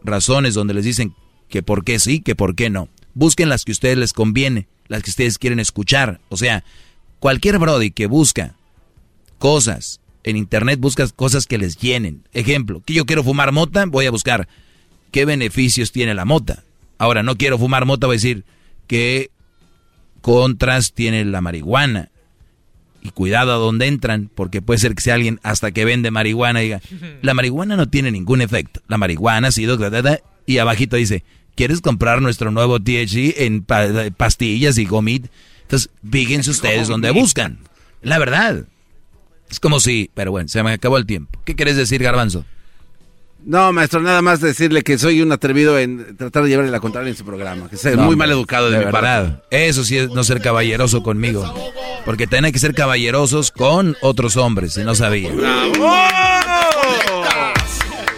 razones 0.02 0.55
donde 0.55 0.74
les 0.74 0.84
dicen 0.84 1.15
que 1.49 1.62
por 1.62 1.84
qué 1.84 2.00
sí, 2.00 2.20
que 2.20 2.34
por 2.34 2.57
qué 2.57 2.68
no. 2.68 2.89
Busquen 3.15 3.49
las 3.49 3.65
que 3.65 3.70
a 3.70 3.74
ustedes 3.74 3.99
les 3.99 4.12
conviene, 4.12 4.66
las 4.89 5.05
que 5.05 5.10
ustedes 5.10 5.39
quieren 5.39 5.60
escuchar. 5.60 6.20
O 6.31 6.36
sea, 6.36 6.65
cualquier 7.23 7.60
Brody 7.60 7.92
que 7.92 8.07
busca 8.07 8.57
cosas 9.39 10.01
en 10.25 10.36
internet, 10.36 10.81
busca 10.81 11.07
cosas 11.07 11.47
que 11.47 11.57
les 11.57 11.76
llenen. 11.78 12.25
Ejemplo, 12.33 12.83
que 12.84 12.94
yo 12.94 13.07
quiero 13.07 13.23
fumar 13.23 13.52
mota, 13.52 13.86
voy 13.86 14.07
a 14.07 14.10
buscar 14.10 14.49
qué 15.12 15.25
beneficios 15.25 15.92
tiene 15.92 16.15
la 16.15 16.25
mota. 16.25 16.65
Ahora, 16.99 17.23
no 17.23 17.36
quiero 17.36 17.59
fumar 17.59 17.86
mota, 17.86 18.09
voy 18.09 18.15
a 18.15 18.17
decir 18.17 18.44
qué 18.89 19.31
contras 20.20 20.94
tiene 20.94 21.25
la 21.25 21.41
marihuana. 21.41 22.10
Y 23.02 23.10
cuidado 23.10 23.52
a 23.52 23.57
dónde 23.57 23.86
entran, 23.86 24.28
porque 24.34 24.60
puede 24.60 24.81
ser 24.81 24.97
que 24.97 25.02
sea 25.02 25.15
alguien 25.15 25.39
hasta 25.44 25.70
que 25.70 25.84
vende 25.84 26.10
marihuana 26.10 26.60
y 26.60 26.65
diga, 26.65 26.81
la 27.23 27.34
marihuana 27.34 27.76
no 27.76 27.89
tiene 27.89 28.10
ningún 28.10 28.41
efecto. 28.41 28.81
La 28.89 28.99
marihuana 28.99 29.49
ha 29.49 29.52
sido... 29.52 29.78
Y 30.44 30.59
abajito 30.59 30.97
dice, 30.97 31.23
¿quieres 31.55 31.83
comprar 31.83 32.20
nuestro 32.20 32.51
nuevo 32.51 32.81
THC 32.81 33.42
en 33.42 33.65
pastillas 34.17 34.76
y 34.76 34.86
gomit? 34.86 35.28
Entonces, 35.73 35.91
fíjense 36.10 36.51
ustedes 36.51 36.86
donde 36.86 37.10
buscan. 37.12 37.59
La 38.02 38.18
verdad. 38.18 38.65
Es 39.49 39.59
como 39.59 39.81
si... 39.81 40.10
Pero 40.12 40.31
bueno, 40.31 40.47
se 40.49 40.62
me 40.62 40.73
acabó 40.73 40.99
el 40.99 41.07
tiempo. 41.07 41.41
¿Qué 41.47 41.57
quieres 41.57 41.76
decir, 41.76 42.02
Garbanzo? 42.02 42.44
No, 43.47 43.73
maestro, 43.73 44.02
nada 44.02 44.20
más 44.20 44.42
decirle 44.42 44.83
que 44.83 44.99
soy 44.99 45.23
un 45.23 45.33
atrevido 45.33 45.78
en 45.78 46.15
tratar 46.18 46.42
de 46.42 46.51
llevarle 46.51 46.70
la 46.70 46.81
contraria 46.81 47.09
en 47.09 47.17
su 47.17 47.25
programa. 47.25 47.70
Que 47.70 47.76
es 47.76 47.97
muy 47.97 48.17
mal 48.17 48.31
educado 48.31 48.70
de, 48.70 48.81
mi 48.81 48.84
verdad. 48.84 49.44
Eso 49.51 49.83
sí 49.83 49.97
es 49.97 50.10
no 50.10 50.25
ser 50.25 50.42
caballeroso 50.42 51.02
conmigo. 51.02 51.42
Porque 52.05 52.26
tienen 52.26 52.52
que 52.52 52.59
ser 52.59 52.75
caballerosos 52.75 53.51
con 53.51 53.97
otros 54.02 54.36
hombres, 54.36 54.75
si 54.75 54.84
no 54.84 54.94
sabía. 54.94 55.31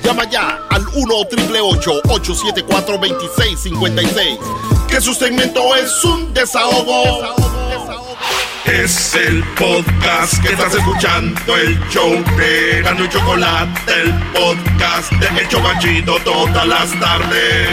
Llama 0.04 0.28
ya 0.30 0.60
al 0.70 0.86
1 0.94 1.14
874 1.16 2.98
2656 2.98 4.38
Que 4.86 5.00
su 5.00 5.14
segmento 5.14 5.74
es 5.76 6.04
un 6.04 6.32
desahogo. 6.34 7.34
Es 8.66 9.14
el 9.14 9.42
podcast 9.58 10.42
que 10.42 10.52
estás 10.52 10.74
escuchando, 10.74 11.56
el 11.56 11.78
show 11.90 12.10
de 12.36 12.82
Gano 12.82 13.04
y 13.04 13.08
Chocolate, 13.08 13.92
el 14.02 14.12
podcast 14.32 15.12
de 15.12 15.40
El 15.40 15.48
Chocachito 15.48 16.16
todas 16.24 16.66
las 16.66 16.98
tardes. 16.98 17.68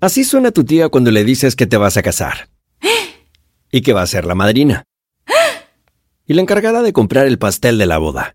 Así 0.00 0.24
suena 0.24 0.50
tu 0.50 0.64
tía 0.64 0.88
cuando 0.88 1.10
le 1.10 1.24
dices 1.24 1.56
que 1.56 1.66
te 1.66 1.76
vas 1.76 1.96
a 1.96 2.02
casar. 2.02 2.48
Y 3.70 3.82
que 3.82 3.92
va 3.92 4.02
a 4.02 4.06
ser 4.06 4.24
la 4.24 4.34
madrina. 4.34 4.84
Y 6.26 6.34
la 6.34 6.42
encargada 6.42 6.82
de 6.82 6.92
comprar 6.92 7.26
el 7.26 7.38
pastel 7.38 7.78
de 7.78 7.86
la 7.86 7.98
boda. 7.98 8.34